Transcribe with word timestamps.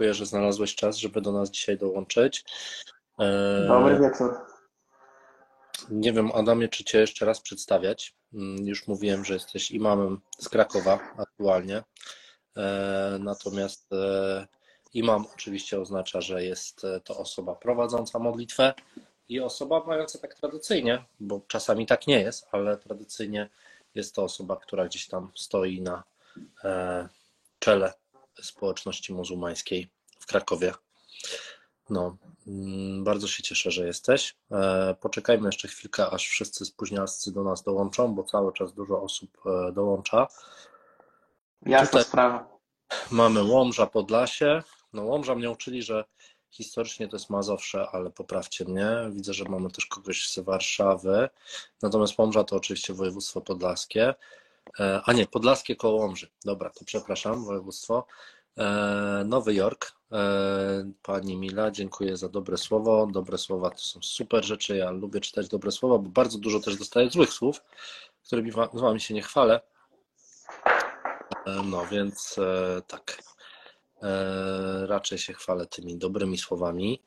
dziękuję, 0.00 0.14
że 0.14 0.26
znalazłeś 0.26 0.74
czas, 0.74 0.96
żeby 0.96 1.20
do 1.20 1.32
nas 1.32 1.50
dzisiaj 1.50 1.78
dołączyć. 1.78 2.44
E, 3.18 3.66
Dobry 3.68 3.98
wieczór. 3.98 4.36
Nie 5.90 6.12
wiem, 6.12 6.30
Adamie, 6.34 6.68
czy 6.68 6.84
Cię 6.84 6.98
jeszcze 6.98 7.26
raz 7.26 7.40
przedstawiać. 7.40 8.14
Mm, 8.34 8.66
już 8.66 8.86
mówiłem, 8.86 9.24
że 9.24 9.34
jesteś 9.34 9.70
imamem 9.70 10.20
z 10.38 10.48
Krakowa 10.48 10.98
aktualnie. 11.18 11.82
E, 12.56 13.16
natomiast 13.20 13.90
imam 14.94 15.26
oczywiście 15.34 15.80
oznacza, 15.80 16.20
że 16.20 16.44
jest 16.44 16.86
to 17.04 17.18
osoba 17.18 17.54
prowadząca 17.54 18.18
modlitwę 18.18 18.74
i 19.28 19.40
osoba 19.40 19.84
mająca 19.86 20.18
tak 20.18 20.34
tradycyjnie, 20.34 21.04
bo 21.20 21.40
czasami 21.48 21.86
tak 21.86 22.06
nie 22.06 22.20
jest, 22.20 22.46
ale 22.52 22.76
tradycyjnie 22.76 23.48
jest 23.94 24.14
to 24.14 24.24
osoba, 24.24 24.56
która 24.56 24.86
gdzieś 24.86 25.08
tam 25.08 25.32
stoi 25.34 25.82
na 25.82 26.02
czele 27.58 27.92
społeczności 28.42 29.14
muzułmańskiej 29.14 29.90
w 30.20 30.26
Krakowie. 30.26 30.72
No, 31.90 32.16
mm, 32.46 33.04
bardzo 33.04 33.28
się 33.28 33.42
cieszę, 33.42 33.70
że 33.70 33.86
jesteś. 33.86 34.36
E, 34.50 34.94
poczekajmy 35.00 35.48
jeszcze 35.48 35.68
chwilkę, 35.68 36.10
aż 36.10 36.28
wszyscy 36.28 36.64
spóźnialscy 36.64 37.32
do 37.32 37.44
nas 37.44 37.62
dołączą, 37.62 38.14
bo 38.14 38.24
cały 38.24 38.52
czas 38.52 38.74
dużo 38.74 39.02
osób 39.02 39.38
e, 39.46 39.72
dołącza. 39.72 40.26
Jasna 41.66 42.02
sprawa. 42.02 42.58
Mamy 43.10 43.42
Łomża 43.42 43.86
Podlasie. 43.86 44.62
No 44.92 45.02
Łomża 45.02 45.34
mnie 45.34 45.50
uczyli, 45.50 45.82
że 45.82 46.04
historycznie 46.50 47.08
to 47.08 47.16
jest 47.16 47.30
Mazowsze, 47.30 47.86
ale 47.92 48.10
poprawcie 48.10 48.64
mnie. 48.64 48.88
Widzę, 49.10 49.34
że 49.34 49.44
mamy 49.44 49.70
też 49.70 49.86
kogoś 49.86 50.28
z 50.28 50.38
Warszawy. 50.38 51.28
Natomiast 51.82 52.18
Łomża 52.18 52.44
to 52.44 52.56
oczywiście 52.56 52.94
województwo 52.94 53.40
podlaskie. 53.40 54.14
E, 54.78 55.00
a 55.04 55.12
nie, 55.12 55.26
Podlaskie 55.26 55.76
koło 55.76 56.00
Łomży. 56.00 56.30
Dobra, 56.44 56.70
to 56.70 56.84
przepraszam, 56.84 57.44
województwo. 57.44 58.06
E, 58.58 59.22
Nowy 59.26 59.54
Jork. 59.54 59.92
E, 60.12 60.90
pani 61.02 61.36
Mila, 61.36 61.70
dziękuję 61.70 62.16
za 62.16 62.28
dobre 62.28 62.56
słowo. 62.56 63.08
Dobre 63.12 63.38
słowa 63.38 63.70
to 63.70 63.78
są 63.78 64.00
super 64.02 64.44
rzeczy. 64.44 64.76
Ja 64.76 64.90
lubię 64.90 65.20
czytać 65.20 65.48
dobre 65.48 65.70
słowa, 65.70 65.98
bo 65.98 66.08
bardzo 66.08 66.38
dużo 66.38 66.60
też 66.60 66.76
dostaję 66.76 67.10
złych 67.10 67.32
słów, 67.32 67.62
którymi 68.26 68.52
z 68.52 68.80
Wami 68.80 69.00
się 69.00 69.14
nie 69.14 69.22
chwalę. 69.22 69.60
No 71.64 71.86
więc 71.86 72.36
tak. 72.86 73.22
Raczej 74.86 75.18
się 75.18 75.32
chwalę 75.32 75.66
tymi 75.66 75.96
dobrymi 75.96 76.38
słowami. 76.38 77.02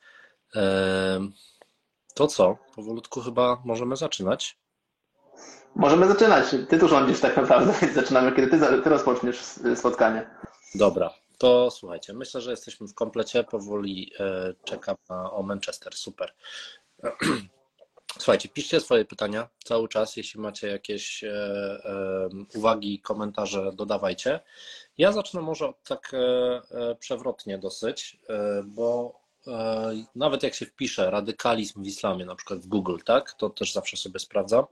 To 2.13 2.27
co? 2.27 2.57
Powolutku 2.75 3.21
chyba 3.21 3.61
możemy 3.65 3.95
zaczynać. 3.95 4.57
Możemy 5.75 6.07
zaczynać. 6.07 6.45
Ty 6.69 6.79
tu 6.79 6.87
rządzisz 6.87 7.19
tak 7.19 7.37
naprawdę, 7.37 7.73
zaczynamy, 8.01 8.31
kiedy 8.31 8.47
ty, 8.47 8.81
ty 8.83 8.89
rozpoczniesz 8.89 9.37
spotkanie. 9.75 10.29
Dobra, 10.75 11.13
to 11.37 11.71
słuchajcie, 11.71 12.13
myślę, 12.13 12.41
że 12.41 12.51
jesteśmy 12.51 12.87
w 12.87 12.93
komplecie. 12.93 13.43
Powoli 13.43 14.11
e, 14.19 14.53
czekam 14.63 14.95
na, 15.09 15.31
o 15.31 15.43
Manchester. 15.43 15.93
Super. 15.95 16.33
Słuchajcie, 18.17 18.49
piszcie 18.49 18.79
swoje 18.79 19.05
pytania 19.05 19.49
cały 19.63 19.87
czas. 19.87 20.17
Jeśli 20.17 20.39
macie 20.39 20.67
jakieś 20.67 21.23
e, 21.23 21.29
e, 21.29 22.29
uwagi, 22.55 22.99
komentarze, 22.99 23.71
dodawajcie. 23.73 24.39
Ja 24.97 25.11
zacznę 25.11 25.41
może 25.41 25.73
tak 25.87 26.11
przewrotnie 26.99 27.57
dosyć, 27.57 28.19
bo 28.65 29.19
nawet 30.15 30.43
jak 30.43 30.53
się 30.53 30.65
wpisze 30.65 31.11
radykalizm 31.11 31.83
w 31.83 31.87
islamie, 31.87 32.25
na 32.25 32.35
przykład 32.35 32.59
w 32.59 32.67
Google, 32.67 32.97
tak, 33.05 33.33
to 33.33 33.49
też 33.49 33.73
zawsze 33.73 33.97
sobie 33.97 34.19
sprawdzam 34.19 34.65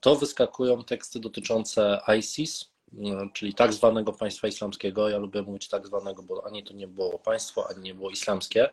to 0.00 0.16
wyskakują 0.16 0.84
teksty 0.84 1.20
dotyczące 1.20 2.00
ISIS, 2.18 2.70
no, 2.92 3.30
czyli 3.32 3.54
tak 3.54 3.72
zwanego 3.72 4.12
państwa 4.12 4.48
islamskiego. 4.48 5.08
Ja 5.08 5.18
lubię 5.18 5.42
mówić 5.42 5.68
tak 5.68 5.86
zwanego, 5.86 6.22
bo 6.22 6.46
ani 6.46 6.64
to 6.64 6.74
nie 6.74 6.88
było 6.88 7.18
państwo, 7.18 7.68
ani 7.70 7.82
nie 7.82 7.94
było 7.94 8.10
islamskie. 8.10 8.68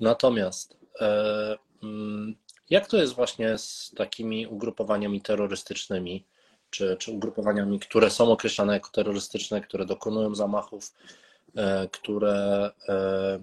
Natomiast 0.00 0.76
e, 1.00 1.56
mm, 1.82 2.36
jak 2.70 2.86
to 2.86 2.96
jest 2.96 3.14
właśnie 3.14 3.58
z 3.58 3.92
takimi 3.96 4.46
ugrupowaniami 4.46 5.20
terrorystycznymi, 5.20 6.24
czy, 6.70 6.96
czy 6.96 7.12
ugrupowaniami, 7.12 7.80
które 7.80 8.10
są 8.10 8.32
określane 8.32 8.72
jako 8.72 8.90
terrorystyczne, 8.90 9.60
które 9.60 9.86
dokonują 9.86 10.34
zamachów, 10.34 10.94
e, 11.56 11.88
które. 11.88 12.70
E, 12.88 13.40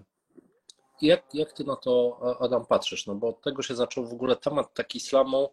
jak, 1.02 1.23
jak 1.34 1.53
ty 1.53 1.63
na 1.63 1.75
to, 1.75 2.19
Adam, 2.40 2.66
patrzysz? 2.66 3.07
No 3.07 3.16
bo 3.16 3.28
od 3.28 3.41
tego 3.41 3.63
się 3.63 3.75
zaczął 3.75 4.06
w 4.06 4.13
ogóle 4.13 4.35
temat 4.35 4.73
taki 4.73 4.97
islamu 4.97 5.50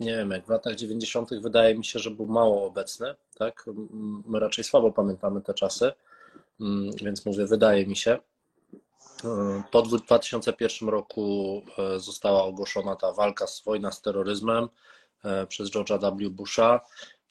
nie 0.00 0.16
wiem, 0.16 0.30
jak 0.30 0.46
w 0.46 0.48
latach 0.48 0.74
90. 0.74 1.30
wydaje 1.40 1.74
mi 1.74 1.84
się, 1.84 1.98
że 1.98 2.10
był 2.10 2.26
mało 2.26 2.66
obecny, 2.66 3.14
tak? 3.38 3.66
My 4.26 4.40
raczej 4.40 4.64
słabo 4.64 4.92
pamiętamy 4.92 5.42
te 5.42 5.54
czasy, 5.54 5.92
mm, 6.60 6.90
więc 7.02 7.26
mówię, 7.26 7.46
wydaje 7.46 7.86
mi 7.86 7.96
się. 7.96 8.18
Po 9.70 9.82
2001 9.82 10.88
roku 10.88 11.62
e, 11.78 12.00
została 12.00 12.44
ogłoszona 12.44 12.96
ta 12.96 13.12
walka, 13.12 13.46
wojna 13.64 13.92
z 13.92 14.02
terroryzmem 14.02 14.68
e, 15.24 15.46
przez 15.46 15.70
George'a 15.70 16.16
W. 16.16 16.30
Busha, 16.30 16.80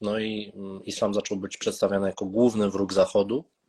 no 0.02 0.20
i 0.20 0.52
mm, 0.56 0.86
islam 0.86 1.14
zaczął 1.14 1.38
być 1.38 1.58
przedstawiany 1.58 2.08
jako 2.08 2.26
główny 2.26 2.70
wróg 2.70 2.94
Zachodu, 2.94 3.44
Mm, 3.44 3.61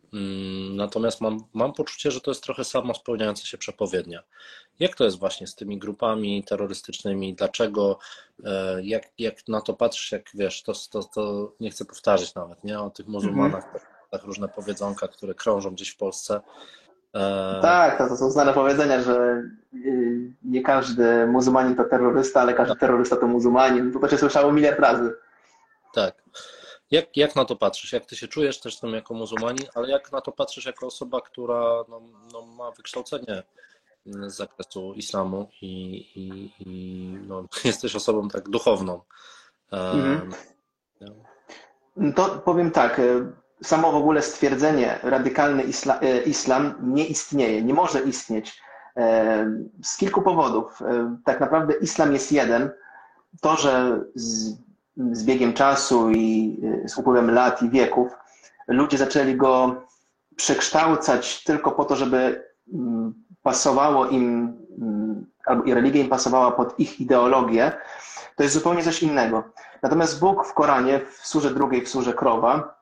natomiast 0.74 1.20
mam, 1.20 1.38
mam 1.54 1.72
poczucie, 1.72 2.10
że 2.10 2.20
to 2.20 2.30
jest 2.30 2.42
trochę 2.42 2.64
samo 2.64 2.94
spełniająca 2.94 3.44
się 3.44 3.58
przepowiednia. 3.58 4.22
Jak 4.80 4.94
to 4.94 5.04
jest 5.04 5.18
właśnie 5.18 5.46
z 5.46 5.54
tymi 5.54 5.78
grupami 5.78 6.44
terrorystycznymi? 6.44 7.34
Dlaczego? 7.34 7.98
E, 8.44 8.82
jak, 8.82 9.02
jak 9.18 9.48
na 9.48 9.60
to 9.60 9.74
patrzysz, 9.74 10.12
jak 10.12 10.22
wiesz, 10.34 10.62
to, 10.62 10.72
to, 10.90 11.04
to 11.04 11.52
nie 11.60 11.70
chcę 11.70 11.84
powtarzać 11.84 12.34
nawet, 12.34 12.64
nie? 12.64 12.80
O 12.80 12.90
tych 12.90 13.08
muzułmanach, 13.08 13.64
mm 13.64 13.76
-hmm. 13.76 14.10
tak 14.10 14.22
różne 14.22 14.48
powiedzonka, 14.48 15.08
które 15.08 15.34
krążą 15.34 15.70
gdzieś 15.70 15.90
w 15.90 15.96
Polsce. 15.96 16.40
E, 17.14 17.58
tak, 17.62 17.98
to, 17.98 18.08
to 18.08 18.16
są 18.16 18.30
znane 18.30 18.52
powiedzenia, 18.52 19.02
że 19.02 19.42
y, 19.74 20.32
nie 20.42 20.62
każdy 20.62 21.26
muzułmanin 21.26 21.76
to 21.76 21.84
terrorysta, 21.84 22.40
ale 22.40 22.54
każdy 22.54 22.72
tak. 22.72 22.80
terrorysta 22.80 23.16
to 23.16 23.26
muzułmanin. 23.26 23.92
To 24.00 24.08
się 24.08 24.18
słyszało 24.18 24.52
miliard 24.52 24.78
razy. 24.78 25.14
Tak. 25.94 26.21
Jak, 26.92 27.16
jak 27.16 27.36
na 27.36 27.44
to 27.44 27.56
patrzysz? 27.56 27.92
Jak 27.92 28.06
ty 28.06 28.16
się 28.16 28.28
czujesz 28.28 28.60
też 28.60 28.80
tam 28.80 28.92
jako 28.92 29.14
muzułmanin, 29.14 29.66
ale 29.74 29.90
jak 29.90 30.12
na 30.12 30.20
to 30.20 30.32
patrzysz 30.32 30.66
jako 30.66 30.86
osoba, 30.86 31.20
która 31.20 31.84
no, 31.88 32.02
no 32.32 32.42
ma 32.46 32.70
wykształcenie 32.70 33.42
z 34.06 34.34
zakresu 34.34 34.92
islamu 34.94 35.48
i, 35.62 35.96
i, 36.14 36.52
i 36.60 37.08
no, 37.26 37.44
jesteś 37.64 37.96
osobą 37.96 38.28
tak 38.28 38.48
duchowną? 38.48 39.00
Mhm. 39.70 40.32
To 42.16 42.28
powiem 42.28 42.70
tak. 42.70 42.98
E, 42.98 43.32
samo 43.62 43.92
w 43.92 43.96
ogóle 43.96 44.22
stwierdzenie 44.22 44.98
radykalny 45.02 45.62
isla, 45.62 46.00
e, 46.00 46.22
islam 46.22 46.74
nie 46.82 47.06
istnieje, 47.06 47.62
nie 47.62 47.74
może 47.74 48.00
istnieć 48.00 48.60
e, 48.96 49.46
z 49.84 49.96
kilku 49.96 50.22
powodów. 50.22 50.80
Tak 51.24 51.40
naprawdę 51.40 51.74
islam 51.74 52.12
jest 52.12 52.32
jeden. 52.32 52.70
To, 53.40 53.56
że 53.56 54.00
z 54.14 54.56
z 54.96 55.24
biegiem 55.24 55.52
czasu 55.52 56.10
i 56.10 56.56
y, 56.84 56.88
z 56.88 56.98
upływem 56.98 57.30
lat 57.30 57.62
i 57.62 57.70
wieków 57.70 58.12
ludzie 58.68 58.98
zaczęli 58.98 59.34
go 59.34 59.82
przekształcać 60.36 61.44
tylko 61.44 61.72
po 61.72 61.84
to, 61.84 61.96
żeby 61.96 62.44
mm, 62.72 63.14
pasowało 63.42 64.06
im, 64.06 64.56
mm, 64.80 65.26
albo 65.46 65.74
religia 65.74 66.02
im 66.02 66.08
pasowała 66.08 66.50
pod 66.50 66.80
ich 66.80 67.00
ideologię, 67.00 67.72
to 68.36 68.42
jest 68.42 68.54
zupełnie 68.54 68.82
coś 68.82 69.02
innego. 69.02 69.44
Natomiast 69.82 70.20
Bóg 70.20 70.46
w 70.46 70.54
Koranie, 70.54 71.00
w 71.00 71.26
surze 71.26 71.50
drugiej, 71.50 71.84
w 71.84 71.88
surze 71.88 72.14
Krowa, 72.14 72.74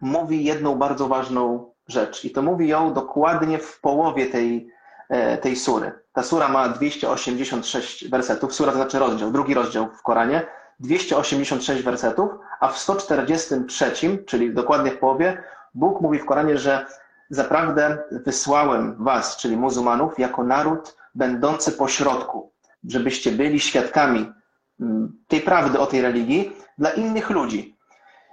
mówi 0.00 0.44
jedną 0.44 0.74
bardzo 0.74 1.08
ważną 1.08 1.72
rzecz 1.88 2.24
i 2.24 2.30
to 2.30 2.42
mówi 2.42 2.68
ją 2.68 2.94
dokładnie 2.94 3.58
w 3.58 3.80
połowie 3.80 4.26
tej, 4.26 4.70
e, 5.08 5.38
tej 5.38 5.56
sury. 5.56 5.92
Ta 6.12 6.22
sura 6.22 6.48
ma 6.48 6.68
286 6.68 8.08
wersetów, 8.08 8.54
sura 8.54 8.72
to 8.72 8.78
znaczy 8.78 8.98
rozdział, 8.98 9.30
drugi 9.30 9.54
rozdział 9.54 9.88
w 9.98 10.02
Koranie, 10.02 10.46
286 10.80 11.82
wersetów, 11.82 12.30
a 12.60 12.68
w 12.68 12.78
143, 12.78 13.92
czyli 14.26 14.54
dokładnie 14.54 14.90
w 14.90 14.98
połowie, 14.98 15.42
Bóg 15.74 16.00
mówi 16.00 16.18
w 16.18 16.26
Koranie, 16.26 16.58
że 16.58 16.86
zaprawdę 17.30 17.98
wysłałem 18.10 19.04
was, 19.04 19.36
czyli 19.36 19.56
muzułmanów, 19.56 20.18
jako 20.18 20.44
naród 20.44 20.96
będący 21.14 21.72
pośrodku, 21.72 22.52
żebyście 22.88 23.32
byli 23.32 23.60
świadkami 23.60 24.32
mm, 24.80 25.18
tej 25.28 25.40
prawdy 25.40 25.78
o 25.78 25.86
tej 25.86 26.02
religii 26.02 26.52
dla 26.78 26.90
innych 26.90 27.30
ludzi. 27.30 27.76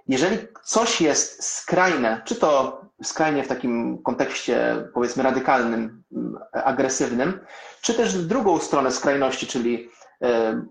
Jeżeli 0.07 0.38
coś 0.63 1.01
jest 1.01 1.44
skrajne, 1.44 2.21
czy 2.25 2.35
to 2.35 2.81
skrajnie 3.03 3.44
w 3.44 3.47
takim 3.47 4.03
kontekście, 4.03 4.88
powiedzmy, 4.94 5.23
radykalnym, 5.23 6.03
mm, 6.12 6.38
agresywnym, 6.51 7.39
czy 7.81 7.94
też 7.94 8.18
w 8.18 8.27
drugą 8.27 8.59
stronę 8.59 8.91
skrajności, 8.91 9.47
czyli 9.47 9.89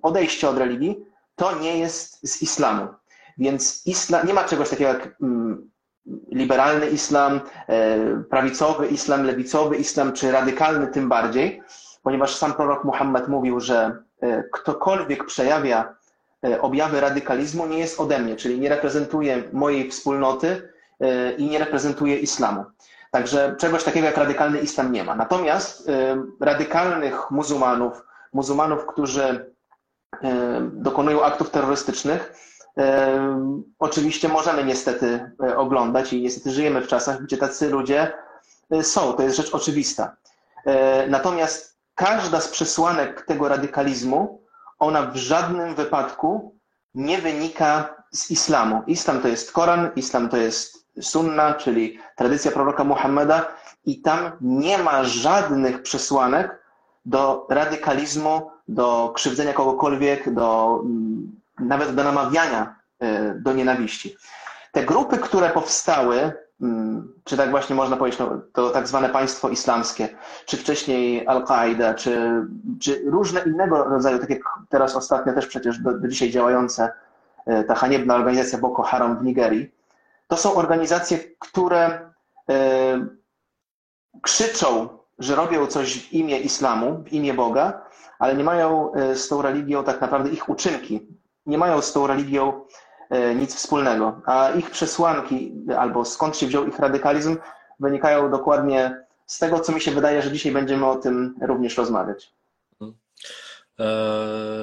odejście 0.03 0.49
od 0.49 0.59
religii, 0.59 1.12
to 1.37 1.59
nie 1.59 1.79
jest 1.79 2.29
z 2.29 2.43
islamu. 2.43 2.89
Więc 3.39 3.87
islam, 3.87 4.27
nie 4.27 4.35
ma 4.35 4.45
czegoś 4.45 4.71
takiego 4.71 4.91
jak 4.91 5.17
mm, 5.23 5.71
liberalny 6.33 6.87
islam, 6.91 7.41
e, 7.69 8.23
prawicowy 8.31 8.87
islam, 8.87 9.25
lewicowy 9.25 9.77
islam, 9.77 10.13
czy 10.13 10.33
radykalny 10.33 10.87
tym 10.87 11.09
bardziej, 11.09 11.63
ponieważ 12.03 12.37
sam 12.37 12.55
prorok 12.55 12.85
Muhammad 12.85 13.29
mówił, 13.29 13.61
że 13.61 13.97
e, 14.21 14.45
ktokolwiek 14.53 15.25
przejawia 15.27 15.95
e, 16.45 16.61
objawy 16.61 17.01
radykalizmu 17.01 17.67
nie 17.67 17.79
jest 17.79 18.01
ode 18.01 18.19
mnie, 18.19 18.37
czyli 18.37 18.61
nie 18.61 18.69
reprezentuje 18.69 19.43
mojej 19.53 19.91
wspólnoty 19.91 20.73
i 21.39 21.47
nie 21.51 21.59
reprezentuje 21.59 22.19
islamu. 22.19 22.65
Także 23.11 23.57
czegoś 23.59 23.85
takiego 23.85 24.07
jak 24.07 24.17
radykalny 24.17 24.59
islam 24.59 24.93
nie 24.93 25.05
ma. 25.05 25.15
Natomiast 25.15 25.91
radykalnych 26.41 27.31
muzułmanów, 27.31 28.05
muzułmanów, 28.33 28.87
którzy 28.87 29.52
dokonują 30.73 31.25
aktów 31.25 31.51
terrorystycznych, 31.51 32.35
oczywiście 33.79 34.29
możemy 34.29 34.65
niestety 34.65 35.31
oglądać 35.57 36.13
i 36.13 36.23
niestety 36.23 36.51
żyjemy 36.51 36.81
w 36.81 36.89
czasach, 36.89 37.23
gdzie 37.23 37.37
tacy 37.37 37.71
ludzie 37.71 38.13
są. 38.83 39.13
To 39.13 39.23
jest 39.23 39.37
rzecz 39.37 39.55
oczywista. 39.55 40.17
Natomiast 41.09 41.79
każda 41.95 42.41
z 42.41 42.49
przesłanek 42.49 43.25
tego 43.27 43.49
radykalizmu, 43.49 44.43
ona 44.79 45.03
w 45.03 45.17
żadnym 45.17 45.75
wypadku 45.75 46.57
nie 46.95 47.19
wynika 47.19 47.95
z 48.11 48.31
islamu. 48.31 48.83
Islam 48.87 49.21
to 49.21 49.29
jest 49.29 49.53
Koran, 49.53 49.91
islam 49.97 50.29
to 50.29 50.37
jest 50.37 50.87
sunna, 51.01 51.55
czyli 51.55 51.99
tradycja 52.17 52.51
proroka 52.51 52.85
Muhammada 52.85 53.49
i 53.85 54.01
tam 54.03 54.33
nie 54.41 54.79
ma 54.79 55.05
żadnych 55.05 55.83
przesłanek 55.83 56.63
do 57.05 57.47
radykalizmu, 57.51 58.51
do 58.75 59.13
krzywdzenia 59.15 59.53
kogokolwiek, 59.53 60.35
do, 60.35 60.81
mm, 60.85 61.41
nawet 61.59 61.95
do 61.95 62.05
namawiania 62.05 62.75
e, 63.01 63.35
do 63.35 63.53
nienawiści. 63.53 64.17
Te 64.73 64.85
grupy, 64.85 65.19
które 65.19 65.51
powstały, 65.51 66.33
mm, 66.61 67.13
czy 67.25 67.37
tak 67.37 67.51
właśnie 67.51 67.77
można 67.77 67.97
powiedzieć, 67.97 68.21
no, 68.21 68.41
to 68.53 68.71
tak 68.71 68.89
zwane 68.89 69.09
państwo 69.09 69.49
islamskie, 69.49 70.09
czy 70.47 70.57
wcześniej 70.57 71.27
Al-Qaida, 71.27 71.95
czy, 71.95 72.43
czy 72.81 73.03
różne 73.07 73.41
innego 73.41 73.85
rodzaju, 73.85 74.19
tak 74.19 74.31
jak 74.31 74.43
teraz 74.69 74.97
ostatnio 74.97 75.33
też 75.33 75.47
przecież 75.47 75.79
do, 75.79 75.99
do 75.99 76.09
dzisiaj 76.09 76.31
działające 76.31 76.93
e, 77.47 77.65
ta 77.65 77.75
haniebna 77.75 78.15
organizacja 78.15 78.59
Boko 78.59 78.83
Haram 78.83 79.19
w 79.19 79.23
Nigerii, 79.25 79.71
to 80.29 80.37
są 80.37 80.55
organizacje, 80.55 81.19
które 81.39 82.11
e, 82.51 83.07
krzyczą, 84.23 84.89
że 85.19 85.35
robią 85.35 85.67
coś 85.67 85.99
w 85.99 86.13
imię 86.13 86.41
islamu, 86.41 87.05
w 87.07 87.13
imię 87.13 87.35
Boga, 87.35 87.83
ale 88.23 88.37
nie 88.37 88.45
mają 88.45 88.95
e, 88.95 89.17
z 89.17 89.29
tą 89.29 89.43
religią 89.43 89.85
tak 89.85 90.01
naprawdę 90.01 90.31
ich 90.31 90.49
uczynki, 90.49 91.07
nie 91.47 91.59
mają 91.59 91.83
z 91.83 91.93
tą 91.93 92.07
religią 92.07 92.65
e, 93.11 93.35
nic 93.35 93.55
wspólnego, 93.55 94.21
a 94.27 94.51
ich 94.51 94.71
przesłanki 94.71 95.53
albo 95.79 96.05
skąd 96.05 96.37
się 96.37 96.47
wziął 96.47 96.67
ich 96.67 96.79
radykalizm 96.79 97.37
wynikają 97.81 98.31
dokładnie 98.31 99.05
z 99.27 99.39
tego, 99.39 99.61
co 99.61 99.73
mi 99.73 99.81
się 99.81 99.91
wydaje, 99.91 100.23
że 100.23 100.33
dzisiaj 100.33 100.53
będziemy 100.53 100.87
o 100.87 100.97
tym 100.97 101.35
również 101.41 101.77
rozmawiać. 101.77 102.35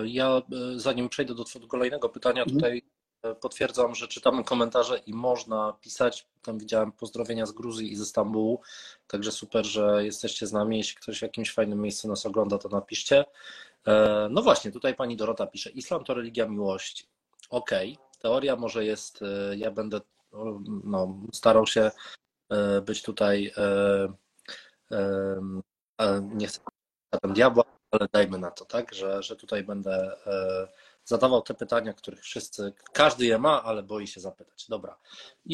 Ja 0.05 0.41
zanim 0.75 1.09
przejdę 1.09 1.35
do 1.35 1.43
kolejnego 1.67 2.09
pytania, 2.09 2.43
mhm. 2.43 2.59
tutaj 2.59 2.81
Potwierdzam, 3.41 3.95
że 3.95 4.07
czytamy 4.07 4.43
komentarze 4.43 4.97
i 4.97 5.13
można 5.13 5.73
pisać. 5.81 6.27
Tam 6.41 6.59
widziałem 6.59 6.91
pozdrowienia 6.91 7.45
z 7.45 7.51
Gruzji 7.51 7.91
i 7.91 7.95
ze 7.95 8.05
Stambułu. 8.05 8.61
Także 9.07 9.31
super, 9.31 9.65
że 9.65 10.05
jesteście 10.05 10.47
z 10.47 10.53
nami. 10.53 10.77
Jeśli 10.77 10.95
ktoś 10.95 11.19
w 11.19 11.21
jakimś 11.21 11.53
fajnym 11.53 11.81
miejscu 11.81 12.07
nas 12.07 12.25
ogląda, 12.25 12.57
to 12.57 12.69
napiszcie. 12.69 13.25
E, 13.87 14.27
no 14.31 14.41
właśnie, 14.41 14.71
tutaj 14.71 14.95
pani 14.95 15.17
Dorota 15.17 15.47
pisze: 15.47 15.69
Islam 15.69 16.03
to 16.03 16.13
religia 16.13 16.47
miłości. 16.47 17.05
Okej, 17.49 17.93
okay. 17.93 18.19
teoria 18.19 18.55
może 18.55 18.85
jest. 18.85 19.21
E, 19.21 19.57
ja 19.57 19.71
będę 19.71 20.01
no, 20.83 21.17
starał 21.33 21.67
się 21.67 21.91
e, 22.49 22.81
być 22.81 23.01
tutaj. 23.01 23.53
Nie 26.21 26.47
chcę 26.47 26.59
diabła, 27.23 27.63
ale 27.91 28.07
dajmy 28.11 28.37
na 28.37 28.51
to, 28.51 28.65
tak, 28.65 28.93
że, 28.93 29.23
że 29.23 29.35
tutaj 29.35 29.63
będę 29.63 30.15
zadawał 31.09 31.41
te 31.41 31.53
pytania, 31.53 31.93
których 31.93 32.21
wszyscy, 32.21 32.73
każdy 32.93 33.25
je 33.25 33.37
ma, 33.37 33.63
ale 33.63 33.83
boi 33.83 34.07
się 34.07 34.21
zapytać. 34.21 34.65
Dobra. 34.69 34.97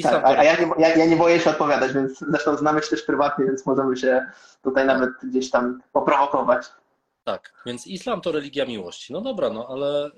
tak, 0.03 0.25
a 0.25 0.43
ja 0.43 0.55
nie, 0.59 0.71
ja, 0.77 0.95
ja 0.95 1.05
nie 1.05 1.15
boję 1.15 1.39
się 1.39 1.49
odpowiadać, 1.49 1.93
więc 1.93 2.19
zresztą 2.19 2.57
znamy 2.57 2.81
się 2.81 2.89
też 2.89 3.01
prywatnie, 3.01 3.45
więc 3.45 3.65
możemy 3.65 3.97
się 3.97 4.25
tutaj 4.63 4.85
nawet 4.85 5.09
gdzieś 5.23 5.51
tam 5.51 5.81
poprowokować. 5.91 6.65
Tak, 7.23 7.53
więc 7.65 7.87
islam 7.87 8.21
to 8.21 8.31
religia 8.31 8.65
miłości. 8.65 9.13
No 9.13 9.21
dobra, 9.21 9.49
no 9.49 9.67
ale 9.69 10.07
y, 10.07 10.11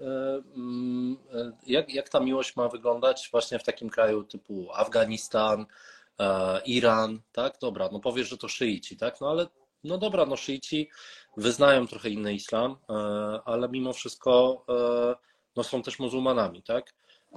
y, 1.38 1.52
jak, 1.68 1.94
jak 1.94 2.10
ta 2.10 2.20
miłość 2.20 2.56
ma 2.56 2.70
wyglądać 2.70 3.30
właśnie 3.32 3.60
w 3.60 3.64
takim 3.64 3.90
kraju 3.90 4.24
typu 4.24 4.68
Afganistan, 4.74 5.62
y, 5.62 6.24
Iran, 6.66 7.20
tak? 7.32 7.54
Dobra, 7.62 7.90
no 7.92 8.00
powiesz, 8.00 8.30
że 8.30 8.38
to 8.38 8.48
szyici, 8.48 8.98
tak? 8.98 9.22
No 9.22 9.30
ale 9.30 9.48
no 9.84 9.98
dobra, 9.98 10.26
no 10.26 10.36
szyici 10.36 10.90
wyznają 11.38 11.88
trochę 11.88 12.10
inny 12.10 12.34
islam, 12.34 12.78
ale 13.46 13.70
mimo 13.70 13.94
wszystko 13.94 14.66
no 15.58 15.64
są 15.64 15.82
też 15.82 16.00
muzułmanami, 16.00 16.64
tak? 16.64 16.94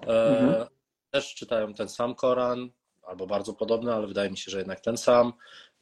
E, 0.07 0.39
mhm. 0.39 0.67
Też 1.11 1.35
czytają 1.35 1.75
ten 1.75 1.89
sam 1.89 2.15
Koran, 2.15 2.71
albo 3.03 3.27
bardzo 3.27 3.53
podobny, 3.53 3.95
ale 3.95 4.07
wydaje 4.07 4.31
mi 4.31 4.37
się, 4.37 4.51
że 4.51 4.59
jednak 4.59 4.81
ten 4.81 4.97
sam, 4.97 5.33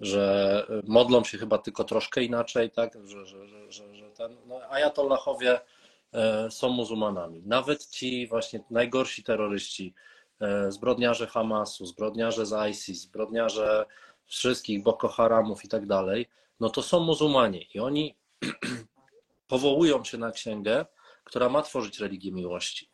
że 0.00 0.66
modlą 0.84 1.24
się 1.24 1.38
chyba 1.38 1.58
tylko 1.58 1.84
troszkę 1.84 2.22
inaczej, 2.22 2.70
tak? 2.70 2.98
Że, 3.04 3.26
że, 3.26 3.46
że, 3.46 3.72
że, 3.72 3.94
że 3.94 4.10
ten, 4.10 4.36
no, 4.46 4.60
ajatollahowie 4.70 5.60
e, 6.12 6.50
są 6.50 6.68
muzułmanami. 6.68 7.42
Nawet 7.46 7.86
ci 7.86 8.26
właśnie 8.26 8.60
najgorsi 8.70 9.22
terroryści, 9.22 9.94
e, 10.40 10.72
zbrodniarze 10.72 11.26
Hamasu, 11.26 11.86
zbrodniarze 11.86 12.46
z 12.46 12.70
ISIS, 12.70 13.00
zbrodniarze 13.00 13.86
wszystkich 14.26 14.82
Boko 14.82 15.08
Haramów 15.08 15.64
i 15.64 15.68
tak 15.68 15.86
dalej, 15.86 16.28
no 16.60 16.70
to 16.70 16.82
są 16.82 17.00
muzułmanie 17.00 17.62
i 17.74 17.80
oni 17.80 18.16
powołują 19.48 20.04
się 20.04 20.18
na 20.18 20.30
księgę, 20.30 20.86
która 21.24 21.48
ma 21.48 21.62
tworzyć 21.62 22.00
religię 22.00 22.32
miłości. 22.32 22.90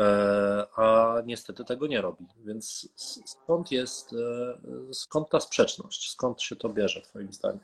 E, 0.00 0.66
a 0.76 1.14
niestety 1.26 1.64
tego 1.64 1.86
nie 1.86 2.00
robi. 2.00 2.26
Więc 2.44 2.88
skąd 3.26 3.72
jest, 3.72 4.12
e, 4.12 4.94
skąd 4.94 5.28
ta 5.28 5.40
sprzeczność? 5.40 6.10
Skąd 6.10 6.42
się 6.42 6.56
to 6.56 6.68
bierze, 6.68 7.00
Twoim 7.00 7.32
zdaniem? 7.32 7.60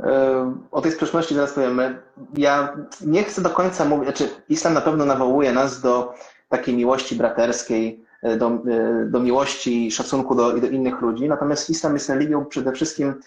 E, 0.00 0.54
o 0.70 0.80
tej 0.80 0.92
sprzeczności 0.92 1.34
zaraz 1.34 1.52
powiemy. 1.52 2.02
Ja 2.36 2.76
nie 3.00 3.24
chcę 3.24 3.42
do 3.42 3.50
końca 3.50 3.84
mówić, 3.84 4.04
znaczy 4.04 4.28
islam 4.48 4.74
na 4.74 4.80
pewno 4.80 5.04
nawołuje 5.04 5.52
nas 5.52 5.80
do 5.80 6.14
takiej 6.48 6.76
miłości 6.76 7.16
braterskiej, 7.16 8.04
do, 8.38 8.58
do 9.06 9.20
miłości 9.20 9.86
i 9.86 9.90
szacunku 9.90 10.34
do, 10.34 10.52
do 10.52 10.66
innych 10.66 11.00
ludzi, 11.00 11.28
natomiast 11.28 11.70
islam 11.70 11.94
jest 11.94 12.08
religią 12.08 12.46
przede 12.46 12.72
wszystkim 12.72 13.20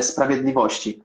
sprawiedliwości 0.00 1.02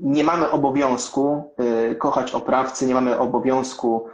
nie 0.00 0.24
mamy 0.24 0.50
obowiązku 0.50 1.54
y, 1.90 1.94
kochać 1.94 2.34
oprawcy, 2.34 2.86
nie 2.86 2.94
mamy 2.94 3.18
obowiązku 3.18 4.06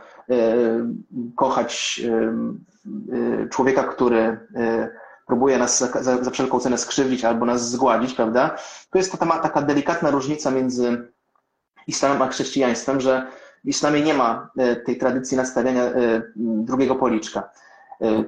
kochać 1.37 2.01
człowieka, 3.51 3.85
który 3.85 4.39
próbuje 5.27 5.59
nas 5.59 5.93
za 6.01 6.31
wszelką 6.31 6.61
cenę 6.61 6.79
skrzywdzić 6.79 7.25
albo 7.25 7.47
nas 7.47 7.71
zgładzić, 7.71 8.15
prawda? 8.15 8.57
To 8.91 8.99
jest 8.99 9.19
ta 9.19 9.39
taka 9.39 9.63
delikatna 9.63 10.11
różnica 10.11 10.51
między 10.51 11.13
islamem 11.87 12.23
a 12.23 12.29
chrześcijaństwem, 12.29 13.01
że 13.01 13.27
w 13.65 13.69
islamie 13.69 14.01
nie 14.01 14.15
ma 14.15 14.51
tej 14.87 14.99
tradycji 14.99 15.37
nastawiania 15.37 15.83
drugiego 16.37 16.95
policzka. 16.95 17.51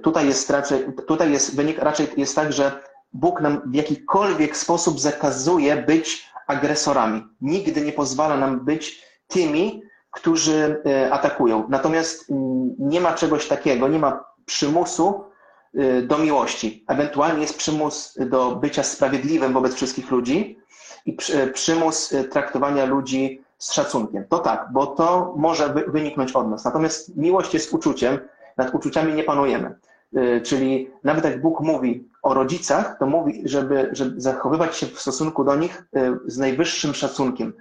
Tutaj 0.02 0.26
jest 0.26 0.50
raczej, 0.50 0.86
tutaj 1.06 1.32
jest 1.32 1.56
wynik 1.56 1.78
raczej 1.78 2.06
jest 2.16 2.36
tak, 2.36 2.52
że 2.52 2.82
Bóg 3.12 3.40
nam 3.40 3.60
w 3.66 3.74
jakikolwiek 3.74 4.56
sposób 4.56 5.00
zakazuje 5.00 5.76
być 5.76 6.28
agresorami. 6.46 7.26
Nigdy 7.40 7.80
nie 7.80 7.92
pozwala 7.92 8.36
nam 8.36 8.60
być 8.60 9.04
tymi, 9.28 9.82
którzy 10.10 10.82
e, 10.86 11.12
atakują. 11.12 11.66
Natomiast 11.68 12.30
mm, 12.30 12.74
nie 12.78 13.00
ma 13.00 13.14
czegoś 13.14 13.48
takiego, 13.48 13.88
nie 13.88 13.98
ma 13.98 14.24
przymusu 14.46 15.24
e, 15.74 16.02
do 16.02 16.18
miłości. 16.18 16.84
Ewentualnie 16.88 17.40
jest 17.40 17.58
przymus 17.58 18.18
do 18.20 18.56
bycia 18.56 18.82
sprawiedliwym 18.82 19.52
wobec 19.52 19.74
wszystkich 19.74 20.10
ludzi 20.10 20.58
i 21.06 21.16
e, 21.34 21.46
przymus 21.46 22.14
traktowania 22.30 22.84
ludzi 22.84 23.42
z 23.58 23.72
szacunkiem. 23.72 24.24
To 24.28 24.38
tak, 24.38 24.68
bo 24.72 24.86
to 24.86 25.34
może 25.36 25.74
wyniknąć 25.86 26.32
od 26.32 26.48
nas. 26.50 26.64
Natomiast 26.64 27.16
miłość 27.16 27.54
jest 27.54 27.72
uczuciem, 27.72 28.18
nad 28.56 28.74
uczuciami 28.74 29.12
nie 29.12 29.24
panujemy. 29.24 29.74
Czyli 30.42 30.90
nawet 31.04 31.24
jak 31.24 31.40
Bóg 31.40 31.60
mówi 31.60 32.08
o 32.22 32.34
rodzicach, 32.34 32.96
to 32.98 33.06
mówi, 33.06 33.42
żeby, 33.44 33.88
żeby 33.92 34.20
zachowywać 34.20 34.76
się 34.76 34.86
w 34.86 35.00
stosunku 35.00 35.44
do 35.44 35.56
nich 35.56 35.84
y, 35.96 36.18
z 36.26 36.38
najwyższym 36.38 36.94
szacunkiem. 36.94 37.52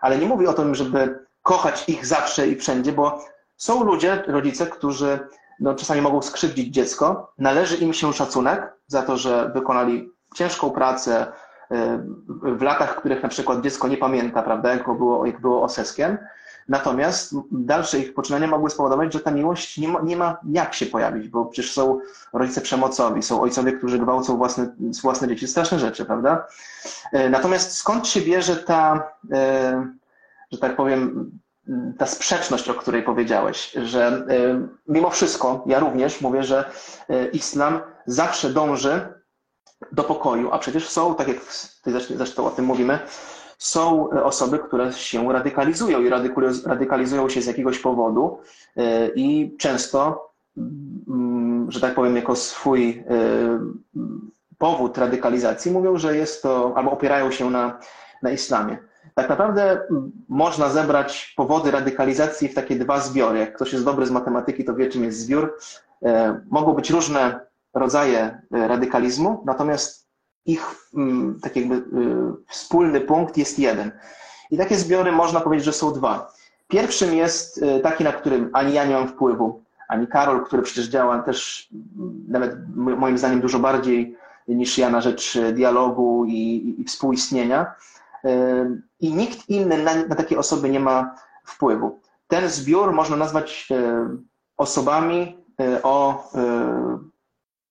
Ale 0.00 0.18
nie 0.18 0.26
mówi 0.26 0.46
o 0.46 0.52
tym, 0.52 0.74
żeby 0.74 1.18
kochać 1.42 1.88
ich 1.88 2.06
zawsze 2.06 2.48
i 2.48 2.56
wszędzie, 2.56 2.92
bo 2.92 3.24
są 3.56 3.84
ludzie, 3.84 4.22
rodzice, 4.26 4.66
którzy 4.66 5.18
no, 5.60 5.74
czasami 5.74 6.00
mogą 6.00 6.22
skrzywdzić 6.22 6.74
dziecko. 6.74 7.32
Należy 7.38 7.76
im 7.76 7.92
się 7.92 8.12
szacunek 8.12 8.72
za 8.86 9.02
to, 9.02 9.16
że 9.16 9.50
wykonali 9.54 10.10
ciężką 10.34 10.70
pracę 10.70 11.26
y, 11.72 11.76
w 12.42 12.62
latach, 12.62 12.96
których 12.96 13.22
na 13.22 13.28
przykład 13.28 13.60
dziecko 13.60 13.88
nie 13.88 13.96
pamięta, 13.96 14.42
prawda, 14.42 14.72
jak 14.72 14.84
było, 14.84 15.26
jak 15.26 15.40
było 15.40 15.62
oseskiem. 15.62 16.18
Natomiast 16.68 17.34
dalsze 17.50 17.98
ich 17.98 18.14
poczynania 18.14 18.46
mogły 18.46 18.70
spowodować, 18.70 19.12
że 19.12 19.20
ta 19.20 19.30
miłość 19.30 19.78
nie 19.78 19.88
ma, 19.88 20.00
nie 20.02 20.16
ma 20.16 20.36
jak 20.52 20.74
się 20.74 20.86
pojawić, 20.86 21.28
bo 21.28 21.46
przecież 21.46 21.72
są 21.72 21.98
rodzice 22.32 22.60
przemocowi, 22.60 23.22
są 23.22 23.40
ojcowie, 23.40 23.72
którzy 23.72 23.98
gwałcą 23.98 24.36
własne, 24.36 24.74
własne 25.02 25.28
dzieci. 25.28 25.48
Straszne 25.48 25.78
rzeczy, 25.78 26.04
prawda? 26.04 26.46
E, 27.12 27.28
natomiast 27.30 27.76
skąd 27.76 28.08
się 28.08 28.20
bierze 28.20 28.56
ta, 28.56 29.08
e, 29.32 29.88
że 30.52 30.58
tak 30.58 30.76
powiem, 30.76 31.30
ta 31.98 32.06
sprzeczność, 32.06 32.68
o 32.68 32.74
której 32.74 33.02
powiedziałeś, 33.02 33.72
że 33.72 34.06
e, 34.06 34.68
mimo 34.88 35.10
wszystko, 35.10 35.64
ja 35.66 35.78
również 35.78 36.20
mówię, 36.20 36.42
że 36.42 36.70
islam 37.32 37.80
zawsze 38.06 38.50
dąży 38.50 39.08
do 39.92 40.04
pokoju, 40.04 40.52
a 40.52 40.58
przecież 40.58 40.88
są, 40.88 41.14
tak 41.14 41.28
jak 41.28 41.36
zresztą 42.16 42.46
o 42.46 42.50
tym 42.50 42.64
mówimy, 42.64 42.98
są 43.58 44.10
osoby, 44.10 44.58
które 44.58 44.92
się 44.92 45.32
radykalizują 45.32 46.00
i 46.02 46.08
radykalizują 46.66 47.28
się 47.28 47.42
z 47.42 47.46
jakiegoś 47.46 47.78
powodu 47.78 48.38
i 49.14 49.56
często, 49.58 50.28
mm, 51.08 51.72
że 51.72 51.80
tak 51.80 51.94
powiem, 51.94 52.16
jako 52.16 52.36
swój 52.36 53.04
powód 54.58 54.98
radykalizacji 54.98 55.72
mówią, 55.72 55.98
że 55.98 56.16
jest 56.16 56.42
to, 56.42 56.72
albo 56.76 56.90
opierają 56.90 57.30
się 57.30 57.50
na, 57.50 57.78
na 58.22 58.30
islamie. 58.30 58.78
Tak 59.14 59.28
naprawdę 59.28 59.80
można 60.28 60.68
zebrać 60.68 61.34
powody 61.36 61.70
radykalizacji 61.70 62.48
w 62.48 62.54
takie 62.54 62.76
dwa 62.76 63.00
zbiory. 63.00 63.38
Jak 63.38 63.56
ktoś 63.56 63.72
jest 63.72 63.84
dobry 63.84 64.06
z 64.06 64.10
matematyki, 64.10 64.64
to 64.64 64.74
wie, 64.74 64.88
czym 64.88 65.04
jest 65.04 65.18
zbiór. 65.18 65.58
E, 66.02 66.40
mogą 66.50 66.72
być 66.72 66.90
różne 66.90 67.40
rodzaje 67.74 68.18
e, 68.20 68.68
radykalizmu, 68.68 69.42
natomiast 69.46 70.03
ich 70.46 70.90
mm, 70.94 71.40
tak 71.42 71.56
jakby 71.56 71.74
e, 71.74 71.80
wspólny 72.48 73.00
punkt 73.00 73.36
jest 73.36 73.58
jeden. 73.58 73.90
I 74.50 74.58
takie 74.58 74.76
zbiory 74.76 75.12
można 75.12 75.40
powiedzieć, 75.40 75.64
że 75.64 75.72
są 75.72 75.92
dwa. 75.92 76.32
Pierwszym 76.68 77.14
jest 77.14 77.64
taki, 77.82 78.04
na 78.04 78.12
którym 78.12 78.50
ani 78.52 78.74
ja 78.74 78.84
nie 78.84 78.94
mam 78.94 79.08
wpływu, 79.08 79.62
ani 79.88 80.06
Karol, 80.06 80.44
który 80.44 80.62
przecież 80.62 80.88
działa 80.88 81.22
też 81.22 81.68
mm, 81.72 82.24
nawet 82.28 82.76
moim 82.76 83.18
zdaniem 83.18 83.40
dużo 83.40 83.58
bardziej 83.58 84.16
niż 84.48 84.78
ja 84.78 84.90
na 84.90 85.00
rzecz 85.00 85.38
dialogu 85.52 86.24
i, 86.24 86.74
i 86.78 86.84
współistnienia. 86.84 87.74
I 89.00 89.14
nikt 89.14 89.48
inny 89.48 89.82
na, 89.82 89.94
na 89.94 90.14
takie 90.14 90.38
osoby 90.38 90.70
nie 90.70 90.80
ma 90.80 91.14
wpływu. 91.44 92.00
Ten 92.28 92.48
zbiór 92.48 92.92
można 92.92 93.16
nazwać 93.16 93.68
osobami 94.56 95.38
o 95.82 96.24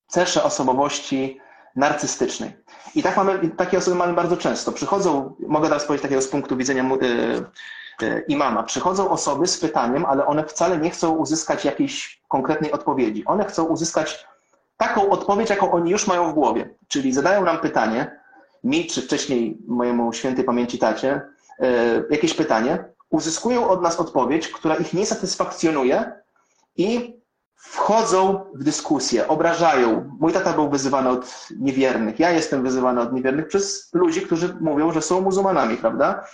cesze 0.06 0.44
osobowości 0.44 1.40
narcystycznej. 1.76 2.52
I 2.94 3.02
tak 3.02 3.16
mamy, 3.16 3.48
takie 3.48 3.78
osoby 3.78 3.96
mamy 3.96 4.12
bardzo 4.12 4.36
często. 4.36 4.72
Przychodzą, 4.72 5.34
mogę 5.48 5.68
teraz 5.68 5.84
powiedzieć 5.84 6.02
takiego 6.02 6.22
z 6.22 6.28
punktu 6.28 6.56
widzenia 6.56 6.84
e, 8.02 8.20
imama, 8.28 8.62
przychodzą 8.62 9.10
osoby 9.10 9.46
z 9.46 9.58
pytaniem, 9.58 10.06
ale 10.06 10.26
one 10.26 10.44
wcale 10.44 10.78
nie 10.78 10.90
chcą 10.90 11.16
uzyskać 11.16 11.64
jakiejś 11.64 12.22
konkretnej 12.28 12.72
odpowiedzi. 12.72 13.24
One 13.24 13.44
chcą 13.44 13.64
uzyskać 13.64 14.26
taką 14.76 15.10
odpowiedź, 15.10 15.50
jaką 15.50 15.72
oni 15.72 15.90
już 15.90 16.06
mają 16.06 16.30
w 16.30 16.34
głowie. 16.34 16.74
Czyli 16.88 17.12
zadają 17.12 17.44
nam 17.44 17.58
pytanie, 17.58 18.20
mi 18.64 18.86
czy 18.86 19.02
wcześniej 19.02 19.58
mojemu 19.66 20.12
świętej 20.12 20.44
pamięci 20.44 20.78
tacie, 20.78 21.20
e, 21.60 21.68
jakieś 22.10 22.34
pytanie, 22.34 22.84
uzyskują 23.10 23.68
od 23.68 23.82
nas 23.82 24.00
odpowiedź, 24.00 24.48
która 24.48 24.74
ich 24.74 24.94
nie 24.94 25.06
satysfakcjonuje 25.06 26.12
i 26.76 27.16
wchodzą 27.56 28.44
w 28.54 28.64
dyskusję, 28.64 29.28
obrażają. 29.28 30.16
Mój 30.20 30.32
tata 30.32 30.52
był 30.52 30.70
wyzywany 30.70 31.08
od 31.08 31.48
niewiernych, 31.58 32.18
ja 32.18 32.30
jestem 32.30 32.62
wyzywany 32.62 33.00
od 33.00 33.12
niewiernych 33.12 33.48
przez 33.48 33.90
ludzi, 33.94 34.20
którzy 34.20 34.56
mówią, 34.60 34.92
że 34.92 35.02
są 35.02 35.20
muzułmanami, 35.20 35.76
prawda? 35.76 36.24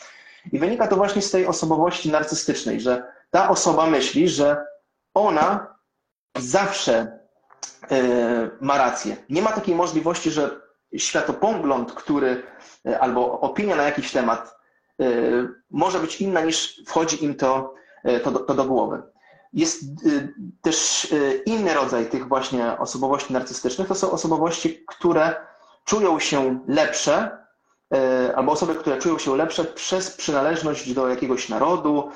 I 0.52 0.58
wynika 0.58 0.86
to 0.86 0.96
właśnie 0.96 1.22
z 1.22 1.30
tej 1.30 1.46
osobowości 1.46 2.10
narcystycznej, 2.10 2.80
że 2.80 3.12
ta 3.30 3.48
osoba 3.48 3.86
myśli, 3.86 4.28
że 4.28 4.66
ona 5.14 5.76
zawsze 6.38 7.20
E, 7.90 8.50
ma 8.60 8.78
rację. 8.78 9.16
Nie 9.30 9.42
ma 9.42 9.52
takiej 9.52 9.74
możliwości, 9.74 10.30
że 10.30 10.60
światopogląd, 10.96 11.92
który 11.92 12.42
e, 12.86 13.00
albo 13.00 13.40
opinia 13.40 13.76
na 13.76 13.82
jakiś 13.82 14.12
temat 14.12 14.56
e, 15.00 15.04
może 15.70 15.98
być 15.98 16.20
inna 16.20 16.40
niż 16.40 16.82
wchodzi 16.86 17.24
im 17.24 17.34
to, 17.34 17.74
to, 18.24 18.32
to 18.32 18.54
do 18.54 18.64
głowy. 18.64 19.02
Jest 19.52 19.84
też 20.62 21.08
inny 21.46 21.74
rodzaj 21.74 22.06
tych 22.06 22.28
właśnie 22.28 22.78
osobowości 22.78 23.32
narcystycznych. 23.32 23.88
To 23.88 23.94
są 23.94 24.10
osobowości, 24.10 24.84
które 24.86 25.34
czują 25.84 26.18
się 26.18 26.60
lepsze, 26.68 27.38
albo 28.34 28.52
osoby, 28.52 28.74
które 28.74 28.98
czują 28.98 29.18
się 29.18 29.36
lepsze 29.36 29.64
przez 29.64 30.10
przynależność 30.10 30.94
do 30.94 31.08
jakiegoś 31.08 31.48
narodu, 31.48 32.08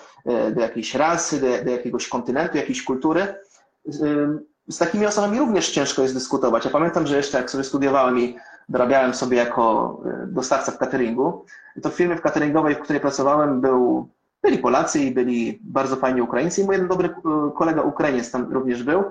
do 0.54 0.60
jakiejś 0.60 0.94
rasy, 0.94 1.40
do, 1.40 1.64
do 1.64 1.70
jakiegoś 1.70 2.08
kontynentu, 2.08 2.56
jakiejś 2.56 2.84
kultury 2.84 3.34
z 4.68 4.78
takimi 4.78 5.06
osobami 5.06 5.38
również 5.38 5.70
ciężko 5.70 6.02
jest 6.02 6.14
dyskutować. 6.14 6.64
Ja 6.64 6.70
pamiętam, 6.70 7.06
że 7.06 7.16
jeszcze 7.16 7.38
jak 7.38 7.50
sobie 7.50 7.64
studiowałem 7.64 8.18
i 8.18 8.36
dorabiałem 8.68 9.14
sobie 9.14 9.36
jako 9.36 9.96
dostawca 10.26 10.72
w 10.72 10.78
cateringu, 10.78 11.44
to 11.82 11.90
w 11.90 11.94
firmie 11.94 12.16
w 12.16 12.20
cateringowej, 12.20 12.74
w 12.74 12.80
której 12.80 13.00
pracowałem, 13.00 13.60
był, 13.60 14.08
byli 14.44 14.58
Polacy 14.58 14.98
i 14.98 15.10
byli 15.10 15.60
bardzo 15.62 15.96
fajni 15.96 16.22
Ukraińcy 16.22 16.60
i 16.60 16.64
mój 16.64 16.74
jeden 16.74 16.88
dobry 16.88 17.08
e, 17.08 17.50
kolega 17.56 17.82
Ukrainiec 17.82 18.30
tam 18.30 18.52
również 18.52 18.82
był 18.82 19.02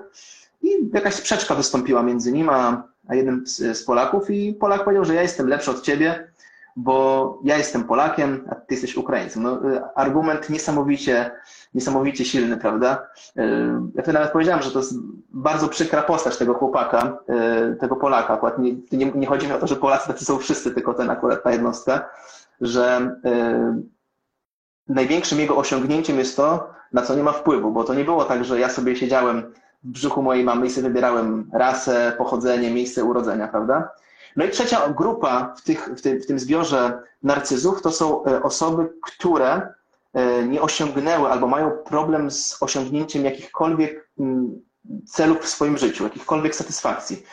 i 0.62 0.90
jakaś 0.94 1.14
sprzeczka 1.14 1.56
wystąpiła 1.56 2.04
między 2.04 2.32
nim 2.32 2.50
a, 2.50 2.84
a 3.08 3.16
jednym 3.16 3.48
z, 3.48 3.78
z 3.78 3.84
Polaków 3.84 4.30
i 4.30 4.54
Polak 4.54 4.84
powiedział, 4.84 5.06
że 5.06 5.16
ja 5.16 5.22
jestem 5.22 5.48
lepszy 5.48 5.72
od 5.72 5.82
ciebie, 5.82 6.28
bo 6.76 7.40
ja 7.44 7.58
jestem 7.58 7.84
Polakiem, 7.84 8.48
a 8.50 8.56
ty 8.56 8.74
jesteś 8.74 8.98
Ukraińcem. 8.98 9.44
No, 9.44 9.72
e, 9.74 9.84
argument 9.96 10.50
niesamowicie 10.50 11.32
niesamowicie 11.74 12.26
silny, 12.26 12.58
prawda? 12.58 13.08
E, 13.38 13.44
ja 13.96 14.04
wtedy 14.04 14.14
nawet 14.14 14.32
powiedziałem, 14.32 14.62
że 14.62 14.72
to 14.72 14.80
jest 14.80 14.94
bardzo 15.30 15.68
przykra 15.68 16.02
postać 16.02 16.38
tego 16.38 16.54
chłopaka, 16.54 17.18
tego 17.80 17.96
Polaka. 17.96 18.34
Akurat 18.34 18.60
nie, 18.60 18.76
nie, 18.92 19.12
nie 19.12 19.28
chodzi 19.28 19.48
mi 19.48 19.54
o 19.54 19.60
to, 19.60 19.68
że 19.68 19.76
Polacy 19.76 20.08
tacy 20.08 20.26
są 20.26 20.38
wszyscy, 20.38 20.72
tylko 20.72 20.94
ten 20.94 21.10
akurat 21.10 21.44
ta 21.44 21.52
jednostka, 21.52 22.10
że 22.62 23.16
największym 24.88 25.40
jego 25.40 25.58
osiągnięciem 25.58 26.20
jest 26.20 26.36
to, 26.36 26.74
na 26.94 27.02
co 27.02 27.16
nie 27.16 27.24
ma 27.24 27.32
wpływu, 27.32 27.72
bo 27.72 27.84
to 27.84 27.94
nie 27.94 28.06
było 28.06 28.26
tak, 28.26 28.46
że 28.46 28.60
ja 28.60 28.70
sobie 28.70 28.96
siedziałem 28.96 29.54
w 29.84 29.88
brzuchu 29.88 30.22
mojej 30.22 30.44
mamy 30.44 30.66
i 30.66 30.70
sobie 30.70 30.88
wybierałem 30.88 31.50
rasę, 31.54 32.14
pochodzenie, 32.18 32.72
miejsce 32.72 33.04
urodzenia, 33.04 33.48
prawda? 33.48 33.90
No 34.36 34.46
i 34.46 34.50
trzecia 34.50 34.90
grupa 34.90 35.54
w, 35.58 35.62
tych, 35.62 35.90
w, 35.98 36.02
tym, 36.02 36.22
w 36.22 36.26
tym 36.26 36.40
zbiorze 36.40 37.02
narcyzów 37.24 37.82
to 37.82 37.92
są 37.92 38.24
osoby, 38.24 38.90
które 39.02 39.74
E, 40.14 40.44
nie 40.44 40.62
osiągnęły 40.62 41.30
albo 41.30 41.48
mają 41.48 41.72
problem 41.72 42.32
z 42.32 42.58
osiągnięciem 42.64 43.26
jakichkolwiek 43.26 44.10
mm, 44.20 44.62
celów 45.06 45.40
w 45.40 45.50
swoim 45.50 45.78
życiu, 45.78 46.04
jakichkolwiek 46.04 46.56
satysfakcji. 46.56 47.24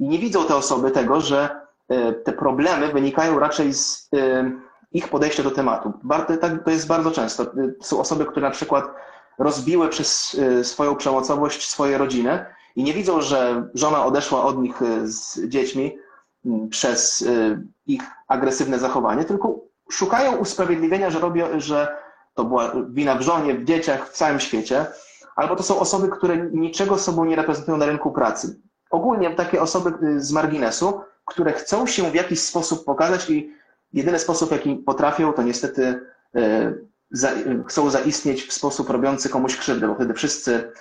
I 0.00 0.08
nie 0.08 0.18
widzą 0.18 0.46
te 0.46 0.56
osoby 0.56 0.90
tego, 0.90 1.20
że 1.20 1.48
e, 1.88 2.12
te 2.12 2.32
problemy 2.32 2.92
wynikają 2.92 3.38
raczej 3.38 3.74
z 3.74 4.08
e, 4.14 4.50
ich 4.92 5.08
podejścia 5.08 5.42
do 5.42 5.50
tematu. 5.50 5.92
Tak, 6.40 6.64
to 6.64 6.70
jest 6.70 6.86
bardzo 6.86 7.10
często. 7.10 7.46
Są 7.82 8.00
osoby, 8.00 8.24
które 8.24 8.46
na 8.46 8.54
przykład 8.54 8.84
rozbiły 9.38 9.88
przez 9.88 10.36
swoją 10.62 10.96
przemocowość 10.96 11.68
swoje 11.68 11.98
rodziny 11.98 12.46
i 12.76 12.82
nie 12.82 12.92
widzą, 12.92 13.20
że 13.20 13.68
żona 13.74 14.04
odeszła 14.04 14.44
od 14.44 14.58
nich 14.58 14.80
z 15.02 15.48
dziećmi 15.48 15.98
mm, 16.46 16.68
przez 16.68 17.24
ich 17.86 18.02
agresywne 18.28 18.78
zachowanie, 18.78 19.24
tylko 19.24 19.60
szukają 19.90 20.36
usprawiedliwienia, 20.36 21.10
że, 21.10 21.18
robią, 21.18 21.46
że 21.60 21.96
to 22.34 22.44
była 22.44 22.72
wina 22.88 23.14
w 23.14 23.22
żonie, 23.22 23.54
w 23.54 23.64
dzieciach, 23.64 24.08
w 24.08 24.12
całym 24.12 24.40
świecie, 24.40 24.86
albo 25.36 25.56
to 25.56 25.62
są 25.62 25.78
osoby, 25.78 26.08
które 26.08 26.36
niczego 26.36 26.98
sobą 26.98 27.24
nie 27.24 27.36
reprezentują 27.36 27.76
na 27.76 27.86
rynku 27.86 28.12
pracy. 28.12 28.60
Ogólnie 28.90 29.34
takie 29.34 29.62
osoby 29.62 30.06
y, 30.06 30.20
z 30.20 30.32
marginesu, 30.32 31.00
które 31.24 31.52
chcą 31.52 31.86
się 31.86 32.10
w 32.10 32.14
jakiś 32.14 32.40
sposób 32.40 32.84
pokazać 32.84 33.30
i 33.30 33.52
jedyny 33.92 34.18
sposób, 34.18 34.52
jaki 34.52 34.76
potrafią, 34.76 35.32
to 35.32 35.42
niestety 35.42 36.00
y, 36.36 36.84
za, 37.10 37.30
chcą 37.68 37.90
zaistnieć 37.90 38.42
w 38.42 38.52
sposób 38.52 38.90
robiący 38.90 39.28
komuś 39.28 39.56
krzywdę, 39.56 39.88
bo 39.88 39.94
wtedy 39.94 40.14
wszyscy 40.14 40.72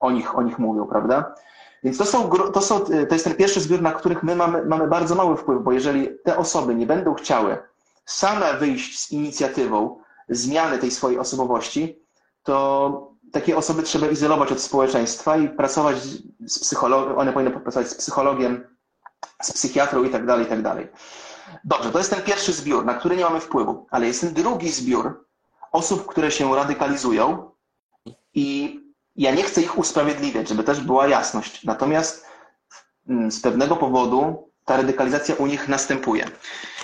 o 0.00 0.10
nich, 0.10 0.38
o 0.38 0.42
nich 0.42 0.58
mówią, 0.58 0.86
prawda? 0.86 1.34
Więc 1.84 1.98
to, 1.98 2.04
są, 2.04 2.30
to, 2.30 2.60
są, 2.62 2.80
to 2.80 3.14
jest 3.14 3.24
ten 3.24 3.34
pierwszy 3.34 3.60
zbiór, 3.60 3.82
na 3.82 3.92
których 3.92 4.22
my 4.22 4.36
mamy, 4.36 4.64
mamy 4.64 4.88
bardzo 4.88 5.14
mały 5.14 5.36
wpływ, 5.36 5.62
bo 5.62 5.72
jeżeli 5.72 6.08
te 6.24 6.36
osoby 6.36 6.74
nie 6.74 6.86
będą 6.86 7.14
chciały 7.14 7.58
same 8.04 8.54
wyjść 8.54 9.00
z 9.00 9.12
inicjatywą, 9.12 9.98
zmiany 10.28 10.78
tej 10.78 10.90
swojej 10.90 11.18
osobowości, 11.18 11.98
to 12.42 13.10
takie 13.32 13.56
osoby 13.56 13.82
trzeba 13.82 14.06
izolować 14.06 14.52
od 14.52 14.60
społeczeństwa 14.60 15.36
i 15.36 15.48
pracować 15.48 15.96
z 16.40 16.58
psychologiem, 16.58 17.18
one 17.18 17.32
powinny 17.32 17.50
pracować 17.50 17.88
z 17.88 17.94
psychologiem, 17.94 18.64
z 19.42 19.52
psychiatrą 19.52 20.04
i 20.04 20.10
tak 20.10 20.26
dalej, 20.26 20.46
i 20.46 20.48
tak 20.48 20.62
dalej. 20.62 20.88
Dobrze, 21.64 21.90
to 21.90 21.98
jest 21.98 22.10
ten 22.10 22.22
pierwszy 22.22 22.52
zbiór, 22.52 22.84
na 22.84 22.94
który 22.94 23.16
nie 23.16 23.24
mamy 23.24 23.40
wpływu, 23.40 23.86
ale 23.90 24.06
jest 24.06 24.20
ten 24.20 24.34
drugi 24.34 24.70
zbiór 24.70 25.26
osób, 25.72 26.06
które 26.06 26.30
się 26.30 26.56
radykalizują 26.56 27.50
i 28.34 28.80
ja 29.16 29.30
nie 29.30 29.42
chcę 29.42 29.60
ich 29.62 29.78
usprawiedliwiać, 29.78 30.48
żeby 30.48 30.64
też 30.64 30.80
była 30.80 31.08
jasność. 31.08 31.64
Natomiast 31.64 32.26
mm, 33.08 33.30
z 33.30 33.40
pewnego 33.40 33.76
powodu 33.76 34.50
ta 34.64 34.76
radykalizacja 34.76 35.34
u 35.34 35.46
nich 35.46 35.68
następuje. 35.68 36.26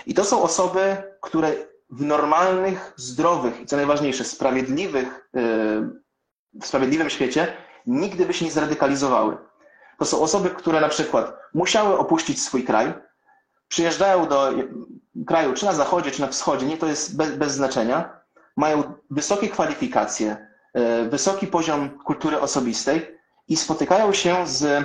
I 0.07 0.15
to 0.15 0.25
są 0.25 0.43
osoby, 0.43 0.97
które 1.21 1.53
w 1.91 2.05
normalnych, 2.05 2.93
zdrowych 2.97 3.61
i 3.61 3.67
co 3.67 3.77
najważniejsze, 3.77 4.25
sprawiedliwych, 4.25 5.29
y, 5.37 5.41
w 6.61 6.67
sprawiedliwym 6.67 7.11
świecie 7.11 7.57
nigdy 7.87 8.27
by 8.27 8.35
się 8.35 8.45
nie 8.45 8.51
zradykalizowały. 8.51 9.37
To 9.99 10.05
są 10.05 10.21
osoby, 10.21 10.51
które 10.51 10.81
na 10.81 10.89
przykład 10.89 11.33
musiały 11.55 11.99
opuścić 11.99 12.43
swój 12.43 12.65
kraj, 12.65 12.95
przyjeżdżają 13.69 14.29
do 14.29 14.53
kraju, 15.27 15.55
czy 15.55 15.65
na 15.65 15.73
zachodzie, 15.73 16.11
czy 16.11 16.21
na 16.21 16.27
wschodzie, 16.27 16.67
nie 16.67 16.77
to 16.77 16.87
jest 16.87 17.17
bez, 17.17 17.37
bez 17.37 17.53
znaczenia, 17.53 18.21
mają 18.57 18.95
wysokie 19.11 19.49
kwalifikacje, 19.49 20.47
y, 21.05 21.09
wysoki 21.09 21.47
poziom 21.47 21.99
kultury 21.99 22.41
osobistej 22.41 23.19
i 23.49 23.57
spotykają 23.57 24.13
się 24.13 24.47
z 24.47 24.63
y, 24.63 24.85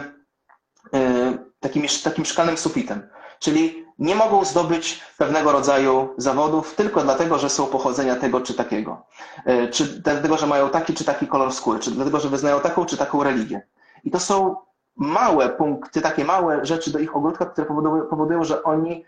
takim, 1.60 1.84
takim 2.04 2.26
szklanym 2.26 2.58
sufitem. 2.58 3.10
Czyli 3.40 3.86
nie 4.00 4.16
mogą 4.16 4.46
zdobyć 4.46 5.02
pewnego 5.18 5.52
rodzaju 5.52 6.14
zawodów 6.18 6.76
tylko 6.76 7.02
dlatego, 7.02 7.40
że 7.40 7.50
są 7.50 7.66
pochodzenia 7.68 8.16
tego 8.16 8.42
czy 8.42 8.54
takiego. 8.54 9.06
E, 9.46 9.68
czy 9.68 9.86
dlatego, 9.86 10.38
że 10.38 10.48
mają 10.48 10.70
taki 10.70 10.94
czy 10.94 11.04
taki 11.04 11.28
kolor 11.28 11.54
skóry, 11.54 11.80
czy 11.80 11.92
dlatego, 11.92 12.20
że 12.20 12.30
wyznają 12.30 12.60
taką 12.60 12.86
czy 12.86 12.98
taką 12.98 13.24
religię. 13.24 13.62
I 14.04 14.12
to 14.12 14.20
są 14.20 14.56
małe 14.98 15.50
punkty, 15.50 16.02
takie 16.02 16.26
małe 16.26 16.66
rzeczy 16.66 16.92
do 16.92 17.00
ich 17.00 17.16
ogródka, 17.16 17.46
które 17.46 17.68
powodują, 17.68 18.06
powodują 18.06 18.44
że 18.44 18.64
oni 18.64 19.06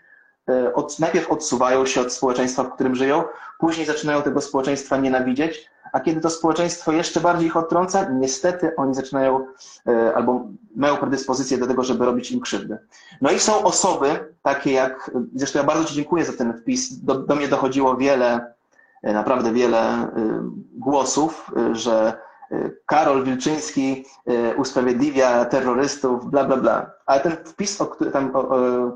e, 0.48 0.74
od, 0.74 0.98
najpierw 0.98 1.30
odsuwają 1.30 1.86
się 1.86 2.00
od 2.00 2.12
społeczeństwa, 2.12 2.64
w 2.64 2.74
którym 2.74 2.94
żyją, 2.94 3.24
później 3.58 3.86
zaczynają 3.86 4.22
tego 4.22 4.40
społeczeństwa 4.40 4.96
nienawidzieć, 4.96 5.70
a 5.92 6.00
kiedy 6.00 6.20
to 6.20 6.30
społeczeństwo 6.30 6.92
jeszcze 6.92 7.20
bardziej 7.20 7.46
ich 7.46 7.56
odtrąca, 7.56 8.08
niestety 8.10 8.76
oni 8.76 8.94
zaczynają 8.94 9.46
e, 9.88 10.14
albo 10.14 10.48
mają 10.76 10.96
predyspozycję 10.96 11.58
do 11.58 11.66
tego, 11.66 11.82
żeby 11.82 12.04
robić 12.04 12.32
im 12.32 12.40
krzywdy. 12.40 12.78
No 13.20 13.30
i 13.30 13.38
są 13.38 13.64
osoby 13.64 14.34
takie 14.42 14.72
jak, 14.72 15.10
zresztą 15.34 15.58
ja 15.58 15.64
bardzo 15.64 15.84
Ci 15.84 15.94
dziękuję 15.94 16.24
za 16.24 16.32
ten 16.32 16.58
wpis, 16.58 17.04
do, 17.04 17.14
do 17.14 17.36
mnie 17.36 17.48
dochodziło 17.48 17.96
wiele, 17.96 18.54
e, 19.02 19.12
naprawdę 19.12 19.52
wiele 19.52 20.08
głosów, 20.74 21.50
że 21.72 22.18
Karol 22.86 23.24
Wilczyński 23.24 24.04
usprawiedliwia 24.56 25.44
terrorystów, 25.44 26.30
bla, 26.30 26.44
bla, 26.44 26.56
bla. 26.56 26.90
Ale 27.06 27.20
ten 27.20 27.32
wpis, 27.44 27.80
o, 27.80 27.86
który, 27.86 28.10
tam, 28.10 28.36
o, 28.36 28.48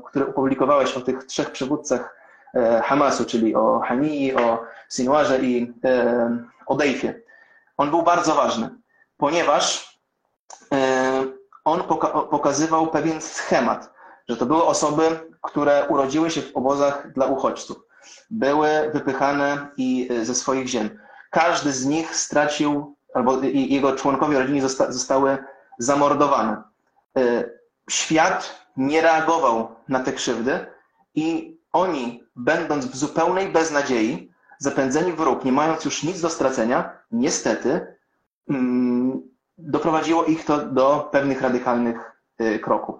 który 0.09 0.27
opublikowałeś 0.27 0.97
o 0.97 1.01
tych 1.01 1.23
trzech 1.23 1.51
przywódcach 1.51 2.15
Hamasu, 2.83 3.25
czyli 3.25 3.55
o 3.55 3.79
Hanii, 3.79 4.35
o 4.35 4.63
Sinwarze 4.89 5.39
i 5.39 5.73
o 6.65 6.75
Dejfie. 6.75 7.13
On 7.77 7.89
był 7.89 8.03
bardzo 8.03 8.35
ważny, 8.35 8.69
ponieważ 9.17 9.97
e, 10.73 11.23
on 11.65 11.83
pokazywał 12.31 12.87
pewien 12.87 13.21
schemat, 13.21 13.93
że 14.29 14.37
to 14.37 14.45
były 14.45 14.63
osoby, 14.63 15.01
które 15.41 15.85
urodziły 15.89 16.31
się 16.31 16.41
w 16.41 16.55
obozach 16.55 17.13
dla 17.13 17.25
uchodźców, 17.25 17.77
były 18.29 18.69
wypychane 18.93 19.67
i 19.77 20.09
e, 20.11 20.25
ze 20.25 20.35
swoich 20.35 20.67
ziem. 20.67 20.99
Każdy 21.29 21.71
z 21.71 21.85
nich 21.85 22.15
stracił, 22.15 22.95
albo 23.13 23.41
jego 23.43 23.95
członkowie 23.95 24.39
rodziny 24.39 24.61
zosta 24.61 24.91
zostały 24.91 25.37
zamordowane. 25.77 26.63
E, 27.17 27.49
świat 27.89 28.65
nie 28.77 29.01
reagował 29.01 29.75
na 29.89 29.99
te 29.99 30.13
krzywdy 30.13 30.65
i 31.15 31.57
oni, 31.73 32.23
będąc 32.35 32.85
w 32.85 32.95
zupełnej 32.95 33.47
beznadziei, 33.47 34.31
zapędzeni 34.57 35.13
w 35.13 35.19
róg, 35.19 35.45
nie 35.45 35.51
mając 35.51 35.85
już 35.85 36.03
nic 36.03 36.21
do 36.21 36.29
stracenia, 36.29 36.91
niestety 37.11 37.95
mm, 38.49 39.21
doprowadziło 39.57 40.25
ich 40.25 40.45
to 40.45 40.57
do 40.57 41.09
pewnych 41.11 41.41
radykalnych 41.41 42.11
y, 42.41 42.59
kroków. 42.59 42.99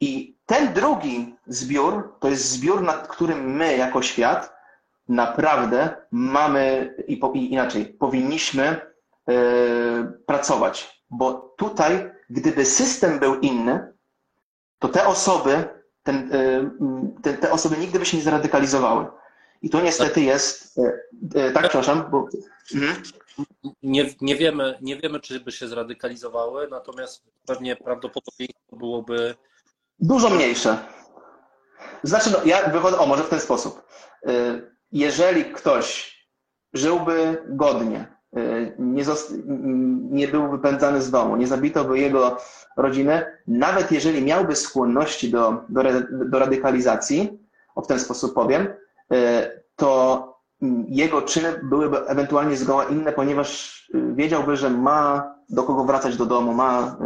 I 0.00 0.36
ten 0.46 0.72
drugi 0.72 1.36
zbiór 1.46 2.14
to 2.20 2.28
jest 2.28 2.50
zbiór, 2.50 2.82
nad 2.82 3.08
którym 3.08 3.56
my 3.56 3.76
jako 3.76 4.02
świat 4.02 4.54
naprawdę 5.08 5.96
mamy 6.10 6.94
i, 7.08 7.16
po, 7.16 7.32
i 7.32 7.52
inaczej 7.52 7.84
powinniśmy 7.84 8.80
pracować, 10.26 11.04
bo 11.10 11.54
tutaj, 11.58 12.10
gdyby 12.30 12.66
system 12.66 13.18
był 13.18 13.40
inny, 13.40 13.92
to 14.78 14.88
te 14.88 15.06
osoby, 15.06 15.68
ten, 16.02 16.34
y, 16.34 16.70
te, 17.22 17.34
te 17.34 17.52
osoby 17.52 17.76
nigdy 17.76 17.98
by 17.98 18.06
się 18.06 18.16
nie 18.16 18.22
zradykalizowały. 18.22 19.06
I 19.62 19.70
to 19.70 19.80
niestety 19.80 20.20
jest. 20.20 20.78
E, 20.78 20.92
e, 21.34 21.50
tak, 21.52 21.62
przepraszam. 21.62 22.10
Bo... 22.10 22.28
Mhm. 22.74 23.02
Nie, 23.82 24.10
nie, 24.20 24.36
wiemy, 24.36 24.78
nie 24.80 24.96
wiemy, 24.96 25.20
czy 25.20 25.40
by 25.40 25.52
się 25.52 25.68
zradykalizowały, 25.68 26.68
natomiast 26.70 27.22
pewnie 27.46 27.76
prawdopodobieństwo 27.76 28.76
byłoby. 28.76 29.34
Dużo 29.98 30.30
mniejsze. 30.30 30.78
Znaczy, 32.02 32.30
no, 32.30 32.38
ja 32.44 32.68
wychodzę, 32.68 32.98
o 32.98 33.06
może 33.06 33.24
w 33.24 33.28
ten 33.28 33.40
sposób. 33.40 33.82
E, 34.26 34.60
jeżeli 34.92 35.44
ktoś 35.44 36.16
żyłby 36.72 37.44
godnie, 37.48 38.16
nie, 38.78 39.04
nie 40.10 40.28
był 40.28 40.50
wypędzany 40.50 41.02
z 41.02 41.10
domu, 41.10 41.36
nie 41.36 41.46
zabito 41.46 41.84
by 41.84 41.98
jego 41.98 42.36
rodziny, 42.76 43.24
nawet 43.46 43.92
jeżeli 43.92 44.24
miałby 44.24 44.56
skłonności 44.56 45.30
do, 45.30 45.64
do, 45.68 45.82
do 46.10 46.38
radykalizacji, 46.38 47.38
o 47.74 47.82
w 47.82 47.86
ten 47.86 48.00
sposób 48.00 48.34
powiem, 48.34 48.68
E, 49.12 49.50
to 49.76 50.40
jego 50.88 51.22
czyny 51.22 51.60
byłyby 51.62 52.06
ewentualnie 52.06 52.56
zgoła 52.56 52.84
inne, 52.84 53.12
ponieważ 53.12 53.80
y, 53.94 54.14
wiedziałby, 54.14 54.56
że 54.56 54.70
ma 54.70 55.34
do 55.48 55.62
kogo 55.62 55.84
wracać 55.84 56.16
do 56.16 56.26
domu, 56.26 56.52
ma 56.52 56.96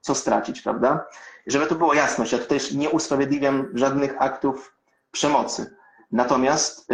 co 0.00 0.14
stracić, 0.14 0.62
prawda? 0.62 1.06
Żeby 1.46 1.66
to 1.66 1.74
było 1.74 1.94
jasność, 1.94 2.32
ja 2.32 2.38
tutaj 2.38 2.58
nie 2.74 2.90
usprawiedliwiam 2.90 3.68
żadnych 3.74 4.22
aktów 4.22 4.74
przemocy. 5.10 5.74
Natomiast 6.12 6.88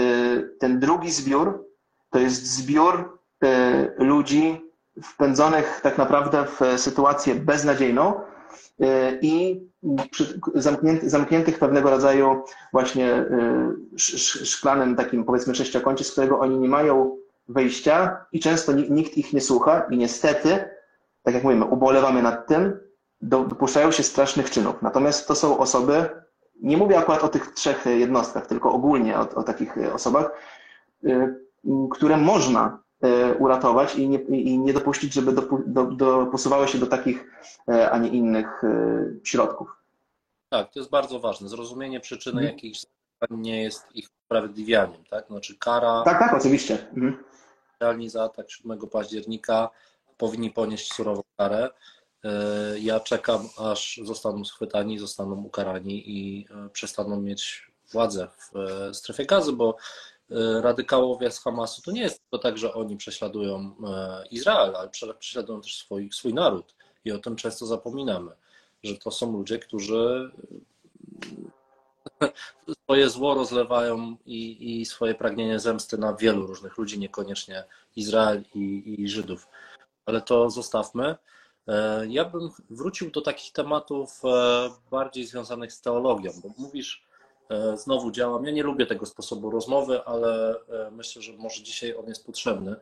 ten 0.58 0.80
drugi 0.80 1.10
zbiór 1.10 1.64
to 2.10 2.18
jest 2.18 2.46
zbiór 2.46 3.18
ludzi 3.98 4.70
wpędzonych 5.02 5.80
tak 5.82 5.98
naprawdę 5.98 6.44
w 6.44 6.80
sytuację 6.80 7.34
beznadziejną 7.34 8.20
i 9.20 9.60
zamknięty, 10.54 11.10
zamkniętych 11.10 11.58
pewnego 11.58 11.90
rodzaju 11.90 12.44
właśnie 12.72 13.14
y, 13.14 13.98
szklanym 14.46 14.96
takim 14.96 15.24
powiedzmy 15.24 15.54
sześciokącie, 15.54 16.04
z 16.04 16.12
którego 16.12 16.38
oni 16.38 16.58
nie 16.58 16.68
mają 16.68 17.16
wyjścia 17.48 18.26
i 18.32 18.40
często 18.40 18.72
nikt 18.72 19.16
ich 19.16 19.32
nie 19.32 19.40
słucha 19.40 19.86
i 19.90 19.96
niestety, 19.96 20.64
tak 21.22 21.34
jak 21.34 21.44
mówimy, 21.44 21.64
ubolewamy 21.64 22.22
nad 22.22 22.46
tym, 22.46 22.78
dopuszczają 23.20 23.90
się 23.90 24.02
strasznych 24.02 24.50
czynów. 24.50 24.82
Natomiast 24.82 25.28
to 25.28 25.34
są 25.34 25.58
osoby, 25.58 26.08
nie 26.62 26.76
mówię 26.76 26.98
akurat 26.98 27.24
o 27.24 27.28
tych 27.28 27.52
trzech 27.52 27.86
jednostkach, 27.86 28.46
tylko 28.46 28.72
ogólnie 28.72 29.18
o, 29.18 29.28
o 29.34 29.42
takich 29.42 29.76
osobach, 29.94 30.30
które 31.90 32.16
można 32.16 32.83
uratować 33.38 33.96
i 33.96 34.08
nie, 34.08 34.18
i 34.18 34.58
nie 34.58 34.72
dopuścić, 34.72 35.12
żeby 35.12 35.32
do, 35.32 35.42
do, 35.66 36.66
się 36.66 36.78
do 36.78 36.86
takich, 36.86 37.24
a 37.90 37.98
nie 37.98 38.08
innych 38.08 38.62
środków. 39.22 39.76
Tak, 40.48 40.72
to 40.72 40.78
jest 40.78 40.90
bardzo 40.90 41.20
ważne. 41.20 41.48
Zrozumienie 41.48 42.00
przyczyny 42.00 42.40
mhm. 42.40 42.54
jakichś 42.54 42.80
zachowań 42.80 43.40
nie 43.40 43.62
jest 43.62 43.86
ich 43.94 44.08
usprawiedliwianiem, 44.22 45.04
tak? 45.10 45.26
Znaczy 45.26 45.58
kara. 45.58 46.02
Tak, 46.04 46.18
tak, 46.18 46.34
oczywiście. 46.34 46.86
Mhm. 46.96 47.24
za 48.08 48.22
atak 48.22 48.50
7 48.50 48.78
października 48.78 49.70
powinni 50.16 50.50
ponieść 50.50 50.92
surową 50.92 51.22
karę. 51.36 51.70
E, 52.24 52.30
ja 52.78 53.00
czekam, 53.00 53.48
aż 53.58 54.00
zostaną 54.04 54.44
schwytani, 54.44 54.98
zostaną 54.98 55.42
ukarani 55.42 56.10
i 56.10 56.46
e, 56.50 56.68
przestaną 56.68 57.20
mieć 57.20 57.70
władzę 57.92 58.28
w 58.38 58.56
e, 58.56 58.94
strefie 58.94 59.26
gazy, 59.26 59.52
bo 59.52 59.76
radykałowie 60.62 61.30
z 61.30 61.38
Hamasu 61.40 61.82
to 61.82 61.92
nie 61.92 62.02
jest 62.02 62.22
tylko 62.22 62.38
tak, 62.42 62.58
że 62.58 62.74
oni 62.74 62.96
prześladują 62.96 63.74
Izrael, 64.30 64.76
ale 64.76 64.88
prześladują 65.18 65.60
też 65.60 65.76
swój, 65.76 66.12
swój 66.12 66.34
naród 66.34 66.74
i 67.04 67.12
o 67.12 67.18
tym 67.18 67.36
często 67.36 67.66
zapominamy 67.66 68.30
że 68.84 68.98
to 68.98 69.10
są 69.10 69.32
ludzie, 69.32 69.58
którzy 69.58 70.30
swoje 72.82 73.08
zło 73.08 73.34
rozlewają 73.34 74.16
i, 74.26 74.80
i 74.80 74.86
swoje 74.86 75.14
pragnienie 75.14 75.58
zemsty 75.58 75.98
na 75.98 76.14
wielu 76.14 76.46
różnych 76.46 76.78
ludzi, 76.78 76.98
niekoniecznie 76.98 77.64
Izrael 77.96 78.44
i, 78.54 78.94
i 78.98 79.08
Żydów. 79.08 79.48
Ale 80.06 80.20
to 80.20 80.50
zostawmy. 80.50 81.14
E, 81.68 82.06
ja 82.08 82.24
bym 82.24 82.50
wrócił 82.70 83.10
do 83.10 83.20
takich 83.20 83.52
tematów 83.52 84.20
e, 84.24 84.70
bardziej 84.90 85.26
związanych 85.26 85.72
z 85.72 85.80
teologią, 85.80 86.32
bo 86.42 86.48
mówisz, 86.58 87.04
e, 87.04 87.13
znowu 87.74 88.10
działam. 88.10 88.44
Ja 88.44 88.50
nie 88.50 88.62
lubię 88.62 88.86
tego 88.86 89.06
sposobu 89.06 89.50
rozmowy, 89.50 90.04
ale 90.04 90.54
myślę, 90.92 91.22
że 91.22 91.32
może 91.32 91.62
dzisiaj 91.62 91.96
on 91.96 92.06
jest 92.06 92.26
potrzebny. 92.26 92.76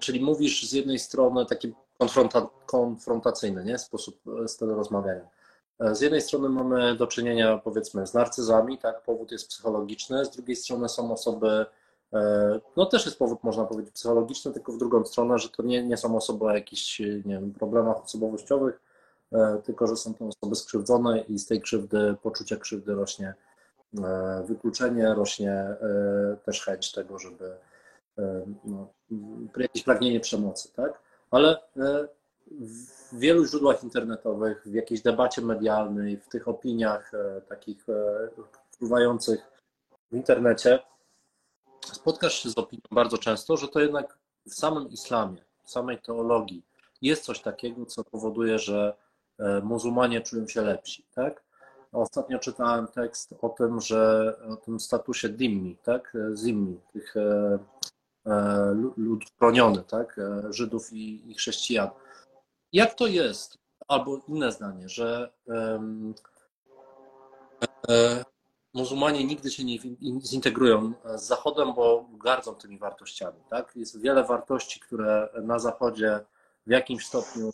Czyli 0.00 0.20
mówisz 0.20 0.68
z 0.68 0.72
jednej 0.72 0.98
strony 0.98 1.46
taki 1.46 1.72
konfronta, 1.98 2.48
konfrontacyjny, 2.66 3.64
nie? 3.64 3.78
Sposób 3.78 4.20
styl 4.46 4.68
rozmawiania. 4.68 5.28
E, 5.80 5.94
z 5.94 6.00
jednej 6.00 6.20
strony 6.20 6.48
mamy 6.48 6.96
do 6.96 7.06
czynienia 7.06 7.58
powiedzmy 7.58 8.06
z 8.06 8.14
narcyzami, 8.14 8.78
tak, 8.78 9.02
powód 9.02 9.32
jest 9.32 9.48
psychologiczny, 9.48 10.24
z 10.24 10.30
drugiej 10.30 10.56
strony 10.56 10.88
są 10.88 11.12
osoby, 11.12 11.66
e, 12.12 12.60
no 12.76 12.86
też 12.86 13.04
jest 13.04 13.18
powód 13.18 13.38
można 13.42 13.64
powiedzieć 13.64 13.94
psychologiczny, 13.94 14.52
tylko 14.52 14.72
w 14.72 14.78
drugą 14.78 15.04
stronę, 15.04 15.38
że 15.38 15.48
to 15.48 15.62
nie, 15.62 15.82
nie 15.82 15.96
są 15.96 16.16
osoby 16.16 16.44
o 16.44 16.54
jakichś 16.54 17.00
nie 17.00 17.22
wiem, 17.24 17.52
problemach 17.52 18.04
osobowościowych, 18.04 18.80
e, 19.32 19.62
tylko 19.64 19.86
że 19.86 19.96
są 19.96 20.14
to 20.14 20.24
osoby 20.26 20.56
skrzywdzone 20.56 21.20
i 21.20 21.38
z 21.38 21.46
tej 21.46 21.60
krzywdy, 21.60 22.16
poczucia 22.22 22.56
krzywdy 22.56 22.94
rośnie 22.94 23.34
wykluczenie, 24.44 25.14
rośnie 25.14 25.76
też 26.44 26.64
chęć 26.64 26.92
tego, 26.92 27.18
żeby 27.18 27.56
no, 28.64 28.92
jakieś 29.56 29.82
pragnienie 29.82 30.20
przemocy, 30.20 30.72
tak? 30.72 31.02
Ale 31.30 31.56
w 32.50 33.18
wielu 33.18 33.46
źródłach 33.46 33.84
internetowych, 33.84 34.62
w 34.66 34.74
jakiejś 34.74 35.02
debacie 35.02 35.42
medialnej, 35.42 36.16
w 36.16 36.28
tych 36.28 36.48
opiniach 36.48 37.14
e, 37.14 37.40
takich 37.40 37.88
e, 37.88 38.28
wpływających 38.70 39.40
w 40.12 40.16
internecie, 40.16 40.78
spotkasz 41.92 42.42
się 42.42 42.50
z 42.50 42.58
opinią 42.58 42.82
bardzo 42.90 43.18
często, 43.18 43.56
że 43.56 43.68
to 43.68 43.80
jednak 43.80 44.18
w 44.46 44.54
samym 44.54 44.88
islamie, 44.88 45.44
w 45.64 45.70
samej 45.70 45.98
teologii 45.98 46.62
jest 47.02 47.24
coś 47.24 47.40
takiego, 47.40 47.86
co 47.86 48.04
powoduje, 48.04 48.58
że 48.58 48.94
muzułmanie 49.62 50.20
czują 50.20 50.48
się 50.48 50.62
lepsi, 50.62 51.06
tak? 51.14 51.42
Ostatnio 51.92 52.38
czytałem 52.38 52.86
tekst 52.86 53.34
o 53.42 53.48
tym, 53.48 53.80
że 53.80 54.34
o 54.48 54.56
tym 54.56 54.80
statusie 54.80 55.28
dimmi, 55.28 55.76
tak? 55.82 56.16
Zimmi, 56.34 56.80
tych 56.92 57.14
lud 58.96 59.24
chroniony, 59.38 59.82
tak? 59.82 60.20
Żydów 60.50 60.92
i, 60.92 61.30
i 61.30 61.34
chrześcijan. 61.34 61.88
Jak 62.72 62.94
to 62.94 63.06
jest? 63.06 63.58
Albo 63.88 64.20
inne 64.28 64.52
zdanie, 64.52 64.88
że 64.88 65.32
muzułmanie 68.72 69.24
nigdy 69.24 69.50
się 69.50 69.64
nie 69.64 69.78
zintegrują 70.22 70.92
z 71.14 71.22
Zachodem, 71.22 71.74
bo 71.74 72.06
gardzą 72.12 72.54
tymi 72.54 72.78
wartościami. 72.78 73.40
Tak? 73.50 73.76
Jest 73.76 74.00
wiele 74.00 74.24
wartości, 74.24 74.80
które 74.80 75.28
na 75.42 75.58
Zachodzie 75.58 76.20
w 76.66 76.70
jakimś 76.70 77.06
stopniu 77.06 77.52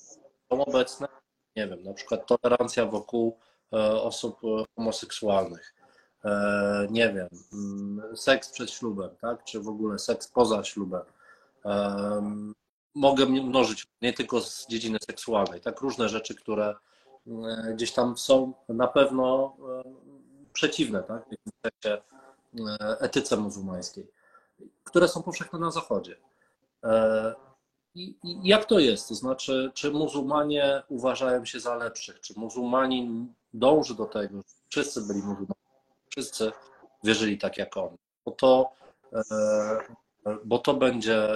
są 0.50 0.64
obecne. 0.64 1.08
Nie 1.56 1.68
wiem, 1.68 1.82
na 1.82 1.94
przykład 1.94 2.26
tolerancja 2.26 2.86
wokół 2.86 3.38
e, 3.38 3.55
osób 4.02 4.40
homoseksualnych. 4.76 5.74
E, 6.24 6.86
nie 6.90 7.12
wiem, 7.12 7.28
mm, 7.52 8.16
seks 8.16 8.50
przed 8.50 8.70
ślubem, 8.70 9.10
tak? 9.20 9.44
czy 9.44 9.60
w 9.60 9.68
ogóle 9.68 9.98
seks 9.98 10.28
poza 10.28 10.64
ślubem. 10.64 11.02
Mogę 12.94 13.26
mnożyć 13.26 13.86
nie 14.02 14.12
tylko 14.12 14.40
z 14.40 14.66
dziedziny 14.68 14.98
seksualnej, 15.06 15.60
tak? 15.60 15.80
Różne 15.80 16.08
rzeczy, 16.08 16.34
które 16.34 16.74
e, 17.26 17.74
gdzieś 17.74 17.92
tam 17.92 18.18
są 18.18 18.52
na 18.68 18.86
pewno 18.86 19.56
przeciwne 20.52 21.02
tak, 21.02 21.24
w 21.28 21.66
sensie 21.66 22.02
e, 22.80 23.00
etyce 23.00 23.36
muzułmańskiej, 23.36 24.06
które 24.84 25.08
są 25.08 25.22
powszechne 25.22 25.58
na 25.58 25.70
Zachodzie. 25.70 26.16
E, 27.96 27.98
I, 27.98 28.16
I, 28.24 28.48
jak 28.48 28.64
to 28.64 28.78
jest? 28.78 29.08
To 29.08 29.14
znaczy, 29.14 29.70
czy 29.74 29.90
muzułmanie 29.90 30.82
uważają 30.88 31.44
się 31.44 31.60
za 31.60 31.76
lepszych? 31.76 32.20
Czy 32.20 32.34
muzułmanin 32.36 33.34
dąży 33.54 33.94
do 33.94 34.06
tego, 34.06 34.40
wszyscy 34.68 35.00
byli 35.00 35.18
muzułmanami, 35.18 35.54
wszyscy 36.10 36.52
wierzyli 37.04 37.38
tak 37.38 37.58
jak 37.58 37.76
on? 37.76 37.96
Bo 38.24 38.32
to, 38.32 38.72
e, 39.12 39.22
bo 40.44 40.58
to 40.58 40.74
będzie, 40.74 41.28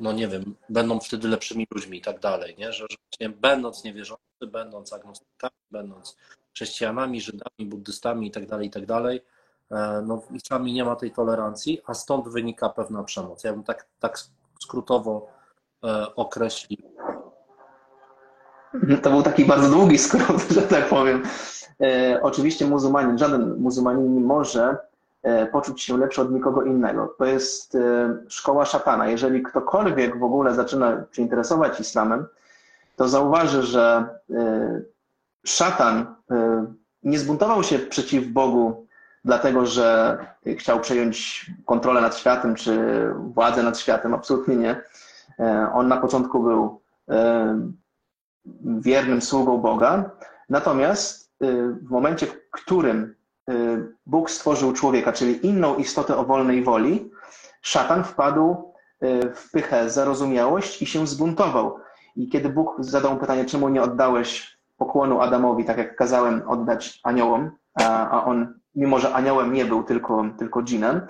no 0.00 0.12
nie 0.12 0.28
wiem, 0.28 0.54
będą 0.68 1.00
wtedy 1.00 1.28
lepszymi 1.28 1.66
ludźmi 1.70 1.98
i 1.98 2.00
tak 2.00 2.20
dalej, 2.20 2.54
nie? 2.58 2.72
że, 2.72 2.86
że 3.20 3.28
będąc 3.28 3.84
niewierzący, 3.84 4.46
będąc 4.46 4.92
agnostykami, 4.92 5.54
będąc 5.70 6.16
chrześcijanami, 6.54 7.20
Żydami, 7.20 7.66
buddystami 7.66 8.26
itd., 8.26 8.46
tak 8.46 8.62
itd., 8.62 8.86
tak 8.86 9.12
e, 9.12 9.20
no 10.06 10.16
w 10.16 10.32
islamie 10.32 10.72
nie 10.72 10.84
ma 10.84 10.96
tej 10.96 11.10
tolerancji, 11.10 11.82
a 11.86 11.94
stąd 11.94 12.28
wynika 12.28 12.68
pewna 12.68 13.02
przemoc. 13.02 13.44
Ja 13.44 13.52
bym 13.52 13.62
tak, 13.62 13.86
tak 14.00 14.18
skrótowo 14.60 15.28
e, 15.84 16.14
określił. 16.16 16.78
To 19.02 19.10
był 19.10 19.22
taki 19.22 19.44
bardzo 19.44 19.70
długi 19.70 19.98
skrót, 19.98 20.42
że 20.54 20.62
tak 20.62 20.88
powiem. 20.88 21.22
E, 21.80 22.20
oczywiście 22.22 22.66
muzułmanin, 22.66 23.18
żaden 23.18 23.56
muzułmanin 23.58 24.14
nie 24.14 24.20
może 24.20 24.76
e, 25.22 25.46
poczuć 25.46 25.82
się 25.82 25.98
lepszy 25.98 26.22
od 26.22 26.32
nikogo 26.32 26.62
innego. 26.62 27.14
To 27.18 27.24
jest 27.24 27.74
e, 27.74 27.78
szkoła 28.28 28.64
szatana. 28.64 29.08
Jeżeli 29.08 29.42
ktokolwiek 29.42 30.18
w 30.18 30.24
ogóle 30.24 30.54
zaczyna 30.54 31.04
się 31.12 31.22
interesować 31.22 31.80
islamem, 31.80 32.26
to 32.96 33.08
zauważy, 33.08 33.62
że 33.62 34.06
szatan 35.44 36.14
nie 37.02 37.18
zbuntował 37.18 37.62
się 37.62 37.78
przeciw 37.78 38.26
Bogu, 38.26 38.81
dlatego 39.24 39.66
że 39.66 40.18
chciał 40.58 40.80
przejąć 40.80 41.46
kontrolę 41.66 42.00
nad 42.00 42.16
światem 42.16 42.54
czy 42.54 42.80
władzę 43.14 43.62
nad 43.62 43.78
światem. 43.78 44.14
Absolutnie 44.14 44.56
nie. 44.56 44.70
Y, 44.72 44.82
on 45.72 45.88
na 45.88 45.96
początku 45.96 46.42
był 46.42 46.82
wiernym 48.64 49.22
sługą 49.22 49.58
Boga. 49.58 50.10
Natomiast 50.48 51.32
w 51.86 51.90
momencie, 51.90 52.26
w 52.26 52.50
którym 52.50 53.14
Bóg 54.06 54.30
stworzył 54.30 54.72
człowieka, 54.72 55.12
czyli 55.12 55.46
inną 55.46 55.76
istotę 55.76 56.16
o 56.16 56.24
wolnej 56.24 56.64
woli, 56.64 57.10
szatan 57.62 58.04
wpadł 58.04 58.72
w 59.34 59.50
pychę, 59.52 59.90
zarozumiałość 59.90 60.82
i 60.82 60.86
się 60.86 61.06
zbuntował. 61.06 61.78
I 62.16 62.28
kiedy 62.28 62.48
Bóg 62.48 62.76
zadał 62.78 63.14
mu 63.14 63.20
pytanie, 63.20 63.44
czemu 63.44 63.68
nie 63.68 63.82
oddałeś 63.82 64.58
pokłonu 64.76 65.20
Adamowi, 65.20 65.64
tak 65.64 65.78
jak 65.78 65.96
kazałem 65.96 66.42
oddać 66.48 67.00
aniołom, 67.02 67.50
a 67.84 68.24
on, 68.24 68.60
mimo 68.74 68.98
że 68.98 69.14
aniołem 69.14 69.52
nie 69.52 69.64
był, 69.64 69.82
tylko, 69.82 70.24
tylko 70.38 70.62
dżinem, 70.62 71.06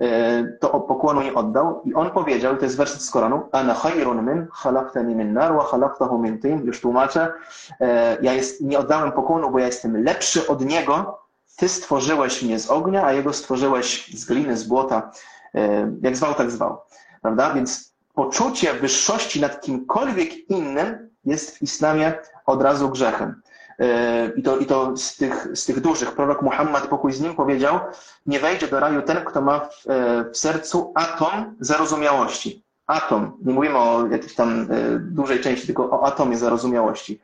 e, 0.00 0.44
to 0.60 0.80
pokłonu 0.80 1.22
nie 1.22 1.34
oddał. 1.34 1.82
I 1.84 1.94
on 1.94 2.10
powiedział, 2.10 2.56
to 2.56 2.64
jest 2.64 2.76
werset 2.76 3.02
z 3.02 3.10
Koranu, 3.10 3.48
ana 3.52 3.74
khayrun 3.74 4.26
min, 4.26 4.46
khalaqtani 4.52 5.14
min 5.14 5.32
nar 5.32 5.54
wa 5.54 5.64
khalaqtahu 5.64 6.18
min 6.18 6.38
tin, 6.38 6.64
już 6.64 6.80
tłumaczę, 6.80 7.32
e, 7.80 8.18
ja 8.22 8.32
jest, 8.32 8.60
nie 8.60 8.78
oddałem 8.78 9.12
pokłonu, 9.12 9.50
bo 9.50 9.58
ja 9.58 9.66
jestem 9.66 10.04
lepszy 10.04 10.48
od 10.48 10.64
niego, 10.64 11.18
ty 11.56 11.68
stworzyłeś 11.68 12.42
mnie 12.42 12.58
z 12.58 12.70
ognia, 12.70 13.04
a 13.04 13.12
jego 13.12 13.32
stworzyłeś 13.32 14.14
z 14.14 14.24
gliny, 14.24 14.56
z 14.56 14.64
błota, 14.64 15.10
e, 15.54 15.92
jak 16.02 16.16
zwał, 16.16 16.34
tak 16.34 16.50
zwał, 16.50 16.78
prawda, 17.22 17.54
więc 17.54 17.96
poczucie 18.14 18.74
wyższości 18.74 19.40
nad 19.40 19.60
kimkolwiek 19.60 20.50
innym 20.50 21.10
jest 21.24 21.58
w 21.58 21.62
islamie 21.62 22.12
od 22.46 22.62
razu 22.62 22.88
grzechem. 22.88 23.42
E, 23.78 24.28
I 24.36 24.42
to, 24.42 24.58
i 24.58 24.66
to 24.66 24.96
z, 24.96 25.16
tych, 25.16 25.48
z 25.54 25.64
tych 25.64 25.80
dużych. 25.80 26.12
Prorok 26.12 26.42
Muhammad, 26.42 26.86
pokój 26.86 27.12
z 27.12 27.20
nim, 27.20 27.34
powiedział: 27.34 27.80
Nie 28.26 28.40
wejdzie 28.40 28.68
do 28.68 28.80
raju 28.80 29.02
ten, 29.02 29.24
kto 29.24 29.42
ma 29.42 29.60
w, 29.60 29.90
e, 29.90 30.24
w 30.32 30.36
sercu 30.38 30.92
atom 30.94 31.56
zarozumiałości. 31.60 32.64
Atom. 32.86 33.38
Nie 33.44 33.54
mówimy 33.54 33.78
o 33.78 34.06
jakiejś 34.06 34.34
tam 34.34 34.60
e, 34.60 34.66
dużej 34.98 35.40
części, 35.40 35.66
tylko 35.66 35.90
o 35.90 36.06
atomie 36.06 36.38
zarozumiałości. 36.38 37.20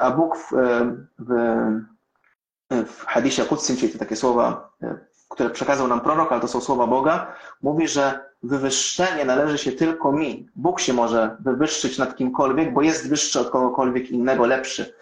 A 0.00 0.10
Bóg 0.10 0.36
w, 0.36 0.50
w, 1.18 1.32
w 2.86 3.04
hadisie 3.06 3.44
Qudsim, 3.44 3.76
czyli 3.76 3.92
to 3.92 3.98
takie 3.98 4.16
słowa, 4.16 4.70
które 5.28 5.50
przekazał 5.50 5.88
nam 5.88 6.00
prorok, 6.00 6.32
ale 6.32 6.40
to 6.40 6.48
są 6.48 6.60
słowa 6.60 6.86
Boga, 6.86 7.32
mówi, 7.62 7.88
że 7.88 8.20
wywyższenie 8.42 9.24
należy 9.24 9.58
się 9.58 9.72
tylko 9.72 10.12
mi. 10.12 10.48
Bóg 10.56 10.80
się 10.80 10.92
może 10.92 11.36
wywyższyć 11.40 11.98
nad 11.98 12.16
kimkolwiek, 12.16 12.72
bo 12.72 12.82
jest 12.82 13.08
wyższy 13.08 13.40
od 13.40 13.50
kogokolwiek 13.50 14.10
innego, 14.10 14.46
lepszy. 14.46 14.94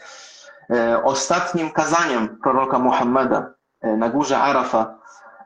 E, 0.70 1.02
ostatnim 1.05 1.70
kazaniem 1.70 2.38
proroka 2.42 2.79
Muhammada 2.79 3.55
e, 3.81 3.96
na 3.96 4.09
górze 4.09 4.38
Arafa 4.38 4.98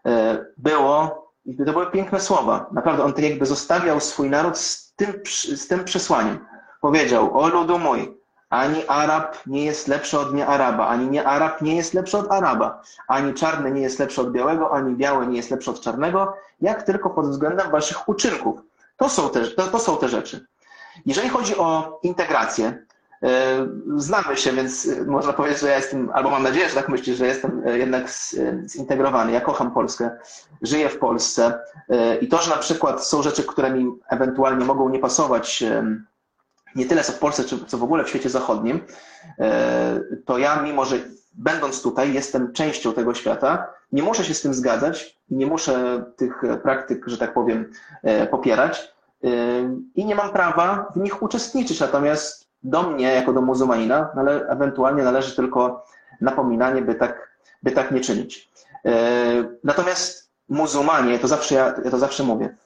e, 0.07 0.45
było, 0.57 1.25
i 1.45 1.57
to 1.57 1.73
były 1.73 1.91
piękne 1.91 2.21
słowa, 2.21 2.67
naprawdę 2.73 3.05
on 3.05 3.13
tak 3.13 3.25
jakby 3.25 3.47
zostawiał 3.47 4.01
swój 4.01 4.31
naród 4.31 4.59
z 4.59 4.95
tym, 4.95 5.13
z 5.57 5.69
tym 5.69 5.85
przesłaniem. 5.85 6.39
Powiedział, 6.81 7.39
o 7.39 7.49
ludu 7.49 7.79
mój, 7.79 8.21
ani 8.51 8.87
Arab 8.87 9.37
nie 9.47 9.65
jest 9.65 9.89
lepszy 9.89 10.19
od 10.19 10.35
nie 10.35 10.47
Araba, 10.47 10.87
ani 10.87 11.09
nie 11.09 11.27
Arab 11.27 11.63
nie 11.63 11.77
jest 11.77 11.95
lepszy 11.95 12.19
od 12.19 12.33
Araba, 12.33 12.83
ani 13.09 13.35
czarny 13.35 13.71
nie 13.71 13.83
jest 13.83 13.99
lepszy 13.99 14.21
od 14.21 14.33
białego, 14.33 14.73
ani 14.73 14.95
biały 14.95 15.27
nie 15.27 15.37
jest 15.37 15.51
lepszy 15.51 15.71
od 15.71 15.81
czarnego, 15.81 16.35
jak 16.61 16.83
tylko 16.83 17.11
pod 17.11 17.27
względem 17.27 17.71
waszych 17.71 18.09
uczynków. 18.09 18.61
To 18.97 19.09
są 19.09 19.31
te, 19.31 19.45
to, 19.45 19.67
to 19.67 19.79
są 19.79 19.97
te 19.97 20.09
rzeczy. 20.09 20.47
Jeżeli 21.07 21.29
chodzi 21.29 21.57
o 21.57 21.99
integrację, 22.03 22.87
znamy 23.97 24.37
się, 24.37 24.53
więc 24.53 24.89
można 25.07 25.33
powiedzieć, 25.33 25.61
że 25.61 25.69
ja 25.69 25.77
jestem, 25.77 26.11
albo 26.15 26.31
mam 26.31 26.43
nadzieję, 26.43 26.69
że 26.69 26.75
tak 26.75 26.89
myślisz, 26.89 27.17
że 27.17 27.27
jestem 27.27 27.63
e, 27.67 27.79
jednak 27.79 28.13
zintegrowany. 28.67 29.33
Ja 29.33 29.41
kocham 29.41 29.71
Polskę, 29.71 30.11
żyję 30.63 30.89
w 30.89 30.99
Polsce 30.99 31.59
e, 31.89 32.17
i 32.17 32.29
to, 32.29 32.39
że 32.39 32.51
na 32.51 32.57
przykład 32.57 33.07
są 33.07 33.23
rzeczy, 33.23 33.45
które 33.45 33.71
mi 33.71 33.87
ewentualnie 34.11 34.65
mogą 34.65 34.89
nie 34.89 34.99
pasować, 34.99 35.65
nie 36.77 36.87
tyle 36.87 37.05
co 37.05 37.13
w 37.13 37.19
Polsce, 37.19 37.45
co 37.67 37.79
w 37.79 37.83
ogóle 37.83 38.05
w 38.05 38.09
świecie 38.09 38.31
zachodnim, 38.31 38.81
e, 39.39 40.01
to 40.27 40.39
ja, 40.39 40.63
mimo 40.63 40.85
że 40.85 40.97
będąc 41.33 41.83
tutaj, 41.83 42.13
jestem 42.13 42.53
częścią 42.53 42.93
tego 42.93 43.15
świata, 43.15 43.67
nie 43.93 44.03
muszę 44.03 44.25
się 44.25 44.35
z 44.35 44.43
tym 44.43 44.55
zgadzać, 44.55 45.19
nie 45.31 45.47
muszę 45.47 46.05
tych 46.17 46.43
praktyk, 46.63 47.05
że 47.07 47.19
tak 47.19 47.35
powiem, 47.35 47.73
e, 48.03 48.27
popierać 48.27 48.93
e, 49.25 49.29
i 49.95 50.05
nie 50.05 50.15
mam 50.15 50.33
prawa 50.33 50.93
w 50.97 51.01
nich 51.01 51.23
uczestniczyć. 51.23 51.81
Natomiast 51.81 52.50
do 52.63 52.83
mnie, 52.83 53.15
jako 53.15 53.33
do 53.33 53.41
muzułmanina, 53.41 54.09
nale, 54.15 54.49
ewentualnie 54.49 55.03
należy 55.03 55.37
tylko 55.37 55.87
napominanie, 56.21 56.83
by 56.83 56.95
tak, 56.95 57.31
by 57.63 57.71
tak 57.71 57.91
nie 57.91 58.01
czynić. 58.01 58.51
Natomiast 59.65 60.31
muzułmanie, 60.49 61.19
to 61.19 61.29
zawsze 61.29 61.55
ja, 61.55 61.75
ja 61.85 61.91
to 61.91 61.99
zawsze 61.99 62.23
mówię, 62.23 62.57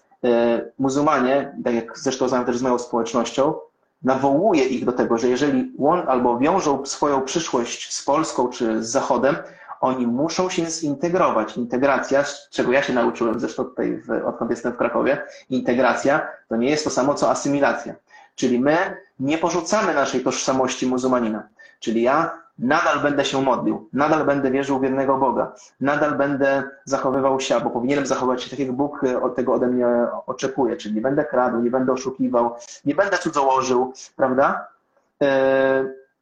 muzułmanie, 0.79 1.57
tak 1.65 1.75
jak 1.75 1.99
zresztą 1.99 2.29
znam 2.29 2.45
też 2.45 2.59
z 2.59 2.63
moją 2.63 2.79
społecznością, 2.79 3.55
nawołuje 4.03 4.65
ich 4.65 4.85
do 4.85 4.93
tego, 4.93 5.19
że 5.19 5.29
jeżeli 5.29 5.73
łon, 5.79 6.03
albo 6.09 6.39
wiążą 6.39 6.87
swoją 6.87 7.23
przyszłość 7.23 7.95
z 7.95 8.05
Polską 8.05 8.49
czy 8.49 8.83
z 8.83 8.91
Zachodem, 8.91 9.37
oni 9.81 10.07
muszą 10.07 10.51
się 10.51 10.67
zintegrować. 10.71 11.57
Integracja, 11.57 12.25
czego 12.51 12.73
ja 12.73 12.83
się 12.83 12.93
nauczyłem 12.93 13.41
zresztą 13.41 13.65
tutaj, 13.65 13.97
w, 13.97 14.27
odkąd 14.27 14.51
jestem 14.51 14.73
w 14.73 14.77
Krakowie, 14.77 15.23
integracja 15.51 16.29
to 16.49 16.57
nie 16.57 16.71
jest 16.71 16.85
to 16.85 16.91
samo 16.91 17.15
co 17.15 17.31
asymilacja. 17.31 17.95
Czyli 18.35 18.61
my 18.61 18.97
nie 19.21 19.39
porzucamy 19.39 19.95
naszej 19.95 20.21
tożsamości 20.21 20.87
muzułmanina. 20.87 21.49
Czyli 21.81 22.03
ja 22.03 22.45
nadal 22.59 23.01
będę 23.01 23.25
się 23.25 23.43
modlił, 23.43 23.89
nadal 23.93 24.25
będę 24.27 24.51
wierzył 24.51 24.79
w 24.79 24.83
jednego 24.83 25.19
Boga, 25.19 25.53
nadal 25.81 26.15
będę 26.15 26.63
zachowywał 26.85 27.41
się, 27.41 27.61
bo 27.61 27.71
powinienem 27.71 28.07
zachować 28.07 28.43
się 28.43 28.51
tak, 28.51 28.59
jak 28.59 28.73
Bóg 28.73 29.05
e, 29.05 29.23
od 29.23 29.37
tego 29.37 29.55
ode 29.55 29.67
mnie 29.67 29.87
oczekuje, 30.27 30.77
czyli 30.77 30.95
nie 30.95 31.01
będę 31.01 31.25
kradł, 31.25 31.61
nie 31.61 31.71
będę 31.71 31.93
oszukiwał, 31.93 32.57
nie 32.85 32.95
będę 32.95 33.19
cudzołożył, 33.19 33.93
prawda? 34.17 34.69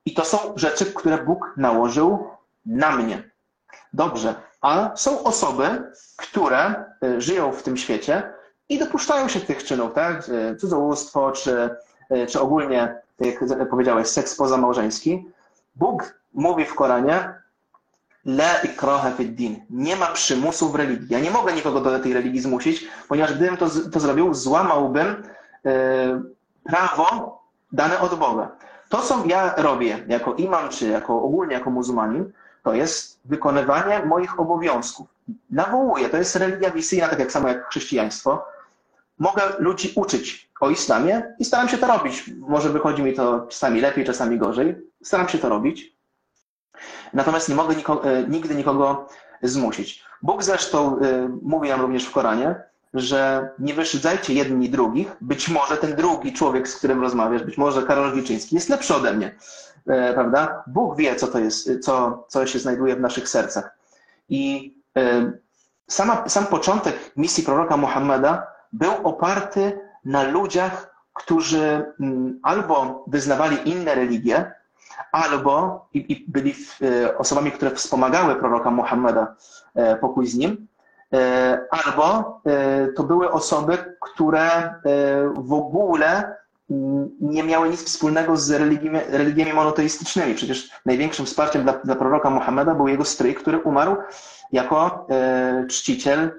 I 0.05 0.15
to 0.15 0.25
są 0.25 0.39
rzeczy, 0.57 0.87
które 0.87 1.19
Bóg 1.19 1.53
nałożył 1.57 2.29
na 2.67 2.97
mnie. 2.97 3.31
Dobrze, 3.93 4.35
a 4.61 4.91
są 4.97 5.25
osoby, 5.25 5.93
które 6.17 6.85
żyją 7.19 7.53
w 7.53 7.63
tym 7.63 7.77
świecie 7.77 8.33
i 8.69 8.79
dopuszczają 8.79 9.29
się 9.29 9.41
tych 9.41 9.65
czynów, 9.65 9.93
tak? 9.95 10.31
Cudzołóstwo, 10.59 11.33
czy, 11.33 11.71
czy 12.29 12.41
ogólnie, 12.41 12.95
jak 13.21 13.69
powiedziałeś, 13.71 14.09
seks 14.09 14.37
pozamałżeński. 14.37 15.27
Bóg 15.77 16.15
mówi 16.35 16.65
w 16.65 16.75
Koranie, 16.75 17.35
La 18.27 18.63
ikraha 18.63 19.11
fid 19.11 19.35
din. 19.35 19.61
Nie 19.71 19.97
ma 19.97 20.07
przymusu 20.07 20.69
w 20.69 20.75
religii. 20.75 21.07
Ja 21.11 21.21
nie 21.21 21.31
mogę 21.31 21.53
nikogo 21.53 21.81
do 21.81 21.99
tej 21.99 22.13
religii 22.13 22.41
zmusić, 22.41 22.89
ponieważ 23.09 23.35
gdybym 23.35 23.57
to, 23.57 23.67
to 23.93 24.01
zrobił, 24.01 24.35
złamałbym 24.35 25.23
e, 25.67 26.23
prawo 26.65 27.43
dane 27.73 28.01
od 28.01 28.15
Boga. 28.15 28.51
To, 28.89 29.03
co 29.03 29.25
ja 29.27 29.55
robię 29.57 30.05
jako 30.09 30.35
imam, 30.35 30.69
czy 30.69 30.89
jako 30.89 31.23
ogólnie 31.23 31.55
jako 31.55 31.71
muzułmanin, 31.71 32.33
to 32.63 32.75
jest 32.75 33.21
wykonywanie 33.25 34.03
moich 34.07 34.41
obowiązków. 34.41 35.07
Nawołuję, 35.51 36.09
to 36.09 36.17
jest 36.17 36.37
religia 36.37 36.71
misyjna, 36.75 37.09
tak 37.09 37.19
jak 37.19 37.33
samo 37.33 37.49
jak 37.49 37.69
chrześcijaństwo. 37.69 38.45
Mogę 39.19 39.43
ludzi 39.59 39.93
uczyć 39.97 40.51
o 40.63 40.71
islamie 40.71 41.35
i 41.39 41.45
staram 41.45 41.69
się 41.69 41.79
to 41.79 41.87
robić. 41.87 42.31
Może 42.39 42.69
wychodzi 42.69 43.03
mi 43.03 43.13
to 43.13 43.47
czasami 43.51 43.81
lepiej, 43.81 44.05
czasami 44.05 44.39
gorzej. 44.39 44.77
Staram 45.03 45.29
się 45.29 45.39
to 45.39 45.49
robić. 45.49 45.97
Natomiast 47.13 47.49
nie 47.49 47.55
mogę 47.55 47.75
e, 47.75 48.29
nigdy 48.29 48.55
nikogo 48.55 49.09
zmusić. 49.43 50.05
Bóg 50.23 50.43
zresztą 50.43 50.99
e, 50.99 51.29
mówi 51.43 51.69
nam 51.69 51.81
również 51.81 52.05
w 52.05 52.13
Koranie, 52.13 52.55
że 52.95 53.49
nie 53.59 53.75
wyszydzajcie 53.75 54.35
jedni 54.35 54.71
drugich. 54.71 55.17
Być 55.21 55.49
może 55.49 55.77
ten 55.77 55.97
drugi 55.97 56.33
człowiek, 56.33 56.69
z 56.69 56.77
którym 56.77 57.01
rozmawiasz, 57.01 57.43
być 57.43 57.59
może 57.59 57.83
Karol 57.83 58.15
Wilczyński 58.15 58.55
jest 58.55 58.69
lepszy 58.69 58.95
ode 58.95 59.13
mnie, 59.13 59.35
e, 59.87 60.15
prawda? 60.15 60.65
Bóg 60.67 60.97
wie, 60.97 61.17
co 61.17 61.27
to 61.27 61.39
jest, 61.39 61.71
co, 61.81 62.25
co 62.29 62.47
się 62.47 62.59
znajduje 62.59 62.97
w 62.97 63.01
naszych 63.01 63.29
sercach. 63.29 63.79
I 64.29 64.75
sama, 65.89 66.29
sam 66.29 66.47
początek 66.47 67.13
misji 67.17 67.45
proroka 67.45 67.77
Muhammada 67.77 68.47
był 68.73 68.93
oparty 69.05 69.92
na 70.05 70.23
ludziach, 70.23 70.95
którzy 71.13 71.93
mm, 72.01 72.41
albo 72.43 73.05
wyznawali 73.07 73.57
inne 73.65 73.95
religie, 73.95 74.53
albo 75.13 75.87
i, 75.95 76.13
i 76.13 76.25
byli 76.29 76.55
e, 76.83 77.19
osobami, 77.19 77.53
które 77.53 77.71
wspomagały 77.71 78.37
proroka 78.37 78.71
Muhammada, 78.71 79.37
e, 79.75 79.97
pokój 79.97 80.27
z 80.27 80.35
nim, 80.35 80.67
e, 81.13 81.61
albo 81.71 82.41
to 82.97 83.03
były 83.05 83.31
osoby, 83.31 83.79
które 84.01 84.75
w 85.35 85.53
ogóle 85.53 86.37
nie 87.21 87.43
miały 87.43 87.69
nic 87.69 87.85
wspólnego 87.85 88.37
z 88.37 88.51
religiami, 88.51 88.99
religiami 89.09 89.53
monoteistycznymi. 89.53 90.35
Przecież 90.35 90.71
największym 90.87 91.27
wsparciem 91.27 91.63
dla, 91.63 91.73
dla 91.73 91.95
proroka 91.95 92.31
Muhammada 92.31 92.75
był 92.75 92.89
jego 92.89 93.05
stryj, 93.05 93.35
który 93.35 93.59
umarł 93.59 93.97
jako 94.53 95.07
czciciel 95.69 96.31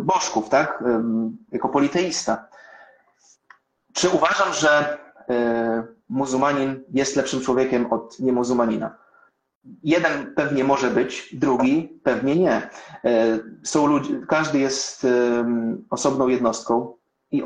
bożków, 0.00 0.48
tak? 0.48 0.84
jako 1.52 1.68
politeista. 1.68 2.48
Czy 3.98 4.08
uważam, 4.08 4.52
że 4.52 4.98
muzułmanin 6.08 6.84
jest 6.90 7.16
lepszym 7.16 7.40
człowiekiem 7.40 7.92
od 7.92 8.20
niemuzułmanina. 8.20 8.94
Jeden 9.82 10.34
pewnie 10.34 10.64
może 10.64 10.90
być, 10.90 11.28
drugi 11.32 12.00
pewnie 12.02 12.36
nie. 12.36 12.70
E, 13.04 13.38
są 13.62 13.86
ludzie, 13.86 14.20
każdy 14.28 14.58
jest 14.58 15.06
osobną 15.90 16.28
jednostką 16.28 16.94
i 17.30 17.42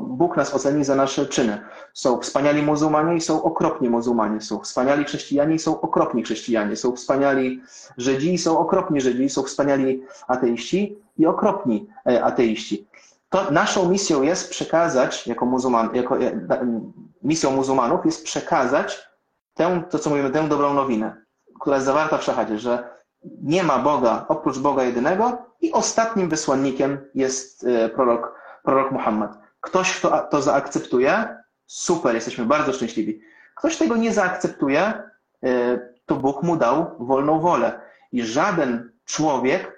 Bóg 0.00 0.36
nas 0.36 0.54
oceni 0.54 0.84
za 0.84 0.94
nasze 0.94 1.26
czyny. 1.26 1.60
Są 1.94 2.20
wspaniali 2.20 2.62
muzułmanie 2.62 3.16
i 3.16 3.20
są 3.20 3.42
okropni 3.42 3.90
muzułmanie. 3.90 4.40
Są 4.40 4.60
wspaniali 4.60 5.04
chrześcijanie 5.04 5.54
i 5.54 5.58
są 5.58 5.80
okropni 5.80 6.22
chrześcijanie. 6.22 6.76
Są 6.76 6.96
wspaniali 6.96 7.62
Żydzi 7.96 8.34
i 8.34 8.38
są 8.38 8.58
okropni 8.58 9.00
Żydzi. 9.00 9.28
Są 9.28 9.42
wspaniali 9.42 10.02
ateiści 10.28 10.98
i 11.18 11.26
okropni 11.26 11.86
e, 12.06 12.24
ateiści 12.24 12.87
to 13.28 13.50
naszą 13.50 13.88
misją 13.88 14.22
jest 14.22 14.50
przekazać, 14.50 15.26
jako 15.26 15.46
muzułman, 15.46 15.94
jako 15.94 16.18
e, 16.18 16.40
misją 17.22 17.50
muzułmanów 17.50 18.06
jest 18.06 18.24
przekazać 18.24 19.08
tę, 19.54 19.82
to 19.90 19.98
co 19.98 20.10
mówimy, 20.10 20.30
tę 20.30 20.48
dobrą 20.48 20.74
nowinę, 20.74 21.24
która 21.60 21.76
jest 21.76 21.86
zawarta 21.86 22.18
w 22.18 22.24
szachadzie, 22.24 22.58
że 22.58 22.98
nie 23.42 23.62
ma 23.62 23.78
Boga 23.78 24.24
oprócz 24.28 24.58
Boga 24.58 24.84
jedynego 24.84 25.38
i 25.60 25.72
ostatnim 25.72 26.28
wysłannikiem 26.28 26.98
jest 27.14 27.64
e, 27.64 27.88
prorok, 27.88 28.34
prorok 28.64 28.92
Muhammad. 28.92 29.38
Ktoś, 29.60 29.98
kto 29.98 30.28
to 30.30 30.42
zaakceptuje, 30.42 31.36
super, 31.66 32.14
jesteśmy 32.14 32.44
bardzo 32.44 32.72
szczęśliwi. 32.72 33.20
Ktoś 33.54 33.76
tego 33.76 33.96
nie 33.96 34.12
zaakceptuje, 34.12 35.02
e, 35.44 35.78
to 36.06 36.14
Bóg 36.14 36.42
mu 36.42 36.56
dał 36.56 36.96
wolną 36.98 37.40
wolę. 37.40 37.80
I 38.12 38.22
żaden 38.22 38.92
człowiek, 39.04 39.77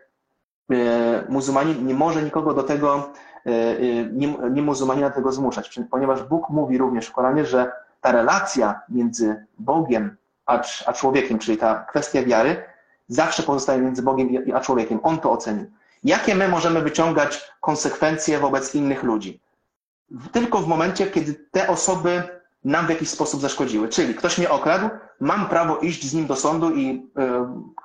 muzułmanin, 1.28 1.86
nie 1.86 1.94
może 1.94 2.22
nikogo 2.22 2.54
do 2.54 2.62
tego 2.62 3.12
E, 3.46 3.50
e, 3.50 4.04
nie, 4.12 4.36
nie 4.50 4.62
muzułmanina 4.62 5.10
tego 5.10 5.32
zmuszać, 5.32 5.80
ponieważ 5.90 6.22
Bóg 6.22 6.50
mówi 6.50 6.78
również 6.78 7.06
w 7.06 7.12
Koranie, 7.12 7.46
że 7.46 7.72
ta 8.00 8.12
relacja 8.12 8.80
między 8.88 9.46
Bogiem 9.58 10.16
a, 10.46 10.62
a 10.86 10.92
człowiekiem, 10.92 11.38
czyli 11.38 11.58
ta 11.58 11.84
kwestia 11.84 12.22
wiary, 12.22 12.64
zawsze 13.08 13.42
pozostaje 13.42 13.80
między 13.80 14.02
Bogiem 14.02 14.28
a 14.54 14.60
człowiekiem. 14.60 15.00
On 15.02 15.18
to 15.18 15.32
ocenił. 15.32 15.66
Jakie 16.04 16.34
my 16.34 16.48
możemy 16.48 16.82
wyciągać 16.82 17.52
konsekwencje 17.60 18.38
wobec 18.38 18.74
innych 18.74 19.02
ludzi? 19.02 19.40
Tylko 20.32 20.58
w 20.58 20.66
momencie, 20.66 21.06
kiedy 21.06 21.34
te 21.50 21.68
osoby 21.68 22.22
nam 22.64 22.86
w 22.86 22.90
jakiś 22.90 23.08
sposób 23.08 23.40
zaszkodziły. 23.40 23.88
Czyli 23.88 24.14
ktoś 24.14 24.38
mnie 24.38 24.50
okradł, 24.50 24.88
mam 25.20 25.48
prawo 25.48 25.78
iść 25.78 26.04
z 26.04 26.14
nim 26.14 26.26
do 26.26 26.36
sądu 26.36 26.74
i 26.74 27.10
y, 27.18 27.22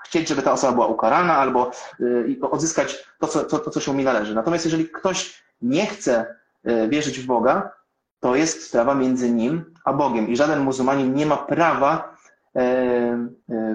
chcieć, 0.03 0.27
żeby 0.27 0.41
ta 0.41 0.51
osoba 0.51 0.73
była 0.73 0.87
ukarana, 0.87 1.37
albo 1.37 1.71
y, 1.99 2.37
odzyskać 2.51 3.05
to 3.19 3.27
co, 3.27 3.43
to, 3.43 3.59
to, 3.59 3.71
co 3.71 3.79
się 3.79 3.93
mi 3.93 4.03
należy. 4.03 4.35
Natomiast 4.35 4.65
jeżeli 4.65 4.89
ktoś 4.89 5.43
nie 5.61 5.85
chce 5.85 6.35
e, 6.63 6.87
wierzyć 6.87 7.19
w 7.19 7.25
Boga, 7.25 7.71
to 8.19 8.35
jest 8.35 8.67
sprawa 8.67 8.95
między 8.95 9.31
nim 9.31 9.73
a 9.85 9.93
Bogiem. 9.93 10.29
I 10.29 10.37
żaden 10.37 10.59
muzułmanin 10.59 11.13
nie 11.13 11.25
ma 11.25 11.37
prawa 11.37 12.15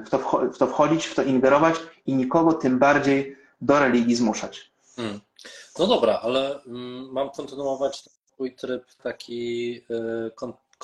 w 0.06 0.10
to, 0.10 0.18
w 0.52 0.58
to 0.58 0.66
wchodzić, 0.66 1.06
w 1.06 1.14
to 1.14 1.22
ingerować 1.22 1.74
i 2.06 2.14
nikogo 2.14 2.52
tym 2.52 2.78
bardziej 2.78 3.36
do 3.60 3.78
religii 3.78 4.14
zmuszać. 4.14 4.70
Hmm. 4.96 5.20
No 5.78 5.86
dobra, 5.86 6.20
ale 6.22 6.62
mm, 6.62 7.12
mam 7.12 7.30
kontynuować 7.30 8.04
twój 8.26 8.54
tryb 8.54 8.84
taki 9.02 9.80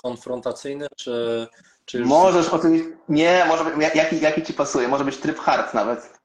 konfrontacyjny, 0.03 0.87
czy, 0.97 1.47
czy 1.85 1.99
już... 1.99 2.09
Możesz 2.09 2.49
oczywiście, 2.49 2.97
nie, 3.09 3.45
może 3.49 3.65
być, 3.65 3.95
jaki, 3.95 4.21
jaki 4.21 4.43
ci 4.43 4.55
pasuje, 4.55 4.89
może 4.89 5.05
być 5.05 5.17
tryb 5.17 5.39
hard 5.39 5.75
nawet. 5.75 6.21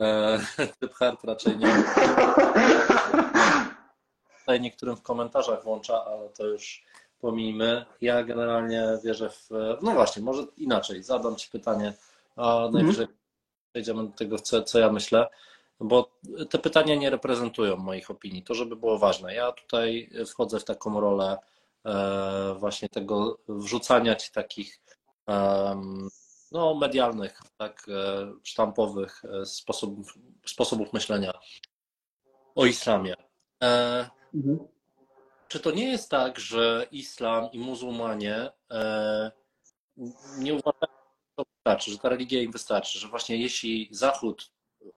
E, 0.00 0.38
tryb 0.78 0.94
hard 0.94 1.24
raczej 1.24 1.58
nie. 1.58 1.66
tutaj 4.44 4.60
niektórym 4.60 4.96
w 4.96 5.02
komentarzach 5.02 5.64
włącza, 5.64 6.04
ale 6.04 6.28
to 6.28 6.46
już 6.46 6.84
pomijmy. 7.20 7.84
Ja 8.00 8.22
generalnie 8.22 8.98
wierzę 9.04 9.30
w. 9.30 9.48
No 9.82 9.92
właśnie, 9.92 10.22
może 10.22 10.42
inaczej. 10.56 11.02
Zadam 11.02 11.36
Ci 11.36 11.50
pytanie, 11.50 11.92
a 12.36 12.68
najwyżej 12.72 13.04
mm. 13.04 13.16
przejdziemy 13.72 14.02
do 14.06 14.12
tego, 14.12 14.38
co, 14.38 14.62
co 14.62 14.78
ja 14.78 14.92
myślę, 14.92 15.28
bo 15.80 16.10
te 16.50 16.58
pytania 16.58 16.94
nie 16.94 17.10
reprezentują 17.10 17.76
moich 17.76 18.10
opinii. 18.10 18.42
To, 18.42 18.54
żeby 18.54 18.76
było 18.76 18.98
ważne. 18.98 19.34
Ja 19.34 19.52
tutaj 19.52 20.10
wchodzę 20.26 20.60
w 20.60 20.64
taką 20.64 21.00
rolę 21.00 21.38
właśnie 22.58 22.88
tego 22.88 23.38
wrzucania 23.48 24.16
Ci 24.16 24.32
takich 24.32 24.80
no, 26.54 26.74
medialnych, 26.74 27.40
tak, 27.56 27.86
e, 27.88 28.32
sztampowych 28.42 29.22
e, 29.24 29.46
sposobów, 29.46 30.18
sposobów 30.46 30.92
myślenia 30.92 31.32
o 32.54 32.66
islamie. 32.66 33.14
Mhm. 34.34 34.58
Czy 35.48 35.60
to 35.60 35.70
nie 35.70 35.90
jest 35.90 36.10
tak, 36.10 36.38
że 36.38 36.86
islam 36.90 37.48
i 37.52 37.58
muzułmanie 37.58 38.50
e, 38.70 39.32
nie 40.38 40.54
uważają, 40.54 40.94
że 41.28 41.34
to 41.36 41.44
wystarczy, 41.56 41.90
że 41.90 41.98
ta 41.98 42.08
religia 42.08 42.42
im 42.42 42.52
wystarczy, 42.52 42.98
że 42.98 43.08
właśnie 43.08 43.36
jeśli 43.36 43.88
Zachód 43.90 44.50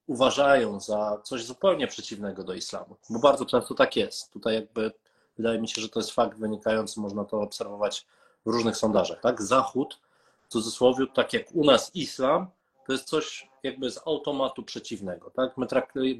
uważają 0.07 0.79
za 0.79 1.21
coś 1.23 1.43
zupełnie 1.43 1.87
przeciwnego 1.87 2.43
do 2.43 2.53
islamu, 2.53 2.95
bo 3.09 3.19
bardzo 3.19 3.45
często 3.45 3.73
tak 3.75 3.95
jest. 3.95 4.33
Tutaj 4.33 4.55
jakby 4.55 4.91
wydaje 5.37 5.59
mi 5.59 5.67
się, 5.67 5.81
że 5.81 5.89
to 5.89 5.99
jest 5.99 6.11
fakt 6.11 6.39
wynikający, 6.39 6.99
można 6.99 7.25
to 7.25 7.41
obserwować 7.41 8.05
w 8.45 8.49
różnych 8.49 8.77
sondażach. 8.77 9.21
Tak? 9.21 9.41
Zachód, 9.41 9.99
w 10.43 10.47
cudzysłowie, 10.47 11.05
tak 11.13 11.33
jak 11.33 11.45
u 11.53 11.65
nas 11.65 11.95
islam, 11.95 12.47
to 12.85 12.93
jest 12.93 13.05
coś 13.05 13.49
jakby 13.63 13.91
z 13.91 14.07
automatu 14.07 14.63
przeciwnego. 14.63 15.29
Tak? 15.29 15.57
My 15.57 15.67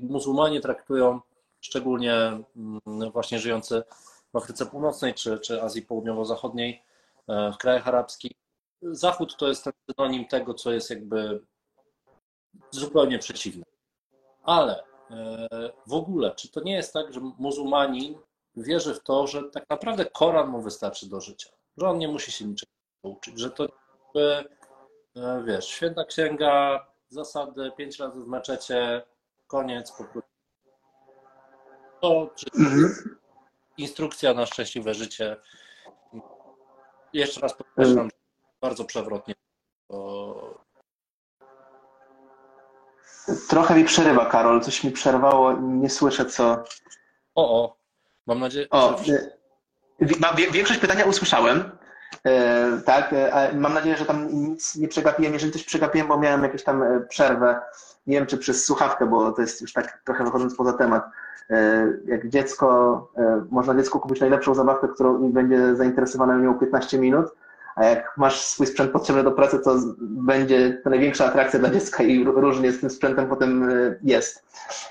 muzułmanie 0.01 0.61
traktują 0.61 1.21
szczególnie 1.61 2.13
mm, 2.55 3.11
właśnie 3.13 3.39
żyjący 3.39 3.83
w 4.33 4.37
Afryce 4.37 4.65
Północnej 4.65 5.13
czy, 5.13 5.39
czy 5.39 5.61
Azji 5.61 5.81
Południowo-Zachodniej, 5.81 6.83
e, 7.27 7.51
w 7.51 7.57
krajach 7.57 7.87
arabskich. 7.87 8.31
Zachód 8.81 9.37
to 9.37 9.47
jest 9.47 9.63
ten 9.63 9.73
synonim 9.91 10.25
tego, 10.25 10.53
co 10.53 10.71
jest 10.71 10.89
jakby 10.89 11.41
zupełnie 12.71 13.19
przeciwne. 13.19 13.65
Ale 14.43 14.83
e, 15.11 15.47
w 15.87 15.93
ogóle, 15.93 16.35
czy 16.35 16.49
to 16.49 16.61
nie 16.61 16.73
jest 16.73 16.93
tak, 16.93 17.13
że 17.13 17.19
muzułmanin 17.19 18.15
wierzy 18.57 18.93
w 18.95 19.03
to, 19.03 19.27
że 19.27 19.43
tak 19.43 19.69
naprawdę 19.69 20.05
Koran 20.05 20.47
mu 20.49 20.61
wystarczy 20.61 21.09
do 21.09 21.21
życia, 21.21 21.49
że 21.77 21.89
on 21.89 21.97
nie 21.97 22.07
musi 22.07 22.31
się 22.31 22.45
niczego 22.45 22.71
uczyć, 23.01 23.39
że 23.39 23.51
to 23.51 23.67
jakby, 24.03 24.49
e, 25.15 25.43
wiesz, 25.45 25.65
święta 25.67 26.05
księga, 26.05 26.85
zasady, 27.09 27.71
pięć 27.77 27.99
razy 27.99 28.21
w 28.23 28.27
meczecie, 28.27 29.01
koniec, 29.47 29.91
po 29.91 30.03
prostu. 30.03 30.31
To, 32.01 32.29
czy 32.35 32.45
Mhm. 32.59 33.17
instrukcja 33.77 34.33
na 34.33 34.45
szczęśliwe 34.45 34.93
życie. 34.93 35.37
Jeszcze 37.13 37.41
raz 37.41 37.53
podkreślam, 37.53 38.05
że 38.05 38.17
bardzo 38.61 38.85
przewrotnie. 38.85 39.33
To... 39.87 40.59
Trochę 43.49 43.75
mi 43.75 43.83
przerywa, 43.83 44.25
Karol. 44.25 44.61
Coś 44.61 44.83
mi 44.83 44.91
przerwało. 44.91 45.53
Nie 45.53 45.89
słyszę, 45.89 46.25
co. 46.25 46.63
O, 47.35 47.63
o, 47.63 47.76
mam 48.27 48.39
nadzieję, 48.39 48.67
O, 48.69 48.97
że 49.05 49.13
wie- 50.35 50.51
większość 50.51 50.79
pytania 50.79 51.05
usłyszałem. 51.05 51.63
E, 52.25 52.67
tak, 52.85 53.13
e, 53.13 53.51
mam 53.55 53.73
nadzieję, 53.73 53.97
że 53.97 54.05
tam 54.05 54.27
nic 54.31 54.75
nie 54.75 54.87
przegapiłem. 54.87 55.33
Jeżeli 55.33 55.51
coś 55.51 55.63
przegapiłem, 55.63 56.07
bo 56.07 56.17
miałem 56.17 56.43
jakąś 56.43 56.63
tam 56.63 56.83
e, 56.83 56.99
przerwę, 56.99 57.59
nie 58.07 58.17
wiem 58.17 58.25
czy 58.25 58.37
przez 58.37 58.65
słuchawkę, 58.65 59.05
bo 59.05 59.31
to 59.31 59.41
jest 59.41 59.61
już 59.61 59.73
tak 59.73 60.01
trochę 60.05 60.23
wychodząc 60.23 60.55
poza 60.55 60.73
temat. 60.73 61.03
E, 61.49 61.87
Jak 62.05 62.27
dziecko, 62.29 62.67
e, 63.17 63.45
można 63.51 63.75
dziecku 63.75 63.99
kupić 63.99 64.19
najlepszą 64.21 64.55
zabawkę, 64.55 64.87
którą 64.87 65.31
będzie 65.31 65.75
zainteresowane 65.75 66.37
nią 66.43 66.59
15 66.59 66.99
minut, 66.99 67.25
a 67.77 67.85
jak 67.85 68.13
masz 68.17 68.41
swój 68.41 68.67
sprzęt 68.67 68.91
potrzebny 68.91 69.23
do 69.23 69.31
pracy, 69.31 69.59
to 69.59 69.75
będzie 69.99 70.81
to 70.83 70.89
największa 70.89 71.25
atrakcja 71.25 71.59
dla 71.59 71.69
dziecka 71.69 72.03
i 72.03 72.25
ró- 72.25 72.39
różnie 72.39 72.71
z 72.71 72.79
tym 72.79 72.89
sprzętem 72.89 73.27
potem 73.27 73.69
e, 73.69 73.95
jest. 74.03 74.45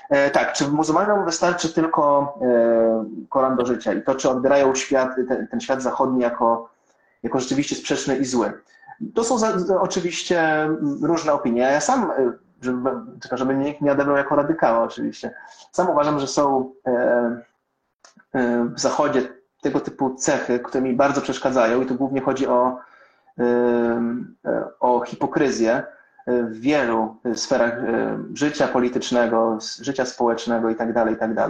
E, 0.09 0.31
Tak, 0.31 0.53
czy 0.53 0.67
muzułmanom 0.67 1.25
wystarczy 1.25 1.73
tylko 1.73 2.33
e, 2.41 3.05
Koran 3.29 3.55
do 3.55 3.65
życia 3.65 3.93
i 3.93 4.01
to, 4.01 4.15
czy 4.15 4.29
odbierają 4.29 4.75
świat, 4.75 5.09
ten, 5.27 5.47
ten 5.47 5.59
świat 5.59 5.81
zachodni 5.81 6.21
jako, 6.21 6.69
jako 7.23 7.39
rzeczywiście 7.39 7.75
sprzeczny 7.75 8.17
i 8.17 8.25
zły? 8.25 8.53
To 9.15 9.23
są 9.23 9.37
za, 9.37 9.53
oczywiście 9.79 10.69
różne 11.01 11.33
opinie. 11.33 11.61
Ja 11.61 11.79
sam, 11.81 12.11
żeby, 12.61 12.89
tylko 13.21 13.37
żeby 13.37 13.55
nikt 13.55 13.81
nie 13.81 13.91
odebrał 13.91 14.17
jako 14.17 14.35
radykała 14.35 14.83
oczywiście, 14.83 15.33
sam 15.71 15.89
uważam, 15.89 16.19
że 16.19 16.27
są 16.27 16.71
w 18.75 18.79
Zachodzie 18.79 19.36
tego 19.61 19.79
typu 19.79 20.15
cechy, 20.15 20.59
które 20.59 20.83
mi 20.83 20.93
bardzo 20.93 21.21
przeszkadzają 21.21 21.81
i 21.81 21.85
tu 21.85 21.95
głównie 21.95 22.21
chodzi 22.21 22.47
o, 22.47 22.79
e, 23.39 24.01
o 24.79 25.01
hipokryzję, 25.05 25.83
w 26.27 26.59
wielu 26.59 27.15
sferach 27.35 27.73
e, 27.73 28.19
życia 28.33 28.67
politycznego, 28.67 29.57
życia 29.81 30.05
społecznego 30.05 30.69
itd., 30.69 31.05
itd. 31.09 31.47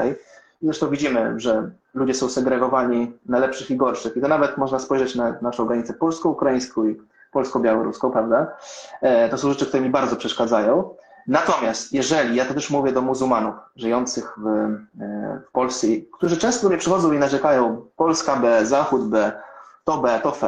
I 0.61 0.65
zresztą 0.65 0.89
widzimy, 0.89 1.33
że 1.39 1.71
ludzie 1.93 2.13
są 2.13 2.29
segregowani 2.29 3.11
na 3.25 3.39
lepszych 3.39 3.71
i 3.71 3.75
gorszych. 3.75 4.17
I 4.17 4.21
to 4.21 4.27
nawet 4.27 4.57
można 4.57 4.79
spojrzeć 4.79 5.15
na 5.15 5.35
naszą 5.41 5.65
granicę 5.65 5.93
polsko-ukraińską 5.93 6.85
i 6.85 6.97
polsko-białoruską, 7.31 8.11
prawda? 8.11 8.57
E, 9.01 9.29
To 9.29 9.37
są 9.37 9.49
rzeczy, 9.49 9.65
które 9.65 9.83
mi 9.83 9.89
bardzo 9.89 10.15
przeszkadzają. 10.15 10.89
Natomiast 11.27 11.93
jeżeli, 11.93 12.35
ja 12.35 12.45
to 12.45 12.53
też 12.53 12.69
mówię 12.69 12.91
do 12.91 13.01
muzułmanów 13.01 13.55
żyjących 13.75 14.33
w, 14.37 14.47
e, 14.47 15.41
w 15.47 15.51
Polsce, 15.51 15.87
którzy 16.13 16.37
często 16.37 16.69
mnie 16.69 16.77
przychodzą 16.77 17.11
i 17.11 17.19
narzekają, 17.19 17.85
Polska 17.95 18.35
B, 18.35 18.65
Zachód 18.65 19.09
B, 19.09 19.31
to 19.83 19.97
B, 19.97 20.19
to 20.23 20.29
F, 20.29 20.43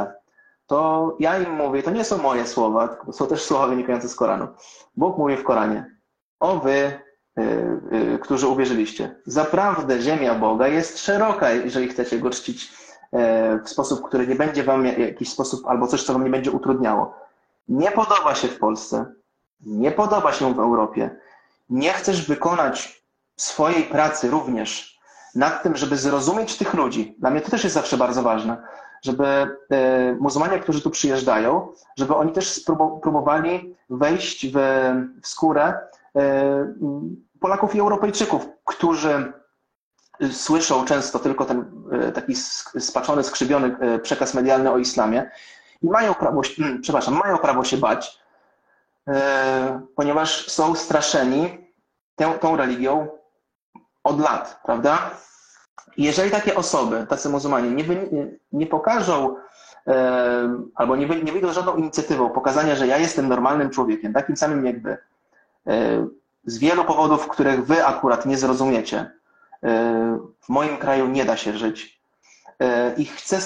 to 0.68 1.16
ja 1.20 1.40
im 1.40 1.54
mówię, 1.54 1.84
to 1.84 1.92
nie 1.92 2.06
są 2.06 2.18
moje 2.18 2.48
słowa, 2.48 2.88
tylko 2.88 3.14
są 3.14 3.28
też 3.28 3.42
słowa 3.42 3.68
wynikające 3.68 4.10
z 4.10 4.16
Koranu. 4.16 4.48
Bóg 4.98 5.18
mówi 5.18 5.38
w 5.38 5.44
Koranie, 5.44 5.96
o 6.40 6.56
wy, 6.60 7.00
y, 7.40 7.42
y, 7.94 8.20
którzy 8.22 8.48
uwierzyliście, 8.48 9.16
zaprawdę 9.26 10.02
ziemia 10.02 10.36
Boga 10.36 10.68
jest 10.68 11.00
szeroka, 11.00 11.52
jeżeli 11.52 11.88
chcecie 11.88 12.20
go 12.20 12.30
czcić 12.30 12.72
e, 13.14 13.60
w 13.60 13.70
sposób, 13.70 14.08
który 14.08 14.28
nie 14.28 14.36
będzie 14.36 14.64
wam 14.64 14.84
w 14.84 14.98
jakiś 14.98 15.30
sposób, 15.30 15.68
albo 15.68 15.88
coś, 15.88 16.04
co 16.04 16.14
wam 16.14 16.24
nie 16.24 16.30
będzie 16.30 16.52
utrudniało. 16.52 17.16
Nie 17.68 17.92
podoba 17.92 18.36
się 18.36 18.48
w 18.48 18.60
Polsce, 18.60 19.06
nie 19.66 19.92
podoba 19.92 20.34
się 20.34 20.54
w 20.54 20.60
Europie, 20.60 21.10
nie 21.70 21.94
chcesz 21.94 22.28
wykonać 22.28 23.04
swojej 23.36 23.84
pracy 23.84 24.30
również 24.30 25.00
nad 25.36 25.64
tym, 25.64 25.76
żeby 25.76 25.98
zrozumieć 25.98 26.58
tych 26.58 26.74
ludzi. 26.74 27.16
Dla 27.20 27.30
mnie 27.30 27.42
to 27.42 27.52
też 27.52 27.64
jest 27.64 27.74
zawsze 27.74 27.98
bardzo 27.98 28.24
ważne 28.24 28.58
żeby 29.02 29.26
e, 29.26 29.48
muzułmanie, 30.20 30.60
którzy 30.60 30.82
tu 30.82 30.90
przyjeżdżają, 30.90 31.68
żeby 31.98 32.16
oni 32.16 32.32
też 32.32 32.62
próbowali 33.02 33.76
wejść 33.90 34.48
w, 34.48 34.58
w 35.22 35.28
skórę 35.28 35.74
e, 36.16 36.74
Polaków 37.40 37.76
i 37.76 37.80
Europejczyków, 37.80 38.48
którzy 38.66 39.34
słyszą 40.32 40.86
często 40.86 41.20
tylko 41.20 41.46
ten 41.46 41.72
e, 41.92 42.12
taki 42.12 42.36
spaczony, 42.80 43.24
skrzywiony 43.24 43.78
przekaz 44.02 44.34
medialny 44.34 44.72
o 44.72 44.78
islamie 44.78 45.32
i 45.82 45.90
mają 45.90 46.14
prawo, 46.14 46.42
przepraszam, 46.82 47.20
mają 47.24 47.38
prawo 47.38 47.64
się 47.64 47.78
bać, 47.78 48.19
ponieważ 49.96 50.48
są 50.52 50.76
straszeni 50.76 51.72
tą, 52.16 52.34
tą 52.34 52.56
religią 52.56 53.08
od 54.04 54.20
lat, 54.20 54.60
prawda? 54.66 55.12
Jeżeli 55.98 56.32
takie 56.32 56.56
osoby, 56.56 57.06
tacy 57.10 57.30
muzułmanie, 57.30 57.72
nie, 57.72 57.86
nie, 58.52 58.68
pokażą 58.68 59.36
e, 59.88 60.64
albo 60.76 60.96
nie, 60.96 61.08
nie 61.08 61.32
wyjdą 61.32 61.54
żadną 61.54 61.76
inicjatywą 61.76 62.30
pokazania, 62.30 62.76
że 62.76 62.88
ja 62.88 62.98
jestem 62.98 63.28
normalnym 63.28 63.70
człowiekiem, 63.70 64.14
takim 64.14 64.38
samym 64.38 64.66
jak 64.66 64.82
wy, 64.82 64.98
e, 65.68 66.08
z 66.46 66.58
wielu 66.58 66.86
powodów, 66.86 67.28
których 67.28 67.66
wy 67.66 67.86
akurat 67.86 68.26
nie 68.26 68.38
zrozumiecie, 68.38 69.12
e, 69.64 70.20
w 70.40 70.50
moim 70.50 70.78
kraju 70.78 71.08
nie 71.08 71.26
da 71.26 71.38
się 71.38 71.58
żyć 71.58 72.02
e, 72.60 72.94
i 72.98 73.06
chcę 73.06 73.40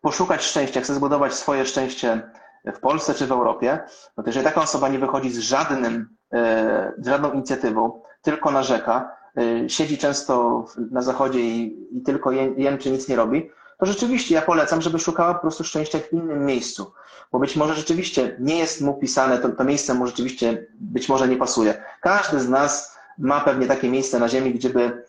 poszukać 0.00 0.42
szczęścia, 0.42 0.80
chcę 0.80 0.94
zbudować 0.94 1.34
swoje 1.34 1.66
szczęście 1.66 2.30
w 2.74 2.80
Polsce 2.80 3.14
czy 3.14 3.26
w 3.26 3.32
Europie, 3.32 3.78
no 4.16 4.22
to 4.22 4.28
jeżeli 4.28 4.44
taka 4.44 4.60
osoba 4.62 4.88
nie 4.88 4.98
wychodzi 4.98 5.30
z 5.30 5.38
żadnym, 5.38 6.08
e, 6.32 6.92
z 6.98 7.06
żadną 7.08 7.32
inicjatywą, 7.32 8.00
tylko 8.22 8.50
narzeka, 8.50 9.16
y, 9.38 9.70
siedzi 9.70 9.98
często 9.98 10.64
na 10.90 11.02
zachodzie 11.02 11.40
i, 11.40 11.86
i 11.98 12.02
tylko 12.02 12.30
ję- 12.30 12.54
jęczy, 12.56 12.90
nic 12.90 13.08
nie 13.08 13.16
robi, 13.16 13.50
to 13.78 13.86
rzeczywiście 13.86 14.34
ja 14.34 14.42
polecam, 14.42 14.82
żeby 14.82 14.98
szukała 14.98 15.34
po 15.34 15.40
prostu 15.40 15.64
szczęścia 15.64 15.98
w 15.98 16.12
innym 16.12 16.46
miejscu. 16.46 16.92
Bo 17.32 17.38
być 17.38 17.56
może 17.56 17.74
rzeczywiście 17.74 18.36
nie 18.40 18.58
jest 18.58 18.80
mu 18.80 18.94
pisane, 18.94 19.38
to, 19.38 19.48
to 19.48 19.64
miejsce 19.64 19.94
mu 19.94 20.06
rzeczywiście 20.06 20.66
być 20.80 21.08
może 21.08 21.28
nie 21.28 21.36
pasuje. 21.36 21.82
Każdy 22.00 22.40
z 22.40 22.48
nas 22.48 22.98
ma 23.18 23.40
pewnie 23.40 23.66
takie 23.66 23.88
miejsce 23.90 24.18
na 24.18 24.28
ziemi, 24.28 24.54
gdzie 24.54 24.70
by 24.70 24.82
e, 24.82 25.02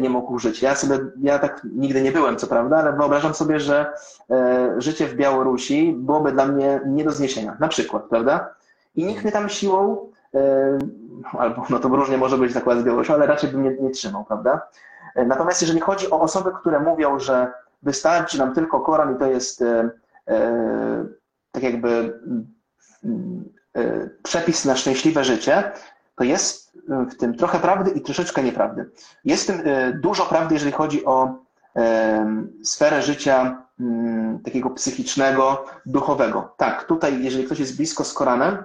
nie 0.00 0.10
mógł 0.10 0.38
żyć. 0.38 0.62
Ja 0.62 0.74
sobie, 0.74 0.98
ja 1.20 1.38
tak 1.38 1.66
nigdy 1.72 2.02
nie 2.02 2.12
byłem, 2.12 2.36
co 2.36 2.46
prawda, 2.46 2.76
ale 2.76 2.92
wyobrażam 2.92 3.34
sobie, 3.34 3.60
że 3.60 3.92
e, 4.30 4.74
życie 4.78 5.06
w 5.06 5.14
Białorusi 5.14 5.94
byłoby 5.98 6.32
dla 6.32 6.46
mnie 6.46 6.80
nie 6.86 7.04
do 7.04 7.10
zniesienia. 7.10 7.56
Na 7.60 7.68
przykład, 7.68 8.02
prawda? 8.04 8.54
I 8.94 9.04
nikt 9.04 9.22
mnie 9.22 9.32
tam 9.32 9.48
siłą 9.48 10.06
e, 10.34 10.78
albo 11.38 11.64
no 11.70 11.78
to 11.78 11.88
różnie 11.88 12.18
może 12.18 12.38
być 12.38 12.52
zakład 12.52 12.78
z 12.78 12.82
Białorusi, 12.82 13.12
ale 13.12 13.26
raczej 13.26 13.50
bym 13.50 13.62
nie, 13.62 13.76
nie 13.80 13.90
trzymał, 13.90 14.24
prawda? 14.24 14.68
E, 15.14 15.24
Natomiast 15.24 15.62
jeżeli 15.62 15.80
chodzi 15.80 16.10
o 16.10 16.20
osoby, 16.20 16.50
które 16.60 16.80
mówią, 16.80 17.18
że 17.18 17.52
wystarczy 17.82 18.38
nam 18.38 18.54
tylko 18.54 18.80
Koran 18.80 19.16
i 19.16 19.18
to 19.18 19.26
jest 19.26 19.62
e, 19.62 19.90
e, 20.28 21.06
tak 21.52 21.62
jakby 21.62 22.20
mm, 23.04 23.44
e, 23.76 24.08
przepis 24.22 24.64
na 24.64 24.76
szczęśliwe 24.76 25.24
życie, 25.24 25.72
to 26.16 26.24
jest 26.24 26.61
w 26.88 27.14
tym 27.14 27.36
trochę 27.36 27.58
prawdy 27.58 27.90
i 27.90 28.00
troszeczkę 28.00 28.42
nieprawdy. 28.42 28.90
Jest 29.24 29.44
w 29.44 29.46
tym 29.46 29.62
e, 29.64 29.92
dużo 29.92 30.24
prawdy, 30.24 30.54
jeżeli 30.54 30.72
chodzi 30.72 31.04
o 31.04 31.34
e, 31.76 32.44
sferę 32.62 33.02
życia 33.02 33.62
mm, 33.80 34.38
takiego 34.38 34.70
psychicznego, 34.70 35.64
duchowego. 35.86 36.54
Tak, 36.56 36.84
tutaj 36.84 37.22
jeżeli 37.22 37.44
ktoś 37.44 37.58
jest 37.58 37.76
blisko 37.76 38.04
z 38.04 38.14
Koranem, 38.14 38.56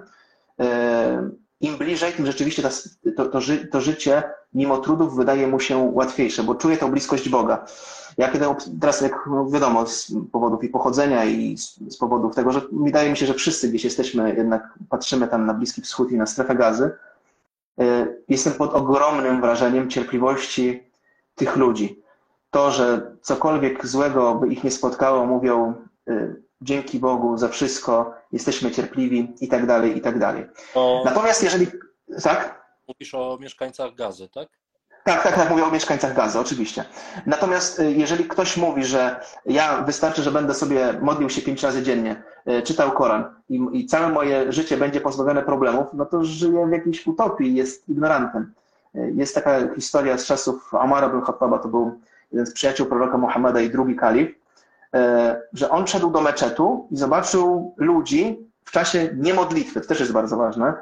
e, 0.60 1.30
im 1.60 1.76
bliżej, 1.76 2.12
tym 2.12 2.26
rzeczywiście 2.26 2.62
ta, 2.62 2.68
to, 3.16 3.26
to, 3.26 3.40
ży, 3.40 3.66
to 3.66 3.80
życie 3.80 4.22
mimo 4.54 4.78
trudów 4.78 5.16
wydaje 5.16 5.46
mu 5.46 5.60
się 5.60 5.90
łatwiejsze, 5.92 6.42
bo 6.42 6.54
czuje 6.54 6.76
tą 6.76 6.90
bliskość 6.90 7.28
Boga. 7.28 7.66
Ja 8.18 8.28
kiedy 8.28 8.46
teraz, 8.80 9.00
jak 9.00 9.28
wiadomo, 9.52 9.86
z 9.86 10.12
powodów 10.32 10.64
i 10.64 10.68
pochodzenia 10.68 11.24
i 11.24 11.58
z, 11.58 11.78
z 11.88 11.96
powodów 11.96 12.34
tego, 12.34 12.52
że 12.52 12.60
wydaje 12.72 13.10
mi 13.10 13.16
się, 13.16 13.26
że 13.26 13.34
wszyscy 13.34 13.68
gdzieś 13.68 13.84
jesteśmy, 13.84 14.34
jednak 14.36 14.74
patrzymy 14.88 15.28
tam 15.28 15.46
na 15.46 15.54
Bliski 15.54 15.82
Wschód 15.82 16.12
i 16.12 16.16
na 16.16 16.26
strefę 16.26 16.54
gazy, 16.54 16.90
jestem 18.28 18.52
pod 18.52 18.74
ogromnym 18.74 19.40
wrażeniem 19.40 19.90
cierpliwości 19.90 20.82
tych 21.34 21.56
ludzi. 21.56 22.02
To, 22.50 22.70
że 22.70 23.16
cokolwiek 23.22 23.86
złego 23.86 24.34
by 24.34 24.48
ich 24.48 24.64
nie 24.64 24.70
spotkało, 24.70 25.26
mówią 25.26 25.74
y, 26.08 26.42
dzięki 26.60 26.98
Bogu 26.98 27.38
za 27.38 27.48
wszystko, 27.48 28.14
jesteśmy 28.32 28.70
cierpliwi 28.70 29.34
i 29.40 29.48
tak 29.48 29.66
dalej, 29.66 29.96
i 29.96 30.00
tak 30.00 30.18
dalej. 30.18 30.46
Natomiast 31.04 31.42
jeżeli, 31.42 31.66
tak? 32.22 32.64
mówisz 32.88 33.14
o 33.14 33.38
mieszkańcach 33.40 33.94
gazy, 33.94 34.28
tak? 34.28 34.48
Tak, 35.08 35.22
tak, 35.22 35.34
tak, 35.34 35.50
mówię 35.50 35.64
o 35.64 35.70
mieszkańcach 35.70 36.14
gazy, 36.14 36.38
oczywiście. 36.38 36.84
Natomiast 37.26 37.80
y, 37.80 37.92
jeżeli 37.92 38.24
ktoś 38.24 38.56
mówi, 38.56 38.84
że 38.84 39.20
ja 39.46 39.82
wystarczy, 39.82 40.22
że 40.22 40.30
będę 40.30 40.54
sobie 40.54 40.94
modlił 41.00 41.30
się 41.30 41.42
pięć 41.42 41.62
razy 41.62 41.82
dziennie, 41.82 42.22
y, 42.48 42.62
czytał 42.62 42.92
Koran 42.92 43.24
i, 43.48 43.60
i 43.72 43.86
całe 43.86 44.08
moje 44.08 44.52
życie 44.52 44.76
będzie 44.76 45.00
pozbawione 45.00 45.42
problemów, 45.42 45.86
no 45.92 46.06
to 46.06 46.24
żyje 46.24 46.66
w 46.66 46.72
jakiejś 46.72 47.06
utopii, 47.06 47.54
jest 47.54 47.88
ignorantem. 47.88 48.52
Y, 48.96 49.12
Jest 49.14 49.34
taka 49.34 49.74
historia 49.74 50.18
z 50.18 50.24
czasów 50.26 50.74
Amara 50.74 51.06
ibn 51.06 51.20
Khattaba, 51.20 51.58
to 51.58 51.68
był 51.68 52.00
jeden 52.32 52.46
z 52.46 52.52
przyjaciół 52.52 52.86
proroka 52.86 53.18
Muhammada 53.18 53.60
i 53.60 53.70
drugi 53.70 53.96
kalif. 53.96 54.38
że 55.52 55.70
on 55.70 55.86
szedł 55.86 56.10
do 56.10 56.20
meczetu 56.20 56.88
i 56.90 56.96
zobaczył 56.96 57.74
ludzi 57.76 58.38
w 58.64 58.70
czasie 58.70 59.10
niemodlitwy, 59.16 59.80
to 59.80 59.88
też 59.88 60.00
jest 60.00 60.12
bardzo 60.12 60.36
ważne, 60.36 60.74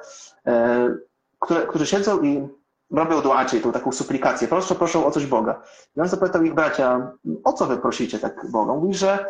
które, 1.41 1.67
którzy 1.67 1.87
siedzą 1.87 2.23
i 2.23 2.49
robią 2.91 3.21
dua, 3.21 3.45
czyli 3.45 3.63
tą 3.63 3.73
taką 3.73 3.93
suplikację, 3.93 4.49
proszę, 4.49 4.75
proszę 4.75 5.07
o 5.07 5.11
coś 5.11 5.27
Boga. 5.27 5.63
I 5.97 6.01
on 6.01 6.09
zapytał 6.09 6.43
ich 6.43 6.55
bracia, 6.55 7.13
o 7.45 7.53
co 7.53 7.67
wy 7.67 7.77
prosicie 7.77 8.19
tak 8.19 8.51
Boga? 8.51 8.75
Mówi, 8.75 8.95
że 8.95 9.27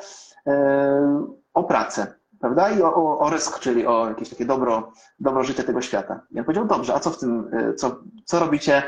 e, 0.47 1.27
o 1.55 1.65
pracę, 1.65 2.15
prawda? 2.41 2.71
I 2.71 2.83
o, 2.83 2.95
o, 2.95 3.19
o 3.19 3.31
rysk, 3.31 3.59
czyli 3.59 3.87
o 3.87 4.09
jakieś 4.09 4.31
takie 4.31 4.45
dobro, 4.45 4.93
dobro 5.21 5.45
życie 5.45 5.65
tego 5.65 5.81
świata. 5.81 6.21
I 6.31 6.39
on 6.39 6.45
powiedział, 6.45 6.65
dobrze, 6.65 6.95
a 6.95 7.01
co 7.01 7.11
w 7.11 7.19
tym, 7.19 7.51
e, 7.53 7.75
co, 7.75 7.97
co 8.25 8.41
robicie 8.41 8.83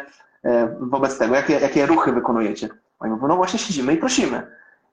e, 0.44 0.76
wobec 0.80 1.18
tego? 1.18 1.34
Jakie, 1.34 1.52
jakie 1.52 1.86
ruchy 1.86 2.12
wykonujecie? 2.12 2.68
Oni 3.00 3.12
mówią, 3.12 3.28
no 3.28 3.36
właśnie 3.36 3.58
siedzimy 3.58 3.94
i 3.94 3.96
prosimy. 3.96 4.46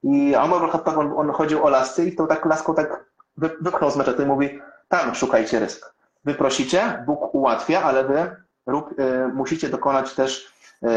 I 0.04 0.36
Omar 0.36 0.82
al 0.86 1.00
on, 1.00 1.14
on 1.16 1.32
chodził 1.32 1.64
o 1.64 1.70
lasy 1.70 2.06
i 2.06 2.16
tą 2.16 2.28
tak 2.28 2.46
laską 2.46 2.76
tak 2.76 3.06
wy, 3.38 3.50
wypchnął 3.62 3.92
z 3.92 3.96
meczetu 3.96 4.22
i 4.22 4.26
mówi, 4.26 4.60
tam 4.90 5.16
szukajcie 5.16 5.60
rysk. 5.60 5.94
Wy 6.26 6.34
prosicie, 6.34 7.04
Bóg 7.06 7.36
ułatwia, 7.36 7.84
ale 7.84 8.04
wy 8.04 8.45
y, 8.68 9.28
musicie 9.34 9.70
dokonać 9.70 10.14
też 10.14 10.54
y, 10.84 10.88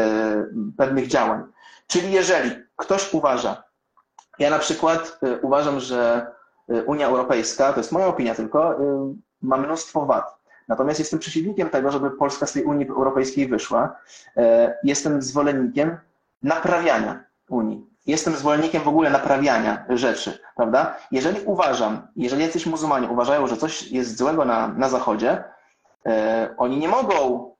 pewnych 0.77 1.07
działań. 1.07 1.43
Czyli 1.87 2.11
jeżeli 2.11 2.51
ktoś 2.75 3.13
uważa, 3.13 3.63
ja 4.39 4.49
na 4.49 4.59
przykład 4.59 5.19
y, 5.23 5.39
uważam, 5.41 5.79
że 5.79 6.31
Unia 6.85 7.07
Europejska, 7.07 7.73
to 7.73 7.79
jest 7.79 7.91
moja 7.91 8.07
opinia 8.07 8.35
tylko, 8.35 8.77
ma 9.41 9.57
mnóstwo 9.57 10.05
wad. 10.05 10.39
Natomiast 10.67 10.99
jestem 10.99 11.19
przeciwnikiem 11.19 11.69
tego, 11.69 11.91
żeby 11.91 12.11
Polska 12.11 12.45
z 12.45 12.53
tej 12.53 12.63
Unii 12.63 12.89
Europejskiej 12.89 13.47
wyszła. 13.47 13.95
Jestem 14.83 15.21
zwolennikiem 15.21 15.97
naprawiania 16.43 17.23
Unii. 17.49 17.89
Jestem 18.07 18.35
zwolennikiem 18.35 18.83
w 18.83 18.87
ogóle 18.87 19.09
naprawiania 19.09 19.85
rzeczy, 19.89 20.39
prawda? 20.55 20.95
Jeżeli 21.11 21.45
uważam, 21.45 22.07
jeżeli 22.15 22.43
jacyś 22.43 22.65
muzułmanie 22.65 23.07
uważają, 23.07 23.47
że 23.47 23.57
coś 23.57 23.91
jest 23.91 24.17
złego 24.17 24.45
na, 24.45 24.67
na 24.67 24.89
Zachodzie, 24.89 25.43
e, 26.05 26.53
oni 26.57 26.77
nie 26.77 26.87
mogą 26.87 27.45
e, 27.45 27.51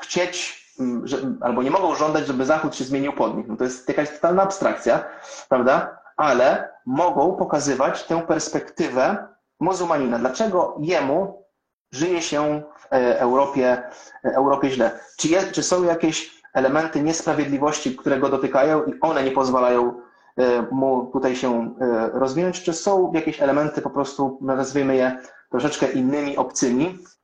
chcieć, 0.00 0.60
że, 1.04 1.16
albo 1.40 1.62
nie 1.62 1.70
mogą 1.70 1.94
żądać, 1.94 2.26
żeby 2.26 2.44
Zachód 2.44 2.76
się 2.76 2.84
zmienił 2.84 3.12
pod 3.12 3.36
nich. 3.36 3.48
No 3.48 3.56
to 3.56 3.64
jest 3.64 3.88
jakaś 3.88 4.10
totalna 4.10 4.42
abstrakcja, 4.42 5.04
prawda? 5.48 5.98
Ale 6.16 6.72
mogą 6.86 7.36
pokazywać 7.36 8.04
tę 8.04 8.22
perspektywę 8.22 9.28
muzułmanina. 9.60 10.18
Dlaczego 10.18 10.76
jemu 10.80 11.44
żyje 11.92 12.22
się 12.22 12.62
w 12.78 12.92
e, 12.92 13.20
Europie, 13.20 13.82
Europie 14.24 14.70
źle? 14.70 15.00
Czy, 15.18 15.28
czy 15.52 15.62
są 15.62 15.82
jakieś 15.84 16.40
elementy 16.54 17.02
niesprawiedliwości, 17.02 17.96
które 17.96 18.18
go 18.18 18.28
dotykają 18.28 18.84
i 18.84 19.00
one 19.00 19.24
nie 19.24 19.30
pozwalają 19.30 20.00
e, 20.36 20.62
mu 20.70 21.06
tutaj 21.12 21.36
się 21.36 21.74
e, 21.80 22.10
rozwinąć, 22.12 22.62
czy 22.62 22.72
są 22.72 23.12
jakieś 23.12 23.42
elementy 23.42 23.82
po 23.82 23.90
prostu, 23.90 24.38
nazwijmy 24.40 24.96
je 24.96 25.18
troszeczkę 25.50 25.92
innymi, 25.92 26.36
obcymi, 26.36 26.86
e, 26.86 27.19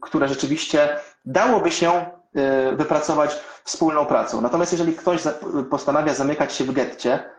które 0.00 0.28
rzeczywiście 0.28 0.88
dałoby 1.24 1.70
się 1.70 2.06
wypracować 2.76 3.40
wspólną 3.64 4.06
pracą. 4.06 4.40
Natomiast 4.40 4.72
jeżeli 4.72 4.92
ktoś 4.92 5.22
postanawia 5.70 6.14
zamykać 6.14 6.52
się 6.52 6.64
w 6.64 6.72
getcie 6.72 7.30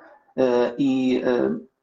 i 0.77 1.23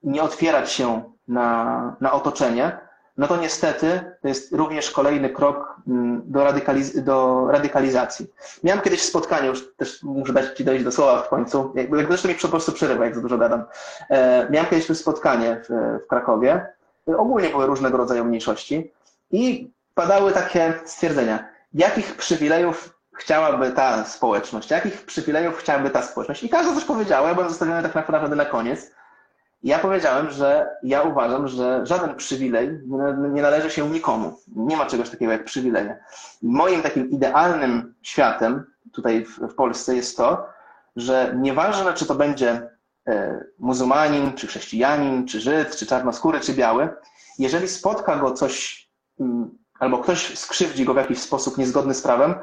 nie 0.02 0.22
otwierać 0.22 0.72
się 0.72 1.02
na, 1.28 1.96
na 2.00 2.12
otoczenie, 2.12 2.78
no 3.16 3.28
to 3.28 3.36
niestety 3.36 4.00
to 4.22 4.28
jest 4.28 4.52
również 4.52 4.90
kolejny 4.90 5.30
krok 5.30 5.76
mm, 5.88 6.22
do, 6.24 6.44
radykaliz 6.44 7.04
do 7.04 7.46
radykalizacji. 7.50 8.26
Miałem 8.64 8.82
kiedyś 8.82 9.02
spotkanie, 9.02 9.48
już 9.48 9.76
też 9.76 10.02
muszę 10.02 10.32
dać 10.32 10.56
Ci 10.56 10.64
dojść 10.64 10.84
do 10.84 10.92
słowa 10.92 11.22
w 11.22 11.28
końcu, 11.28 11.72
jak 11.74 12.08
zresztą 12.08 12.28
mi 12.28 12.34
po 12.34 12.48
prostu 12.48 12.72
przerywa, 12.72 13.04
jak 13.04 13.14
za 13.14 13.20
dużo 13.20 13.38
gadam. 13.38 13.64
E, 14.10 14.50
miałem 14.50 14.70
kiedyś 14.70 14.98
spotkanie 14.98 15.62
w, 15.68 16.00
w 16.04 16.06
Krakowie, 16.06 16.66
ogólnie 17.06 17.48
były 17.48 17.66
różnego 17.66 17.98
rodzaju 17.98 18.24
mniejszości 18.24 18.92
i 19.30 19.70
padały 19.94 20.32
takie 20.32 20.74
stwierdzenia, 20.84 21.48
jakich 21.74 22.16
przywilejów 22.16 22.98
chciałaby 23.14 23.72
ta 23.72 24.04
społeczność, 24.04 24.70
jakich 24.70 25.02
przywilejów 25.02 25.56
chciałaby 25.56 25.90
ta 25.90 26.02
społeczność. 26.02 26.42
I 26.42 26.48
każdy 26.48 26.74
coś 26.74 26.84
powiedział, 26.84 27.26
ja 27.26 27.34
byłem 27.34 27.48
zostawiony 27.48 27.82
tak 27.82 27.94
naprawdę 27.94 28.36
na 28.36 28.44
koniec. 28.44 28.90
Ja 29.62 29.78
powiedziałem, 29.78 30.30
że 30.30 30.76
ja 30.82 31.02
uważam, 31.02 31.48
że 31.48 31.86
żaden 31.86 32.14
przywilej 32.14 32.80
nie 33.32 33.42
należy 33.42 33.70
się 33.70 33.90
nikomu. 33.90 34.38
Nie 34.56 34.76
ma 34.76 34.86
czegoś 34.86 35.10
takiego 35.10 35.32
jak 35.32 35.44
przywileje. 35.44 35.98
Moim 36.42 36.82
takim 36.82 37.10
idealnym 37.10 37.94
światem 38.02 38.64
tutaj 38.92 39.24
w, 39.24 39.54
Polsce 39.54 39.96
jest 39.96 40.16
to, 40.16 40.46
że 40.96 41.34
nieważne, 41.36 41.94
czy 41.94 42.06
to 42.06 42.14
będzie 42.14 42.68
e, 43.08 43.44
muzułmanin, 43.58 44.32
czy 44.32 44.46
chrześcijanin, 44.46 45.26
czy 45.26 45.40
Żyd, 45.40 45.76
czy 45.76 45.86
czarnoskóry, 45.86 46.40
czy 46.40 46.52
biały, 46.52 46.88
jeżeli 47.38 47.68
spotka 47.68 48.16
go 48.16 48.32
coś, 48.32 48.83
albo 49.78 49.98
ktoś 49.98 50.38
skrzywdzi 50.38 50.84
go 50.84 50.94
w 50.94 50.96
jakiś 50.96 51.18
sposób 51.18 51.58
niezgodny 51.58 51.94
z 51.94 52.02
prawem, 52.02 52.34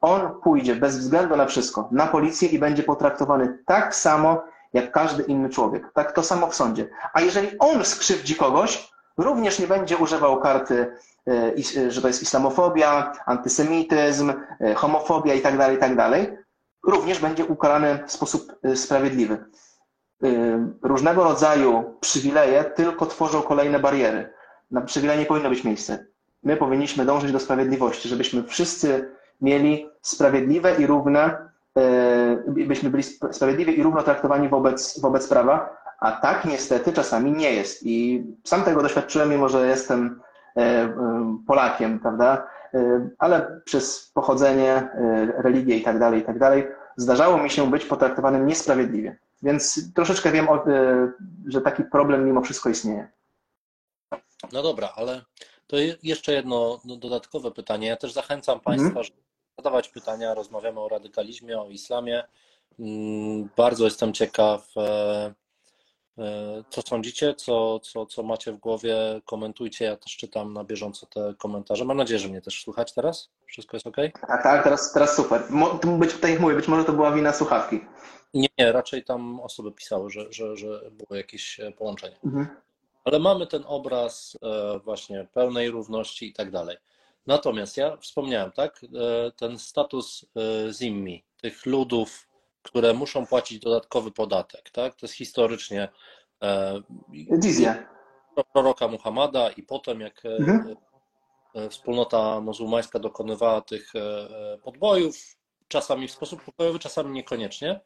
on 0.00 0.40
pójdzie 0.42 0.76
bez 0.76 0.98
względu 0.98 1.36
na 1.36 1.46
wszystko 1.46 1.88
na 1.92 2.06
policję 2.06 2.48
i 2.48 2.58
będzie 2.58 2.82
potraktowany 2.82 3.58
tak 3.66 3.94
samo, 3.94 4.42
jak 4.72 4.92
każdy 4.92 5.22
inny 5.22 5.48
człowiek. 5.48 5.92
Tak 5.94 6.12
to 6.12 6.22
samo 6.22 6.46
w 6.46 6.54
sądzie. 6.54 6.88
A 7.12 7.20
jeżeli 7.20 7.58
on 7.58 7.84
skrzywdzi 7.84 8.34
kogoś, 8.34 8.90
również 9.18 9.58
nie 9.58 9.66
będzie 9.66 9.96
używał 9.96 10.40
karty, 10.40 10.92
e, 11.28 11.52
e, 11.76 11.90
że 11.90 12.02
to 12.02 12.08
jest 12.08 12.22
islamofobia, 12.22 13.12
antysemityzm, 13.26 14.32
e, 14.60 14.74
homofobia 14.74 15.34
itd., 15.34 15.58
tak 15.58 15.72
itd., 15.72 15.96
tak 15.96 16.48
również 16.86 17.20
będzie 17.20 17.44
ukarany 17.44 18.04
w 18.06 18.12
sposób 18.12 18.60
sprawiedliwy. 18.74 19.44
Różnego 20.82 21.24
rodzaju 21.24 21.96
przywileje 22.00 22.64
tylko 22.64 23.06
tworzą 23.06 23.42
kolejne 23.42 23.78
bariery. 23.78 24.32
Na 24.70 24.80
przywileje 24.80 25.20
nie 25.20 25.26
powinno 25.26 25.48
być 25.48 25.64
miejsce. 25.64 26.06
My 26.42 26.56
powinniśmy 26.56 27.04
dążyć 27.04 27.32
do 27.32 27.40
sprawiedliwości, 27.40 28.08
żebyśmy 28.08 28.42
wszyscy 28.42 29.10
mieli 29.40 29.88
sprawiedliwe 30.02 30.74
i 30.74 30.86
równe 30.86 31.48
E, 31.78 32.42
byśmy 32.46 32.90
byli 32.90 33.02
sprawiedliwi 33.02 33.78
i 33.78 33.82
równo 33.82 34.02
traktowani 34.02 34.48
wobec, 34.48 35.00
wobec 35.00 35.28
prawa, 35.28 35.76
a 35.98 36.12
tak 36.12 36.44
niestety 36.44 36.92
czasami 36.92 37.32
nie 37.32 37.52
jest. 37.52 37.86
I 37.86 38.24
sam 38.44 38.62
tego 38.62 38.82
doświadczyłem, 38.82 39.30
mimo 39.30 39.48
że 39.48 39.66
jestem 39.66 40.20
e, 40.56 40.60
e, 40.60 41.38
Polakiem, 41.46 42.00
prawda? 42.00 42.46
Ale 43.18 43.60
przez 43.64 44.10
pochodzenie, 44.14 44.88
religię 45.36 45.76
i 45.76 45.82
tak 45.82 45.98
dalej, 45.98 46.20
i 46.20 46.24
tak 46.24 46.38
dalej, 46.38 46.66
zdarzało 46.96 47.38
mi 47.38 47.50
się 47.50 47.70
być 47.70 47.84
potraktowanym 47.84 48.46
niesprawiedliwie. 48.46 49.18
Więc 49.42 49.92
troszeczkę 49.94 50.32
wiem, 50.32 50.46
że 51.46 51.60
taki 51.60 51.84
problem 51.84 52.26
mimo 52.26 52.42
wszystko 52.42 52.68
istnieje. 52.68 53.08
No 54.52 54.62
dobra, 54.62 54.88
ale 54.96 55.22
to 55.68 55.76
jeszcze 56.02 56.32
jedno 56.32 56.80
dodatkowe 56.84 57.50
pytanie. 57.50 57.86
Ja 57.86 57.96
też 57.96 58.12
zachęcam 58.12 58.60
Państwa, 58.60 59.00
mm 59.00 59.28
zadawać 59.58 59.88
pytania, 59.88 60.34
rozmawiamy 60.34 60.80
o 60.80 60.88
radykalizmie, 60.88 61.60
o 61.60 61.68
islamie. 61.68 62.24
Mm, 62.78 63.48
bardzo 63.56 63.84
jestem 63.84 64.12
ciekaw, 64.12 64.68
e, 64.76 65.34
e, 66.18 66.64
co 66.70 66.82
sądzicie, 66.82 67.34
co, 67.34 67.80
co, 67.80 68.06
co 68.06 68.22
macie 68.22 68.52
w 68.52 68.56
głowie, 68.56 68.96
komentujcie. 69.24 69.84
Ja 69.84 69.96
też 69.96 70.16
czytam 70.16 70.52
na 70.52 70.64
bieżąco 70.64 71.06
te 71.06 71.34
komentarze. 71.38 71.84
Mam 71.84 71.96
nadzieję, 71.96 72.18
że 72.18 72.28
mnie 72.28 72.40
też 72.40 72.62
słuchać 72.62 72.94
teraz. 72.94 73.30
Wszystko 73.46 73.76
jest 73.76 73.86
ok? 73.86 73.96
Tak, 74.20 74.42
tak, 74.42 74.64
teraz, 74.64 74.92
teraz 74.92 75.16
super. 75.16 75.42
Być, 75.98 76.14
tak 76.14 76.30
jak 76.30 76.40
mówię, 76.40 76.54
być 76.54 76.68
może 76.68 76.84
to 76.84 76.92
była 76.92 77.12
wina 77.12 77.32
słuchawki. 77.32 77.80
Nie, 78.34 78.48
nie 78.58 78.72
raczej 78.72 79.04
tam 79.04 79.40
osoby 79.40 79.72
pisały, 79.72 80.10
że, 80.10 80.32
że, 80.32 80.56
że 80.56 80.90
było 80.90 81.16
jakieś 81.16 81.60
połączenie. 81.78 82.16
Mhm. 82.24 82.46
Ale 83.08 83.18
mamy 83.18 83.46
ten 83.46 83.64
obraz 83.66 84.38
e, 84.42 84.78
właśnie 84.78 85.26
pełnej 85.32 85.70
równości 85.70 86.28
i 86.28 86.32
tak 86.32 86.50
dalej. 86.50 86.76
Natomiast 87.26 87.76
ja 87.76 87.96
wspomniałem, 87.96 88.52
tak, 88.52 88.80
e, 88.84 89.32
ten 89.32 89.58
status 89.58 90.26
e, 90.36 90.72
zimmi, 90.72 91.24
tych 91.40 91.66
ludów, 91.66 92.28
które 92.62 92.94
muszą 92.94 93.26
płacić 93.26 93.58
dodatkowy 93.58 94.10
podatek, 94.10 94.70
tak, 94.70 94.94
to 94.94 95.06
jest 95.06 95.14
historycznie 95.14 95.88
Dizja. 97.30 97.74
E, 98.36 98.44
proroka 98.52 98.88
Muhammada 98.88 99.50
i 99.50 99.62
potem 99.62 100.00
jak 100.00 100.22
mhm. 100.24 100.76
wspólnota 101.70 102.40
muzułmańska 102.40 102.98
dokonywała 102.98 103.60
tych 103.60 103.92
podbojów, 104.62 105.16
czasami 105.68 106.08
w 106.08 106.12
sposób 106.12 106.44
pokojowy, 106.44 106.78
czasami 106.78 107.10
niekoniecznie, 107.10 107.80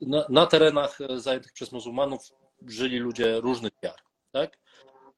na, 0.00 0.24
na 0.28 0.46
terenach 0.46 0.98
zajętych 1.16 1.52
przez 1.52 1.72
muzułmanów 1.72 2.20
żyli 2.66 2.98
ludzie 2.98 3.40
różnych 3.40 3.72
wiar, 3.82 3.96
tak? 4.32 4.58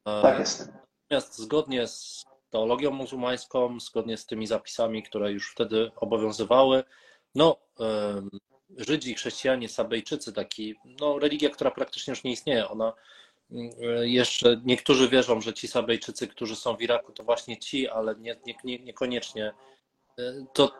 Tak 0.05 0.39
jest. 0.39 0.69
Natomiast 1.03 1.39
zgodnie 1.39 1.87
z 1.87 2.25
teologią 2.51 2.91
muzułmańską, 2.91 3.81
zgodnie 3.81 4.17
z 4.17 4.27
tymi 4.27 4.47
zapisami, 4.47 5.03
które 5.03 5.33
już 5.33 5.53
wtedy 5.53 5.91
obowiązywały, 5.97 6.85
no, 7.35 7.57
Żydzi, 8.77 9.15
chrześcijanie, 9.15 9.69
Sabejczycy, 9.69 10.33
taki, 10.33 10.75
no, 11.01 11.19
religia, 11.19 11.51
która 11.51 11.71
praktycznie 11.71 12.11
już 12.11 12.25
nie 12.25 12.33
istnieje, 12.33 12.69
ona 12.69 12.93
mm, 13.51 13.71
jeszcze 14.03 14.61
niektórzy 14.65 15.09
wierzą, 15.09 15.41
że 15.41 15.55
ci 15.55 15.69
Sabejczycy, 15.69 16.29
którzy 16.29 16.57
są 16.57 16.77
w 16.77 16.83
Iraku, 16.83 17.13
to 17.13 17.25
właśnie 17.25 17.59
ci, 17.59 17.89
ale 17.89 18.15
nie, 18.17 18.37
nie, 18.65 18.79
niekoniecznie 18.79 19.53
to, 20.53 20.71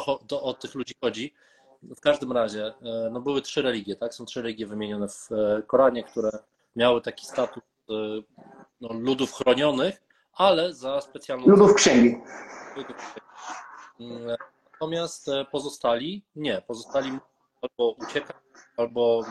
to, 0.00 0.20
to 0.26 0.42
o 0.42 0.54
tych 0.54 0.74
ludzi 0.74 0.94
chodzi. 1.00 1.34
w 1.82 2.00
każdym 2.00 2.32
razie, 2.32 2.66
e, 2.66 3.10
no 3.12 3.20
były 3.20 3.42
trzy 3.42 3.62
religie, 3.62 3.96
tak? 3.96 4.14
Są 4.14 4.24
trzy 4.24 4.42
religie 4.42 4.66
wymienione 4.66 5.08
w 5.08 5.32
e, 5.32 5.62
Koranie, 5.62 6.04
które 6.04 6.30
miały 6.76 7.00
taki 7.00 7.26
status 7.26 7.62
e, 7.90 7.92
no, 8.80 8.92
ludów 8.92 9.32
chronionych, 9.32 10.02
ale 10.32 10.74
za 10.74 11.00
specjalną. 11.00 11.46
Ludów 11.46 11.74
księgi. 11.74 12.16
Mm, 14.00 14.36
Natomiast 14.72 15.30
pozostali 15.50 16.22
nie. 16.36 16.62
Pozostali 16.66 17.18
albo 17.62 17.90
uciekać, 17.90 18.36
albo 18.76 19.24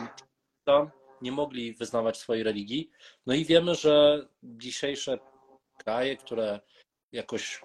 nie 1.22 1.32
mogli 1.32 1.74
wyznawać 1.74 2.18
swojej 2.18 2.42
religii. 2.42 2.90
No 3.26 3.34
i 3.34 3.44
wiemy, 3.44 3.74
że 3.74 4.26
dzisiejsze 4.42 5.18
kraje, 5.78 6.16
które 6.16 6.60
jakoś 7.12 7.60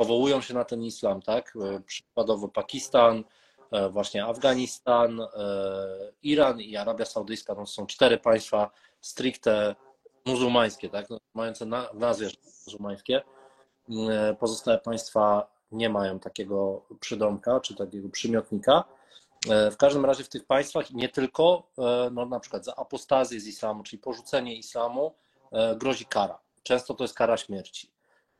powołują 0.00 0.40
się 0.40 0.54
na 0.54 0.64
ten 0.64 0.82
islam, 0.82 1.22
tak? 1.22 1.54
Przykładowo 1.86 2.48
Pakistan, 2.48 3.24
e, 3.70 3.88
właśnie 3.88 4.24
Afganistan, 4.24 5.20
e, 5.20 5.26
Iran 6.22 6.60
i 6.60 6.76
Arabia 6.76 7.04
Saudyjska, 7.04 7.54
to 7.54 7.66
są 7.66 7.86
cztery 7.86 8.18
państwa 8.18 8.70
stricte 9.00 9.74
muzułmańskie, 10.26 10.88
tak? 10.88 11.10
No, 11.10 11.20
mające 11.34 11.66
na, 11.66 11.88
nazwie 11.94 12.28
muzułmańskie. 12.66 13.22
E, 14.10 14.34
pozostałe 14.34 14.78
państwa 14.78 15.50
nie 15.72 15.88
mają 15.88 16.18
takiego 16.18 16.82
przydomka 17.00 17.60
czy 17.60 17.74
takiego 17.74 18.08
przymiotnika. 18.08 18.84
W 19.46 19.76
każdym 19.76 20.04
razie 20.04 20.24
w 20.24 20.28
tych 20.28 20.46
państwach 20.46 20.90
nie 20.90 21.08
tylko, 21.08 21.62
no 22.12 22.26
na 22.26 22.40
przykład 22.40 22.64
za 22.64 22.76
apostazję 22.76 23.40
z 23.40 23.46
islamu, 23.46 23.82
czyli 23.82 24.02
porzucenie 24.02 24.56
islamu, 24.56 25.14
grozi 25.76 26.06
kara. 26.06 26.38
Często 26.62 26.94
to 26.94 27.04
jest 27.04 27.14
kara 27.14 27.36
śmierci 27.36 27.89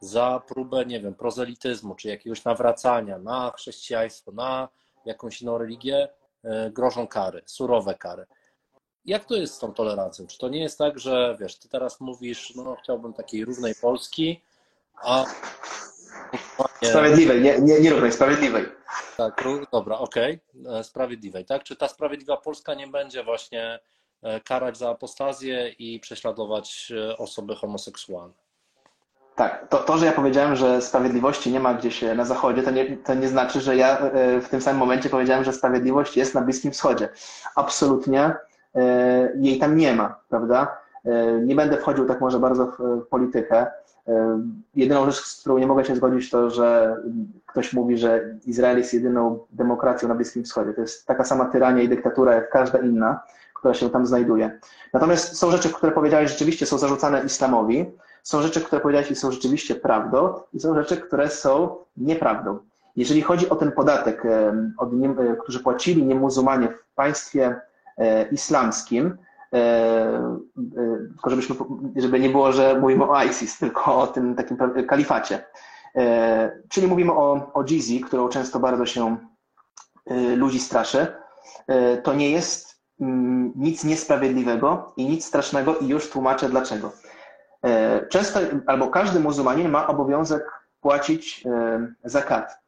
za 0.00 0.42
próbę, 0.48 0.86
nie 0.86 1.00
wiem, 1.00 1.14
prozelityzmu, 1.14 1.94
czy 1.94 2.08
jakiegoś 2.08 2.44
nawracania 2.44 3.18
na 3.18 3.52
chrześcijaństwo, 3.56 4.32
na 4.32 4.68
jakąś 5.04 5.42
inną 5.42 5.58
religię, 5.58 6.08
e, 6.44 6.70
grożą 6.70 7.06
kary, 7.06 7.42
surowe 7.46 7.94
kary. 7.94 8.26
Jak 9.04 9.24
to 9.24 9.34
jest 9.34 9.54
z 9.54 9.58
tą 9.58 9.72
tolerancją? 9.72 10.26
Czy 10.26 10.38
to 10.38 10.48
nie 10.48 10.60
jest 10.60 10.78
tak, 10.78 10.98
że 10.98 11.36
wiesz, 11.40 11.58
ty 11.58 11.68
teraz 11.68 12.00
mówisz, 12.00 12.52
no 12.56 12.76
chciałbym 12.82 13.12
takiej 13.12 13.44
równej 13.44 13.74
Polski, 13.74 14.42
a. 14.94 15.24
Sprawiedliwej, 16.84 17.42
nie, 17.42 17.58
nie, 17.58 17.80
nie 17.80 17.90
równej, 17.90 18.12
sprawiedliwej. 18.12 18.64
Tak, 19.16 19.44
dobra, 19.72 19.98
okej, 19.98 20.40
okay. 20.60 20.78
E, 20.78 20.84
sprawiedliwej, 20.84 21.44
tak? 21.44 21.64
Czy 21.64 21.76
ta 21.76 21.88
sprawiedliwa 21.88 22.36
Polska 22.36 22.74
nie 22.74 22.86
będzie 22.86 23.24
właśnie 23.24 23.78
e, 24.22 24.40
karać 24.40 24.78
za 24.78 24.90
apostazję 24.90 25.68
i 25.68 26.00
prześladować 26.00 26.92
osoby 27.18 27.56
homoseksualne? 27.56 28.39
Tak, 29.34 29.68
to, 29.68 29.78
to, 29.78 29.98
że 29.98 30.06
ja 30.06 30.12
powiedziałem, 30.12 30.56
że 30.56 30.82
sprawiedliwości 30.82 31.52
nie 31.52 31.60
ma 31.60 31.74
gdzieś 31.74 32.04
na 32.16 32.24
zachodzie, 32.24 32.62
to 32.62 32.70
nie, 32.70 32.96
to 32.96 33.14
nie 33.14 33.28
znaczy, 33.28 33.60
że 33.60 33.76
ja 33.76 33.98
e, 33.98 34.40
w 34.40 34.48
tym 34.48 34.60
samym 34.60 34.78
momencie 34.78 35.08
powiedziałem, 35.08 35.44
że 35.44 35.52
sprawiedliwość 35.52 36.16
jest 36.16 36.34
na 36.34 36.40
Bliskim 36.40 36.72
Wschodzie. 36.72 37.08
Absolutnie 37.56 38.34
e, 38.74 39.32
jej 39.34 39.58
tam 39.58 39.76
nie 39.76 39.94
ma, 39.94 40.18
prawda? 40.28 40.76
E, 41.04 41.32
nie 41.32 41.54
będę 41.54 41.76
wchodził 41.76 42.06
tak 42.06 42.20
może 42.20 42.38
bardzo 42.38 42.66
w 42.66 43.06
politykę. 43.06 43.66
Jedyną 44.74 45.10
rzecz, 45.10 45.24
z 45.24 45.40
którą 45.40 45.58
nie 45.58 45.66
mogę 45.66 45.84
się 45.84 45.96
zgodzić, 45.96 46.30
to, 46.30 46.50
że 46.50 46.96
ktoś 47.46 47.72
mówi, 47.72 47.98
że 47.98 48.34
Izrael 48.46 48.78
jest 48.78 48.94
jedyną 48.94 49.38
demokracją 49.50 50.08
na 50.08 50.14
Bliskim 50.14 50.44
Wschodzie. 50.44 50.74
To 50.74 50.80
jest 50.80 51.06
taka 51.06 51.24
sama 51.24 51.44
tyrania 51.44 51.82
i 51.82 51.88
dyktatura 51.88 52.34
jak 52.34 52.50
każda 52.50 52.78
inna, 52.78 53.20
która 53.54 53.74
się 53.74 53.90
tam 53.90 54.06
znajduje. 54.06 54.58
Natomiast 54.92 55.36
są 55.36 55.50
rzeczy, 55.50 55.72
które 55.72 55.92
powiedziałeś, 55.92 56.30
rzeczywiście 56.30 56.66
są 56.66 56.78
zarzucane 56.78 57.22
islamowi. 57.24 57.90
Są 58.22 58.42
rzeczy, 58.42 58.60
które 58.60 58.80
powiedziałeś 58.80 59.10
i 59.10 59.16
są 59.16 59.32
rzeczywiście 59.32 59.74
prawdą 59.74 60.34
i 60.52 60.60
są 60.60 60.74
rzeczy, 60.74 60.96
które 60.96 61.30
są 61.30 61.76
nieprawdą. 61.96 62.58
Jeżeli 62.96 63.22
chodzi 63.22 63.48
o 63.48 63.56
ten 63.56 63.72
podatek, 63.72 64.22
od 64.78 64.92
nie, 64.92 65.08
e, 65.08 65.36
którzy 65.42 65.60
płacili 65.60 66.06
niemuzułmanie 66.06 66.68
w 66.68 66.94
państwie 66.94 67.60
e, 67.98 68.28
islamskim, 68.28 69.18
e, 69.54 70.38
tylko 71.08 71.30
żebyśmy, 71.30 71.56
żeby 71.96 72.20
nie 72.20 72.28
było, 72.28 72.52
że 72.52 72.78
mówimy 72.80 73.04
o 73.04 73.24
ISIS, 73.24 73.58
tylko 73.58 73.98
o 73.98 74.06
tym 74.06 74.34
takim 74.34 74.56
kalifacie. 74.88 75.44
Czyli 76.68 76.86
mówimy 76.86 77.12
o, 77.12 77.50
o 77.54 77.64
Jizy, 77.64 78.00
którą 78.00 78.28
często 78.28 78.60
bardzo 78.60 78.86
się 78.86 79.16
ludzi 80.36 80.60
straszy. 80.60 81.06
To 82.02 82.14
nie 82.14 82.30
jest 82.30 82.80
mm, 83.00 83.52
nic 83.56 83.84
niesprawiedliwego 83.84 84.92
i 84.96 85.08
nic 85.08 85.24
strasznego 85.24 85.78
i 85.78 85.88
już 85.88 86.10
tłumaczę 86.10 86.48
dlaczego. 86.48 86.92
E, 87.64 88.06
często, 88.06 88.40
albo 88.66 88.88
każdy 88.88 89.20
muzułmanin 89.20 89.68
ma 89.68 89.86
obowiązek 89.86 90.42
płacić 90.80 91.44
e, 91.46 91.86
zakat. 92.04 92.58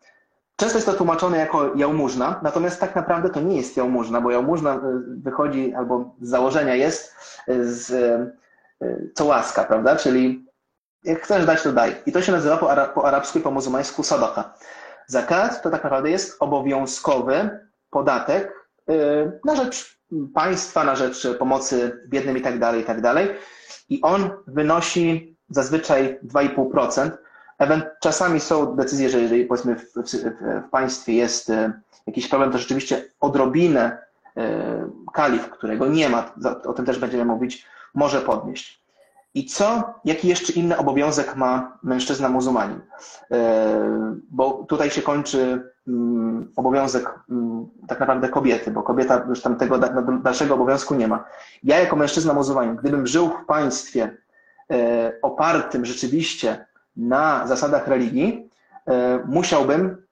Często 0.57 0.79
jest 0.79 0.87
to 0.87 0.95
tłumaczone 0.95 1.39
jako 1.39 1.75
jałmużna, 1.75 2.41
natomiast 2.43 2.81
tak 2.81 2.97
naprawdę 2.97 3.31
to 3.31 3.41
nie 3.41 3.57
jest 3.57 3.77
jałmużna, 3.77 4.21
bo 4.21 4.31
jałmużna 4.31 4.75
e, 4.75 4.81
wychodzi, 5.07 5.75
albo 5.75 6.15
z 6.21 6.29
założenia 6.29 6.75
jest 6.75 7.15
z 7.61 7.93
co 9.15 9.25
łaska, 9.25 9.65
prawda? 9.65 9.97
Czyli 9.97 10.47
jak 11.05 11.23
chcesz 11.23 11.47
dać, 11.47 11.63
to 11.63 11.73
daj. 11.73 11.97
I 12.07 12.13
to 12.13 12.23
się 12.23 12.33
nazywa 12.33 12.57
po, 12.57 12.71
ara 12.71 12.87
po 12.87 13.05
arabsku 13.05 13.39
i 13.39 13.43
po 13.43 13.51
muzułmańsku 13.51 14.03
sadaqa. 14.03 14.55
Zakat 15.07 15.63
to 15.63 15.71
tak 15.71 15.85
naprawdę 15.85 16.11
jest 16.11 16.37
obowiązkowy 16.41 17.51
podatek 17.91 18.69
na 19.45 19.57
rzecz 19.57 19.99
państwa, 20.35 20.85
na 20.85 20.97
rzecz 20.97 21.27
pomocy 21.39 22.01
biednym 22.09 22.37
i 22.37 22.41
tak 22.41 22.59
dalej, 22.59 22.81
i 22.83 22.85
tak 22.85 23.01
dalej 23.01 23.29
i 23.89 24.01
on 24.03 24.31
wynosi 24.47 25.37
zazwyczaj 25.51 26.19
2,5%. 26.27 27.11
Czasami 28.01 28.41
są 28.41 28.77
decyzje, 28.77 29.11
że 29.11 29.21
jeżeli 29.21 29.45
powiedzmy 29.45 29.77
w, 29.77 29.93
w, 29.95 30.11
w 30.67 30.71
państwie 30.71 31.13
jest 31.13 31.51
e, 31.51 31.73
jakiś 32.07 32.29
problem, 32.29 32.53
to 32.53 32.59
rzeczywiście 32.59 33.05
odrobinę 33.21 33.99
e, 34.37 34.91
kalif, 35.13 35.51
którego 35.51 35.87
nie 35.87 36.09
ma, 36.09 36.35
o 36.67 36.73
tym 36.73 36.87
też 36.87 36.99
będziemy 36.99 37.25
mówić, 37.25 37.67
może 37.95 38.21
podnieść. 38.21 38.82
I 39.35 39.47
co, 39.47 39.95
jaki 40.05 40.29
jeszcze 40.29 40.53
inny 40.53 40.77
obowiązek 40.77 41.37
ma 41.37 41.79
mężczyzna 41.83 42.29
muzułmanin? 42.29 42.81
E, 43.31 44.17
bo 44.31 44.65
tutaj 44.69 44.91
się 44.91 45.03
kończy 45.03 45.73
mm, 45.89 46.53
obowiązek 46.57 47.15
mm, 47.31 47.67
tak 47.89 48.01
naprawdę 48.01 48.29
kobiety, 48.29 48.71
bo 48.71 48.83
kobieta 48.83 49.25
już 49.29 49.43
tam 49.43 49.57
tego 49.57 49.79
dalszego 50.23 50.55
obowiązku 50.55 50.95
nie 50.95 51.09
ma. 51.09 51.25
Ja 51.63 51.79
jako 51.81 51.97
mężczyzna 51.97 52.35
muzułmanin, 52.35 52.77
gdybym 52.77 53.07
żył 53.07 53.29
w 53.29 53.47
państwie 53.47 54.17
e, 54.71 55.13
opartym 55.23 55.85
rzeczywiście 55.85 56.67
na 56.97 57.47
zasadach 57.47 57.89
religii, 57.89 58.51
e, 58.87 59.19
musiałbym 59.27 60.03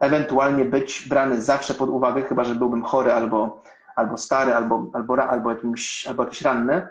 ewentualnie 0.00 0.64
być 0.64 1.08
brany 1.08 1.42
zawsze 1.42 1.74
pod 1.74 1.90
uwagę, 1.90 2.22
chyba 2.22 2.44
że 2.44 2.54
byłbym 2.54 2.82
chory 2.82 3.12
albo, 3.12 3.62
albo 3.96 4.18
stary, 4.18 4.54
albo, 4.54 4.90
albo, 4.92 5.22
albo, 5.22 5.50
jakimś, 5.50 6.06
albo 6.06 6.24
jakiś 6.24 6.42
ranny, 6.42 6.86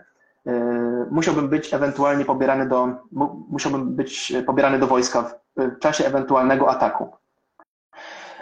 musiałbym 1.11 1.49
być 1.49 1.73
ewentualnie 1.73 2.25
pobierany 2.25 2.67
do, 2.67 2.87
musiałbym 3.49 3.95
być 3.95 4.33
pobierany 4.45 4.79
do 4.79 4.87
wojska 4.87 5.31
w 5.57 5.79
czasie 5.79 6.05
ewentualnego 6.05 6.69
ataku. 6.69 7.09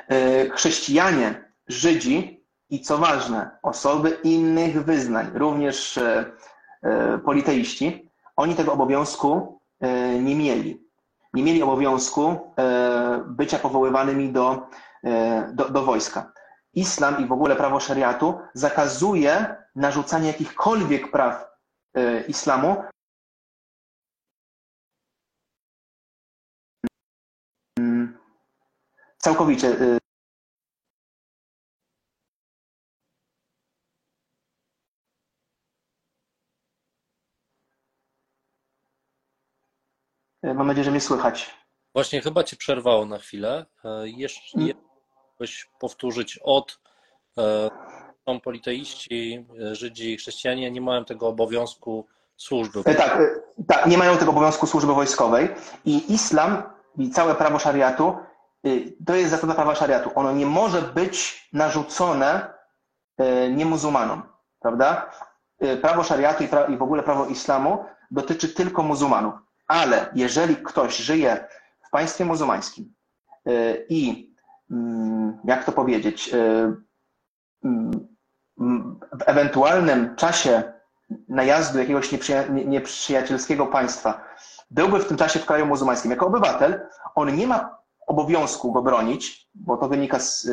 E, 0.08 0.50
chrześcijanie, 0.50 1.48
Żydzi 1.68 2.46
i 2.70 2.82
co 2.82 2.98
ważne, 2.98 3.50
osoby 3.64 4.18
innych 4.24 4.84
wyznań, 4.84 5.28
również 5.34 5.98
e, 5.98 6.26
politeiści, 7.26 8.12
oni 8.36 8.56
tego 8.56 8.74
obowiązku 8.74 9.60
nie 10.22 10.36
mieli. 10.36 10.88
Nie 11.34 11.44
mieli 11.44 11.64
obowiązku 11.64 12.54
bycia 13.26 13.60
powoływanymi 13.60 14.30
do, 14.30 14.68
do, 15.54 15.70
do 15.70 15.84
wojska. 15.84 16.32
Islam 16.74 17.24
i 17.24 17.28
w 17.28 17.32
ogóle 17.32 17.56
prawo 17.56 17.80
szariatu 17.80 18.40
zakazuje 18.54 19.56
narzucania 19.76 20.28
jakichkolwiek 20.28 21.12
praw 21.12 21.47
E, 21.47 21.47
islamu. 22.28 22.84
Mm, 27.80 28.18
całkowicie. 29.18 29.68
E, 29.68 29.98
e, 40.44 40.54
mam 40.54 40.68
nadzieję, 40.68 40.84
że 40.84 40.92
mnie 40.92 41.02
słychać. 41.02 41.58
Właśnie 41.94 42.22
chyba 42.22 42.44
Cię 42.44 42.56
przerwało 42.58 43.06
na 43.06 43.18
chwilę. 43.18 43.66
Jeszcze 44.04 44.60
mm. 44.60 44.78
byś 45.40 45.70
powtórzyć 45.80 46.40
od 46.44 46.80
są 48.28 48.40
politeiści, 48.40 49.46
Żydzi, 49.72 50.18
chrześcijanie 50.18 50.72
nie 50.72 50.82
mają 50.82 51.06
tego 51.06 51.28
obowiązku 51.28 52.06
służby. 52.38 52.80
E, 52.86 52.96
tak, 52.96 53.20
e, 53.22 53.64
tak, 53.68 53.86
nie 53.86 53.98
mają 53.98 54.18
tego 54.18 54.32
obowiązku 54.32 54.68
służby 54.68 54.94
wojskowej 54.94 55.50
i 55.86 56.14
islam 56.14 56.64
i 56.98 57.10
całe 57.10 57.36
prawo 57.36 57.60
szariatu 57.60 58.18
e, 58.64 58.70
to 59.06 59.16
jest 59.16 59.32
zasada 59.32 59.54
prawa 59.54 59.76
szariatu. 59.76 60.12
Ono 60.16 60.32
nie 60.32 60.46
może 60.46 60.82
być 60.82 61.48
narzucone 61.54 62.58
niemuzułmanom, 63.56 64.24
prawda? 64.60 65.12
Prawo 65.82 66.04
szariatu 66.04 66.44
i, 66.44 66.48
pra 66.48 66.66
i 66.66 66.78
w 66.78 66.82
ogóle 66.82 67.04
prawo 67.04 67.26
islamu 67.26 67.86
dotyczy 68.12 68.50
tylko 68.50 68.84
muzułmanów. 68.84 69.34
Ale 69.68 70.10
jeżeli 70.16 70.56
ktoś 70.56 70.98
żyje 70.98 71.48
w 71.88 71.90
państwie 71.90 72.26
muzułmańskim 72.26 72.94
i 73.90 74.34
mm, 74.72 75.38
jak 75.46 75.66
to 75.66 75.72
powiedzieć, 75.72 76.32
mm, 77.64 78.17
w 79.12 79.24
ewentualnym 79.26 80.16
czasie 80.16 80.64
najazdu 81.30 81.80
jakiegoś 81.80 82.10
nieprzyjacielskiego 82.50 83.66
państwa 83.66 84.22
byłby 84.72 85.00
w 85.00 85.08
tym 85.08 85.18
czasie 85.18 85.40
w 85.40 85.46
kraju 85.46 85.66
muzułmańskim 85.66 86.12
jako 86.12 86.28
obywatel, 86.28 86.88
on 87.16 87.36
nie 87.36 87.48
ma 87.48 87.78
obowiązku 88.08 88.72
go 88.72 88.82
bronić, 88.82 89.48
bo 89.56 89.78
to 89.78 89.88
wynika 89.88 90.20
z 90.20 90.50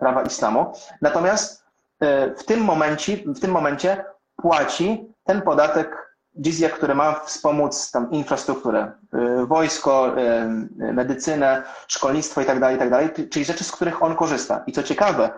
prawa 0.00 0.22
islamu, 0.22 0.72
natomiast 1.02 1.64
w 2.38 2.44
tym 2.46 2.60
momencie, 2.60 3.16
w 3.16 3.40
tym 3.40 3.50
momencie 3.50 4.04
płaci 4.36 5.14
ten 5.24 5.42
podatek 5.42 6.08
jizya, 6.40 6.68
który 6.68 6.94
ma 6.94 7.20
wspomóc 7.20 7.90
tam 7.90 8.10
infrastrukturę, 8.10 8.92
y, 9.14 9.46
wojsko, 9.46 10.18
y, 10.18 10.92
medycynę, 10.92 11.62
szkolnictwo 11.88 12.40
itd., 12.40 12.60
tak 12.60 12.72
itd., 12.72 13.08
tak 13.08 13.28
czyli 13.30 13.44
rzeczy, 13.44 13.64
z 13.64 13.72
których 13.72 14.02
on 14.02 14.16
korzysta. 14.16 14.62
I 14.66 14.72
co 14.72 14.82
ciekawe, 14.82 15.30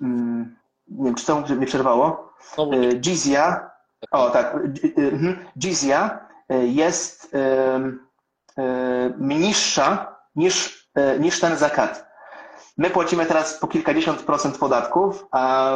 nie 0.00 1.04
wiem, 1.04 1.14
czy 1.14 1.26
to 1.26 1.40
mnie 1.40 1.66
przerwało, 1.66 2.32
y, 2.74 3.00
jizya, 3.00 3.70
o 4.10 4.30
tak, 4.30 4.54
mhm, 4.96 5.38
jizya 5.56 6.18
jest 6.48 7.36
niższa 9.18 10.16
niż, 10.36 10.88
niż 11.18 11.40
ten 11.40 11.56
zakat. 11.56 12.08
My 12.78 12.90
płacimy 12.90 13.26
teraz 13.26 13.58
po 13.58 13.68
kilkadziesiąt 13.68 14.22
procent 14.22 14.58
podatków, 14.58 15.26
a 15.30 15.72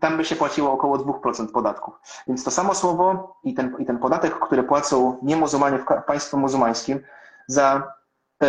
tam 0.00 0.16
by 0.16 0.24
się 0.24 0.36
płaciło 0.36 0.72
około 0.72 0.98
2% 0.98 1.52
podatków. 1.52 2.00
Więc 2.26 2.44
to 2.44 2.50
samo 2.50 2.74
słowo 2.74 3.36
i 3.44 3.54
ten, 3.54 3.76
i 3.78 3.86
ten 3.86 3.98
podatek, 3.98 4.38
który 4.38 4.62
płacą 4.62 5.18
niemuzułmanie 5.22 5.78
w 5.78 5.84
państwie 6.06 6.36
muzułmańskim 6.36 7.00
za 7.46 7.92
y, 8.42 8.46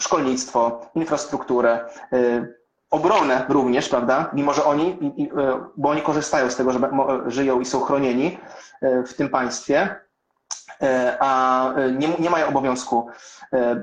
szkolnictwo, 0.00 0.80
infrastrukturę, 0.94 1.88
y, 2.12 2.59
obronę 2.90 3.44
również, 3.48 3.88
prawda? 3.88 4.30
Mimo, 4.32 4.52
że 4.52 4.64
oni, 4.64 4.98
i, 5.16 5.30
bo 5.76 5.88
oni 5.88 6.02
korzystają 6.02 6.50
z 6.50 6.56
tego, 6.56 6.72
że 6.72 6.80
żyją 7.26 7.60
i 7.60 7.64
są 7.64 7.80
chronieni 7.80 8.38
w 9.06 9.14
tym 9.14 9.28
państwie, 9.28 9.96
a 11.20 11.72
nie, 11.98 12.08
nie 12.18 12.30
mają 12.30 12.48
obowiązku 12.48 13.06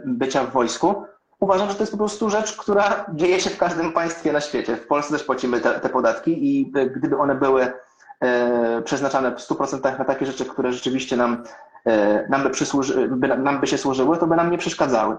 bycia 0.06 0.44
w 0.44 0.52
wojsku, 0.52 1.06
uważam, 1.40 1.70
że 1.70 1.76
to 1.76 1.84
jest 1.84 1.92
po 1.92 1.98
prostu 1.98 2.30
rzecz, 2.30 2.58
która 2.58 3.06
dzieje 3.14 3.40
się 3.40 3.50
w 3.50 3.58
każdym 3.58 3.94
państwie 3.94 4.32
na 4.32 4.42
świecie. 4.42 4.76
W 4.76 4.88
Polsce 4.88 5.14
też 5.14 5.24
płacimy 5.24 5.62
te, 5.62 5.80
te 5.80 5.90
podatki 5.90 6.60
i 6.60 6.72
gdyby 6.96 7.18
one 7.18 7.36
były 7.36 7.74
e, 8.20 8.82
przeznaczane 8.82 9.32
w 9.32 9.40
100% 9.40 10.00
na 10.00 10.06
takie 10.06 10.26
rzeczy, 10.26 10.46
które 10.46 10.74
rzeczywiście 10.74 11.18
nam, 11.18 11.44
e, 11.86 12.28
nam, 12.30 12.44
by 12.44 12.50
przysłuży, 12.50 13.08
by, 13.08 13.28
nam 13.28 13.60
by 13.60 13.68
się 13.68 13.78
służyły, 13.78 14.18
to 14.18 14.28
by 14.28 14.36
nam 14.36 14.52
nie 14.52 14.58
przeszkadzały. 14.58 15.18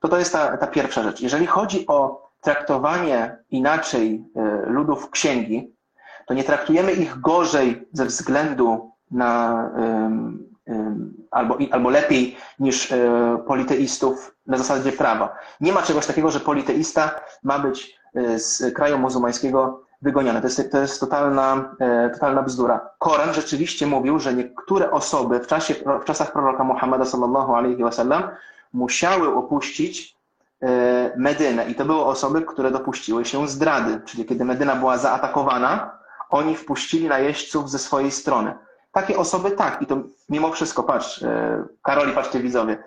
To 0.00 0.08
to 0.08 0.18
jest 0.18 0.32
ta, 0.32 0.56
ta 0.56 0.66
pierwsza 0.66 1.02
rzecz. 1.02 1.20
Jeżeli 1.20 1.46
chodzi 1.46 1.86
o 1.86 2.23
traktowanie 2.44 3.36
inaczej 3.50 4.24
e, 4.36 4.40
ludów 4.66 5.10
księgi, 5.10 5.74
to 6.26 6.34
nie 6.34 6.44
traktujemy 6.44 6.92
ich 6.92 7.20
gorzej 7.20 7.88
ze 7.92 8.06
względu 8.06 8.90
na 9.10 9.70
albo, 11.30 11.58
albo 11.70 11.90
lepiej 11.90 12.36
niż 12.58 12.92
e, 12.92 12.98
politeistów 13.46 14.34
na 14.46 14.58
zasadzie 14.58 14.92
prawa. 14.92 15.36
Nie 15.60 15.72
ma 15.72 15.82
czegoś 15.82 16.06
takiego, 16.06 16.30
że 16.30 16.40
politeista 16.40 17.20
ma 17.42 17.58
być 17.58 17.98
e, 18.14 18.38
z 18.38 18.74
kraju 18.74 18.98
muzułmańskiego 18.98 19.82
wygoniony. 20.02 20.40
To 20.40 20.46
jest, 20.46 20.72
to 20.72 20.78
jest 20.78 21.00
totalna, 21.00 21.76
totalna 22.12 22.42
bzdura. 22.42 22.90
Koran 22.98 23.34
rzeczywiście 23.34 23.86
mówił, 23.86 24.18
że 24.18 24.34
niektóre 24.34 24.90
osoby 24.90 25.40
w, 25.40 25.46
czasie, 25.46 25.74
w 26.02 26.04
czasach 26.04 26.32
proroka 26.32 26.64
Muhammada 26.64 27.04
sallallahu 27.04 27.54
alaihi 27.54 27.82
wasallam 27.82 28.22
musiały 28.72 29.34
opuścić 29.34 30.13
Medynę. 31.16 31.66
I 31.70 31.74
to 31.74 31.84
były 31.84 32.04
osoby, 32.04 32.42
które 32.42 32.70
dopuściły 32.70 33.24
się 33.24 33.48
zdrady, 33.48 34.00
czyli 34.04 34.24
kiedy 34.24 34.44
Medyna 34.44 34.76
była 34.76 34.98
zaatakowana, 34.98 35.98
oni 36.30 36.56
wpuścili 36.56 37.08
najeźdźców 37.08 37.70
ze 37.70 37.78
swojej 37.78 38.10
strony. 38.10 38.54
Takie 38.92 39.16
osoby 39.16 39.50
tak, 39.50 39.82
i 39.82 39.86
to 39.86 40.02
mimo 40.28 40.52
wszystko, 40.52 40.82
patrz, 40.82 41.22
e, 41.22 41.64
Karoli, 41.82 42.12
patrzcie 42.12 42.40
widzowie, 42.40 42.78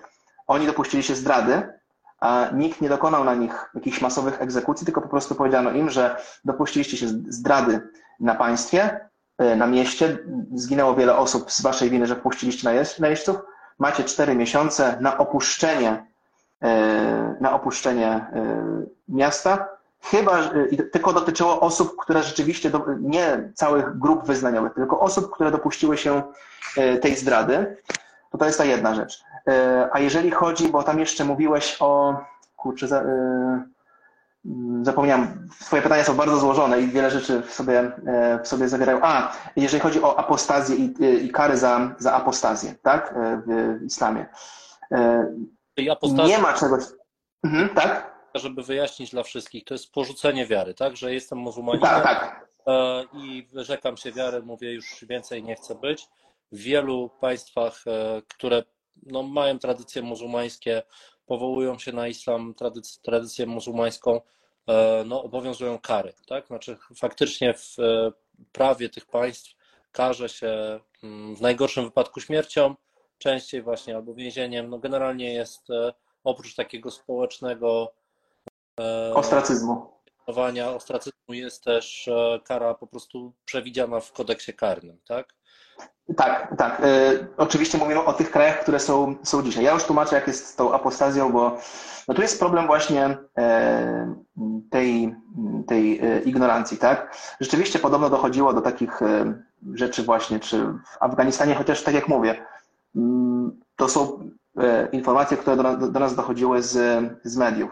oni 0.48 0.68
dopuścili 0.68 1.04
się 1.04 1.16
zdrady, 1.16 1.74
a 2.20 2.46
nikt 2.54 2.82
nie 2.82 2.90
dokonał 2.90 3.24
na 3.24 3.36
nich 3.36 3.70
jakichś 3.76 4.02
masowych 4.02 4.42
egzekucji, 4.42 4.86
tylko 4.86 5.02
po 5.02 5.10
prostu 5.10 5.36
powiedziano 5.36 5.72
im, 5.72 5.90
że 5.90 6.16
dopuściliście 6.46 6.98
się 6.98 7.08
zdrady 7.08 7.82
na 8.20 8.36
państwie, 8.36 9.10
e, 9.38 9.56
na 9.56 9.68
mieście, 9.68 10.18
zginęło 10.56 10.96
wiele 10.96 11.18
osób 11.18 11.52
z 11.52 11.62
waszej 11.62 11.90
winy, 11.90 12.08
że 12.08 12.16
wpuściliście 12.16 12.70
najeźdźców, 13.00 13.38
macie 13.80 14.04
cztery 14.04 14.36
miesiące 14.36 14.98
na 15.02 15.18
opuszczenie, 15.18 15.90
e, 15.90 16.04
na 17.42 17.54
opuszczenie 17.54 18.26
miasta, 19.10 19.78
Chyba 20.04 20.50
tylko 20.92 21.14
dotyczyło 21.14 21.60
osób, 21.60 21.96
które 21.98 22.24
rzeczywiście, 22.24 22.70
do, 22.70 22.86
nie 23.00 23.52
całych 23.54 23.98
grup 23.98 24.26
wyznaniowych, 24.26 24.74
tylko 24.74 25.00
osób, 25.00 25.32
które 25.32 25.52
dopuściły 25.52 25.98
się 25.98 26.24
e, 26.78 26.98
tej 26.98 27.16
zdrady. 27.16 27.78
To 28.32 28.38
to 28.38 28.46
jest 28.46 28.58
ta 28.58 28.66
jedna 28.66 28.96
rzecz. 28.96 29.24
E, 29.48 29.90
a 29.92 30.00
jeżeli 30.00 30.32
chodzi, 30.32 30.68
bo 30.68 30.84
tam 30.84 31.00
jeszcze 31.00 31.26
mówiłeś 31.26 31.78
o, 31.80 32.20
kurczę, 32.56 32.88
za, 32.88 33.02
e, 33.02 33.64
zapomniałem, 34.82 35.50
twoje 35.60 35.82
pytania 35.82 36.04
są 36.04 36.16
bardzo 36.16 36.38
złożone 36.38 36.82
i 36.82 36.88
wiele 36.88 37.12
rzeczy 37.12 37.42
w 37.42 37.54
sobie, 37.54 37.92
w 38.44 38.48
sobie 38.48 38.70
zawierają. 38.70 39.00
A, 39.02 39.32
jeżeli 39.56 39.82
chodzi 39.82 40.04
o 40.04 40.20
apostazję 40.20 40.76
i, 40.76 40.96
i 41.26 41.32
kary 41.32 41.58
za, 41.58 41.96
za 41.98 42.14
apostazję, 42.14 42.76
tak, 42.82 43.16
w 43.48 43.80
islamie. 43.86 44.26
Nie 46.30 46.40
ma 46.40 46.54
czegoś... 46.54 46.84
Mhm, 47.44 47.70
tak? 47.76 48.18
żeby 48.40 48.64
wyjaśnić 48.64 49.12
dla 49.12 49.24
wszystkich, 49.24 49.64
to 49.64 49.74
jest 49.74 49.92
porzucenie 49.92 50.46
wiary, 50.46 50.74
tak? 50.74 50.98
Że 50.98 51.14
jestem 51.14 51.38
muzułmaninem 51.38 51.90
tak, 51.90 52.04
tak. 52.04 52.48
E, 52.68 53.04
i 53.14 53.44
wyrzekam 53.54 53.98
się 53.98 54.12
wiary, 54.12 54.42
mówię 54.42 54.74
już 54.74 55.06
więcej 55.10 55.44
nie 55.44 55.56
chcę 55.56 55.76
być. 55.76 56.08
W 56.52 56.58
wielu 56.58 57.10
państwach, 57.22 57.84
e, 57.88 58.22
które 58.28 58.64
no, 59.04 59.24
mają 59.24 59.60
tradycje 59.60 60.02
muzułmańskie, 60.02 60.84
powołują 61.26 61.80
się 61.80 61.92
na 61.92 62.08
islam, 62.08 62.54
tradyc 62.54 63.02
tradycję 63.02 63.46
muzułmańską, 63.46 64.22
e, 64.68 65.04
no, 65.06 65.24
obowiązują 65.24 65.80
kary, 65.80 66.14
tak? 66.28 66.48
Znaczy 66.48 66.78
faktycznie 66.98 67.54
w 67.54 67.76
prawie 68.52 68.90
tych 68.90 69.06
państw 69.06 69.56
karze 69.92 70.30
się 70.30 70.80
mm, 71.04 71.36
w 71.36 71.42
najgorszym 71.42 71.84
wypadku 71.86 72.20
śmiercią, 72.20 72.76
częściej 73.18 73.62
właśnie 73.62 73.96
albo 73.96 74.14
więzieniem. 74.14 74.70
No 74.70 74.80
generalnie 74.80 75.34
jest 75.34 75.68
oprócz 76.24 76.56
takiego 76.56 76.92
społecznego 76.92 77.94
E, 78.80 79.14
ostracyzmu. 79.14 79.98
Ostracyzmu 80.76 81.34
jest 81.34 81.64
też 81.64 82.08
e, 82.08 82.40
kara 82.44 82.74
po 82.74 82.88
prostu 82.88 83.34
przewidziana 83.46 84.00
w 84.00 84.12
kodeksie 84.12 84.54
karnym, 84.54 84.98
tak? 85.08 85.28
Tak, 86.18 86.56
tak. 86.58 86.82
E, 86.84 87.12
oczywiście 87.38 87.78
mówimy 87.78 88.04
o 88.04 88.14
tych 88.14 88.32
krajach, 88.32 88.62
które 88.62 88.80
są, 88.80 89.16
są 89.24 89.44
dzisiaj. 89.44 89.64
Ja 89.64 89.74
już 89.74 89.84
tłumaczę, 89.84 90.16
jak 90.16 90.28
jest 90.28 90.48
z 90.48 90.56
tą 90.56 90.74
apostazją, 90.74 91.32
bo 91.32 91.58
no 92.08 92.14
tu 92.14 92.22
jest 92.22 92.40
problem 92.40 92.68
właśnie 92.68 93.18
tej, 94.72 95.16
tej 95.68 96.02
ignorancji, 96.26 96.78
tak? 96.78 97.18
Rzeczywiście 97.40 97.80
podobno 97.80 98.10
dochodziło 98.10 98.54
do 98.54 98.62
takich 98.62 99.00
rzeczy 99.74 100.04
właśnie, 100.04 100.40
czy 100.40 100.64
w 100.64 100.98
Afganistanie, 101.00 101.56
chociaż 101.56 101.84
tak 101.84 101.96
jak 101.96 102.08
mówię, 102.08 102.46
to 103.76 103.90
są 103.90 104.30
informacje, 104.92 105.38
które 105.38 105.56
do, 105.78 106.00
nas 106.00 106.16
dochodziły 106.16 106.62
z, 106.64 107.04
z 107.24 107.38
mediów. 107.38 107.72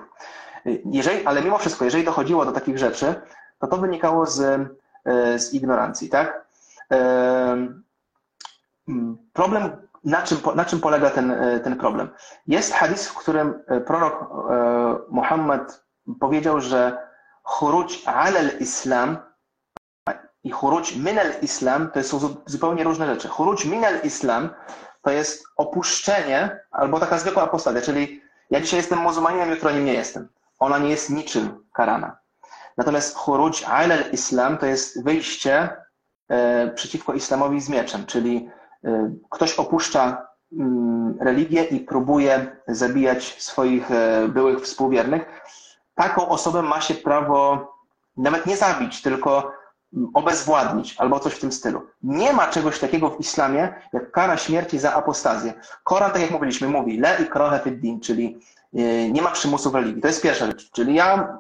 Jeżeli, 0.86 1.26
ale 1.26 1.41
mimo 1.41 1.57
wszystko, 1.57 1.86
jeżeli 1.86 2.03
dochodziło 2.03 2.45
do 2.45 2.51
takich 2.51 2.78
rzeczy, 2.78 3.15
to 3.59 3.67
to 3.67 3.78
wynikało 3.78 4.26
z, 4.26 4.39
e, 5.05 5.39
z 5.39 5.53
ignorancji, 5.53 6.09
tak? 6.09 6.47
E, 6.91 7.67
problem, 9.34 9.88
na 10.03 10.21
czym, 10.21 10.38
na 10.55 10.65
czym 10.65 10.80
polega 10.80 11.09
ten, 11.09 11.32
e, 11.32 11.59
ten 11.59 11.76
problem? 11.76 12.09
Jest 12.47 12.73
hadis, 12.73 13.07
w 13.07 13.15
którym 13.15 13.63
prorok 13.86 14.30
Muhammad 15.09 15.84
powiedział, 16.19 16.61
że 16.61 17.07
churuj 17.43 17.86
al 18.05 18.34
islam 18.59 19.17
i 20.43 20.51
churuj 20.51 20.84
min 20.97 21.19
al 21.19 21.32
islam 21.41 21.91
to 21.91 22.03
są 22.03 22.19
zupełnie 22.45 22.84
różne 22.84 23.05
rzeczy. 23.05 23.28
Churuj 23.28 23.57
min 23.65 23.86
al 23.86 23.99
islam 24.03 24.49
to 25.06 25.12
jest 25.12 25.43
opuszczenie 25.58 26.60
albo 26.72 26.99
taka 26.99 27.18
zwykła 27.18 27.43
apostazja, 27.43 27.82
czyli 27.82 28.22
ja 28.49 28.62
dzisiaj 28.62 28.78
jestem 28.78 28.99
muzułmaninem, 28.99 29.49
jutro 29.49 29.72
nim 29.72 29.86
nie 29.86 29.93
jestem 29.93 30.28
ona 30.60 30.78
nie 30.78 30.89
jest 30.89 31.10
niczym 31.10 31.64
karana. 31.74 32.18
Natomiast 32.78 33.16
churuj 33.16 33.51
al 33.68 33.89
islam 34.12 34.58
to 34.58 34.66
jest 34.66 35.03
wyjście 35.03 35.70
e, 36.30 36.68
przeciwko 36.68 37.14
islamowi 37.14 37.62
z 37.62 37.70
mieczem, 37.70 38.06
czyli 38.06 38.49
e, 38.84 39.12
ktoś 39.30 39.53
opuszcza 39.53 40.28
mm, 40.53 41.18
religię 41.22 41.64
i 41.64 41.80
próbuje 41.80 42.58
zabijać 42.68 43.43
swoich 43.43 43.91
e, 43.91 44.28
byłych 44.28 44.62
współwiernych. 44.62 45.41
Taką 45.95 46.30
osobę 46.30 46.62
ma 46.62 46.82
się 46.82 46.93
prawo 46.93 47.72
nawet 48.18 48.45
nie 48.45 48.58
zabić, 48.58 49.01
tylko 49.01 49.51
obezwładnić 50.14 50.96
albo 50.98 51.20
coś 51.20 51.34
w 51.34 51.39
tym 51.39 51.52
stylu. 51.52 51.82
Nie 52.04 52.34
ma 52.34 52.48
czegoś 52.48 52.80
takiego 52.80 53.10
w 53.10 53.20
islamie 53.20 53.74
jak 53.93 54.12
kara 54.12 54.38
śmierci 54.38 54.80
za 54.80 54.93
apostazję. 54.93 55.54
Koran, 55.84 56.12
tak 56.12 56.22
jak 56.22 56.32
mówiliśmy, 56.32 56.68
mówi 56.68 57.00
le 57.00 57.18
i 57.24 57.26
krohe 57.26 57.72
din, 57.72 58.00
czyli 58.00 58.39
yy, 58.74 59.12
nie 59.12 59.22
ma 59.22 59.32
przymusu 59.32 59.72
w 59.72 59.76
religii. 59.76 60.02
To 60.02 60.08
jest 60.08 60.22
pierwsza 60.22 60.46
rzecz. 60.46 60.72
Czyli 60.72 60.96
ja, 60.96 61.38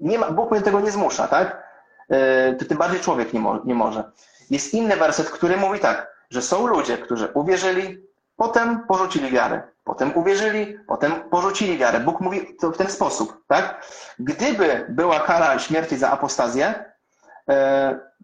nie 0.00 0.18
ma, 0.18 0.30
Bóg 0.30 0.50
mnie 0.50 0.60
tego 0.60 0.80
nie 0.80 0.90
zmusza, 0.90 1.28
tak? 1.28 1.62
Yy, 2.08 2.56
to 2.58 2.64
tym 2.64 2.78
bardziej 2.78 3.00
człowiek 3.00 3.32
nie, 3.32 3.40
mo 3.40 3.60
nie 3.64 3.74
może. 3.74 4.10
Jest 4.50 4.74
inny 4.74 4.96
werset, 4.96 5.30
który 5.30 5.56
mówi 5.56 5.80
tak, 5.80 6.14
że 6.30 6.42
są 6.42 6.66
ludzie, 6.66 6.98
którzy 6.98 7.28
uwierzyli, 7.34 7.98
potem 8.36 8.86
porzucili 8.86 9.30
wiarę. 9.30 9.62
Potem 9.84 10.16
uwierzyli, 10.16 10.78
potem 10.86 11.12
porzucili 11.30 11.78
wiarę. 11.78 12.00
Bóg 12.00 12.20
mówi 12.20 12.56
to 12.60 12.70
w 12.70 12.76
ten 12.76 12.90
sposób, 12.90 13.44
tak? 13.46 13.86
Gdyby 14.18 14.86
była 14.88 15.20
kara 15.20 15.58
śmierci 15.58 15.98
za 15.98 16.10
apostazję, 16.10 16.93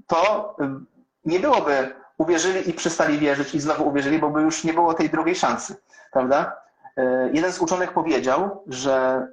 to 0.07 0.57
nie 1.25 1.41
byłoby 1.41 1.95
uwierzyli 2.19 2.71
i 2.71 2.73
przestali 2.73 3.19
wierzyć 3.19 3.55
i 3.55 3.61
znowu 3.61 3.89
uwierzyli, 3.89 4.19
bo 4.19 4.31
by 4.31 4.43
już 4.43 4.65
nie 4.65 4.73
było 4.73 4.95
tej 4.95 5.11
drugiej 5.11 5.37
szansy, 5.37 5.77
prawda? 6.13 6.57
E, 6.97 7.31
jeden 7.33 7.53
z 7.53 7.61
uczonych 7.61 7.93
powiedział, 7.93 8.65
że 8.67 9.27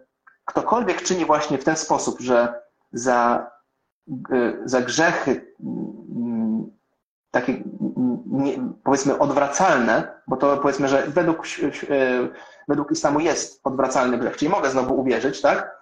ktokolwiek 0.46 1.02
czyni 1.02 1.26
właśnie 1.26 1.58
w 1.58 1.64
ten 1.64 1.76
sposób, 1.76 2.20
że 2.20 2.62
za, 2.92 3.52
e, 4.32 4.54
za 4.66 4.82
grzechy 4.82 5.54
takie 7.32 7.64
nie, 8.26 8.54
powiedzmy 8.84 9.20
odwracalne, 9.20 10.22
bo 10.28 10.38
to 10.38 10.58
powiedzmy, 10.58 10.88
że 10.88 11.08
według, 11.08 11.44
według 12.68 12.92
islamu 12.92 13.20
jest 13.20 13.62
odwracalny 13.64 14.18
grzech, 14.18 14.38
czyli 14.38 14.52
mogę 14.52 14.70
znowu 14.70 15.00
uwierzyć, 15.00 15.42
tak? 15.42 15.78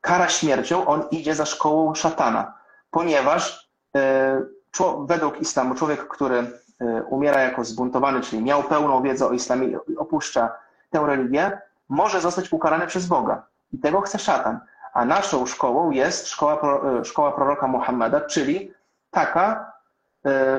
Kara 0.00 0.28
śmiercią, 0.28 0.86
on 0.86 1.08
idzie 1.10 1.34
za 1.34 1.46
szkołą 1.46 1.94
szatana, 1.94 2.54
ponieważ 2.94 3.70
e, 3.96 4.42
według 5.06 5.40
islamu 5.40 5.74
człowiek, 5.74 6.08
który 6.08 6.38
e, 6.80 7.02
umiera 7.02 7.40
jako 7.40 7.64
zbuntowany, 7.64 8.20
czyli 8.20 8.42
miał 8.42 8.62
pełną 8.62 9.02
wiedzę 9.02 9.26
o 9.26 9.32
islamie 9.32 9.78
i 9.88 9.96
opuszcza 9.96 10.52
tę 10.90 11.06
religię, 11.06 11.58
może 11.88 12.20
zostać 12.20 12.52
ukarany 12.52 12.86
przez 12.86 13.06
Boga. 13.06 13.46
I 13.72 13.78
tego 13.78 14.00
chce 14.00 14.18
szatan. 14.18 14.60
A 14.92 15.04
naszą 15.04 15.46
szkołą 15.46 15.90
jest 15.90 16.28
szkoła, 16.28 16.60
e, 17.00 17.04
szkoła 17.04 17.32
proroka 17.32 17.66
Muhammada, 17.66 18.20
czyli 18.20 18.72
taka, 19.10 19.74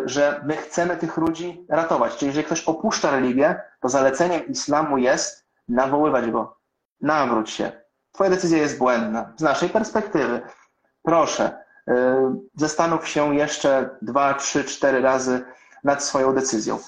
że 0.06 0.42
my 0.46 0.58
chcemy 0.58 0.98
tych 0.98 1.18
ludzi 1.18 1.66
ratować. 1.70 2.16
Czyli 2.16 2.28
jeżeli 2.28 2.46
ktoś 2.46 2.64
opuszcza 2.64 3.12
religię, 3.12 3.62
to 3.80 3.90
zaleceniem 3.90 4.48
islamu 4.48 4.98
jest 4.98 5.46
nawoływać 5.70 6.32
go. 6.32 6.58
Nawróć 7.02 7.50
się. 7.50 7.72
Twoja 8.12 8.30
decyzja 8.30 8.58
jest 8.58 8.78
błędna. 8.78 9.34
Z 9.38 9.42
naszej 9.42 9.70
perspektywy, 9.70 10.42
proszę, 11.04 11.65
zastanów 12.56 13.08
się 13.08 13.36
jeszcze 13.36 13.90
dwa, 14.02 14.34
trzy, 14.34 14.64
cztery 14.64 15.02
razy 15.02 15.44
nad 15.84 16.04
swoją 16.04 16.34
decyzją. 16.34 16.80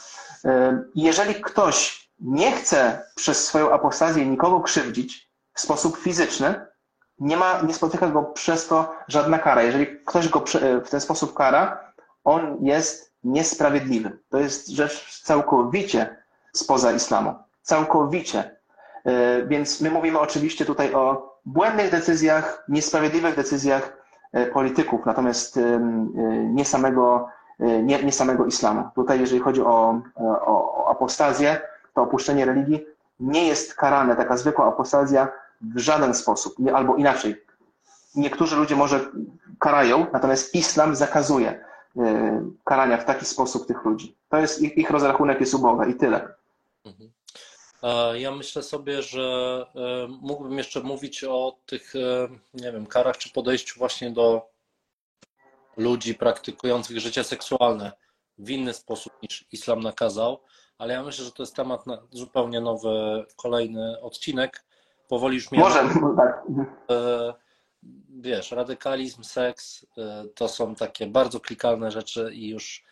E, 0.46 0.84
jeżeli 0.96 1.36
ktoś 1.36 2.10
nie 2.20 2.52
chce 2.52 3.04
przez 3.16 3.46
swoją 3.46 3.72
apostazję 3.72 4.26
nikogo 4.26 4.62
krzywdzić 4.62 5.30
w 5.54 5.62
sposób 5.62 5.98
fizyczny, 5.98 6.66
nie, 7.20 7.38
ma, 7.38 7.62
nie 7.62 7.74
spotyka 7.74 8.08
go 8.08 8.24
przez 8.24 8.68
to 8.68 8.96
żadna 9.08 9.40
kara. 9.40 9.64
Jeżeli 9.64 9.88
ktoś 10.06 10.30
go 10.30 10.44
w 10.86 10.90
ten 10.90 11.02
sposób 11.02 11.34
kara, 11.34 11.94
on 12.24 12.58
jest 12.62 13.14
niesprawiedliwy. 13.24 14.20
To 14.30 14.38
jest 14.38 14.68
rzecz 14.68 15.22
całkowicie 15.24 16.24
spoza 16.54 16.92
islamu. 16.92 17.36
Całkowicie. 17.62 18.58
E, 19.06 19.46
więc 19.46 19.82
my 19.82 19.92
mówimy 19.92 20.20
oczywiście 20.20 20.66
tutaj 20.66 20.94
o 20.94 21.36
błędnych 21.46 21.92
decyzjach, 21.92 22.66
niesprawiedliwych 22.70 23.36
decyzjach 23.36 23.84
e, 23.88 23.97
polityków, 24.54 25.06
natomiast 25.06 25.58
e, 25.58 25.80
nie 26.54 26.66
samego, 26.66 27.30
nie, 27.60 28.04
nie 28.04 28.12
samego 28.12 28.46
islamu. 28.46 28.84
Tutaj, 28.96 29.20
jeżeli 29.20 29.40
chodzi 29.40 29.62
o, 29.62 30.02
o, 30.16 30.88
apostazję, 30.90 31.62
to 31.94 32.02
opuszczenie 32.02 32.46
religii 32.46 32.86
nie 33.20 33.48
jest 33.48 33.74
karane, 33.76 34.16
taka 34.16 34.38
zwykła 34.38 34.66
apostazja 34.66 35.28
w 35.62 35.78
żaden 35.78 36.14
sposób, 36.14 36.56
albo 36.74 36.96
inaczej. 36.96 37.36
Niektórzy 38.16 38.56
ludzie 38.56 38.76
może 38.76 39.12
karają, 39.60 40.06
natomiast 40.14 40.56
islam 40.56 40.96
zakazuje. 40.96 41.66
E, 41.98 42.42
karania 42.64 42.98
w 42.98 43.06
taki 43.06 43.26
sposób 43.26 43.68
tych 43.68 43.86
ludzi. 43.86 44.16
To 44.30 44.38
jest 44.38 44.62
ich, 44.62 44.78
ich 44.78 44.90
rozrachunek 44.90 45.40
jest 45.40 45.54
uboga 45.54 45.86
i 45.86 45.94
tyle. 45.94 46.28
Mhm. 46.86 47.12
Ja 48.14 48.32
myślę 48.32 48.64
sobie, 48.64 49.02
że 49.02 49.66
e, 49.76 50.08
mógłbym 50.22 50.58
jeszcze 50.58 50.82
mówić 50.82 51.24
o 51.24 51.58
tych, 51.66 51.96
e, 51.96 52.28
nie 52.54 52.72
wiem, 52.72 52.86
karach 52.86 53.18
czy 53.18 53.30
podejściu 53.34 53.80
właśnie 53.80 54.12
do 54.12 54.50
ludzi 55.78 56.16
praktykujących 56.16 57.00
życie 57.00 57.24
seksualne 57.24 57.92
w 58.38 58.50
inny 58.50 58.74
sposób 58.74 59.14
niż 59.24 59.46
islam 59.52 59.80
nakazał, 59.80 60.40
ale 60.78 60.94
ja 60.94 61.04
myślę, 61.04 61.26
że 61.26 61.32
to 61.32 61.44
jest 61.44 61.56
temat 61.56 61.88
na 61.88 62.02
zupełnie 62.12 62.62
nowy, 62.62 63.26
kolejny 63.36 64.02
odcinek. 64.02 64.64
Powoli 65.08 65.36
już 65.36 65.52
mnie. 65.52 65.60
Może, 65.60 65.90
tak 66.18 66.44
wiesz, 68.10 68.52
radykalizm, 68.52 69.24
seks 69.24 69.86
to 70.36 70.48
są 70.48 70.76
takie 70.76 71.08
bardzo 71.08 71.40
klikalne 71.40 71.92
rzeczy 71.92 72.32
i 72.34 72.50
już 72.50 72.84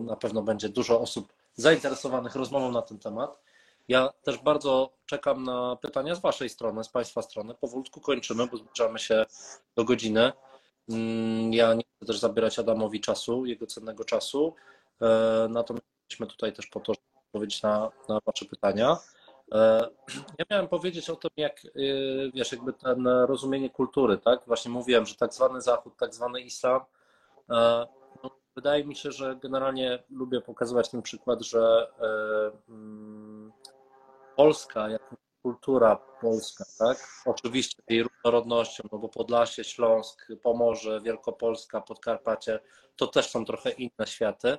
na 0.00 0.16
pewno 0.16 0.42
będzie 0.42 0.68
dużo 0.68 1.00
osób 1.00 1.32
zainteresowanych 1.54 2.34
rozmową 2.34 2.72
na 2.72 2.82
ten 2.82 2.98
temat. 2.98 3.43
Ja 3.88 4.12
też 4.22 4.38
bardzo 4.38 4.92
czekam 5.06 5.44
na 5.44 5.76
pytania 5.76 6.14
z 6.14 6.20
Waszej 6.20 6.48
strony, 6.48 6.84
z 6.84 6.88
Państwa 6.88 7.22
strony. 7.22 7.54
Powolutku 7.54 8.00
kończymy, 8.00 8.46
bo 8.46 8.56
zbliżamy 8.56 8.98
się 8.98 9.26
do 9.76 9.84
godziny. 9.84 10.32
Mm, 10.88 11.52
ja 11.52 11.74
nie 11.74 11.82
chcę 11.96 12.06
też 12.06 12.18
zabierać 12.18 12.58
Adamowi 12.58 13.00
czasu, 13.00 13.46
jego 13.46 13.66
cennego 13.66 14.04
czasu. 14.04 14.54
Y, 15.02 15.48
natomiast 15.48 15.86
jesteśmy 16.00 16.26
tutaj 16.26 16.52
też 16.52 16.66
po 16.66 16.80
to, 16.80 16.94
żeby 16.94 17.06
odpowiedzieć 17.26 17.62
na, 17.62 17.90
na 18.08 18.18
Wasze 18.26 18.44
pytania. 18.44 18.96
E, 19.52 19.88
ja 20.38 20.44
miałem 20.50 20.68
powiedzieć 20.68 21.10
o 21.10 21.16
tym, 21.16 21.30
jak 21.36 21.64
y, 21.64 22.30
wiesz, 22.34 22.52
jakby 22.52 22.72
ten 22.72 23.06
rozumienie 23.08 23.70
kultury, 23.70 24.18
tak? 24.18 24.40
Właśnie 24.46 24.70
mówiłem, 24.70 25.06
że 25.06 25.14
tak 25.14 25.34
zwany 25.34 25.60
Zachód, 25.60 25.96
tak 25.96 26.14
zwany 26.14 26.40
Islam. 26.40 26.80
E, 27.50 27.86
no, 28.22 28.30
wydaje 28.54 28.84
mi 28.84 28.96
się, 28.96 29.12
że 29.12 29.36
generalnie 29.36 30.02
lubię 30.10 30.40
pokazywać 30.40 30.88
ten 30.88 31.02
przykład, 31.02 31.42
że 31.42 31.88
e, 32.00 32.72
mm, 32.72 33.52
Polska, 34.36 34.88
jako 34.88 35.16
kultura 35.42 35.96
polska, 35.96 36.64
tak? 36.78 36.98
Oczywiście 37.26 37.82
jej 37.88 38.02
różnorodnością, 38.02 38.88
no 38.92 38.98
bo 38.98 39.08
Podlasie, 39.08 39.64
Śląsk, 39.64 40.28
Pomorze, 40.42 41.00
Wielkopolska, 41.00 41.80
Podkarpacie, 41.80 42.60
to 42.96 43.06
też 43.06 43.30
są 43.30 43.44
trochę 43.44 43.70
inne 43.70 44.06
światy, 44.06 44.58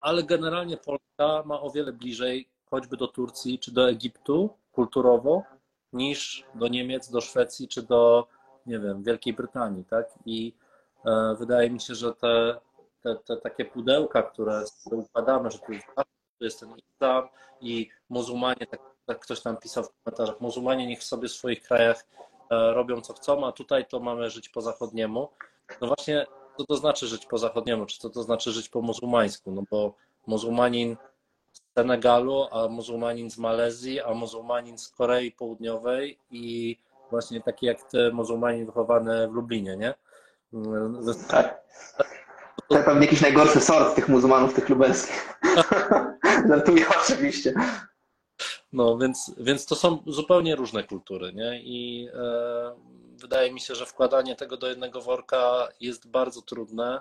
ale 0.00 0.22
generalnie 0.22 0.76
Polska 0.76 1.42
ma 1.46 1.60
o 1.60 1.70
wiele 1.70 1.92
bliżej 1.92 2.48
choćby 2.70 2.96
do 2.96 3.08
Turcji 3.08 3.58
czy 3.58 3.72
do 3.72 3.90
Egiptu 3.90 4.50
kulturowo, 4.72 5.42
niż 5.92 6.44
do 6.54 6.68
Niemiec, 6.68 7.10
do 7.10 7.20
Szwecji 7.20 7.68
czy 7.68 7.82
do, 7.82 8.28
nie 8.66 8.78
wiem, 8.78 9.02
Wielkiej 9.02 9.32
Brytanii, 9.32 9.84
tak? 9.84 10.06
I 10.26 10.54
e, 11.04 11.34
wydaje 11.38 11.70
mi 11.70 11.80
się, 11.80 11.94
że 11.94 12.14
te, 12.14 12.60
te, 13.02 13.16
te 13.16 13.36
takie 13.36 13.64
pudełka, 13.64 14.22
które 14.22 14.64
układamy, 14.90 15.50
że 15.50 15.58
tu 15.58 15.72
jest, 15.72 15.86
jest 16.44 16.60
ten 16.60 16.74
islam 16.76 17.28
i 17.60 17.88
muzułmanie, 18.08 18.66
tak, 18.70 18.80
tak 19.06 19.18
ktoś 19.18 19.40
tam 19.40 19.56
pisał 19.56 19.84
w 19.84 19.90
komentarzach, 20.04 20.40
muzułmanie 20.40 20.86
niech 20.86 21.04
sobie 21.04 21.28
w 21.28 21.32
swoich 21.32 21.62
krajach 21.62 22.06
e, 22.50 22.74
robią 22.74 23.00
co 23.00 23.14
chcą, 23.14 23.46
a 23.46 23.52
tutaj 23.52 23.86
to 23.86 24.00
mamy 24.00 24.30
żyć 24.30 24.48
po 24.48 24.60
zachodniemu. 24.60 25.28
No 25.80 25.86
właśnie, 25.86 26.26
co 26.58 26.64
to 26.64 26.76
znaczy 26.76 27.06
żyć 27.06 27.26
po 27.26 27.38
zachodniemu, 27.38 27.86
czy 27.86 27.98
co 27.98 28.10
to 28.10 28.22
znaczy 28.22 28.52
żyć 28.52 28.68
po 28.68 28.82
muzułmańsku? 28.82 29.52
No 29.52 29.62
bo 29.70 29.94
muzułmanin 30.26 30.96
Senegalu, 31.78 32.46
a 32.50 32.68
muzułmanin 32.68 33.30
z 33.30 33.38
Malezji, 33.38 34.00
a 34.00 34.14
muzułmanin 34.14 34.78
z 34.78 34.88
Korei 34.88 35.32
Południowej 35.32 36.18
i 36.30 36.76
właśnie 37.10 37.40
taki 37.40 37.66
jak 37.66 37.82
ty, 37.82 38.12
muzułmanin 38.12 38.66
wychowany 38.66 39.28
w 39.28 39.32
Lublinie, 39.32 39.76
nie? 39.76 39.94
Tak. 41.28 41.60
To 42.68 42.76
pewnie 42.84 43.00
jakiś 43.00 43.20
najgorszy 43.20 43.60
sort 43.60 43.94
tych 43.94 44.08
muzułmanów, 44.08 44.54
tych 44.54 44.68
lubelskich. 44.68 45.38
Żartuję 46.48 46.86
oczywiście. 47.02 47.54
No, 48.72 48.98
więc, 48.98 49.32
więc 49.38 49.66
to 49.66 49.74
są 49.74 49.98
zupełnie 50.06 50.56
różne 50.56 50.84
kultury, 50.84 51.32
nie? 51.32 51.60
I 51.62 52.08
e, 52.14 52.74
wydaje 53.16 53.52
mi 53.52 53.60
się, 53.60 53.74
że 53.74 53.86
wkładanie 53.86 54.36
tego 54.36 54.56
do 54.56 54.66
jednego 54.66 55.00
worka 55.00 55.68
jest 55.80 56.08
bardzo 56.08 56.42
trudne. 56.42 57.00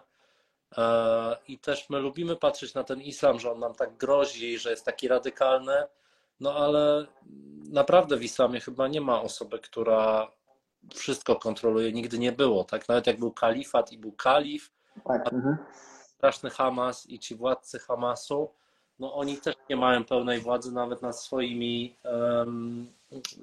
E, 0.78 1.38
I 1.48 1.60
też 1.60 1.90
my 1.90 2.00
lubimy 2.00 2.36
patrzeć 2.36 2.74
na 2.74 2.84
ten 2.84 3.02
islam, 3.02 3.40
że 3.40 3.52
on 3.52 3.60
nam 3.60 3.76
tak 3.76 3.98
grozi, 3.98 4.60
że 4.60 4.70
jest 4.70 4.86
taki 4.86 5.08
radykalny, 5.08 5.84
no 6.40 6.54
ale 6.54 7.06
naprawdę 7.70 8.18
w 8.18 8.24
islamie 8.24 8.60
chyba 8.60 8.88
nie 8.88 9.02
ma 9.02 9.22
osoby, 9.22 9.60
która 9.60 10.32
wszystko 10.96 11.36
kontroluje, 11.36 11.92
nigdy 11.92 12.20
nie 12.20 12.32
było, 12.32 12.64
tak? 12.64 12.90
Nawet 12.90 13.08
jak 13.08 13.20
był 13.20 13.32
kalifat 13.32 13.92
i 13.92 13.98
był 13.98 14.12
kalif, 14.12 14.72
tak. 15.08 15.34
Mhm. 15.34 15.58
straszny 16.18 16.50
Hamas 16.50 17.10
i 17.10 17.20
ci 17.20 17.36
władcy 17.36 17.80
Hamasu, 17.80 18.50
no 19.00 19.14
oni 19.14 19.38
też 19.38 19.56
nie 19.70 19.76
mają 19.76 20.06
pełnej 20.06 20.40
władzy 20.40 20.72
nawet 20.72 21.02
nad 21.02 21.20
swoimi 21.20 21.96
um, 22.04 22.88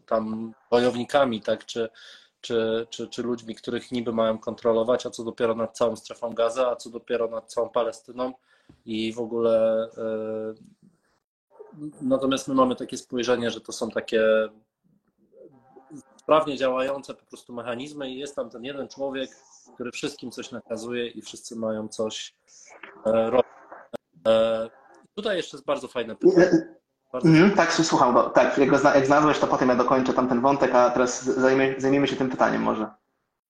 tam 0.06 0.54
wojownikami, 0.70 1.40
tak? 1.40 1.66
Czy, 1.66 1.88
czy, 2.40 2.86
czy, 2.90 3.08
czy 3.08 3.22
ludźmi, 3.22 3.54
których 3.54 3.92
niby 3.92 4.12
mają 4.12 4.38
kontrolować, 4.38 5.06
a 5.06 5.10
co 5.10 5.24
dopiero 5.24 5.54
nad 5.54 5.76
całą 5.76 5.96
strefą 5.96 6.34
gaza, 6.34 6.70
a 6.70 6.76
co 6.76 6.90
dopiero 6.90 7.28
nad 7.28 7.52
całą 7.52 7.68
Palestyną 7.68 8.32
i 8.86 9.12
w 9.12 9.18
ogóle. 9.18 9.88
Natomiast 12.02 12.48
my 12.48 12.54
mamy 12.54 12.76
takie 12.76 12.96
spojrzenie, 12.96 13.50
że 13.50 13.60
to 13.60 13.72
są 13.72 13.90
takie 13.90 14.22
sprawnie 16.16 16.56
działające 16.56 17.14
po 17.14 17.26
prostu 17.26 17.52
mechanizmy 17.52 18.10
i 18.10 18.18
jest 18.18 18.36
tam 18.36 18.50
ten 18.50 18.64
jeden 18.64 18.88
człowiek, 18.88 19.30
który 19.74 19.92
wszystkim 19.92 20.30
coś 20.30 20.50
nakazuje 20.50 21.08
i 21.08 21.22
wszyscy 21.22 21.56
mają 21.56 21.88
coś 21.88 22.34
robić. 23.04 23.50
Tutaj 25.14 25.36
jeszcze 25.36 25.56
jest 25.56 25.66
bardzo 25.66 25.88
fajne 25.88 26.16
pytanie. 26.16 26.50
Bardzo... 27.12 27.28
Mm, 27.28 27.50
tak, 27.50 27.72
słucham, 27.72 28.14
bo 28.14 28.30
tak, 28.30 28.58
jak, 28.58 28.70
go 28.70 28.78
zna, 28.78 28.94
jak 28.94 29.06
znalazłeś, 29.06 29.38
to 29.38 29.46
potem 29.46 29.68
ja 29.68 29.74
dokończę 29.74 30.12
tam 30.12 30.28
ten 30.28 30.40
wątek, 30.40 30.74
a 30.74 30.90
teraz 30.90 31.24
zajmie, 31.24 31.74
zajmiemy 31.78 32.08
się 32.08 32.16
tym 32.16 32.30
pytaniem 32.30 32.62
może. 32.62 32.90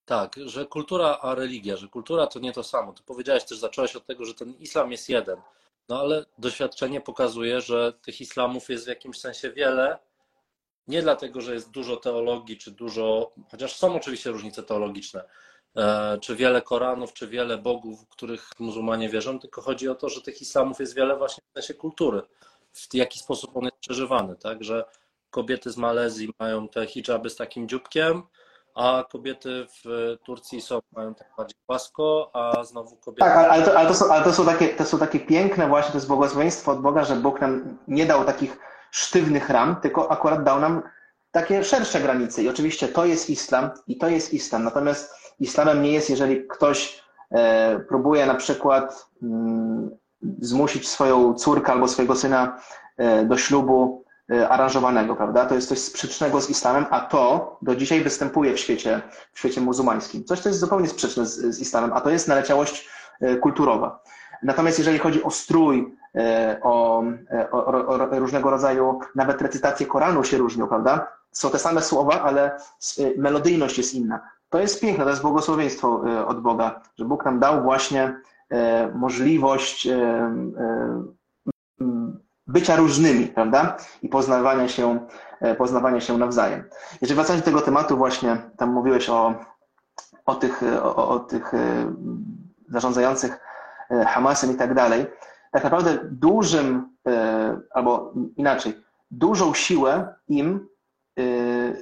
Tak, 0.05 0.35
że 0.45 0.65
kultura 0.65 1.17
a 1.21 1.35
religia, 1.35 1.77
że 1.77 1.87
kultura 1.87 2.27
to 2.27 2.39
nie 2.39 2.51
to 2.51 2.63
samo. 2.63 2.93
Ty 2.93 3.03
powiedziałeś 3.03 3.43
też, 3.43 3.57
zacząłeś 3.57 3.95
od 3.95 4.05
tego, 4.05 4.25
że 4.25 4.33
ten 4.33 4.53
islam 4.53 4.91
jest 4.91 5.09
jeden. 5.09 5.37
No 5.89 5.99
ale 5.99 6.25
doświadczenie 6.37 7.01
pokazuje, 7.01 7.61
że 7.61 7.93
tych 7.93 8.21
islamów 8.21 8.69
jest 8.69 8.85
w 8.85 8.87
jakimś 8.87 9.19
sensie 9.19 9.51
wiele. 9.51 9.99
Nie 10.87 11.01
dlatego, 11.01 11.41
że 11.41 11.53
jest 11.53 11.71
dużo 11.71 11.97
teologii, 11.97 12.57
czy 12.57 12.71
dużo, 12.71 13.31
chociaż 13.51 13.75
są 13.75 13.95
oczywiście 13.95 14.29
różnice 14.29 14.63
teologiczne, 14.63 15.23
czy 16.21 16.35
wiele 16.35 16.61
Koranów, 16.61 17.13
czy 17.13 17.27
wiele 17.27 17.57
bogów, 17.57 18.03
w 18.03 18.07
których 18.07 18.49
muzułmanie 18.59 19.09
wierzą, 19.09 19.39
tylko 19.39 19.61
chodzi 19.61 19.89
o 19.89 19.95
to, 19.95 20.09
że 20.09 20.21
tych 20.21 20.41
islamów 20.41 20.79
jest 20.79 20.95
wiele 20.95 21.17
właśnie 21.17 21.43
w 21.51 21.53
sensie 21.53 21.73
kultury 21.73 22.21
w 22.75 22.93
jaki 22.93 23.19
sposób 23.19 23.57
on 23.57 23.63
jest 23.63 23.77
przeżywany, 23.77 24.35
tak? 24.35 24.63
Że 24.63 24.85
kobiety 25.29 25.71
z 25.71 25.77
Malezji 25.77 26.29
mają 26.39 26.67
te 26.67 26.85
hijaby 26.87 27.29
z 27.29 27.35
takim 27.35 27.69
dzióbkiem, 27.69 28.23
a 28.75 29.03
kobiety 29.11 29.67
w 29.69 30.15
Turcji 30.25 30.61
są, 30.61 30.79
mają 30.91 31.15
tak 31.15 31.27
bardziej 31.37 31.57
płasko, 31.67 32.31
a 32.33 32.63
znowu 32.63 32.95
kobiety... 32.95 33.19
Tak, 33.19 33.51
ale 33.51 33.65
to, 33.65 33.77
ale 33.77 33.87
to, 33.87 33.95
są, 33.95 34.13
ale 34.13 34.23
to, 34.23 34.33
są, 34.33 34.45
takie, 34.45 34.67
to 34.67 34.85
są 34.85 34.99
takie 34.99 35.19
piękne 35.19 35.67
właśnie, 35.67 35.91
to 35.91 35.97
jest 35.97 36.07
błogosławieństwo 36.07 36.71
od 36.71 36.81
Boga, 36.81 37.03
że 37.03 37.15
Bóg 37.15 37.41
nam 37.41 37.77
nie 37.87 38.05
dał 38.05 38.25
takich 38.25 38.57
sztywnych 38.91 39.49
ram, 39.49 39.75
tylko 39.81 40.11
akurat 40.11 40.43
dał 40.43 40.59
nam 40.59 40.81
takie 41.31 41.63
szersze 41.63 41.99
granice. 41.99 42.43
I 42.43 42.49
oczywiście 42.49 42.87
to 42.87 43.05
jest 43.05 43.29
islam 43.29 43.69
i 43.87 43.97
to 43.97 44.07
jest 44.07 44.33
islam. 44.33 44.63
Natomiast 44.63 45.24
islamem 45.39 45.81
nie 45.81 45.91
jest, 45.91 46.09
jeżeli 46.09 46.47
ktoś 46.47 47.03
e, 47.31 47.79
próbuje 47.79 48.25
na 48.25 48.35
przykład 48.35 49.07
mm, 49.23 49.89
zmusić 50.39 50.87
swoją 50.87 51.33
córkę 51.33 51.71
albo 51.71 51.87
swojego 51.87 52.15
syna 52.15 52.57
e, 52.97 53.25
do 53.25 53.37
ślubu 53.37 54.05
e, 54.31 54.49
aranżowanego, 54.49 55.15
prawda? 55.15 55.45
To 55.45 55.55
jest 55.55 55.69
coś 55.69 55.79
sprzecznego 55.79 56.41
z 56.41 56.49
islamem, 56.49 56.85
a 56.89 56.99
to 56.99 57.57
do 57.61 57.75
dzisiaj 57.75 58.01
występuje 58.01 58.53
w 58.53 58.59
świecie, 58.59 59.01
w 59.33 59.39
świecie 59.39 59.61
muzułmańskim. 59.61 60.23
Coś, 60.23 60.39
co 60.39 60.49
jest 60.49 60.59
zupełnie 60.59 60.87
sprzeczne 60.87 61.25
z, 61.25 61.55
z 61.55 61.59
islamem, 61.59 61.93
a 61.93 62.01
to 62.01 62.09
jest 62.09 62.27
naleciałość 62.27 62.89
kulturowa. 63.41 64.03
Natomiast 64.43 64.77
jeżeli 64.77 64.99
chodzi 64.99 65.23
o 65.23 65.31
strój, 65.31 65.95
o, 66.61 67.03
o, 67.51 67.65
o, 67.65 68.19
różnego 68.19 68.49
rodzaju, 68.49 68.99
nawet 69.15 69.41
recytacje 69.41 69.85
Koranu 69.85 70.23
się 70.23 70.37
różnią, 70.37 70.67
prawda? 70.67 71.07
Są 71.31 71.49
te 71.49 71.59
same 71.59 71.81
słowa, 71.81 72.21
ale 72.21 72.59
melodyjność 73.17 73.77
jest 73.77 73.93
inna. 73.93 74.19
To 74.55 74.61
jest 74.61 74.81
piękne, 74.81 75.03
to 75.03 75.09
jest 75.09 75.21
błogosławieństwo 75.21 76.01
od 76.27 76.41
Boga, 76.41 76.81
że 76.97 77.05
Bóg 77.05 77.25
nam 77.25 77.39
dał 77.39 77.63
właśnie 77.63 78.21
E, 78.49 78.91
możliwość 78.95 79.87
e, 79.87 79.95
e, 80.57 81.05
bycia 82.47 82.75
różnymi, 82.75 83.27
prawda? 83.27 83.77
I 84.01 84.09
poznawania 84.09 84.67
się, 84.67 85.07
poznawania 85.57 86.01
się 86.01 86.17
nawzajem. 86.17 86.63
Jeżeli 87.01 87.15
wracając 87.15 87.45
do 87.45 87.51
tego 87.51 87.61
tematu, 87.61 87.97
właśnie 87.97 88.37
tam 88.57 88.73
mówiłeś 88.73 89.09
o, 89.09 89.35
o, 90.25 90.35
tych, 90.35 90.63
o, 90.83 91.09
o 91.09 91.19
tych 91.19 91.51
zarządzających 92.69 93.39
Hamasem 94.07 94.51
i 94.51 94.55
tak 94.55 94.73
dalej, 94.73 95.05
tak 95.51 95.63
naprawdę 95.63 95.99
dużym, 96.11 96.89
albo 97.73 98.13
inaczej, 98.35 98.73
dużą 99.11 99.53
siłę 99.53 100.15
im 100.27 100.67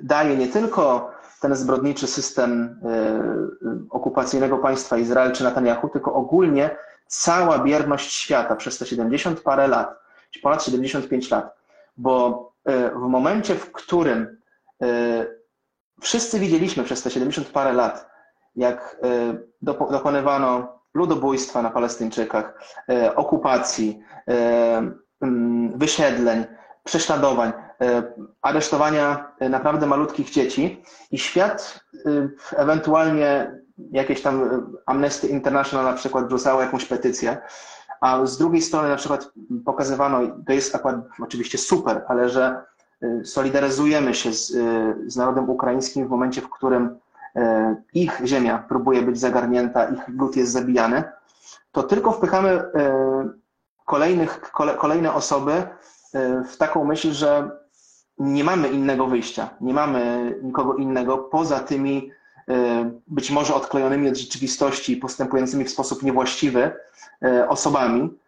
daje 0.03 0.37
nie 0.37 0.47
tylko 0.47 1.11
ten 1.43 1.55
zbrodniczy 1.55 2.07
system 2.07 2.79
e, 2.83 3.87
okupacyjnego 3.89 4.57
państwa 4.57 4.97
Izrael 4.97 5.31
czy 5.31 5.43
Netanyahu, 5.43 5.89
tylko 5.89 6.13
ogólnie 6.13 6.69
cała 7.07 7.59
bierność 7.59 8.13
świata 8.13 8.55
przez 8.55 8.77
te 8.77 8.85
70 8.85 9.41
parę 9.41 9.67
lat, 9.67 9.99
czy 10.31 10.39
ponad 10.39 10.63
75 10.63 11.31
lat. 11.31 11.55
Bo 11.97 12.51
e, 12.65 12.89
w 12.89 13.01
momencie, 13.01 13.55
w 13.55 13.71
którym 13.71 14.37
e, 14.81 14.87
wszyscy 16.01 16.39
widzieliśmy 16.39 16.83
przez 16.83 17.03
te 17.03 17.11
70 17.11 17.47
parę 17.47 17.73
lat, 17.73 18.09
jak 18.55 18.97
dokonywano 19.61 20.79
ludobójstwa 20.93 21.61
na 21.61 21.69
Palestyńczykach, 21.69 22.53
okupacji, 23.15 24.03
wysiedleń, 25.75 26.45
prześladowań, 26.83 27.49
e, 27.49 27.72
aresztowania 28.41 29.31
e, 29.39 29.49
naprawdę 29.49 29.87
malutkich 29.87 30.29
dzieci 30.29 30.83
i 31.11 31.17
świat 31.17 31.79
e, 32.05 32.29
ewentualnie 32.57 33.51
jakieś 33.91 34.21
tam 34.21 34.65
Amnesty 34.85 35.27
International 35.27 35.85
na 35.85 35.93
przykład 35.93 36.27
wrzucało 36.27 36.61
jakąś 36.61 36.85
petycję, 36.85 37.37
a 38.01 38.25
z 38.25 38.37
drugiej 38.37 38.61
strony 38.61 38.89
na 38.89 38.95
przykład 38.95 39.31
pokazywano, 39.65 40.19
to 40.47 40.53
jest 40.53 40.75
akurat 40.75 40.95
oczywiście 41.19 41.57
super, 41.57 42.01
ale 42.07 42.29
że 42.29 42.61
solidaryzujemy 43.23 44.13
się 44.13 44.33
z, 44.33 44.47
z 45.07 45.15
narodem 45.15 45.49
ukraińskim 45.49 46.07
w 46.07 46.09
momencie, 46.09 46.41
w 46.41 46.49
którym 46.49 46.97
ich 47.93 48.21
ziemia 48.25 48.65
próbuje 48.69 49.01
być 49.01 49.19
zagarnięta, 49.19 49.85
ich 49.85 50.07
lud 50.07 50.35
jest 50.35 50.51
zabijany, 50.51 51.03
to 51.71 51.83
tylko 51.83 52.11
wpychamy 52.11 52.63
kolejnych, 53.85 54.51
kolejne 54.77 55.13
osoby 55.13 55.63
E, 56.13 56.43
w 56.43 56.57
taką 56.57 56.85
myśl, 56.85 57.11
że 57.11 57.51
nie 58.19 58.43
mamy 58.43 58.69
innego 58.69 59.07
wyjścia, 59.07 59.49
nie 59.61 59.73
mamy 59.73 60.33
nikogo 60.43 60.75
innego 60.75 61.17
poza 61.17 61.59
tymi 61.59 62.11
e, 62.49 62.91
być 63.07 63.31
może 63.31 63.55
odklejonymi 63.55 64.09
od 64.09 64.17
rzeczywistości, 64.17 64.97
postępującymi 64.97 65.65
w 65.65 65.69
sposób 65.69 66.03
niewłaściwy 66.03 66.71
e, 67.23 67.49
osobami, 67.49 68.23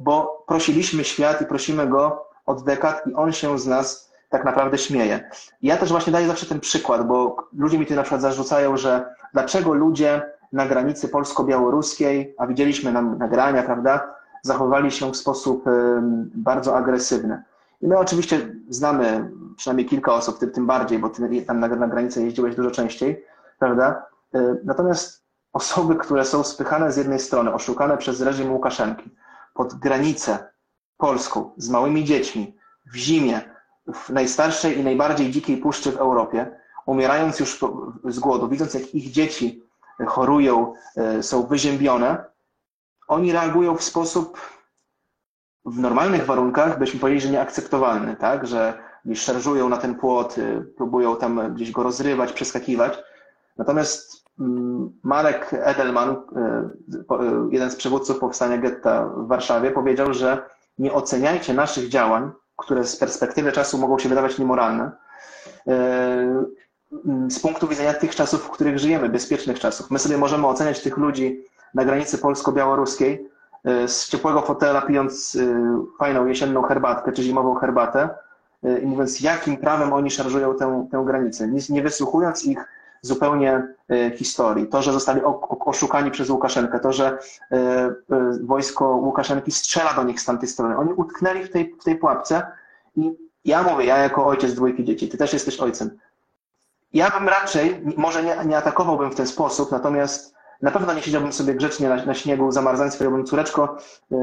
bo 0.00 0.44
prosiliśmy 0.46 1.04
świat 1.04 1.42
i 1.42 1.46
prosimy 1.46 1.86
go 1.86 2.24
od 2.46 2.64
dekad 2.64 3.06
i 3.06 3.14
on 3.14 3.32
się 3.32 3.58
z 3.58 3.66
nas 3.66 4.10
tak 4.28 4.44
naprawdę 4.44 4.78
śmieje. 4.78 5.30
ja 5.62 5.76
też 5.76 5.90
właśnie 5.90 6.12
daję 6.12 6.26
zawsze 6.26 6.46
ten 6.46 6.60
przykład, 6.60 7.06
bo 7.06 7.36
ludzie 7.58 7.78
mi 7.78 7.86
tu 7.86 7.94
na 7.94 8.02
przykład 8.02 8.20
zarzucają, 8.20 8.76
że 8.76 9.14
dlaczego 9.32 9.72
ludzie 9.72 10.22
na 10.52 10.66
granicy 10.66 11.08
polsko-białoruskiej, 11.08 12.34
a 12.38 12.46
widzieliśmy 12.46 12.92
nam 12.92 13.18
nagrania, 13.18 13.62
prawda, 13.62 14.14
zachowywali 14.42 14.90
się 14.90 15.12
w 15.12 15.16
sposób 15.16 15.64
bardzo 16.34 16.76
agresywny. 16.76 17.42
I 17.82 17.86
my 17.86 17.98
oczywiście 17.98 18.54
znamy 18.68 19.30
przynajmniej 19.56 19.86
kilka 19.86 20.14
osób, 20.14 20.38
tym, 20.38 20.50
tym 20.50 20.66
bardziej, 20.66 20.98
bo 20.98 21.08
ty 21.08 21.42
tam 21.42 21.60
na, 21.60 21.68
na 21.68 21.88
granicę 21.88 22.22
jeździłeś 22.22 22.56
dużo 22.56 22.70
częściej, 22.70 23.24
prawda? 23.58 24.06
E, 24.34 24.56
natomiast 24.64 25.24
osoby, 25.52 25.96
które 25.96 26.24
są 26.24 26.44
spychane 26.44 26.92
z 26.92 26.96
jednej 26.96 27.18
strony, 27.18 27.54
oszukane 27.54 27.96
przez 27.96 28.20
reżim 28.20 28.52
Łukaszenki 28.52 29.10
pod 29.54 29.74
granicę 29.74 30.52
polską 30.96 31.50
z 31.56 31.68
małymi 31.68 32.04
dziećmi 32.04 32.56
w 32.86 32.96
zimie, 32.96 33.40
w 33.94 34.10
najstarszej 34.10 34.78
i 34.78 34.84
najbardziej 34.84 35.30
dzikiej 35.30 35.56
puszczy 35.56 35.92
w 35.92 35.96
Europie, 35.96 36.56
umierając 36.86 37.40
już 37.40 37.64
z 38.04 38.18
głodu, 38.18 38.48
widząc 38.48 38.74
jak 38.74 38.94
ich 38.94 39.10
dzieci 39.10 39.62
chorują, 40.06 40.74
e, 40.96 41.22
są 41.22 41.46
wyziębione, 41.46 42.24
oni 43.08 43.32
reagują 43.32 43.76
w 43.76 43.82
sposób 43.82 44.40
w 45.64 45.78
normalnych 45.78 46.26
warunkach 46.26 46.78
byśmy 46.78 47.00
powiedzieli, 47.00 47.20
że 47.20 47.32
nieakceptowalny, 47.32 48.16
tak? 48.16 48.46
Że 48.46 48.74
gdzieś 49.04 49.20
szarżują 49.20 49.68
na 49.68 49.76
ten 49.76 49.94
płot, 49.94 50.38
y, 50.38 50.64
próbują 50.76 51.16
tam 51.16 51.54
gdzieś 51.54 51.70
go 51.72 51.82
rozrywać, 51.82 52.32
przeskakiwać. 52.32 52.98
Natomiast 53.56 54.24
mm, 54.40 54.92
Marek 55.02 55.50
Edelman, 55.52 56.10
y, 56.10 56.14
y, 56.14 57.06
jeden 57.50 57.70
z 57.70 57.76
przywódców 57.76 58.18
powstania 58.18 58.58
getta 58.58 59.06
w 59.06 59.26
Warszawie, 59.26 59.70
powiedział, 59.70 60.14
że 60.14 60.42
nie 60.78 60.92
oceniajcie 60.92 61.54
naszych 61.54 61.88
działań, 61.88 62.30
które 62.56 62.84
z 62.84 62.96
perspektywy 62.96 63.52
czasu 63.52 63.78
mogą 63.78 63.98
się 63.98 64.08
wydawać 64.08 64.38
niemoralne, 64.38 64.90
z 67.28 67.38
punktu 67.40 67.68
widzenia 67.68 67.94
tych 67.94 68.14
czasów, 68.14 68.42
w 68.42 68.50
których 68.50 68.78
żyjemy, 68.78 69.08
bezpiecznych 69.08 69.60
czasów. 69.60 69.90
My 69.90 69.98
sobie 69.98 70.18
możemy 70.18 70.46
oceniać 70.46 70.82
tych 70.82 70.96
ludzi 70.96 71.44
na 71.74 71.84
granicy 71.84 72.18
polsko-białoruskiej 72.18 73.29
z 73.64 74.08
ciepłego 74.08 74.42
fotela 74.42 74.82
pijąc 74.82 75.36
e, 75.40 75.84
fajną 75.98 76.26
jesienną 76.26 76.62
herbatkę 76.62 77.12
czy 77.12 77.22
zimową 77.22 77.54
herbatę 77.54 78.08
e, 78.64 78.78
i 78.78 78.86
mówiąc, 78.86 79.20
jakim 79.20 79.56
prawem 79.56 79.92
oni 79.92 80.10
szarżują 80.10 80.54
tę, 80.54 80.88
tę 80.90 81.02
granicę, 81.06 81.48
nie 81.68 81.82
wysłuchując 81.82 82.44
ich 82.44 82.68
zupełnie 83.02 83.66
historii. 84.14 84.66
To, 84.66 84.82
że 84.82 84.92
zostali 84.92 85.20
oszukani 85.64 86.10
przez 86.10 86.30
Łukaszenkę, 86.30 86.80
to, 86.80 86.92
że 86.92 87.18
wojsko 88.42 88.88
Łukaszenki 88.88 89.52
strzela 89.52 89.94
do 89.94 90.02
nich 90.02 90.20
z 90.20 90.24
tamtej 90.24 90.48
strony. 90.48 90.76
Oni 90.76 90.92
utknęli 90.92 91.44
w 91.44 91.50
tej, 91.50 91.74
w 91.80 91.84
tej 91.84 91.96
pułapce 91.96 92.42
i 92.96 93.16
ja 93.44 93.62
mówię, 93.62 93.84
ja 93.84 93.96
jako 93.96 94.26
ojciec 94.26 94.54
dwójki 94.54 94.84
dzieci, 94.84 95.08
ty 95.08 95.18
też 95.18 95.32
jesteś 95.32 95.60
ojcem. 95.60 95.98
ja 96.92 97.10
bym 97.10 97.28
raczej, 97.28 97.82
może 97.96 98.22
nie, 98.22 98.36
nie 98.46 98.56
atakowałbym 98.56 99.10
w 99.10 99.14
ten 99.14 99.26
sposób, 99.26 99.72
natomiast 99.72 100.34
na 100.62 100.70
pewno 100.70 100.94
nie 100.94 101.02
siedziałbym 101.02 101.32
sobie 101.32 101.54
grzecznie 101.54 101.88
na, 101.88 102.04
na 102.04 102.14
śniegu, 102.14 102.52
zamarzając, 102.52 102.96
powiedziałbym, 102.96 103.26
córeczko, 103.26 103.76
y, 104.12 104.16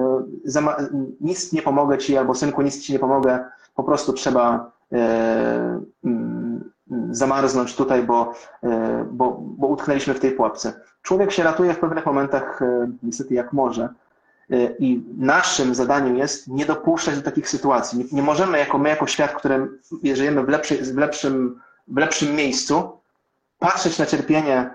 zama, 0.46 0.78
nic 1.22 1.54
nie 1.54 1.62
pomogę 1.62 1.98
ci, 1.98 2.18
albo 2.18 2.36
synku, 2.36 2.62
nic 2.62 2.82
ci 2.82 2.94
nie 2.94 3.00
pomogę, 3.00 3.46
po 3.76 3.84
prostu 3.84 4.14
trzeba 4.14 4.72
y, 4.94 4.98
zamarznąć 7.12 7.76
tutaj, 7.76 8.04
bo, 8.04 8.34
y, 8.64 8.68
bo, 9.12 9.38
bo 9.42 9.68
utknęliśmy 9.68 10.14
w 10.14 10.20
tej 10.20 10.32
pułapce. 10.32 10.74
Człowiek 11.02 11.32
się 11.32 11.44
ratuje 11.44 11.74
w 11.74 11.80
pewnych 11.80 12.06
momentach 12.06 12.60
niestety 13.04 13.34
jak 13.34 13.54
może. 13.54 13.90
I 14.80 15.04
naszym 15.18 15.76
zadaniem 15.76 16.18
jest 16.18 16.48
nie 16.48 16.66
dopuszczać 16.66 17.16
do 17.16 17.22
takich 17.22 17.50
sytuacji. 17.50 18.00
Nie, 18.00 18.06
nie 18.12 18.22
możemy, 18.22 18.60
jako 18.60 18.78
my, 18.78 18.90
jako 18.90 19.08
świat, 19.08 19.32
w 19.32 19.36
którym 19.36 19.80
żyjemy 20.04 20.44
w, 20.44 20.50
lepszy, 20.50 20.94
w, 20.94 20.98
lepszym, 20.98 21.62
w 21.88 21.98
lepszym 21.98 22.36
miejscu, 22.36 22.92
patrzeć 23.60 24.00
na 24.00 24.06
cierpienie 24.06 24.70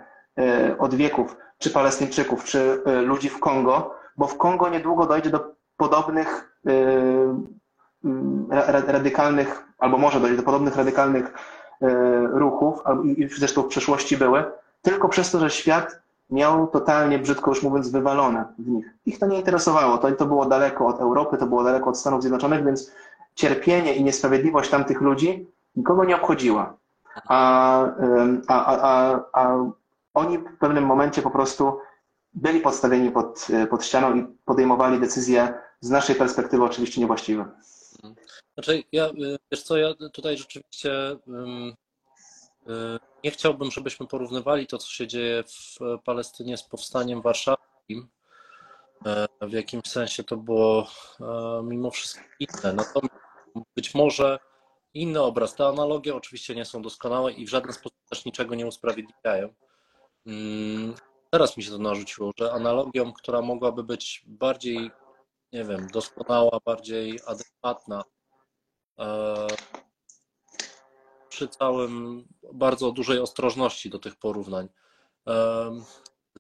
od 0.79 0.95
wieków 0.95 1.37
czy 1.63 1.71
Palestyńczyków, 1.71 2.45
czy 2.45 2.83
y, 2.87 3.03
ludzi 3.03 3.29
w 3.29 3.41
Kongo, 3.41 3.95
bo 4.17 4.27
w 4.27 4.37
Kongo 4.37 4.69
niedługo 4.69 5.07
dojdzie 5.07 5.31
do 5.31 5.55
podobnych 5.77 6.59
y, 6.69 6.73
radykalnych, 8.87 9.65
albo 9.79 9.99
może 9.99 10.21
dojdzie 10.21 10.37
do 10.37 10.43
podobnych 10.43 10.77
radykalnych 10.77 11.33
ruchów, 12.33 12.83
i 13.05 13.29
zresztą 13.29 13.63
w 13.63 13.69
przeszłości 13.69 14.17
były, 14.17 14.45
tylko 14.83 15.09
przez 15.09 15.31
to, 15.31 15.41
że 15.41 15.51
świat 15.51 16.03
miał 16.31 16.67
totalnie, 16.67 17.19
brzydko 17.19 17.51
już 17.51 17.63
mówiąc, 17.63 17.91
wywalone 17.91 18.45
w 18.59 18.69
nich. 18.69 18.87
Ich 19.07 19.19
to 19.19 19.27
nie 19.27 19.39
interesowało, 19.39 19.99
to, 19.99 20.13
to 20.13 20.27
było 20.27 20.47
daleko 20.47 20.87
od 20.87 21.01
Europy, 21.01 21.37
to 21.37 21.47
było 21.47 21.65
daleko 21.65 21.91
od 21.91 21.99
Stanów 21.99 22.21
Zjednoczonych, 22.23 22.65
więc 22.65 22.93
cierpienie 23.35 23.95
i 23.95 24.05
niesprawiedliwość 24.05 24.71
tamtych 24.71 25.01
ludzi 25.01 25.47
nikogo 25.77 26.05
nie 26.05 26.17
obchodziła. 26.17 26.75
A, 27.29 27.85
a, 28.49 28.67
a, 28.67 29.21
a 29.33 29.57
oni 30.15 30.39
w 30.39 30.59
pewnym 30.61 30.85
momencie 30.85 31.23
po 31.23 31.31
prostu 31.31 31.79
byli 32.35 32.61
podstawieni 32.61 33.11
pod, 33.11 33.47
pod 33.71 33.85
ścianą 33.85 34.17
i 34.17 34.27
podejmowali 34.45 35.01
decyzje 35.01 35.55
z 35.81 35.91
naszej 35.91 36.17
perspektywy 36.17 36.65
oczywiście 36.65 37.01
niewłaściwe. 37.01 37.51
Znaczy, 38.55 38.83
ja, 38.93 39.11
wiesz 39.53 39.63
co, 39.63 39.77
ja 39.77 39.95
tutaj 40.13 40.37
rzeczywiście 40.37 40.93
um, 41.27 41.75
nie 43.25 43.31
chciałbym, 43.31 43.71
żebyśmy 43.71 44.07
porównywali 44.07 44.67
to, 44.67 44.79
co 44.79 44.91
się 44.91 45.07
dzieje 45.07 45.43
w 45.43 45.79
Palestynie 46.05 46.57
z 46.57 46.63
powstaniem 46.63 47.23
warszawskim. 47.23 48.09
E, 49.07 49.27
w 49.41 49.53
jakimś 49.53 49.89
sensie 49.89 50.25
to 50.25 50.37
było 50.37 50.87
e, 51.21 51.63
mimo 51.65 51.91
wszystko 51.91 52.23
inne. 52.41 52.73
Natomiast 52.73 53.15
być 53.77 53.95
może 53.95 54.39
inny 54.95 55.23
obraz. 55.23 55.55
Te 55.55 55.67
analogie 55.67 56.15
oczywiście 56.15 56.55
nie 56.55 56.65
są 56.65 56.83
doskonałe 56.83 57.33
i 57.33 57.47
w 57.47 57.51
żaden 57.51 57.73
sposób 57.73 57.99
też 58.11 58.25
niczego 58.25 58.55
nie 58.55 58.67
usprawiedliwiają. 58.67 59.55
Mm, 60.27 60.95
teraz 61.31 61.57
mi 61.57 61.63
się 61.63 61.71
to 61.71 61.79
narzuciło, 61.79 62.33
że 62.39 62.53
analogią, 62.53 63.13
która 63.13 63.43
mogłaby 63.43 63.85
być 63.85 64.25
bardziej, 64.27 64.91
nie 65.53 65.65
wiem, 65.65 65.87
doskonała, 65.93 66.59
bardziej 66.65 67.21
adekwatna 67.27 68.05
e, 68.99 69.47
przy 71.29 71.49
całym 71.49 72.25
bardzo 72.53 72.93
dużej 72.93 73.19
ostrożności 73.19 73.91
do 73.91 73.99
tych 73.99 74.17
porównań. 74.17 74.69
E, 75.29 75.71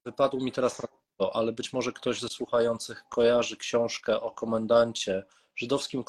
wypadło 0.04 0.40
mi 0.40 0.52
teraz 0.52 0.82
na 0.82 0.88
to, 1.18 1.36
ale 1.36 1.52
być 1.52 1.72
może 1.72 1.92
ktoś 1.92 2.20
ze 2.20 2.28
słuchających 2.28 3.04
kojarzy 3.08 3.56
książkę 3.56 4.20
o 4.20 4.30
komendancie, 4.30 5.24
żydowskim 5.56 6.04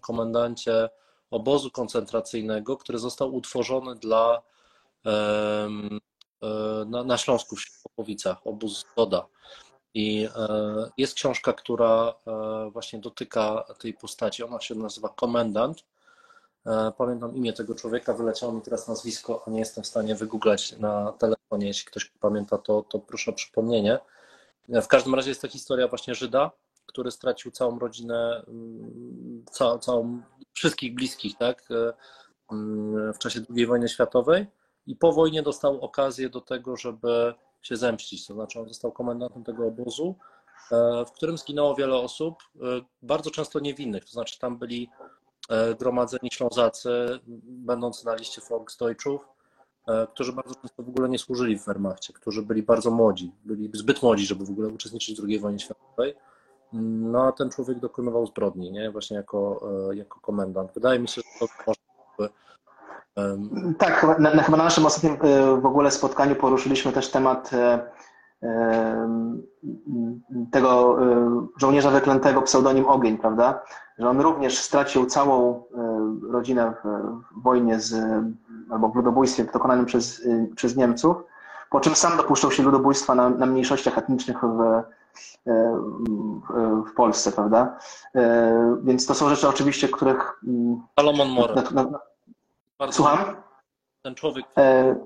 komendancie 0.00 0.88
obozu 1.30 1.70
koncentracyjnego, 1.70 2.76
który 2.76 2.98
został 2.98 3.34
utworzony 3.34 3.94
dla 3.94 4.42
na, 6.86 7.04
na 7.04 7.18
Śląsku 7.18 7.56
w 7.56 7.60
Światłowicach, 7.60 8.46
obóz 8.46 8.80
Zgoda. 8.80 9.26
I 9.94 10.28
e, 10.36 10.90
jest 10.96 11.14
książka, 11.14 11.52
która 11.52 12.14
e, 12.26 12.70
właśnie 12.70 12.98
dotyka 12.98 13.64
tej 13.78 13.94
postaci. 13.94 14.42
Ona 14.42 14.60
się 14.60 14.74
nazywa 14.74 15.08
Komendant. 15.08 15.84
Pamiętam 16.98 17.36
imię 17.36 17.52
tego 17.52 17.74
człowieka, 17.74 18.14
wyleciało 18.14 18.52
mi 18.52 18.62
teraz 18.62 18.88
nazwisko, 18.88 19.42
a 19.46 19.50
nie 19.50 19.58
jestem 19.58 19.84
w 19.84 19.86
stanie 19.86 20.14
wygooglać 20.14 20.78
na 20.78 21.12
telefonie. 21.12 21.66
Jeśli 21.66 21.86
ktoś 21.86 22.04
pamięta, 22.20 22.58
to, 22.58 22.82
to 22.82 22.98
proszę 22.98 23.30
o 23.30 23.34
przypomnienie. 23.34 23.98
W 24.68 24.86
każdym 24.86 25.14
razie 25.14 25.28
jest 25.28 25.42
to 25.42 25.48
historia 25.48 25.88
właśnie 25.88 26.14
Żyda, 26.14 26.50
który 26.86 27.10
stracił 27.10 27.50
całą 27.50 27.78
rodzinę, 27.78 28.44
mm, 28.48 29.44
całą 29.80 30.22
wszystkich 30.52 30.94
bliskich, 30.94 31.38
tak, 31.38 31.68
mm, 32.52 33.12
w 33.12 33.18
czasie 33.18 33.40
II 33.56 33.66
wojny 33.66 33.88
światowej 33.88 34.46
i 34.86 34.96
po 34.96 35.12
wojnie 35.12 35.42
dostał 35.42 35.80
okazję 35.80 36.28
do 36.28 36.40
tego, 36.40 36.76
żeby 36.76 37.34
się 37.62 37.76
zemścić. 37.76 38.26
To 38.26 38.34
znaczy, 38.34 38.60
on 38.60 38.68
został 38.68 38.92
komendantem 38.92 39.44
tego 39.44 39.66
obozu, 39.66 40.14
e, 40.72 41.04
w 41.04 41.12
którym 41.12 41.38
zginęło 41.38 41.74
wiele 41.74 41.96
osób, 41.96 42.34
e, 42.56 42.60
bardzo 43.02 43.30
często 43.30 43.60
niewinnych. 43.60 44.04
To 44.04 44.10
znaczy, 44.10 44.38
tam 44.38 44.58
byli 44.58 44.90
e, 45.48 45.74
gromadzeni 45.74 46.30
Ślązacy, 46.32 46.90
będący 47.44 48.06
na 48.06 48.14
liście 48.14 48.40
Volksdeutschów, 48.50 49.28
którzy 50.14 50.32
bardzo 50.32 50.54
często 50.54 50.82
w 50.82 50.88
ogóle 50.88 51.08
nie 51.08 51.18
służyli 51.18 51.58
w 51.58 51.64
Wehrmachcie, 51.64 52.12
którzy 52.12 52.42
byli 52.42 52.62
bardzo 52.62 52.90
młodzi, 52.90 53.32
byli 53.44 53.70
zbyt 53.74 54.02
młodzi, 54.02 54.26
żeby 54.26 54.44
w 54.44 54.50
ogóle 54.50 54.68
uczestniczyć 54.68 55.20
w 55.20 55.24
II 55.24 55.38
wojnie 55.38 55.58
światowej. 55.58 56.14
No 56.72 57.22
a 57.22 57.32
ten 57.32 57.50
człowiek 57.50 57.80
dokonywał 57.80 58.26
zbrodni, 58.26 58.72
nie? 58.72 58.90
właśnie 58.90 59.16
jako, 59.16 59.68
jako 59.94 60.20
komendant. 60.20 60.72
Wydaje 60.74 60.98
mi 60.98 61.08
się, 61.08 61.20
że 61.20 61.46
to 61.46 61.72
tak, 63.78 64.18
na, 64.18 64.34
na, 64.34 64.42
chyba 64.42 64.56
na 64.56 64.64
naszym 64.64 64.86
ostatnim 64.86 65.12
e, 65.12 65.60
w 65.60 65.66
ogóle 65.66 65.90
spotkaniu 65.90 66.36
poruszyliśmy 66.36 66.92
też 66.92 67.10
temat 67.10 67.50
e, 67.52 67.80
tego 70.50 70.98
e, 71.02 71.46
żołnierza 71.56 71.90
wyklętego 71.90 72.42
pseudonim 72.42 72.88
Ogień, 72.88 73.18
prawda? 73.18 73.62
Że 73.98 74.08
on 74.08 74.20
również 74.20 74.58
stracił 74.58 75.06
całą 75.06 75.64
rodzinę 76.30 76.72
w 76.84 77.42
wojnie 77.42 77.80
z, 77.80 77.94
albo 78.70 78.88
w 78.88 78.96
ludobójstwie 78.96 79.44
dokonanym 79.44 79.86
przez, 79.86 80.22
przez 80.56 80.76
Niemców, 80.76 81.16
po 81.70 81.80
czym 81.80 81.94
sam 81.94 82.16
dopuszczał 82.16 82.50
się 82.50 82.62
ludobójstwa 82.62 83.14
na, 83.14 83.30
na 83.30 83.46
mniejszościach 83.46 83.98
etnicznych 83.98 84.38
w, 84.42 84.82
w 86.90 86.94
Polsce, 86.96 87.32
prawda? 87.32 87.78
Więc 88.82 89.06
to 89.06 89.14
są 89.14 89.28
rzeczy 89.28 89.48
oczywiście, 89.48 89.88
których... 89.88 90.40
Salomon 90.96 91.28
Mora. 91.28 91.62
Bardzo 92.82 92.96
Słucham? 92.96 93.36
Ten 94.02 94.14
człowiek 94.14 94.46
e... 94.56 94.96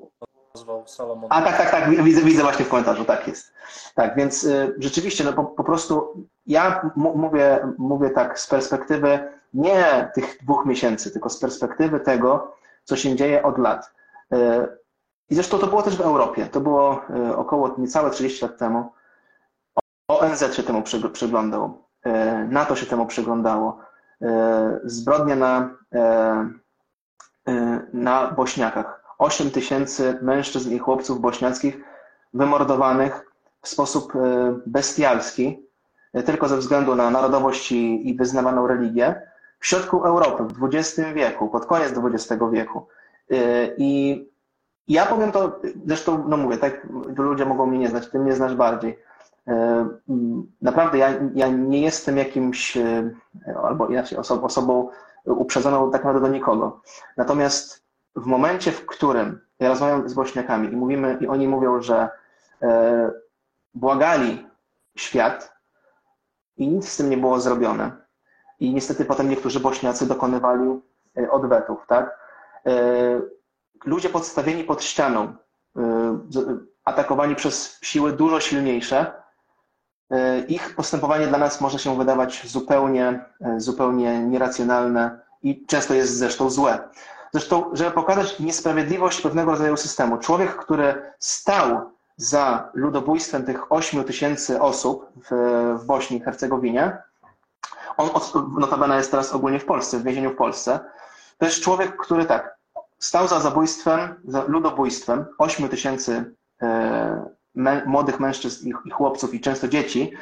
nazwał 0.55 0.87
Salomon. 0.87 1.31
A 1.33 1.43
tak, 1.43 1.57
tak, 1.57 1.71
tak, 1.71 1.91
widzę, 2.05 2.21
widzę 2.21 2.43
właśnie 2.43 2.65
w 2.65 2.69
komentarzu, 2.69 3.05
tak 3.05 3.29
jest. 3.29 3.53
Tak, 3.95 4.17
więc 4.17 4.45
y, 4.45 4.75
rzeczywiście, 4.79 5.25
no 5.25 5.33
po, 5.33 5.45
po 5.45 5.65
prostu 5.65 6.25
ja 6.47 6.91
mówię, 6.97 7.69
mówię 7.79 8.11
tak 8.11 8.41
z 8.41 8.47
perspektywy 8.47 9.29
nie 9.55 10.11
tych 10.15 10.39
dwóch 10.43 10.67
miesięcy, 10.67 11.11
tylko 11.11 11.29
z 11.29 11.41
perspektywy 11.41 12.01
tego, 12.01 12.55
co 12.85 12.97
się 12.97 13.17
dzieje 13.17 13.43
od 13.43 13.59
lat. 13.59 13.95
Y, 14.33 14.37
I 15.31 15.35
zresztą 15.35 15.59
to 15.59 15.67
było 15.67 15.83
też 15.83 15.97
w 15.97 16.01
Europie. 16.01 16.47
To 16.47 16.61
było 16.61 17.01
y, 17.31 17.37
około 17.37 17.75
niecałe 17.79 18.11
30 18.11 18.45
lat 18.45 18.59
temu. 18.59 18.93
ONZ 20.09 20.55
się 20.55 20.63
temu 20.63 20.83
przyglądał. 21.13 21.87
NATO 22.49 22.77
się 22.77 22.87
temu 22.87 23.07
przyglądało. 23.07 23.79
Zbrodnia 24.85 25.37
na 25.37 25.71
na 27.93 28.31
Bośniakach. 28.31 29.07
8 29.19 29.51
tysięcy 29.51 30.19
mężczyzn 30.23 30.75
i 30.75 30.79
chłopców 30.79 31.21
bośniackich 31.21 31.81
wymordowanych 32.35 33.33
w 33.63 33.69
sposób 33.69 34.15
y, 34.15 34.19
bestialski, 34.67 35.67
y, 36.17 36.23
tylko 36.23 36.49
ze 36.49 36.57
względu 36.57 36.95
na 36.95 37.11
narodowość 37.11 37.73
i, 37.73 38.17
wyznawaną 38.19 38.67
religię, 38.67 39.23
w 39.61 39.67
środku 39.67 40.05
Europy 40.05 40.45
w 40.45 40.65
XX 40.65 41.13
wieku, 41.15 41.49
pod 41.49 41.67
koniec 41.67 41.93
XX 42.15 42.43
wieku. 42.53 42.87
I 43.77 44.25
ja 44.89 45.07
powiem 45.07 45.33
to, 45.33 45.61
zresztą, 45.87 46.25
no 46.29 46.37
mówię, 46.37 46.57
tak 46.57 46.87
ludzie 47.17 47.47
mogą 47.47 47.67
mnie 47.67 47.79
nie 47.79 47.89
znać, 47.89 48.11
ty 48.11 48.19
mnie 48.19 48.33
znasz 48.33 48.55
bardziej. 48.55 48.99
Naprawdę 50.63 50.99
ja, 50.99 51.09
ja 51.35 51.49
nie 51.49 51.81
jestem 51.81 52.17
jakimś, 52.17 52.79
albo 53.63 53.87
inaczej, 53.87 54.19
osobą 54.19 54.89
uprzedzoną 55.27 55.91
tak 55.91 56.05
naprawdę 56.05 56.29
do 56.29 56.35
nikogo. 56.35 56.81
Natomiast 57.17 57.85
w 58.17 58.27
momencie, 58.27 58.73
w 58.73 58.87
którym 58.87 59.41
ja 59.61 59.69
rozmawiam 59.69 60.09
z 60.09 60.15
Bośniakami 60.15 60.73
i 60.73 60.77
mówimy, 60.77 61.19
i 61.21 61.27
oni 61.27 61.49
mówią, 61.49 61.83
że 61.83 62.09
e, 62.63 63.11
błagali 63.75 64.47
świat 64.97 65.57
i 66.57 66.69
nic 66.69 66.89
z 66.89 66.97
tym 66.97 67.11
nie 67.11 67.17
było 67.17 67.41
zrobione. 67.41 67.93
I 68.61 68.75
niestety 68.75 69.05
potem 69.05 69.29
niektórzy 69.29 69.61
Bośniacy 69.61 70.07
dokonywali 70.07 70.81
e, 71.19 71.31
odwetów, 71.31 71.87
tak? 71.87 72.19
E, 72.67 72.73
ludzie 73.85 74.09
podstawieni 74.09 74.65
pod 74.65 74.83
ścianą, 74.83 75.35
atakowani 76.85 77.35
przez 77.35 77.79
siły 77.83 78.13
dużo 78.13 78.41
silniejsze, 78.41 79.13
ich 80.49 80.77
postępowanie 80.77 81.27
dla 81.27 81.39
nas 81.39 81.61
może 81.61 81.79
się 81.79 81.99
wydawać 81.99 82.43
zupełnie, 82.47 83.25
e, 83.41 83.61
zupełnie 83.61 84.21
nieracjonalne 84.21 85.21
i 85.43 85.67
często 85.67 85.95
jest 85.95 86.17
zresztą 86.17 86.51
złe. 86.51 86.79
Zresztą, 87.33 87.71
żeby 87.73 87.91
pokazać 87.91 88.41
niesprawiedliwość 88.41 89.21
pewnego 89.21 89.51
rodzaju 89.51 89.77
systemu, 89.77 90.19
człowiek, 90.19 90.57
który 90.57 91.13
stał 91.19 91.91
za 92.17 92.71
ludobójstwem 92.75 93.45
tych 93.45 93.73
8 93.73 94.05
tysięcy 94.05 94.61
osób 94.61 95.07
w, 95.31 95.35
w 95.83 95.87
Bośni 95.87 96.17
i 96.17 96.21
Hercegowinie, 96.21 96.99
on 97.97 98.11
notabene 98.59 98.97
jest 98.97 99.11
teraz 99.11 99.33
ogólnie 99.33 99.61
w 99.61 99.65
Polsce, 99.65 99.99
w 99.99 100.03
więzieniu 100.03 100.31
w 100.31 100.37
Polsce, 100.37 100.81
to 101.39 101.47
jest 101.47 101.61
człowiek, 101.61 101.97
który 101.97 102.25
tak, 102.25 102.57
stał 102.99 103.29
za 103.29 103.41
zabójstwem, 103.41 104.15
za 104.25 104.45
ludobójstwem 104.45 105.25
8 105.39 105.69
tysięcy 105.69 106.35
e, 106.63 107.36
młodych 107.87 108.21
mężczyzn 108.21 108.69
i 108.85 108.91
chłopców 108.91 109.35
i 109.35 109.41
często 109.41 109.69
dzieci 109.69 110.13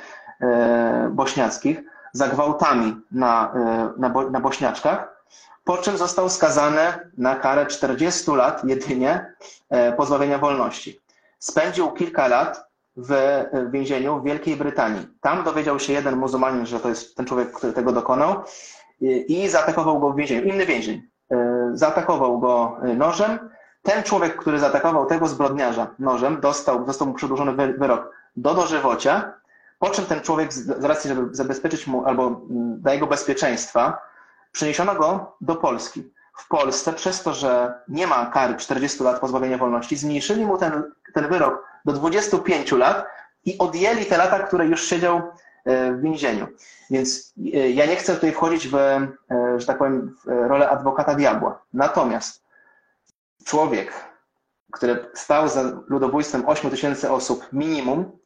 e, 0.41 1.11
bośniackich 1.13 1.83
za 2.13 2.29
gwałtami 2.29 2.97
na, 3.13 3.53
e, 3.55 4.01
na, 4.01 4.31
na 4.31 4.41
bośniaczkach, 4.41 5.25
po 5.65 5.77
czym 5.77 5.97
został 5.97 6.29
skazany 6.29 6.81
na 7.19 7.37
karę 7.37 7.67
40 7.67 8.31
lat 8.31 8.65
jedynie 8.65 9.35
pozbawienia 9.97 10.39
wolności. 10.39 11.01
Spędził 11.39 11.91
kilka 11.93 12.29
lat 12.29 12.69
w 12.97 13.45
więzieniu 13.71 14.21
w 14.21 14.25
Wielkiej 14.25 14.57
Brytanii. 14.57 15.07
Tam 15.21 15.45
dowiedział 15.45 15.79
się 15.81 15.93
jeden 15.93 16.17
muzułmanin, 16.17 16.67
że 16.67 16.81
to 16.81 16.89
jest 16.89 17.17
ten 17.17 17.27
człowiek, 17.27 17.53
który 17.53 17.73
tego 17.73 17.93
dokonał 17.93 18.43
i 19.29 19.49
zaatakował 19.49 20.01
go 20.01 20.11
w 20.11 20.17
więzieniu. 20.17 20.43
Inny 20.43 20.67
więzień. 20.67 21.03
Zaatakował 21.73 22.39
go 22.41 22.77
nożem 22.97 23.39
ten 23.85 24.03
człowiek, 24.03 24.37
który 24.37 24.59
zaatakował 24.59 25.07
tego 25.07 25.29
zbrodniarza 25.29 25.87
nożem, 25.99 26.41
dostał, 26.41 26.87
został 26.87 27.09
mu 27.09 27.15
przedłużony 27.15 27.53
wyrok 27.53 28.11
do 28.37 28.55
dożywocia, 28.55 29.33
po 29.79 29.91
czym 29.91 30.07
ten 30.07 30.21
człowiek 30.21 30.53
z 30.53 30.85
racji, 30.85 31.09
żeby 31.09 31.35
zabezpieczyć 31.35 31.87
mu 31.87 32.05
albo 32.05 32.27
mm, 32.27 32.81
dla 32.81 32.93
jego 32.93 33.07
bezpieczeństwa, 33.07 33.99
przeniesiono 34.53 34.95
go 34.95 35.37
do 35.41 35.57
Polski. 35.57 36.13
W 36.37 36.49
Polsce 36.49 36.93
przez 36.93 37.23
to, 37.23 37.35
że 37.35 37.75
nie 37.89 38.07
ma 38.07 38.27
kary 38.27 38.55
40 38.55 39.03
lat 39.03 39.21
pozbawienia 39.21 39.59
wolności, 39.59 39.97
zmniejszyli 39.97 40.47
mu 40.47 40.59
ten, 40.59 40.83
ten 41.15 41.29
wyrok 41.29 41.67
do 41.85 41.93
25 41.93 42.73
lat 42.73 43.07
i 43.45 43.59
odjęli 43.59 44.07
te 44.07 44.17
lata, 44.17 44.39
które 44.39 44.67
już 44.67 44.85
siedział 44.85 45.23
e, 45.65 45.93
w 45.93 46.01
więzieniu. 46.01 46.47
Więc 46.91 47.35
e, 47.55 47.71
ja 47.71 47.87
nie 47.87 47.97
chcę 47.97 48.15
tutaj 48.15 48.33
wchodzić 48.33 48.69
w, 48.69 48.75
e, 48.75 49.09
że 49.57 49.67
tak 49.67 49.79
powiem, 49.79 50.17
w 50.25 50.49
rolę 50.49 50.71
adwokata 50.71 51.15
diabła. 51.15 51.63
Natomiast 51.75 52.44
człowiek, 53.45 53.93
który 54.73 55.11
stał 55.15 55.49
za 55.49 55.63
ludobójstwem 55.87 56.49
8 56.49 56.71
tysięcy 56.71 57.11
osób 57.11 57.53
minimum, 57.53 58.19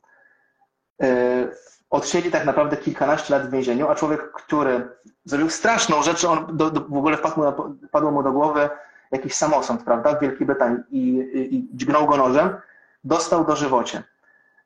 e, 1.02 1.48
odsiedzi 1.90 2.30
tak 2.30 2.44
naprawdę 2.44 2.76
kilkanaście 2.76 3.34
lat 3.34 3.48
w 3.48 3.50
więzieniu, 3.50 3.88
a 3.88 3.94
człowiek, 3.94 4.32
który 4.32 4.88
zrobił 5.24 5.50
straszną 5.50 6.02
rzecz, 6.02 6.24
on 6.24 6.56
do, 6.56 6.70
do, 6.70 6.80
w 6.80 6.96
ogóle 6.96 7.16
wpadł 7.16 7.40
mu, 7.40 7.52
padło 7.90 8.10
mu 8.10 8.22
do 8.22 8.32
głowy 8.32 8.68
jakiś 9.10 9.34
samosąd, 9.34 9.82
prawda, 9.84 10.14
w 10.14 10.20
Wielkiej 10.20 10.46
Brytanii 10.46 10.78
i, 10.90 11.16
i, 11.18 11.54
i 11.54 11.68
dźgnął 11.72 12.06
go 12.06 12.16
nożem, 12.16 12.56
dostał 13.04 13.44
dożywocie. 13.44 14.02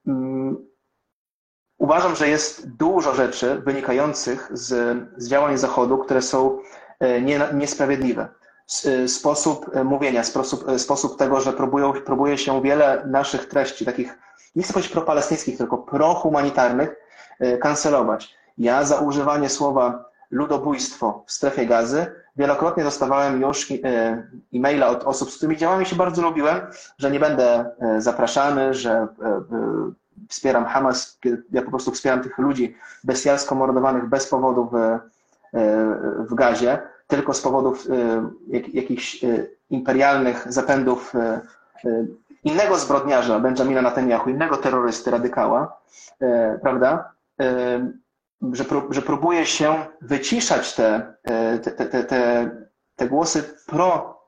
Um, 0.07 0.67
uważam, 1.79 2.17
że 2.17 2.29
jest 2.29 2.71
dużo 2.71 3.15
rzeczy 3.15 3.63
wynikających 3.65 4.51
z, 4.53 4.99
z 5.17 5.29
działań 5.29 5.59
Zachodu, 5.59 5.99
które 5.99 6.23
są 6.23 6.59
e, 7.01 7.21
nie, 7.21 7.41
niesprawiedliwe. 7.55 8.29
Sposób 9.07 9.77
y, 9.77 9.85
mówienia, 9.85 10.25
sposób, 10.25 10.69
y, 10.69 10.79
sposób 10.79 11.19
tego, 11.19 11.41
że 11.41 11.53
próbują, 11.53 11.93
próbuje 11.93 12.39
się 12.39 12.63
wiele 12.63 13.05
naszych 13.07 13.49
treści, 13.49 13.85
takich 13.85 14.19
nie 14.57 14.63
chcę 14.63 14.73
powiedzieć 14.73 14.93
propalestyńskich, 14.93 15.59
tylko 15.59 15.79
prohumanitarnych, 15.79 16.97
kancelować. 17.61 18.35
Ja 18.59 18.85
za 18.85 19.01
używanie 19.01 19.49
słowa 19.49 20.05
ludobójstwo 20.31 21.25
w 21.27 21.33
strefie 21.33 21.67
gazy 21.67 22.07
wielokrotnie 22.37 22.85
dostawałem 22.85 23.41
już 23.41 23.73
e-maila 24.55 24.89
od 24.89 25.05
osób, 25.05 25.31
z 25.31 25.37
którymi 25.37 25.57
działami 25.57 25.87
się 25.87 25.97
bardzo 25.97 26.23
lubiłem, 26.23 26.61
że 26.99 27.11
nie 27.11 27.21
będę 27.21 27.71
zapraszany, 27.99 28.75
że 28.75 29.09
wspieram 30.29 30.65
Hamas, 30.65 31.19
ja 31.53 31.63
po 31.63 31.71
prostu 31.71 31.91
wspieram 31.91 32.23
tych 32.23 32.39
ludzi 32.39 32.77
bestialsko 33.05 33.55
mordowanych 33.55 34.09
bez 34.09 34.27
powodu 34.27 34.71
w, 34.73 34.99
w 36.31 36.35
gazie 36.35 36.79
tylko 37.13 37.35
z 37.35 37.41
powodów 37.41 37.87
y, 37.87 37.91
jakichś 38.73 39.25
y, 39.25 39.51
imperialnych 39.71 40.53
zapędów 40.53 41.15
y, 41.85 42.09
innego 42.45 42.79
zbrodniarza, 42.79 43.41
Benjamina 43.41 43.83
Netanyahu, 43.83 44.31
innego 44.31 44.57
terrorysty, 44.57 45.11
radykała, 45.11 45.81
prawda? 46.63 47.13
Że, 48.53 48.65
że 48.91 49.03
próbuje 49.03 49.47
się 49.47 49.87
wyciszać 50.01 50.75
te, 50.75 51.15
te, 51.63 51.71
te, 51.71 52.05
te, 52.05 52.51
te 52.97 53.09
głosy 53.09 53.43
pro, 53.67 54.21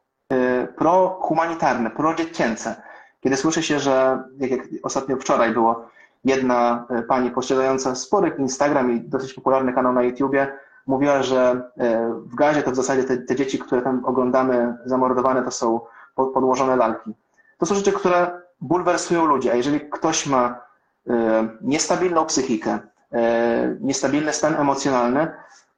prohumanitarne, 0.76 1.90
prodziecięce. 1.90 2.82
Kiedy 3.20 3.36
słyszy 3.36 3.62
się, 3.62 3.80
że, 3.80 4.22
jak, 4.38 4.50
jak 4.50 4.60
ostatnio 4.82 5.16
wczoraj 5.16 5.52
było, 5.52 5.88
jedna 6.24 6.86
pani 7.08 7.30
posiadająca 7.30 7.94
spory 7.94 8.32
Instagram 8.38 8.92
i 8.92 9.00
dosyć 9.00 9.34
popularny 9.34 9.72
kanał 9.72 9.92
na 9.92 10.02
YouTubie, 10.02 10.52
mówiła, 10.86 11.22
że 11.22 11.70
e, 11.78 12.12
w 12.14 12.34
gazie 12.34 12.62
to 12.62 12.70
w 12.70 12.74
zasadzie 12.74 13.04
te, 13.04 13.16
te 13.16 13.36
dzieci, 13.36 13.58
które 13.58 13.82
tam 13.82 14.04
oglądamy, 14.04 14.76
zamordowane, 14.84 15.42
to 15.42 15.50
są 15.50 15.80
podłożone 16.14 16.76
lalki. 16.76 17.14
To 17.58 17.66
są 17.66 17.74
rzeczy, 17.74 17.92
które 17.92 18.40
bulwersują 18.60 19.26
ludzi, 19.26 19.50
a 19.50 19.54
jeżeli 19.54 19.80
ktoś 19.80 20.26
ma 20.26 20.60
e, 21.08 21.48
niestabilną 21.60 22.26
psychikę, 22.26 22.78
e, 23.12 23.76
niestabilny 23.80 24.32
stan 24.32 24.54
emocjonalny, 24.54 25.30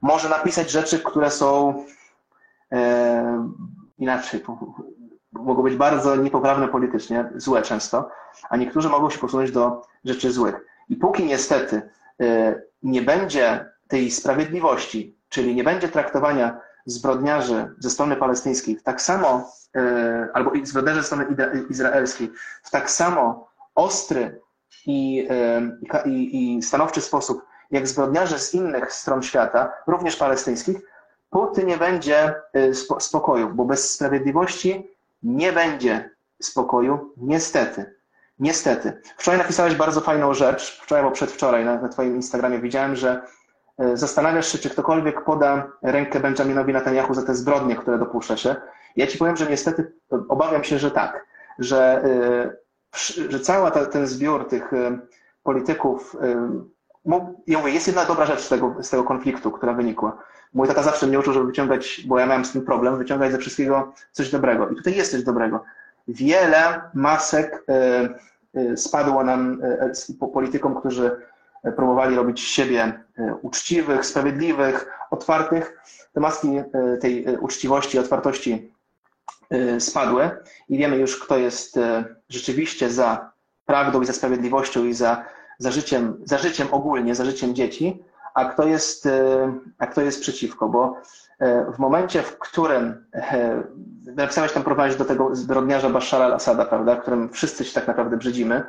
może 0.03 0.29
napisać 0.29 0.71
rzeczy, 0.71 0.99
które 0.99 1.31
są 1.31 1.85
inaczej, 3.99 4.45
mogą 5.33 5.63
być 5.63 5.77
bardzo 5.77 6.17
niepoprawne 6.17 6.69
politycznie, 6.69 7.31
złe 7.37 7.63
często, 7.63 8.11
a 8.51 8.57
niektórzy 8.57 8.89
mogą 8.89 9.11
się 9.11 9.19
posunąć 9.19 9.51
do 9.51 9.83
rzeczy 10.05 10.33
złych. 10.33 10.67
I 10.89 10.97
póki 10.97 11.25
niestety 11.25 11.83
nie 12.83 13.03
będzie 13.03 13.67
tej 13.89 14.11
sprawiedliwości, 14.11 15.19
czyli 15.29 15.55
nie 15.55 15.65
będzie 15.65 15.89
traktowania 15.89 16.61
zbrodniarzy 16.87 17.75
ze 17.79 17.91
strony 17.91 18.17
palestyńskiej 18.17 18.77
tak 18.85 19.03
samo, 19.03 19.51
e, 19.77 20.29
albo 20.35 20.53
zbrodniarzy 20.63 21.01
ze 21.01 21.07
strony 21.07 21.27
izraelskiej 21.71 22.33
w 22.63 22.71
tak 22.71 22.91
samo 22.91 23.49
ostry 23.75 24.41
i, 24.87 25.29
e, 25.31 26.07
i, 26.07 26.57
i 26.57 26.63
stanowczy 26.63 27.01
sposób, 27.01 27.43
jak 27.71 27.89
zbrodniarze 27.89 28.39
z 28.39 28.55
innych 28.55 28.93
stron 28.93 29.23
świata, 29.23 29.73
również 29.87 30.17
palestyńskich, 30.17 30.77
póty 31.31 31.65
nie 31.65 31.77
będzie 31.77 32.35
e, 32.53 32.75
spokoju, 33.01 33.51
bo 33.55 33.65
bez 33.65 33.91
sprawiedliwości 33.91 34.91
nie 35.23 35.53
będzie 35.53 36.11
spokoju, 36.43 37.15
niestety. 37.17 37.97
Niestety. 38.39 39.01
Wczoraj 39.17 39.39
napisałeś 39.39 39.75
bardzo 39.75 40.01
fajną 40.01 40.35
rzecz, 40.35 40.81
wczoraj 40.83 41.05
albo 41.05 41.15
przedwczoraj 41.15 41.65
na, 41.65 41.81
na 41.81 41.89
Twoim 41.89 42.17
Instagramie 42.17 42.59
widziałem, 42.59 42.97
że 42.97 43.23
zastanawiasz 43.95 44.53
się, 44.53 44.59
czy 44.59 44.71
ktokolwiek 44.71 45.25
poda 45.25 45.69
rękę 45.83 46.21
Benjaminowi 46.21 46.73
Netanyahu 46.73 47.15
za 47.15 47.23
te 47.23 47.35
zbrodnie, 47.35 47.77
które 47.77 47.99
dopuszcza 47.99 48.37
się. 48.37 48.57
Ja 48.97 49.07
ci 49.07 49.19
powiem, 49.19 49.37
że 49.37 49.47
niestety 49.47 49.93
obawiam 50.29 50.65
się, 50.65 50.79
że 50.79 50.91
tak, 50.91 51.27
że, 51.59 52.05
e, 52.05 53.29
że 53.29 53.41
cały 53.41 53.71
ten 53.71 54.07
zbiór 54.07 54.49
tych 54.49 54.73
e, 54.73 54.99
polityków, 55.43 56.17
ja 57.47 57.59
mówię, 57.59 57.73
jest 57.73 57.87
jedna 57.87 58.05
dobra 58.05 58.27
rzecz 58.27 58.41
z 58.41 58.49
tego, 58.49 58.75
z 58.81 58.91
tego 58.91 59.05
konfliktu, 59.05 59.51
która 59.51 59.73
wynikła. 59.73 60.19
Mój 60.55 60.69
tata 60.69 60.83
zawsze 60.83 61.07
mnie 61.07 61.19
uczył, 61.19 61.33
żeby 61.33 61.47
wyciągać, 61.47 62.05
bo 62.07 62.19
ja 62.19 62.27
miałem 62.27 62.45
z 62.45 62.53
tym 62.53 62.63
problem, 62.63 62.99
wyciągać 62.99 63.33
ze 63.33 63.39
wszystkiego 63.39 63.93
coś 64.13 64.31
dobrego. 64.31 64.69
I 64.69 64.77
tutaj 64.77 64.95
jest 64.95 65.13
coś 65.13 65.23
dobrego. 65.23 65.65
Wiele 66.09 66.81
masek 66.95 67.65
spadło 68.77 69.25
nam 69.25 69.63
politykom, 70.33 70.75
którzy 70.75 71.17
próbowali 71.73 72.17
robić 72.17 72.41
siebie 72.41 73.01
e, 73.19 73.35
uczciwych, 73.43 74.07
sprawiedliwych, 74.07 74.93
otwartych. 75.11 75.79
Te 76.13 76.21
maski 76.21 76.49
e, 76.57 76.97
tej 76.97 77.25
e, 77.25 77.39
uczciwości, 77.39 77.99
otwartości 77.99 78.73
spadły 79.79 80.31
i 80.69 80.79
wiemy 80.79 80.97
już, 80.97 81.19
kto 81.19 81.39
jest 81.39 81.79
rzeczywiście 82.29 82.91
za 82.91 83.31
prawdą 83.67 84.03
i 84.03 84.07
za 84.07 84.13
sprawiedliwością 84.13 84.85
i 84.85 84.95
za, 84.95 85.25
za, 85.59 85.71
życiem, 85.71 86.17
za 86.25 86.39
życiem 86.39 86.69
ogólnie, 86.71 87.15
za 87.15 87.25
życiem 87.25 87.55
dzieci, 87.55 88.03
a 88.35 88.45
kto 88.45 88.67
jest, 88.67 89.09
a 89.79 89.87
kto 89.87 90.01
jest 90.01 90.21
przeciwko, 90.21 90.69
bo 90.69 90.97
w 91.75 91.79
momencie, 91.79 92.23
w 92.23 92.39
którym 92.39 93.07
napisałeś 94.17 94.53
tam 94.53 94.63
prowadzić 94.63 94.99
do 94.99 95.05
tego 95.05 95.37
zbrodniarza 95.37 95.91
Bashara 95.91 96.25
al-Assada, 96.25 96.65
prawda, 96.65 96.97
którym 96.97 97.29
wszyscy 97.29 97.65
się 97.65 97.75
tak 97.75 97.87
naprawdę 97.87 98.17
brzydzimy, 98.17 98.63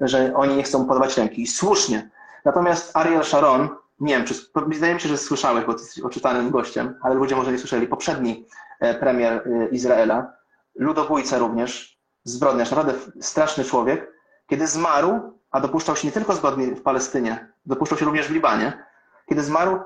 że 0.00 0.34
oni 0.34 0.56
nie 0.56 0.62
chcą 0.62 0.86
podawać 0.86 1.16
ręki. 1.16 1.42
I 1.42 1.46
słusznie. 1.46 2.10
Natomiast 2.44 2.96
Ariel 2.96 3.24
Sharon, 3.24 3.68
nie 4.00 4.16
wiem, 4.16 4.26
czy, 4.26 4.34
wydaje 4.66 4.94
mi 4.94 5.00
się, 5.00 5.08
że 5.08 5.18
słyszałeś, 5.18 5.64
bo 5.64 5.72
jesteś 5.72 6.04
oczytanym 6.04 6.50
gościem, 6.50 6.98
ale 7.02 7.14
ludzie 7.14 7.36
może 7.36 7.52
nie 7.52 7.58
słyszeli, 7.58 7.86
poprzedni 7.86 8.46
e, 8.80 8.94
premier 8.94 9.32
e, 9.46 9.68
Izraela, 9.68 10.32
ludobójca 10.74 11.38
również, 11.38 11.98
zbrodniarz, 12.24 12.70
naprawdę 12.70 12.94
straszny 13.20 13.64
człowiek, 13.64 14.12
kiedy 14.46 14.66
zmarł, 14.66 15.38
a 15.50 15.60
dopuszczał 15.60 15.96
się 15.96 16.08
nie 16.08 16.12
tylko 16.12 16.32
zbrodni 16.34 16.66
w 16.66 16.82
Palestynie, 16.82 17.48
dopuszczał 17.66 17.98
się 17.98 18.04
również 18.04 18.28
w 18.28 18.32
Libanie, 18.32 18.84
kiedy 19.28 19.42
zmarł, 19.42 19.78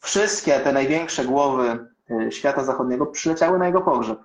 wszystkie 0.00 0.60
te 0.60 0.72
największe 0.72 1.24
głowy 1.24 1.88
e, 2.10 2.32
świata 2.32 2.64
zachodniego 2.64 3.06
przyleciały 3.06 3.58
na 3.58 3.66
jego 3.66 3.80
pogrzeb. 3.80 4.18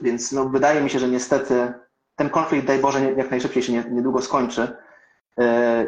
Więc 0.00 0.32
no, 0.32 0.48
wydaje 0.48 0.80
mi 0.80 0.90
się, 0.90 0.98
że 0.98 1.08
niestety 1.08 1.72
ten 2.16 2.30
konflikt, 2.30 2.66
daj 2.66 2.78
Boże, 2.78 3.12
jak 3.12 3.30
najszybciej 3.30 3.62
się 3.62 3.72
nie- 3.72 3.84
niedługo 3.90 4.22
skończy 4.22 4.76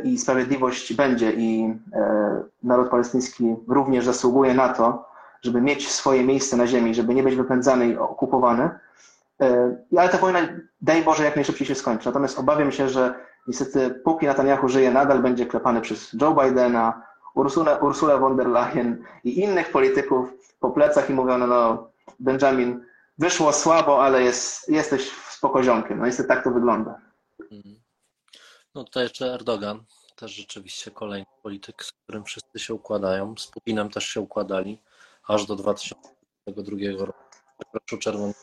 i 0.04 0.18
sprawiedliwość 0.18 0.94
będzie 0.94 1.32
i 1.32 1.74
e, 1.92 2.42
naród 2.62 2.88
palestyński 2.88 3.56
również 3.68 4.04
zasługuje 4.04 4.54
na 4.54 4.68
to, 4.68 5.08
żeby 5.42 5.60
mieć 5.60 5.88
swoje 5.90 6.24
miejsce 6.24 6.56
na 6.56 6.66
ziemi, 6.66 6.94
żeby 6.94 7.14
nie 7.14 7.22
być 7.22 7.36
wypędzany 7.36 7.88
i 7.88 7.96
okupowany. 7.96 8.70
E, 9.40 9.76
Ale 9.98 10.08
ta 10.08 10.18
wojna, 10.18 10.38
daj 10.80 11.02
Boże, 11.02 11.24
jak 11.24 11.36
najszybciej 11.36 11.66
się 11.66 11.74
skończy. 11.74 12.06
Natomiast 12.06 12.38
obawiam 12.38 12.72
się, 12.72 12.88
że 12.88 13.14
niestety 13.46 14.00
póki 14.04 14.26
Netanyahu 14.26 14.68
żyje, 14.68 14.90
nadal 14.90 15.18
będzie 15.18 15.46
klepany 15.46 15.80
przez 15.80 16.12
Joe 16.20 16.34
Bidena, 16.34 17.02
Ursula, 17.34 17.76
Ursula 17.76 18.18
von 18.18 18.36
der 18.36 18.46
Leyen 18.48 19.04
i 19.24 19.40
innych 19.40 19.70
polityków 19.70 20.28
po 20.60 20.70
plecach 20.70 21.10
i 21.10 21.12
mówiono, 21.12 21.46
no 21.46 21.88
Benjamin, 22.20 22.84
wyszło 23.18 23.52
słabo, 23.52 24.04
ale 24.04 24.22
jest, 24.22 24.68
jesteś 24.68 25.10
spokoziomkiem. 25.30 25.98
No 25.98 26.06
niestety 26.06 26.28
tak 26.28 26.44
to 26.44 26.50
wygląda. 26.50 26.98
Mhm. 27.52 27.81
No 28.74 28.84
tutaj 28.84 29.02
jeszcze 29.02 29.34
Erdogan, 29.34 29.84
też 30.16 30.32
rzeczywiście 30.32 30.90
kolejny 30.90 31.26
polityk, 31.42 31.84
z 31.84 31.92
którym 31.92 32.24
wszyscy 32.24 32.58
się 32.58 32.74
układają. 32.74 33.34
Z 33.38 33.46
Putinem 33.46 33.90
też 33.90 34.04
się 34.04 34.20
układali, 34.20 34.82
aż 35.28 35.46
do 35.46 35.56
2022 35.56 37.06
roku. 37.06 37.18
Przekroczył 37.58 37.98
czerwony. 37.98 38.34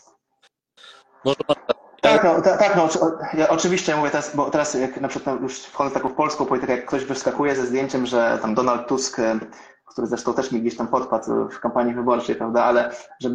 Może 1.26 1.38
pan 1.48 1.56
Tak, 2.02 2.24
no, 2.24 2.42
ta, 2.42 2.58
tak, 2.58 2.76
no, 2.76 2.90
ja 3.34 3.50
oczywiście 3.50 3.96
mówię 3.96 4.10
teraz, 4.10 4.36
bo 4.36 4.50
teraz 4.50 4.74
jak 4.74 5.02
na 5.02 5.08
przykład 5.08 5.36
no, 5.36 5.42
już 5.42 5.60
wchodzę 5.60 5.90
w 5.90 5.94
taką 5.94 6.16
polską 6.16 6.46
politykę, 6.46 6.76
jak 6.76 6.86
ktoś 6.86 7.06
wyskakuje 7.06 7.56
ze 7.56 7.66
zdjęciem, 7.66 8.06
że 8.06 8.40
tam 8.42 8.56
Donald 8.56 8.88
Tusk, 8.88 9.20
e, 9.20 9.40
który 9.86 10.08
zresztą 10.08 10.34
też 10.34 10.52
mi 10.52 10.62
gdzieś 10.62 10.78
tam 10.78 10.88
podpadł 10.88 11.50
w 11.50 11.60
kampanii 11.60 11.94
wyborczej, 11.94 12.36
prawda, 12.36 12.64
ale 12.64 12.96
że 13.22 13.30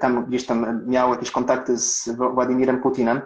tam 0.00 0.26
gdzieś 0.26 0.46
tam 0.46 0.86
miał 0.86 1.10
jakieś 1.10 1.30
kontakty 1.30 1.78
z 1.78 2.08
Władimirem 2.08 2.82
Putinem, 2.82 3.22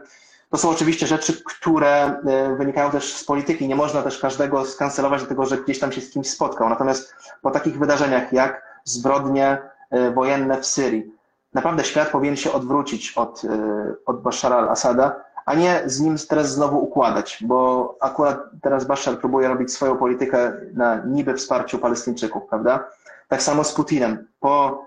to 0.51 0.59
są 0.59 0.71
oczywiście 0.71 1.07
rzeczy, 1.07 1.43
które 1.45 2.21
e, 2.27 2.57
wynikają 2.57 2.91
też 2.91 3.17
z 3.17 3.25
polityki. 3.25 3.69
Nie 3.69 3.77
można 3.77 4.03
też 4.03 4.19
każdego 4.19 4.65
skancelować 4.65 5.21
dlatego, 5.21 5.47
że 5.47 5.59
gdzieś 5.59 5.79
tam 5.79 5.93
się 5.93 6.01
z 6.01 6.11
kimś 6.11 6.31
spotkał. 6.31 6.69
Natomiast 6.69 7.15
po 7.43 7.51
takich 7.51 7.79
wydarzeniach 7.79 8.33
jak 8.33 8.63
zbrodnie 8.85 9.59
e, 9.91 10.11
wojenne 10.11 10.61
w 10.61 10.67
Syrii, 10.67 11.13
naprawdę 11.55 11.85
świat 11.85 12.09
powinien 12.09 12.37
się 12.37 12.53
odwrócić 12.53 13.13
od, 13.13 13.45
e, 13.45 13.95
od 14.07 14.23
Bashara 14.23 14.57
al-Assada, 14.57 15.25
a 15.47 15.55
nie 15.55 15.83
z 15.87 16.01
nim 16.01 16.17
teraz 16.29 16.53
znowu 16.53 16.85
układać, 16.85 17.39
bo 17.47 17.97
akurat 18.01 18.39
teraz 18.63 18.85
Bashar 18.85 19.19
próbuje 19.19 19.49
robić 19.49 19.73
swoją 19.73 19.97
politykę 19.97 20.53
na 20.75 20.97
niby 20.97 21.35
wsparciu 21.35 21.79
Palestyńczyków, 21.79 22.43
prawda? 22.49 22.89
Tak 23.29 23.43
samo 23.43 23.65
z 23.65 23.73
Putinem. 23.73 24.27
Po, 24.41 24.85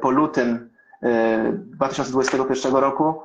po 0.00 0.10
lutym 0.10 0.70
e, 1.02 1.52
2021 1.52 2.76
roku 2.76 3.22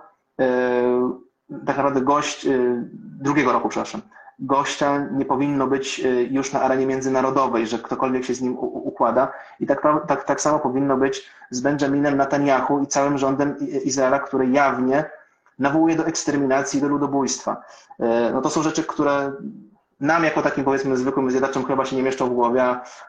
tak 1.65 1.77
naprawdę 1.77 2.01
gość, 2.01 2.45
e, 2.45 2.83
drugiego 3.21 3.51
roku, 3.53 3.69
przepraszam, 3.69 4.01
gościa 4.39 4.97
nie 5.11 5.25
powinno 5.25 5.67
być 5.67 5.99
e, 5.99 6.23
już 6.23 6.53
na 6.53 6.61
arenie 6.61 6.85
międzynarodowej, 6.85 7.67
że 7.67 7.79
ktokolwiek 7.79 8.25
się 8.25 8.33
z 8.33 8.41
nim 8.41 8.57
układa. 8.59 9.31
I 9.59 9.65
tak, 9.67 9.81
tak, 10.07 10.23
tak 10.23 10.41
samo 10.41 10.59
powinno 10.59 10.97
być 10.97 11.29
z 11.49 11.61
Benjaminem 11.61 12.17
Netanyahu 12.17 12.79
i 12.83 12.87
całym 12.87 13.17
rządem 13.17 13.57
Izraela, 13.83 14.19
który 14.19 14.47
jawnie 14.49 15.05
nawołuje 15.59 15.95
do 15.95 16.05
eksterminacji, 16.05 16.81
do 16.81 16.87
ludobójstwa. 16.87 17.63
E, 17.99 18.31
No 18.33 18.41
to 18.41 18.49
są 18.49 18.63
rzeczy, 18.63 18.83
które 18.83 19.33
nam 19.99 20.23
jako 20.23 20.41
takim 20.41 20.63
powiedzmy 20.63 20.97
zwykłym 20.97 21.31
zjadaczom 21.31 21.65
chyba 21.65 21.85
się 21.85 21.95
nie 21.95 22.03
mieszczą 22.03 22.29
w 22.29 22.33
głowie, 22.33 22.63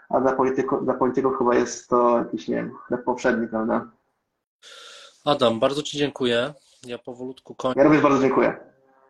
a- 0.09 0.21
dla, 0.21 0.33
polityko, 0.33 0.81
dla 0.81 0.95
polityków 0.95 1.39
chyba 1.39 1.55
jest 1.55 1.89
to 1.89 2.19
jakiś, 2.19 2.49
nie 2.49 2.57
wiem, 2.57 2.73
chleb 2.87 3.05
powszedni, 3.05 3.49
prawda? 3.49 3.87
Adam, 5.25 5.61
bardzo 5.61 5.83
Ci 5.83 5.99
dziękuję. 5.99 6.55
Ja 6.87 6.99
powolutku 6.99 7.55
kończę. 7.55 7.79
Ja 7.81 7.85
również 7.85 8.03
bardzo 8.03 8.23
dziękuję. 8.23 8.61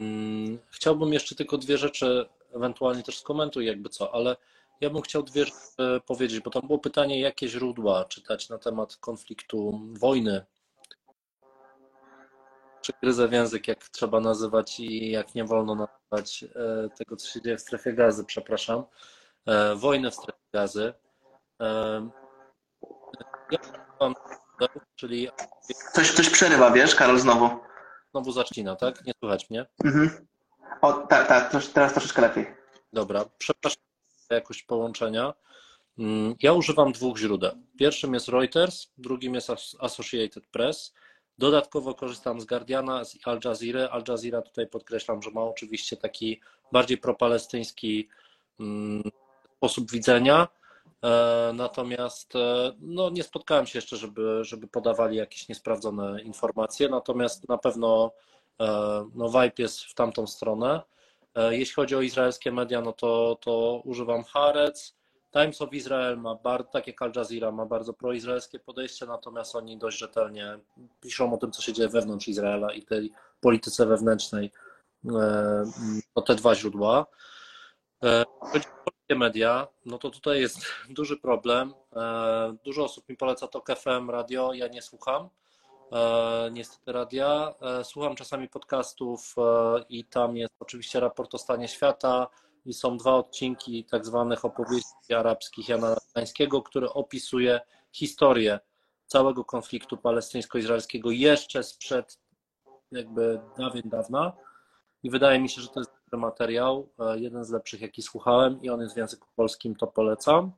Mm, 0.01 0.59
Chciałbym 0.71 1.13
jeszcze 1.13 1.35
tylko 1.35 1.59
dwie 1.59 1.79
rzeczy, 1.79 2.29
ewentualnie 2.55 3.03
też 3.03 3.19
skomentuj 3.19 3.67
jakby 3.67 3.89
co, 3.89 4.15
ale 4.15 4.37
ja 4.81 4.91
bym 4.91 5.03
chciał 5.03 5.23
dwie 5.23 5.45
rzeczy 5.45 6.01
powiedzieć, 6.07 6.41
bo 6.41 6.51
tam 6.51 6.63
było 6.67 6.79
pytanie, 6.79 7.21
jakie 7.21 7.49
źródła 7.49 8.05
czytać 8.05 8.49
na 8.49 8.59
temat 8.59 8.97
konfliktu, 8.97 9.81
wojny. 9.93 10.45
Czy 12.83 12.93
gryzę 13.03 13.29
w 13.29 13.33
język, 13.33 13.69
jak 13.69 13.89
trzeba 13.89 14.21
nazywać 14.21 14.81
i 14.81 15.11
jak 15.11 15.35
nie 15.35 15.45
wolno 15.45 15.75
nazywać 15.75 16.45
e, 16.45 16.89
tego, 16.99 17.17
co 17.17 17.29
się 17.29 17.41
dzieje 17.43 17.57
w 17.57 17.61
strefie 17.61 17.93
gazy, 17.93 18.25
przepraszam. 18.25 18.85
E, 19.47 19.75
Wojny 19.75 20.11
w 20.11 20.15
strefie 20.15 20.41
gazy. 20.53 20.95
E, 21.61 22.09
Ja 23.51 23.59
mam, 24.01 24.15
czyli 24.97 25.29
Coś, 25.93 26.13
coś 26.13 26.31
przerywa, 26.31 26.71
wiesz, 26.71 26.95
Karol, 26.95 27.19
znowu. 27.19 27.51
znowu 28.11 28.33
zacina, 28.33 28.77
tak? 28.77 29.05
Nie 29.05 29.13
słychać 29.21 29.51
mnie? 29.51 29.67
Mhm. 29.85 30.27
O, 30.81 30.93
tak, 30.93 31.29
tak, 31.29 31.51
teraz 31.75 31.93
troszeczkę 31.93 32.23
lepiej. 32.23 32.47
Dobra, 32.93 33.25
przepraszam 33.39 33.83
za 34.29 34.35
jakość 34.35 34.63
połączenia. 34.63 35.35
Mm, 35.99 36.35
Ja 36.43 36.53
używam 36.53 36.93
dwóch 36.93 37.19
źródeł. 37.19 37.53
Pierwszym 37.79 38.15
jest 38.15 38.29
Reuters, 38.29 38.87
drugim 38.99 39.35
jest 39.35 39.51
As- 39.51 39.77
Associated 39.81 40.47
Press. 40.47 40.95
Dodatkowo 41.39 41.95
korzystam 41.95 42.41
z 42.41 42.45
Guardiana, 42.45 43.05
z 43.05 43.17
Al 43.25 43.41
Jazeera. 43.45 43.89
Al 43.89 44.03
Jazeera 44.09 44.43
tutaj 44.43 44.67
podkreślam, 44.67 45.23
że 45.23 45.31
ma 45.31 45.41
oczywiście 45.43 45.97
taki 45.97 46.41
bardziej 46.73 46.99
propalestyński 46.99 48.09
mm, 48.61 49.03
sposób 49.57 49.91
widzenia. 49.91 50.49
E, 51.05 51.53
Natomiast 51.55 52.37
e, 52.37 52.73
no, 52.81 53.11
nie 53.11 53.23
spotkałem 53.23 53.67
się 53.67 53.79
jeszcze, 53.79 53.97
żeby, 53.97 54.45
żeby 54.45 54.69
podawali 54.69 55.17
jakieś 55.17 55.49
niesprawdzone 55.49 56.23
informacje. 56.23 56.89
Natomiast 56.89 57.49
na 57.49 57.59
pewno 57.59 58.13
e, 58.61 58.67
no, 59.15 59.29
vibe 59.29 59.53
jest 59.59 59.81
w 59.81 59.95
tamtą 59.95 60.27
stronę. 60.27 60.83
Jeśli 61.51 61.75
chodzi 61.75 61.97
o 61.97 62.01
izraelskie 62.01 62.53
media, 62.53 62.81
no 62.81 62.93
to, 62.93 63.39
to 63.41 63.83
używam 63.85 64.25
Haaretz. 64.25 64.95
Times 65.33 65.63
of 65.63 65.73
Israel 65.73 66.19
ma 66.19 66.35
bardzo, 66.35 66.71
tak 66.71 66.87
jak 66.87 67.03
Al 67.03 67.13
Jazeera, 67.17 67.53
ma 67.53 67.67
bardzo 67.67 67.93
proizraelskie 67.93 68.59
podejście, 68.59 69.07
natomiast 69.07 69.57
oni 69.57 69.79
dość 69.79 69.99
rzetelnie 69.99 70.59
piszą 71.01 71.35
o 71.35 71.37
tym, 71.37 71.53
co 71.53 71.63
się 71.63 71.73
dzieje 71.73 71.89
wewnątrz 71.89 72.29
Izraela 72.29 72.73
i 72.73 72.83
tej 72.83 73.13
polityce 73.41 73.87
wewnętrznej. 73.87 74.51
To 76.15 76.23
te 76.23 76.35
dwa 76.35 76.55
źródła. 76.55 77.07
Media, 79.17 79.67
no 79.87 79.99
to 79.99 80.11
tutaj 80.11 80.41
jest 80.41 80.59
duży 80.99 81.17
problem. 81.17 81.75
E, 81.97 82.57
Dużo 82.65 82.85
osób 82.85 83.09
mi 83.09 83.17
poleca 83.17 83.49
to 83.49 83.63
FM, 83.77 84.11
radio, 84.11 84.53
ja 84.55 84.69
nie 84.69 84.83
słucham. 84.83 85.29
E, 85.93 86.51
niestety 86.53 86.93
radia. 86.93 87.55
E, 87.61 87.85
Słucham 87.85 88.17
czasami 88.17 88.49
podcastów 88.49 89.35
i 89.89 90.05
tam 90.05 90.37
jest 90.37 90.53
oczywiście 90.61 91.01
raport 91.01 91.35
o 91.35 91.39
stanie 91.39 91.69
świata 91.69 92.27
i 92.67 92.75
są 92.75 92.97
dwa 92.97 93.15
odcinki 93.15 93.85
tak 93.85 94.07
zwanych 94.07 94.45
opowieści 94.45 95.15
arabskich 95.17 95.69
Jana 95.69 95.89
Natańskiego, 95.91 96.63
który 96.63 96.91
opisuje 96.93 97.61
historię 97.93 98.61
całego 99.07 99.45
konfliktu 99.45 99.97
palestyńsko-izraelskiego 99.97 101.11
jeszcze 101.11 101.63
sprzed 101.63 102.19
jakby 102.93 103.41
dawien 103.59 103.89
dawna 103.89 104.33
i 105.03 105.11
wydaje 105.11 105.39
mi 105.39 105.49
się, 105.49 105.61
że 105.63 105.69
to 105.69 105.81
jest 105.81 106.00
materiał, 106.17 106.89
e, 106.99 107.19
jeden 107.19 107.45
z 107.45 107.51
lepszych 107.51 107.81
jaki 107.81 108.03
słuchałem 108.03 108.63
i 108.63 108.71
on 108.71 108.81
jest 108.81 108.95
w 108.95 108.99
języku 108.99 109.29
polskim, 109.37 109.77
to 109.77 109.87
polecam. 109.87 110.53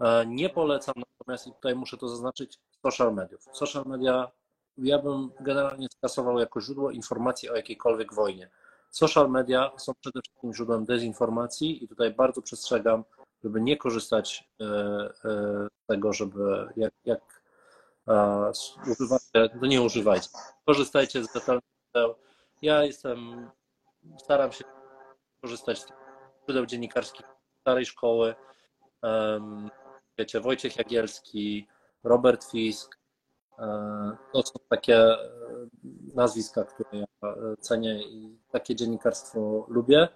E, 0.00 0.26
Nie 0.26 0.48
polecam 0.50 0.94
natomiast, 0.96 1.46
i 1.46 1.52
tutaj 1.52 1.74
muszę 1.74 1.96
to 1.96 2.08
zaznaczyć, 2.08 2.58
social 2.82 3.14
mediów. 3.14 3.48
Social 3.52 3.84
media 3.86 4.30
ja 4.78 4.98
bym 4.98 5.30
generalnie 5.40 5.86
skasował 5.96 6.38
jako 6.38 6.60
źródło 6.60 6.90
informacji 6.90 7.50
o 7.50 7.56
jakiejkolwiek 7.56 8.14
wojnie. 8.14 8.50
Social 8.90 9.30
media 9.30 9.70
są 9.76 9.92
przede 10.00 10.20
wszystkim 10.22 10.54
źródłem 10.54 10.84
dezinformacji 10.84 11.84
i 11.84 11.88
tutaj 11.88 12.14
bardzo 12.14 12.42
przestrzegam, 12.42 13.04
żeby 13.44 13.60
nie 13.60 13.76
korzystać 13.76 14.48
e, 14.60 14.64
z 15.24 15.86
tego, 15.86 16.12
żeby 16.12 16.68
jak, 16.76 16.92
jak 17.04 17.44
używacie, 18.86 19.56
no 19.60 19.66
nie 19.66 19.82
używajcie, 19.82 20.28
korzystajcie 20.66 21.24
z 21.24 21.34
rzetelnych. 21.34 21.64
Ja 22.62 22.84
jestem, 22.84 23.50
staram 24.18 24.52
się 24.52 24.64
korzystać 25.44 25.78
z 25.78 25.86
źródeł 26.44 26.66
dziennikarskich 26.66 27.26
starej 27.60 27.86
szkoły. 27.86 28.34
Wiecie, 30.18 30.40
Wojciech 30.40 30.76
Jagielski, 30.76 31.68
Robert 32.04 32.44
Fisk, 32.44 32.98
e, 33.58 34.16
to 34.32 34.42
są 34.42 34.54
takie 34.68 34.96
e, 34.96 35.18
nazwiska, 36.14 36.64
które 36.64 36.88
ja 36.92 37.04
e, 37.28 37.56
cenię 37.60 38.02
i 38.02 38.38
takie 38.52 38.74
dziennikarstwo 38.74 39.66
lubię. 39.68 40.08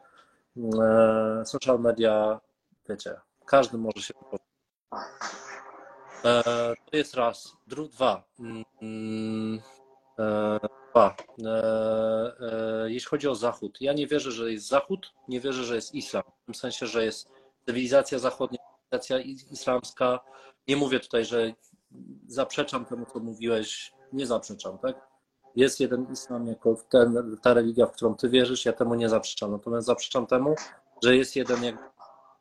Social 1.44 1.80
media, 1.80 2.40
wiecie, 2.88 3.20
każdy 3.46 3.78
może 3.78 4.02
się 4.02 4.14
wypowiedzieć. 4.14 4.48
To 6.90 6.96
jest 6.96 7.14
raz. 7.14 7.56
Dru, 7.66 7.88
dwa. 7.88 8.24
E. 10.98 11.14
E, 11.44 12.32
e, 12.84 12.90
Jeśli 12.90 13.08
chodzi 13.08 13.28
o 13.28 13.34
Zachód, 13.34 13.78
ja 13.80 13.92
nie 13.92 14.06
wierzę, 14.06 14.30
że 14.32 14.52
jest 14.52 14.68
Zachód, 14.68 15.12
nie 15.28 15.40
wierzę, 15.40 15.64
że 15.64 15.74
jest 15.74 15.94
islam. 15.94 16.22
W 16.42 16.44
tym 16.46 16.54
sensie, 16.54 16.86
że 16.86 17.04
jest 17.04 17.28
cywilizacja 17.66 18.18
zachodnia, 18.18 18.58
cywilizacja 18.90 19.18
is- 19.18 19.52
islamska. 19.52 20.20
Nie 20.68 20.76
mówię 20.76 21.00
tutaj, 21.00 21.24
że 21.24 21.52
zaprzeczam 22.26 22.84
temu, 22.84 23.06
co 23.12 23.18
mówiłeś, 23.20 23.92
nie 24.12 24.26
zaprzeczam, 24.26 24.78
tak? 24.78 25.08
Jest 25.56 25.80
jeden 25.80 26.06
islam 26.12 26.46
jako 26.46 26.76
ten, 26.88 27.36
ta 27.42 27.54
religia, 27.54 27.86
w 27.86 27.92
którą 27.92 28.14
ty 28.14 28.28
wierzysz, 28.28 28.64
ja 28.64 28.72
temu 28.72 28.94
nie 28.94 29.08
zaprzeczam. 29.08 29.50
Natomiast 29.52 29.86
zaprzeczam 29.86 30.26
temu, 30.26 30.54
że 31.04 31.16
jest 31.16 31.36
jeden 31.36 31.64
jak 31.64 31.92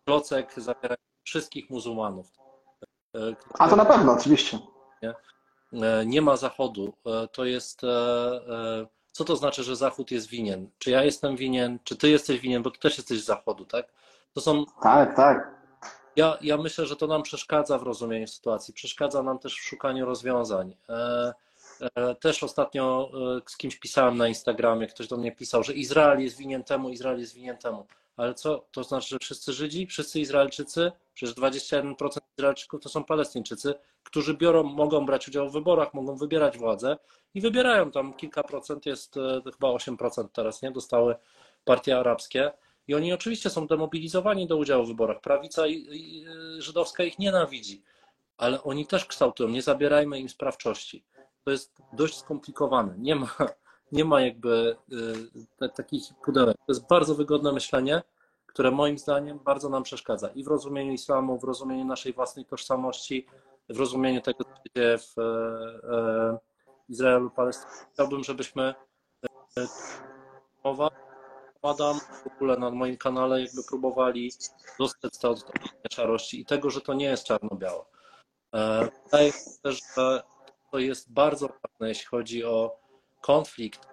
klocek 0.06 0.54
zawierający 0.58 1.04
wszystkich 1.24 1.70
muzułmanów. 1.70 2.28
A 3.60 3.70
to 3.70 3.76
na 3.76 3.86
pewno, 3.86 4.14
oczywiście. 4.14 4.60
Nie, 5.04 5.14
nie 6.06 6.22
ma 6.22 6.38
Zachodu. 6.38 6.94
To 7.32 7.46
jest. 7.46 7.82
Co 9.12 9.26
to 9.26 9.36
znaczy, 9.36 9.64
że 9.64 9.76
Zachód 9.76 10.12
jest 10.12 10.28
winien? 10.28 10.70
Czy 10.80 10.92
ja 10.92 11.04
jestem 11.04 11.36
winien, 11.36 11.80
czy 11.84 11.96
ty 11.96 12.10
jesteś 12.10 12.40
winien, 12.40 12.64
bo 12.64 12.72
ty 12.72 12.80
też 12.80 12.98
jesteś 12.98 13.22
z 13.22 13.26
Zachodu, 13.26 13.66
tak? 13.66 13.88
To 14.34 14.42
są. 14.42 14.66
Tak, 14.84 15.16
tak. 15.16 15.58
Ja, 16.16 16.38
ja 16.42 16.58
myślę, 16.58 16.86
że 16.86 16.96
to 16.96 17.08
nam 17.08 17.24
przeszkadza 17.24 17.78
w 17.78 17.84
rozumieniu 17.84 18.28
sytuacji, 18.28 18.74
przeszkadza 18.74 19.24
nam 19.24 19.40
też 19.40 19.54
w 19.54 19.64
szukaniu 19.64 20.06
rozwiązań. 20.06 20.76
Też 22.20 22.44
ostatnio 22.44 23.12
z 23.48 23.58
kimś 23.58 23.76
pisałem 23.76 24.18
na 24.18 24.28
Instagramie, 24.28 24.88
ktoś 24.88 25.08
do 25.08 25.18
mnie 25.18 25.32
pisał, 25.32 25.64
że 25.64 25.74
Izrael 25.74 26.20
jest 26.20 26.38
winien 26.38 26.64
temu, 26.64 26.90
Izrael 26.90 27.20
jest 27.20 27.34
winien 27.34 27.58
temu. 27.58 27.86
Ale 28.18 28.34
co? 28.34 28.68
To 28.72 28.84
znaczy, 28.84 29.10
że 29.10 29.20
wszyscy 29.20 29.54
Żydzi, 29.54 29.88
wszyscy 29.88 30.20
Izraelczycy, 30.20 30.92
przecież 31.14 31.36
21% 31.36 32.18
Izraelczyków 32.38 32.82
to 32.82 32.90
są 32.90 33.04
Palestyńczycy, 33.04 33.74
którzy 34.04 34.34
biorą, 34.34 34.64
mogą 34.64 35.06
brać 35.06 35.28
udział 35.28 35.50
w 35.50 35.54
wyborach, 35.54 35.94
mogą 35.94 36.16
wybierać 36.16 36.58
władzę 36.58 36.98
i 37.34 37.42
wybierają 37.42 37.92
tam 37.92 38.14
kilka 38.14 38.44
procent, 38.44 38.86
jest 38.86 39.16
chyba 39.44 39.68
8% 39.68 40.28
teraz, 40.34 40.62
nie? 40.62 40.72
Dostały 40.72 41.16
partie 41.66 41.98
arabskie. 41.98 42.52
I 42.88 42.96
oni 42.96 43.14
oczywiście 43.14 43.50
są 43.50 43.68
demobilizowani 43.68 44.48
do 44.48 44.58
udziału 44.58 44.86
w 44.86 44.88
wyborach. 44.88 45.22
Prawica 45.22 45.64
żydowska 46.58 47.04
ich 47.04 47.20
nienawidzi, 47.20 47.84
ale 48.38 48.64
oni 48.64 48.88
też 48.88 49.06
kształtują. 49.06 49.50
Nie 49.50 49.62
zabierajmy 49.62 50.20
im 50.20 50.30
sprawczości. 50.30 51.04
To 51.44 51.52
jest 51.52 51.78
dość 51.94 52.18
skomplikowane. 52.18 52.96
Nie 52.98 53.16
ma, 53.16 53.36
nie 53.92 54.06
ma 54.06 54.22
jakby 54.22 54.78
y, 55.62 55.70
takich 55.70 56.04
pudełek. 56.26 56.58
To 56.58 56.64
jest 56.68 56.88
bardzo 56.88 57.16
wygodne 57.16 57.52
myślenie, 57.52 58.02
które 58.46 58.72
moim 58.72 58.98
zdaniem 58.98 59.40
bardzo 59.40 59.70
nam 59.70 59.84
przeszkadza 59.84 60.28
i 60.28 60.44
w 60.44 60.48
rozumieniu 60.48 60.92
islamu, 60.92 61.40
w 61.40 61.44
rozumieniu 61.44 61.86
naszej 61.86 62.14
własnej 62.14 62.46
tożsamości, 62.46 63.28
w 63.70 63.80
rozumieniu 63.80 64.22
tego, 64.22 64.44
co 64.44 64.50
się 64.50 64.70
dzieje 64.76 64.98
w 64.98 65.20
e, 65.20 65.24
e, 65.94 66.38
Izraelu, 66.90 67.30
Palestynie. 67.30 67.72
Chciałbym, 67.94 68.24
żebyśmy 68.24 68.76
mowa 70.64 70.90
Adam 71.62 72.00
w 72.00 72.28
ogóle 72.28 72.58
na 72.58 72.72
moim 72.72 72.98
kanale 72.98 73.42
jakby 73.42 73.64
próbowali 73.64 74.32
dostać 74.80 75.18
to 75.18 75.30
od 75.30 75.52
szarości 75.94 76.42
i 76.42 76.46
tego, 76.46 76.70
że 76.70 76.82
to 76.82 76.94
nie 76.94 77.06
jest 77.06 77.24
czarno-białe. 77.24 77.86
E, 78.54 78.90
wydaje 79.06 79.28
mi 79.28 79.34
się 79.34 79.62
też, 79.64 79.82
że 79.98 80.24
to 80.72 80.80
jest 80.80 81.14
bardzo 81.14 81.48
ważne, 81.48 81.90
jeśli 81.90 82.06
chodzi 82.06 82.46
o 82.46 82.87
konflikt 83.28 83.88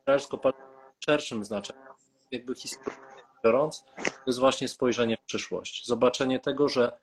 izraelsko 0.00 0.36
w 0.36 1.04
szerszym 1.04 1.44
znaczeniu, 1.44 1.80
jakby 2.30 2.54
historycznie 2.54 3.22
biorąc, 3.44 3.84
to 4.04 4.22
jest 4.26 4.38
właśnie 4.38 4.68
spojrzenie 4.68 5.16
w 5.16 5.24
przyszłość. 5.24 5.86
Zobaczenie 5.86 6.40
tego, 6.40 6.68
że 6.68 6.98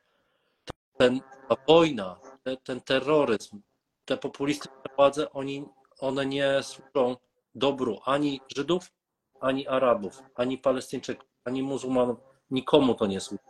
ten, 0.97 1.21
ta 1.49 1.55
wojna, 1.67 2.19
ten 2.63 2.81
terroryzm, 2.81 3.61
te 4.05 4.17
populistyczne 4.17 4.81
władze, 4.95 5.31
oni, 5.31 5.65
one 5.99 6.25
nie 6.25 6.63
służą 6.63 7.17
dobru 7.55 7.99
ani 8.05 8.41
Żydów, 8.55 8.91
ani 9.39 9.67
Arabów, 9.67 10.23
ani 10.35 10.57
Palestyńczyków, 10.57 11.29
ani 11.45 11.63
muzułmanów. 11.63 12.17
Nikomu 12.51 12.95
to 12.95 13.05
nie 13.07 13.19
służy. 13.19 13.43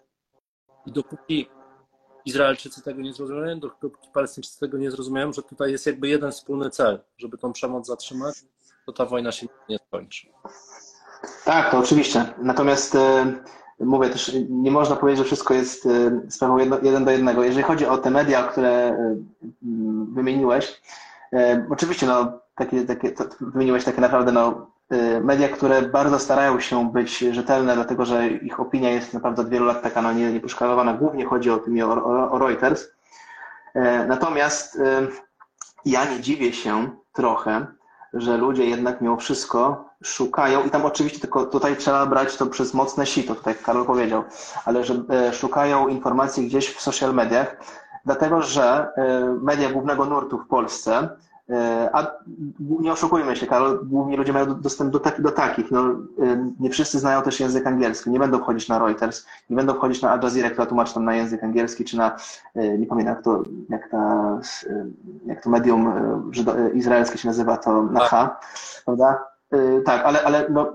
I 0.85 0.91
dopóki 0.91 1.49
Izraelczycy 2.25 2.81
tego 2.81 3.01
nie 3.01 3.13
zrozumieją, 3.13 3.59
dopóki 3.59 4.07
Palestyńczycy 4.13 4.59
tego 4.59 4.77
nie 4.77 4.91
zrozumieją, 4.91 5.33
że 5.33 5.41
tutaj 5.43 5.71
jest 5.71 5.85
jakby 5.85 6.07
jeden 6.07 6.31
wspólny 6.31 6.69
cel, 6.69 6.99
żeby 7.17 7.37
tą 7.37 7.53
przemoc 7.53 7.87
zatrzymać, 7.87 8.35
to 8.85 8.93
ta 8.93 9.05
wojna 9.05 9.31
się 9.31 9.47
nie 9.69 9.77
skończy. 9.87 10.27
Tak, 11.45 11.71
to 11.71 11.77
oczywiście. 11.79 12.25
Natomiast 12.37 12.95
e, 12.95 13.33
mówię 13.79 14.09
też, 14.09 14.31
nie 14.49 14.71
można 14.71 14.95
powiedzieć, 14.95 15.17
że 15.17 15.25
wszystko 15.25 15.53
jest 15.53 15.85
e, 15.85 16.21
sprawą 16.31 16.57
jedno, 16.57 16.77
jeden 16.81 17.05
do 17.05 17.11
jednego. 17.11 17.43
Jeżeli 17.43 17.63
chodzi 17.63 17.85
o 17.85 17.97
te 17.97 18.11
media, 18.11 18.43
które 18.43 18.69
e, 18.71 19.15
wymieniłeś, 20.13 20.81
oczywiście 21.69 22.07
no, 22.07 22.39
takie, 22.55 22.85
takie, 22.85 23.13
wymieniłeś 23.41 23.83
takie 23.83 24.01
naprawdę 24.01 24.31
no, 24.31 24.71
media, 25.23 25.49
które 25.49 25.81
bardzo 25.81 26.19
starają 26.19 26.59
się 26.59 26.91
być 26.91 27.17
rzetelne, 27.17 27.75
dlatego 27.75 28.05
że 28.05 28.27
ich 28.27 28.59
opinia 28.59 28.89
jest 28.89 29.13
naprawdę 29.13 29.41
od 29.41 29.49
wielu 29.49 29.65
lat 29.65 29.81
taka 29.81 30.01
no, 30.01 30.13
nie, 30.13 30.33
nieposzkalowana. 30.33 30.93
Głównie 30.93 31.25
chodzi 31.25 31.51
o 31.51 31.57
tym 31.57 31.83
o, 31.83 32.05
o, 32.05 32.31
o 32.31 32.39
Reuters. 32.39 32.87
Natomiast 34.07 34.79
ja 35.85 36.05
nie 36.05 36.19
dziwię 36.19 36.53
się 36.53 36.89
trochę, 37.13 37.65
że 38.13 38.37
ludzie 38.37 38.65
jednak 38.65 39.01
mimo 39.01 39.17
wszystko 39.17 39.89
szukają, 40.03 40.63
i 40.63 40.69
tam 40.69 40.85
oczywiście 40.85 41.19
tylko 41.19 41.45
tutaj 41.45 41.77
trzeba 41.77 42.05
brać 42.05 42.37
to 42.37 42.45
przez 42.45 42.73
mocne 42.73 43.05
sito, 43.05 43.35
tak 43.35 43.45
jak 43.45 43.61
Karol 43.61 43.85
powiedział, 43.85 44.23
ale 44.65 44.83
że 44.83 45.03
e, 45.09 45.33
szukają 45.33 45.87
informacji 45.87 46.47
gdzieś 46.47 46.69
w 46.69 46.81
social 46.81 47.13
mediach, 47.13 47.57
dlatego 48.05 48.41
że 48.41 48.87
e, 48.97 49.25
media 49.41 49.69
głównego 49.69 50.05
nurtu 50.05 50.37
w 50.37 50.47
Polsce 50.47 51.09
E, 51.09 51.30
a 51.93 52.11
nie 52.59 52.91
oszukujmy 52.91 53.35
się, 53.35 53.47
Karol, 53.47 53.79
głównie 53.83 54.17
ludzie 54.17 54.33
mają 54.33 54.61
dostęp 54.61 54.91
do, 54.91 54.99
taki, 54.99 55.21
do 55.21 55.31
takich. 55.31 55.71
No, 55.71 55.81
e, 55.81 56.51
nie 56.59 56.69
wszyscy 56.69 56.99
znają 56.99 57.21
też 57.21 57.39
język 57.39 57.67
angielski. 57.67 58.09
Nie 58.09 58.19
będą 58.19 58.39
wchodzić 58.39 58.67
na 58.67 58.79
Reuters, 58.79 59.25
nie 59.49 59.55
będą 59.55 59.73
wchodzić 59.73 60.01
na 60.01 60.11
Al 60.11 60.19
Jazeera, 60.23 60.49
która 60.49 60.65
tłumaczy 60.65 60.93
tam 60.93 61.05
na 61.05 61.15
język 61.15 61.43
angielski, 61.43 61.85
czy 61.85 61.97
na, 61.97 62.15
e, 62.55 62.77
nie 62.77 62.85
pamiętam 62.85 63.15
jak 63.15 63.23
to, 63.23 63.43
jak, 63.69 63.89
ta, 63.89 64.39
jak 65.25 65.43
to 65.43 65.49
medium 65.49 65.93
izraelskie 66.73 67.17
się 67.17 67.27
nazywa, 67.27 67.57
to 67.57 67.83
na 67.83 67.99
H, 67.99 68.39
prawda? 68.85 69.23
Tak, 69.85 70.05
ale, 70.05 70.23
ale 70.23 70.45
no, 70.49 70.73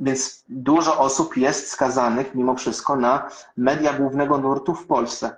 więc 0.00 0.44
dużo 0.48 0.98
osób 0.98 1.36
jest 1.36 1.68
skazanych 1.68 2.34
mimo 2.34 2.54
wszystko 2.54 2.96
na 2.96 3.28
media 3.56 3.92
głównego 3.92 4.38
nurtu 4.38 4.74
w 4.74 4.86
Polsce. 4.86 5.36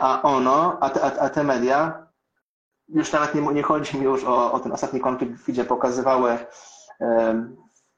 A 0.00 0.22
ono, 0.22 0.78
a 0.80 0.90
te, 0.90 1.20
a 1.20 1.28
te 1.28 1.44
media 1.44 2.05
już 2.88 3.12
nawet 3.12 3.34
nie, 3.34 3.40
nie 3.40 3.62
chodzi 3.62 3.98
mi 3.98 4.04
już 4.04 4.24
o, 4.24 4.52
o 4.52 4.60
ten 4.60 4.72
ostatni 4.72 5.00
konflikt, 5.00 5.46
gdzie 5.48 5.64
pokazywały 5.64 6.38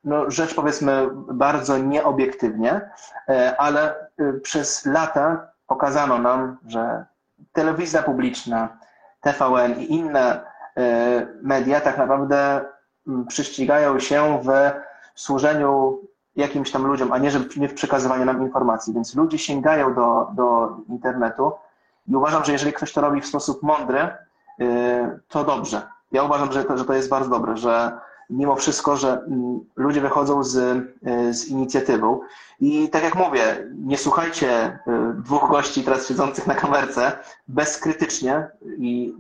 no, 0.05 0.31
rzecz 0.31 0.55
powiedzmy 0.55 1.09
bardzo 1.33 1.79
nieobiektywnie, 1.79 2.91
e, 3.29 3.57
ale 3.61 3.95
y, 4.21 4.41
przez 4.41 4.87
lata 4.87 5.49
pokazano 5.67 6.19
nam, 6.19 6.57
że 6.67 7.05
telewizja 7.53 8.03
publiczna, 8.03 8.79
TVN 9.21 9.81
i 9.81 9.93
inne 9.93 10.41
e, 10.77 11.27
media 11.43 11.81
tak 11.81 11.99
naprawdę 11.99 12.65
mm, 13.09 13.27
przyścigają 13.27 14.01
się 14.01 14.43
w 14.45 14.49
służeniu 15.15 16.01
jakimś 16.37 16.71
tam 16.71 16.87
ludziom, 16.87 17.13
a 17.13 17.19
nie, 17.19 17.31
że, 17.31 17.41
nie 17.57 17.69
w 17.69 17.75
przekazywaniu 17.75 18.25
nam 18.25 18.43
informacji. 18.43 18.95
Więc 18.95 19.15
ludzie 19.15 19.39
sięgają 19.39 19.95
do, 19.95 20.31
do 20.35 20.77
internetu 20.89 21.53
i 22.09 22.17
uważam, 22.17 22.45
że 22.45 22.53
jeżeli 22.53 22.73
ktoś 22.73 22.93
to 22.93 23.01
robi 23.01 23.21
w 23.21 23.27
sposób 23.27 23.63
mądry, 23.63 24.09
to 25.29 25.45
dobrze. 25.45 25.83
Ja 26.13 26.23
uważam, 26.23 26.53
że 26.53 26.65
to, 26.65 26.79
że 26.79 26.85
to 26.85 26.93
jest 26.93 27.09
bardzo 27.09 27.31
dobre, 27.31 27.57
że 27.57 27.93
mimo 28.31 28.57
wszystko, 28.57 28.97
że 28.97 29.13
mm, 29.13 29.61
ludzie 29.77 30.01
wychodzą 30.01 30.45
z, 30.45 30.57
y, 30.57 31.35
z 31.35 31.49
inicjatywą. 31.49 32.21
I 32.61 32.89
tak 32.89 33.03
jak 33.03 33.15
mówię, 33.15 33.67
nie 33.75 33.99
słuchajcie 33.99 34.79
y, 34.89 35.15
dwóch 35.15 35.51
gości 35.51 35.85
teraz 35.85 36.09
siedzących 36.09 36.47
na 36.47 36.55
kamerce 36.55 37.13
bezkrytycznie 37.49 38.49
i, 38.79 39.15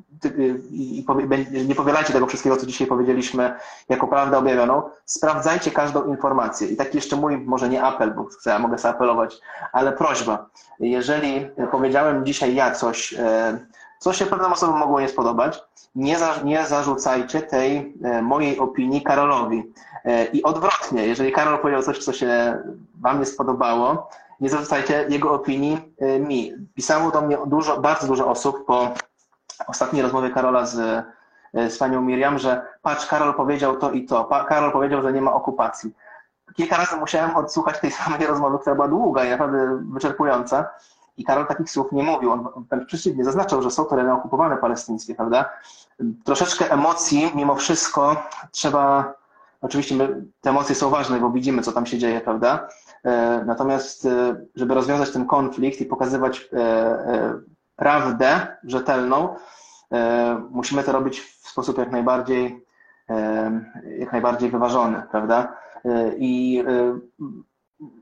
i, 0.70 1.05
i 1.52 1.66
nie 1.69 1.74
powielajcie 1.74 2.12
tego 2.12 2.27
wszystkiego, 2.27 2.56
co 2.56 2.66
dzisiaj 2.66 2.86
powiedzieliśmy 2.86 3.55
jako 3.89 4.09
prawdę 4.09 4.39
objawioną. 4.39 4.82
Sprawdzajcie 5.05 5.70
każdą 5.70 6.05
informację. 6.05 6.69
I 6.69 6.77
taki 6.77 6.97
jeszcze 6.97 7.16
mój, 7.16 7.39
może 7.39 7.69
nie 7.69 7.82
apel, 7.82 8.15
bo 8.15 8.24
chcę, 8.24 8.51
ja 8.51 8.59
mogę 8.59 8.78
sobie 8.78 8.94
apelować, 8.94 9.40
ale 9.73 9.93
prośba. 9.93 10.47
Jeżeli 10.81 11.47
powiedziałem 11.70 12.27
dzisiaj 12.27 12.55
ja 12.55 12.70
coś, 12.70 13.15
co 13.99 14.12
się 14.12 14.27
pewnym 14.27 14.53
osobom 14.53 14.79
mogło 14.79 15.01
nie 15.01 15.09
spodobać, 15.09 15.62
nie, 15.95 16.19
za, 16.19 16.35
nie 16.45 16.66
zarzucajcie 16.66 17.43
tej 17.43 17.95
e, 18.05 18.23
mojej 18.23 18.59
opinii 18.59 19.03
Karolowi. 19.03 19.73
E, 20.05 20.25
I 20.25 20.43
odwrotnie, 20.43 21.07
jeżeli 21.07 21.33
Karol 21.33 21.59
powiedział 21.59 21.83
coś, 21.83 21.99
co 21.99 22.12
się 22.12 22.59
Wam 23.01 23.19
nie 23.19 23.27
spodobało, 23.27 24.09
nie 24.41 24.51
zarzucajcie 24.51 25.07
jego 25.09 25.33
opinii 25.33 25.95
e, 25.99 26.19
mi. 26.19 26.53
Pisało 26.75 27.11
do 27.11 27.20
mnie 27.20 27.39
dużo, 27.47 27.81
bardzo 27.81 28.07
dużo 28.07 28.27
osób 28.29 28.66
po 28.66 28.95
ostatniej 29.66 30.03
rozmowie 30.03 30.31
Karola 30.31 30.66
z, 30.66 31.05
z 31.55 31.79
panią 31.79 32.03
Miriam, 32.03 32.39
że 32.39 32.66
patrz, 32.83 33.07
Karol 33.07 33.35
powiedział 33.35 33.77
to 33.77 33.91
i 33.91 34.05
to. 34.05 34.25
Pa, 34.25 34.45
Karol 34.45 34.73
powiedział, 34.73 35.03
że 35.03 35.12
nie 35.12 35.20
ma 35.20 35.33
okupacji. 35.33 35.95
Kilka 36.55 36.77
razy 36.77 36.97
musiałem 36.97 37.37
odsłuchać 37.37 37.81
tej 37.81 37.91
samej 37.91 38.27
rozmowy, 38.27 38.59
która 38.59 38.75
była 38.75 38.89
długa 38.89 39.25
i 39.25 39.31
naprawdę 39.31 39.83
wyczerpująca. 39.93 40.70
I 41.19 41.24
Karol 41.24 41.47
takich 41.47 41.70
słów 41.70 41.93
nie 41.93 42.03
mówił. 42.03 42.32
On 42.32 42.49
wręcz 42.70 42.86
przeciwnie 42.86 43.24
zaznaczał, 43.24 43.62
że 43.62 43.70
są 43.70 43.85
tereny 43.85 44.12
okupowane 44.12 44.57
palestyńskie, 44.57 45.15
prawda? 45.15 45.51
Troszeczkę 46.24 46.73
emocji, 46.73 47.32
mimo 47.35 47.57
wszystko 47.57 48.16
trzeba. 48.51 49.15
Oczywiście 49.61 49.95
my, 49.95 50.24
te 50.40 50.51
emocje 50.51 50.74
są 50.74 50.90
ważne, 50.90 51.20
bo 51.20 51.31
widzimy, 51.31 51.62
co 51.62 51.73
tam 51.73 51.86
się 51.86 51.99
dzieje, 51.99 52.20
prawda? 52.20 52.69
E, 53.05 53.45
natomiast, 53.47 54.07
e, 54.07 54.36
żeby 54.55 54.74
rozwiązać 54.74 55.11
ten 55.11 55.27
konflikt 55.27 55.81
i 55.81 55.86
pokazywać 55.86 56.49
e, 56.53 57.40
prawdę 57.77 58.57
rzetelną, 58.65 59.35
musimy 60.51 60.82
to 60.82 60.93
robić 60.93 61.20
w 61.20 61.49
sposób 61.49 61.78
jak 61.78 61.90
najbardziej, 61.90 62.65
jak 63.99 64.12
najbardziej 64.12 64.51
wyważony, 64.51 65.03
prawda? 65.11 65.57
I 66.16 66.65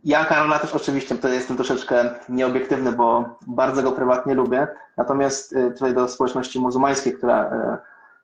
ja 0.05 0.24
Karola 0.24 0.59
też 0.59 0.74
oczywiście 0.74 1.15
to 1.15 1.28
jestem 1.28 1.57
troszeczkę 1.57 2.11
nieobiektywny, 2.28 2.93
bo 2.93 3.24
bardzo 3.47 3.82
go 3.82 3.93
prywatnie 3.93 4.35
lubię. 4.35 4.69
Natomiast 4.97 5.55
tutaj 5.74 5.94
do 5.94 6.09
społeczności 6.09 6.61
muzułmańskiej, 6.61 7.12
która 7.12 7.51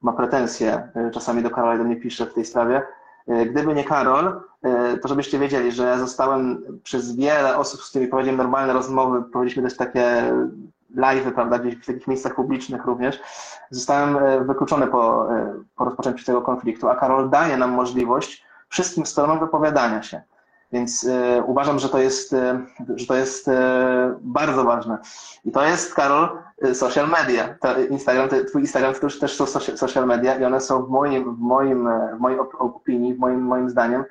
ma 0.02 0.12
pretensje, 0.12 0.88
czasami 1.12 1.42
do 1.42 1.50
Karola 1.50 1.74
i 1.74 1.78
do 1.78 1.84
mnie 1.84 1.96
pisze 1.96 2.26
w 2.26 2.34
tej 2.34 2.44
sprawie, 2.44 2.82
gdyby 3.50 3.74
nie 3.74 3.84
Karol, 3.84 4.40
to 5.02 5.08
żebyście 5.08 5.38
wiedzieli, 5.38 5.72
że 5.72 5.86
ja 5.86 5.98
zostałem 5.98 6.62
przez 6.82 7.16
wiele 7.16 7.56
osób, 7.56 7.82
z 7.82 7.90
którymi 7.90 8.10
prowadziłem 8.10 8.36
normalne 8.36 8.72
rozmowy, 8.72 9.22
prowadziliśmy 9.22 9.62
też 9.62 9.76
takie 9.76 10.32
live, 10.94 11.34
prawda, 11.34 11.58
gdzieś 11.58 11.76
w 11.76 11.86
takich 11.86 12.08
miejscach 12.08 12.34
publicznych 12.34 12.84
również, 12.84 13.20
zostałem 13.70 14.18
wykluczony 14.46 14.86
po, 14.86 15.28
po 15.76 15.84
rozpoczęciu 15.84 16.24
tego 16.24 16.42
konfliktu, 16.42 16.88
a 16.88 16.96
Karol 16.96 17.30
daje 17.30 17.56
nam 17.56 17.70
możliwość 17.70 18.44
wszystkim 18.68 19.06
stronom 19.06 19.40
wypowiadania 19.40 20.02
się. 20.02 20.22
Więc 20.72 21.04
y, 21.04 21.42
uważam, 21.46 21.78
że 21.78 21.88
to 21.88 21.98
jest, 21.98 22.32
y, 22.32 22.36
że 22.96 23.06
to 23.06 23.14
jest 23.14 23.48
y, 23.48 23.52
bardzo 24.20 24.64
ważne. 24.64 24.98
I 25.44 25.52
to 25.52 25.64
jest, 25.64 25.94
Karol, 25.94 26.28
social 26.74 27.08
media. 27.08 27.54
To 27.60 27.80
Instagram, 27.80 28.28
twój 28.48 28.60
Instagram 28.60 28.94
to 28.94 29.08
też 29.20 29.36
są 29.36 29.46
social 29.76 30.06
media 30.06 30.34
i 30.34 30.44
one 30.44 30.60
są 30.60 30.82
w 30.82 30.90
moim, 30.90 31.34
w 31.34 31.38
moim, 31.38 31.88
w 32.16 32.20
mojej 32.20 32.38
opinii, 32.58 33.14
w 33.14 33.18
moim, 33.18 33.40
moim 33.40 33.70
zdaniem 33.70 34.04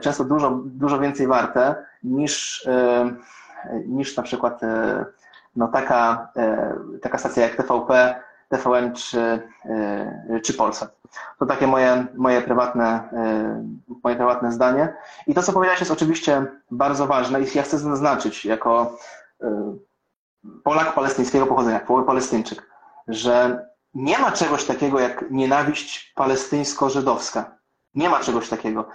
często 0.00 0.24
dużo, 0.24 0.50
dużo 0.64 0.98
więcej 0.98 1.26
warte 1.26 1.74
niż, 2.02 2.68
niż 3.86 4.16
na 4.16 4.22
przykład 4.22 4.60
no, 5.56 5.68
taka, 5.68 6.28
taka 7.02 7.18
stacja 7.18 7.42
jak 7.42 7.56
TVP, 7.56 8.14
TVN 8.50 8.94
czy, 8.94 9.48
czy 10.44 10.54
Polsat. 10.54 11.00
To 11.38 11.46
takie 11.46 11.66
moje, 11.66 12.06
moje, 12.14 12.42
prywatne, 12.42 13.08
y, 13.88 13.98
moje 14.04 14.16
prywatne 14.16 14.52
zdanie. 14.52 14.94
I 15.26 15.34
to, 15.34 15.42
co 15.42 15.52
powiedziałeś, 15.52 15.80
jest 15.80 15.92
oczywiście 15.92 16.46
bardzo 16.70 17.06
ważne 17.06 17.40
i 17.40 17.46
ja 17.54 17.62
chcę 17.62 17.78
zaznaczyć 17.78 18.44
jako 18.44 18.96
y, 19.42 19.46
Polak 20.64 20.94
palestyńskiego 20.94 21.46
pochodzenia, 21.46 21.80
Palestyńczyk, 22.06 22.70
że 23.08 23.66
nie 23.94 24.18
ma 24.18 24.32
czegoś 24.32 24.64
takiego 24.64 25.00
jak 25.00 25.30
nienawiść 25.30 26.12
palestyńsko-żydowska. 26.16 27.44
Nie 27.94 28.08
ma 28.08 28.20
czegoś 28.20 28.48
takiego. 28.48 28.88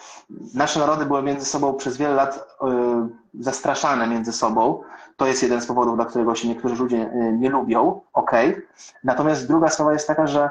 Nasze 0.54 0.80
narody 0.80 1.06
były 1.06 1.24
między 1.24 1.46
sobą 1.46 1.74
przez 1.74 1.98
wiele 1.98 2.14
lat 2.14 2.36
y, 2.36 3.44
zastraszane 3.44 4.08
między 4.08 4.34
sobą. 4.34 4.84
To 5.18 5.28
jest 5.28 5.44
jeden 5.44 5.62
z 5.62 5.66
powodów, 5.66 5.96
dla 5.96 6.06
którego 6.06 6.36
się 6.36 6.48
niektórzy 6.48 6.76
ludzie 6.76 7.10
nie 7.34 7.50
lubią. 7.50 8.02
Ok. 8.14 8.32
Natomiast 9.04 9.48
druga 9.48 9.70
sprawa 9.70 9.94
jest 9.94 10.08
taka, 10.08 10.28
że 10.28 10.50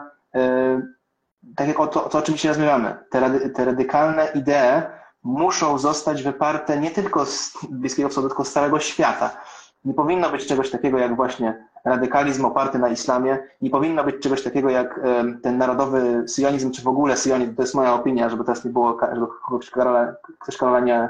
tak 1.57 1.69
jak 1.69 1.81
o 1.81 1.87
to, 1.87 2.01
to 2.01 2.19
o 2.19 2.23
czym 2.23 2.35
dzisiaj 2.35 2.49
rozmawiamy, 2.49 2.97
te, 3.11 3.41
te 3.51 3.65
radykalne 3.65 4.29
idee 4.35 4.83
muszą 5.23 5.79
zostać 5.79 6.23
wyparte 6.23 6.81
nie 6.81 6.91
tylko 6.91 7.27
z 7.27 7.53
Bliskiego 7.71 8.09
Wschodu, 8.09 8.29
tylko 8.29 8.45
z 8.45 8.53
całego 8.53 8.81
świata. 8.81 9.37
Nie 9.85 9.95
powinno 9.95 10.31
być 10.31 10.47
czegoś 10.47 10.71
takiego 10.71 10.99
jak 10.99 11.17
właśnie 11.17 11.67
radykalizm 11.85 12.45
oparty 12.45 12.79
na 12.79 12.89
islamie, 12.89 13.39
nie 13.63 13.71
powinno 13.71 14.05
być 14.05 14.23
czegoś 14.23 14.43
takiego 14.43 14.71
jak 14.71 15.01
ten 15.43 15.59
narodowy 15.59 16.29
syjonizm, 16.29 16.71
czy 16.71 16.83
w 16.83 16.89
ogóle 16.89 17.17
syjonizm, 17.17 17.55
to 17.55 17.63
jest 17.63 17.75
moja 17.75 17.95
opinia, 17.95 18.29
żeby 18.29 18.45
teraz 18.45 18.65
nie 18.65 18.71
było, 18.71 18.99
żeby 19.13 19.27
ktoś 19.47 19.71
Karola, 19.71 20.15
ktoś 20.39 20.57
Karola 20.57 20.81
nie, 20.81 21.09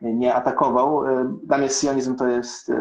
nie 0.00 0.34
atakował. 0.34 1.02
Dla 1.42 1.58
mnie 1.58 1.68
syjonizm 1.68 2.16
to 2.16 2.26
jest 2.26 2.72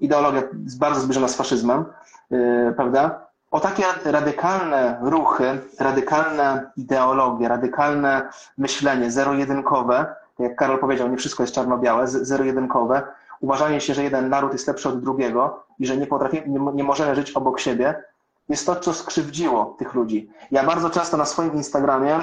ideologia 0.00 0.42
bardzo 0.78 1.00
zbliżona 1.00 1.28
z 1.28 1.36
faszyzmem, 1.36 1.84
e, 2.32 2.72
prawda? 2.76 3.30
o 3.50 3.60
takie 3.60 3.84
radykalne 4.04 4.98
ruchy, 5.02 5.58
radykalne 5.80 6.70
ideologie, 6.76 7.48
radykalne 7.48 8.28
myślenie, 8.58 9.10
zero-jedynkowe, 9.10 10.06
jak 10.38 10.56
Karol 10.56 10.78
powiedział, 10.78 11.08
nie 11.08 11.16
wszystko 11.16 11.42
jest 11.42 11.54
czarno-białe, 11.54 12.08
zero-jedynkowe, 12.08 13.02
uważanie 13.40 13.80
się, 13.80 13.94
że 13.94 14.02
jeden 14.02 14.28
naród 14.28 14.52
jest 14.52 14.68
lepszy 14.68 14.88
od 14.88 15.00
drugiego 15.00 15.64
i 15.78 15.86
że 15.86 15.96
nie, 15.96 16.06
potrafimy, 16.06 16.48
nie, 16.48 16.72
nie 16.74 16.84
możemy 16.84 17.14
żyć 17.14 17.30
obok 17.30 17.60
siebie, 17.60 18.02
jest 18.48 18.66
to, 18.66 18.76
co 18.76 18.94
skrzywdziło 18.94 19.76
tych 19.78 19.94
ludzi. 19.94 20.30
Ja 20.50 20.64
bardzo 20.64 20.90
często 20.90 21.16
na 21.16 21.24
swoim 21.24 21.54
Instagramie, 21.54 22.20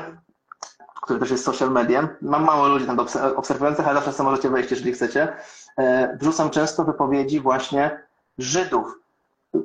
który 1.02 1.19
też 1.19 1.31
jest 1.31 1.44
social 1.44 1.72
media, 1.72 2.07
mam 2.22 2.44
mało 2.44 2.68
ludzi 2.68 2.85
tam 2.85 2.99
obserwujących, 3.35 3.88
ale 3.88 4.02
zawsze 4.02 4.23
możecie 4.23 4.49
wejść, 4.49 4.72
jeżeli 4.72 4.94
chcecie, 4.94 5.34
e, 5.77 6.18
wrzucam 6.18 6.49
często 6.49 6.84
wypowiedzi 6.84 7.39
właśnie 7.39 7.99
Żydów, 8.38 8.99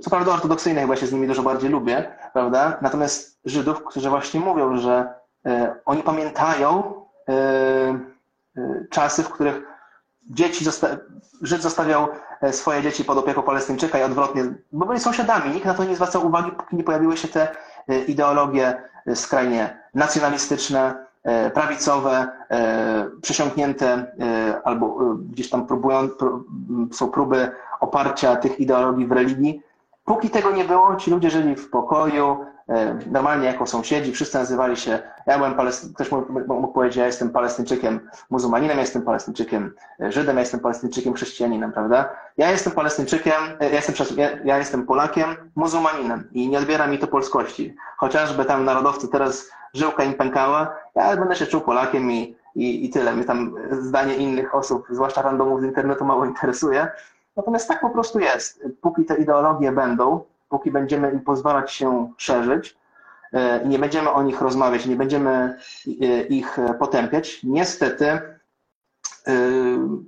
co 0.00 0.10
prawda 0.10 0.32
ortodoksyjne 0.32 0.80
chyba 0.80 0.96
się 0.96 1.06
z 1.06 1.12
nimi 1.12 1.26
dużo 1.26 1.42
bardziej 1.42 1.70
lubię, 1.70 2.12
prawda? 2.32 2.78
Natomiast 2.82 3.38
Żydów, 3.44 3.84
którzy 3.84 4.10
właśnie 4.10 4.40
mówią, 4.40 4.76
że 4.76 5.14
e, 5.46 5.74
oni 5.84 6.02
pamiętają 6.02 6.94
e, 7.28 7.98
czasy, 8.90 9.22
w 9.22 9.28
których 9.28 9.71
dzieci 10.30 10.64
zosta 10.64 10.88
Żyd 11.42 11.62
zostawiał 11.62 12.08
e, 12.40 12.52
swoje 12.52 12.82
dzieci 12.82 13.04
pod 13.04 13.18
opieką 13.18 13.42
Palestyńczyka 13.42 13.98
i 13.98 14.02
odwrotnie, 14.02 14.44
bo 14.72 14.86
byli 14.86 15.00
sąsiadami. 15.00 15.54
Nikt 15.54 15.66
na 15.66 15.74
to 15.74 15.84
nie 15.84 15.96
zwracał 15.96 16.26
uwagi, 16.26 16.50
póki 16.50 16.76
nie 16.76 16.84
pojawiły 16.84 17.16
się 17.16 17.28
te 17.28 17.48
e, 17.88 17.98
ideologie 17.98 18.82
e, 19.06 19.16
skrajnie 19.16 19.78
nacjonalistyczne, 19.94 21.12
prawicowe, 21.54 22.28
przesiąknięte 23.22 24.12
albo 24.64 24.96
gdzieś 25.30 25.50
tam 25.50 25.66
próbują, 25.66 26.08
są 26.92 27.10
próby 27.10 27.50
oparcia 27.80 28.36
tych 28.36 28.60
ideologii 28.60 29.06
w 29.06 29.12
religii. 29.12 29.62
Póki 30.04 30.30
tego 30.30 30.50
nie 30.50 30.64
było, 30.64 30.96
ci 30.96 31.10
ludzie 31.10 31.30
żyli 31.30 31.56
w 31.56 31.70
pokoju, 31.70 32.46
normalnie 33.06 33.46
jako 33.46 33.66
sąsiedzi, 33.66 34.12
wszyscy 34.12 34.38
nazywali 34.38 34.76
się, 34.76 34.98
ja 35.26 35.38
byłem 35.38 35.54
ktoś 35.94 36.10
mógł 36.46 36.72
powiedzieć, 36.72 36.96
ja 36.96 37.06
jestem 37.06 37.30
Palestyńczykiem 37.30 38.00
muzułmaninem, 38.30 38.76
ja 38.76 38.80
jestem 38.80 39.02
Palestyńczykiem 39.02 39.74
e, 40.00 40.12
Żydem, 40.12 40.36
ja 40.36 40.40
jestem 40.40 40.60
Palestyńczykiem 40.60 41.14
chrześcijaninem, 41.14 41.72
prawda? 41.72 42.08
Ja 42.36 42.50
jestem 42.50 42.72
Palestyńczykiem, 42.72 43.32
e, 43.60 43.64
ja 43.64 43.74
jestem, 43.74 44.16
ja 44.44 44.58
jestem 44.58 44.86
Polakiem, 44.86 45.36
muzułmaninem 45.56 46.28
i 46.32 46.48
nie 46.48 46.58
odbiera 46.58 46.86
mi 46.86 46.98
to 46.98 47.06
polskości. 47.06 47.76
Chociażby 47.96 48.44
tam 48.44 48.64
narodowcy 48.64 49.08
teraz 49.08 49.50
żyłka 49.74 50.04
im 50.04 50.14
pękała, 50.14 50.76
ja 50.94 51.16
będę 51.16 51.36
się 51.36 51.46
czuł 51.46 51.60
Polakiem 51.60 52.12
i, 52.12 52.36
i, 52.54 52.84
i 52.84 52.90
tyle. 52.90 53.12
Mnie 53.12 53.24
tam 53.24 53.54
zdanie 53.70 54.14
innych 54.14 54.54
osób, 54.54 54.86
zwłaszcza 54.90 55.22
randomów 55.22 55.60
z 55.60 55.64
internetu 55.64 56.04
mało 56.04 56.24
interesuje. 56.24 56.88
Natomiast 57.36 57.68
tak 57.68 57.80
po 57.80 57.90
prostu 57.90 58.18
jest. 58.18 58.64
Póki 58.80 59.04
te 59.04 59.16
ideologie 59.16 59.72
będą, 59.72 60.24
póki 60.52 60.70
będziemy 60.70 61.12
im 61.12 61.20
pozwalać 61.20 61.72
się 61.72 62.12
szerzyć 62.16 62.76
e, 63.32 63.64
i 63.64 63.68
nie 63.68 63.78
będziemy 63.78 64.10
o 64.10 64.22
nich 64.22 64.40
rozmawiać, 64.40 64.86
nie 64.86 64.96
będziemy 64.96 65.30
e, 65.30 66.22
ich 66.22 66.58
potępiać, 66.78 67.40
niestety, 67.44 68.20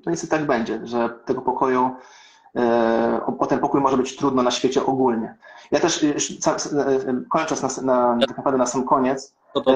to 0.04 0.10
niestety 0.10 0.30
tak 0.30 0.46
będzie, 0.46 0.86
że 0.86 1.10
tego 1.24 1.42
pokoju, 1.42 1.90
o 3.38 3.46
ten 3.46 3.58
pokój 3.58 3.80
może 3.80 3.96
być 3.96 4.16
trudno 4.16 4.42
na 4.42 4.50
świecie 4.50 4.86
ogólnie. 4.86 5.36
Ja 5.70 5.80
też, 5.80 6.06
kończąc 7.30 7.82
na, 7.82 8.14
na, 8.16 8.26
tak 8.26 8.36
naprawdę 8.36 8.58
na 8.58 8.66
sam 8.66 8.84
koniec, 8.84 9.34
to 9.54 9.60
to, 9.60 9.74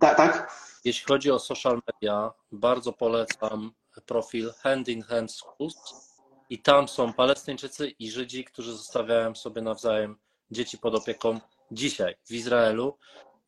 tak, 0.00 0.16
tak? 0.16 0.52
Jeśli 0.84 1.06
chodzi 1.06 1.30
o 1.30 1.38
social 1.38 1.80
media, 1.86 2.32
bardzo 2.52 2.92
polecam 2.92 3.70
profil 4.06 4.52
Hand 4.62 4.88
in 4.88 5.02
Hand 5.02 5.32
Schools 5.32 6.15
i 6.50 6.58
tam 6.58 6.88
są 6.88 7.12
Palestyńczycy 7.12 7.88
i 7.88 8.10
Żydzi, 8.10 8.44
którzy 8.44 8.72
zostawiają 8.72 9.34
sobie 9.34 9.62
nawzajem 9.62 10.16
dzieci 10.50 10.78
pod 10.78 10.94
opieką 10.94 11.40
dzisiaj 11.70 12.14
w 12.26 12.32
Izraelu. 12.32 12.98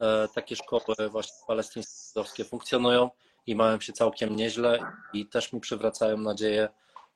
E, 0.00 0.28
takie 0.34 0.56
szkoły 0.56 1.08
właśnie 1.10 1.36
palestyńskie 1.46 2.44
funkcjonują 2.44 3.10
i 3.46 3.56
mają 3.56 3.80
się 3.80 3.92
całkiem 3.92 4.36
nieźle 4.36 4.78
i 5.12 5.26
też 5.26 5.52
mi 5.52 5.60
przywracają 5.60 6.18
nadzieję, 6.18 6.68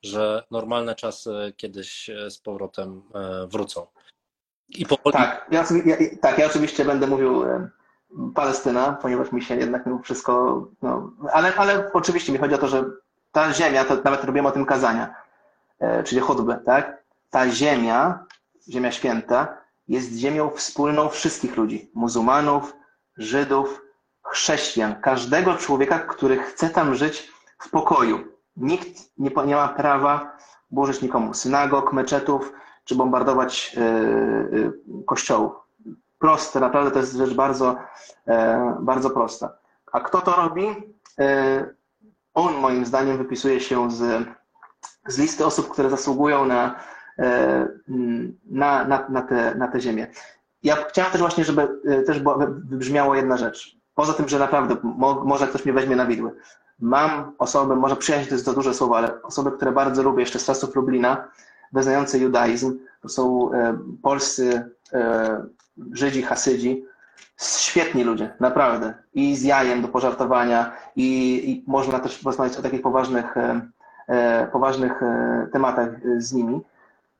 że 0.03 0.43
normalne 0.51 0.95
czasy 0.95 1.53
kiedyś 1.57 2.09
e, 2.09 2.31
z 2.31 2.37
powrotem 2.37 3.01
e, 3.15 3.47
wrócą. 3.47 3.87
I 4.69 4.85
powoli... 4.85 5.13
tak, 5.13 5.47
ja, 5.51 5.65
ja, 5.85 5.97
tak, 6.21 6.37
ja 6.37 6.45
oczywiście 6.45 6.85
będę 6.85 7.07
mówił 7.07 7.43
Palestyna, 8.35 8.97
ponieważ 9.01 9.31
mi 9.31 9.41
się 9.41 9.55
jednak 9.55 9.85
mimo 9.85 9.99
wszystko, 9.99 10.65
no, 10.81 11.13
ale, 11.33 11.55
ale 11.55 11.91
oczywiście 11.93 12.31
mi 12.31 12.37
chodzi 12.37 12.55
o 12.55 12.57
to, 12.57 12.67
że 12.67 12.83
ta 13.31 13.53
ziemia, 13.53 13.85
to 13.85 13.97
nawet 14.03 14.23
robiłem 14.23 14.45
o 14.45 14.51
tym 14.51 14.65
kazania, 14.65 15.15
czyli 16.03 16.21
chudby, 16.21 16.59
tak? 16.65 17.03
Ta 17.29 17.49
ziemia, 17.49 18.25
ziemia 18.69 18.91
święta, 18.91 19.57
jest 19.87 20.13
ziemią 20.13 20.49
wspólną 20.49 21.09
wszystkich 21.09 21.57
ludzi, 21.57 21.91
muzułmanów, 21.93 22.75
Żydów, 23.17 23.81
chrześcijan, 24.23 25.01
każdego 25.01 25.55
człowieka, 25.55 25.99
który 25.99 26.37
chce 26.37 26.69
tam 26.69 26.95
żyć 26.95 27.31
w 27.59 27.69
pokoju. 27.69 28.19
Nikt 28.57 28.99
nie, 29.17 29.31
nie 29.45 29.55
ma 29.55 29.67
prawa 29.67 30.37
burzyć 30.71 31.01
nikomu 31.01 31.33
synagog, 31.33 31.93
meczetów, 31.93 32.53
czy 32.83 32.95
bombardować 32.95 33.75
yy, 33.75 34.59
yy, 34.59 35.03
kościołów. 35.05 35.53
Proste, 36.19 36.59
naprawdę 36.59 36.91
to 36.91 36.99
jest 36.99 37.13
rzecz 37.13 37.33
bardzo, 37.33 37.77
bardzo 38.79 39.09
prosta. 39.09 39.57
A 39.91 39.99
kto 39.99 40.21
to 40.21 40.35
robi? 40.35 40.67
On 42.33 42.53
moim 42.53 42.85
zdaniem 42.85 43.17
wypisuje 43.17 43.59
się 43.59 43.91
z 43.91 44.27
z 45.07 45.17
listy 45.17 45.45
osób, 45.45 45.69
które 45.69 45.89
zasługują 45.89 46.45
na 46.45 46.75
na, 48.45 48.85
na, 48.85 49.05
na, 49.09 49.21
te, 49.21 49.55
na 49.55 49.67
tę 49.67 49.81
ziemię. 49.81 50.07
Ja 50.63 50.75
chciałem 50.75 51.11
też 51.11 51.21
właśnie, 51.21 51.43
żeby 51.43 51.67
też 52.05 52.21
wybrzmiało 52.65 53.15
jedna 53.15 53.37
rzecz. 53.37 53.77
Poza 53.95 54.13
tym, 54.13 54.29
że 54.29 54.39
naprawdę 54.39 54.75
może 55.25 55.47
ktoś 55.47 55.65
mnie 55.65 55.73
weźmie 55.73 55.95
na 55.95 56.05
widły. 56.05 56.31
Mam 56.79 57.31
osoby, 57.37 57.75
może 57.75 57.95
przyjaźń 57.95 58.29
to 58.29 58.35
jest 58.35 58.45
za 58.45 58.53
duże 58.53 58.73
słowo, 58.73 58.97
ale 58.97 59.21
osoby, 59.21 59.51
które 59.51 59.71
bardzo 59.71 60.03
lubię 60.03 60.19
jeszcze 60.19 60.39
z 60.39 60.45
czasów 60.45 60.75
Lublina, 60.75 61.27
wyznające 61.73 62.19
judaizm. 62.19 62.79
To 63.01 63.09
są 63.09 63.51
polscy 64.01 64.69
Żydzi, 65.91 66.21
Hasydzi, 66.21 66.85
świetni 67.41 68.03
ludzie, 68.03 68.33
naprawdę. 68.39 68.93
I 69.13 69.35
z 69.35 69.43
jajem 69.43 69.81
do 69.81 69.87
pożartowania, 69.87 70.71
i, 70.95 71.41
i 71.49 71.63
można 71.71 71.99
też 71.99 72.17
porozmawiać 72.17 72.57
o 72.57 72.61
takich 72.61 72.81
poważnych, 72.81 73.37
e, 73.37 73.41
e 73.41 73.61
poważnych 74.51 75.03
e, 75.03 75.47
tematach 75.53 75.89
z 76.17 76.33
nimi. 76.33 76.61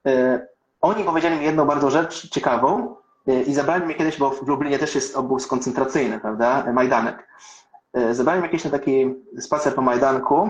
E, 0.07 0.47
oni 0.81 1.03
powiedzieli 1.03 1.38
mi 1.38 1.45
jedną 1.45 1.65
bardzo 1.65 1.89
rzecz 1.89 2.30
ciekawą 2.30 2.95
e, 3.27 3.41
i 3.41 3.53
zabrali 3.53 3.85
mnie 3.85 3.95
kiedyś, 3.95 4.18
bo 4.18 4.30
w 4.30 4.47
Lublinie 4.47 4.80
też 4.80 4.95
jest 4.95 5.15
obóz 5.15 5.47
koncentracyjny, 5.47 6.19
prawda, 6.19 6.64
Majdanek. 6.73 7.27
E, 7.93 8.14
zabrali 8.14 8.39
mnie 8.39 8.49
kiedyś 8.49 8.65
na 8.65 8.72
taki 8.72 9.15
spacer 9.39 9.76
po 9.76 9.81
Majdanku, 9.81 10.49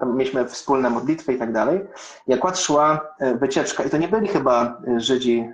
tam 0.00 0.16
mieliśmy 0.16 0.48
wspólne 0.48 0.90
modlitwy 0.90 1.32
i 1.32 1.38
tak 1.38 1.52
dalej. 1.52 1.80
I 2.26 2.34
akurat 2.34 2.58
szła 2.58 3.14
wycieczka 3.34 3.84
i 3.84 3.90
to 3.90 3.96
nie 3.96 4.08
byli 4.08 4.28
chyba 4.28 4.82
Żydzi 4.96 5.48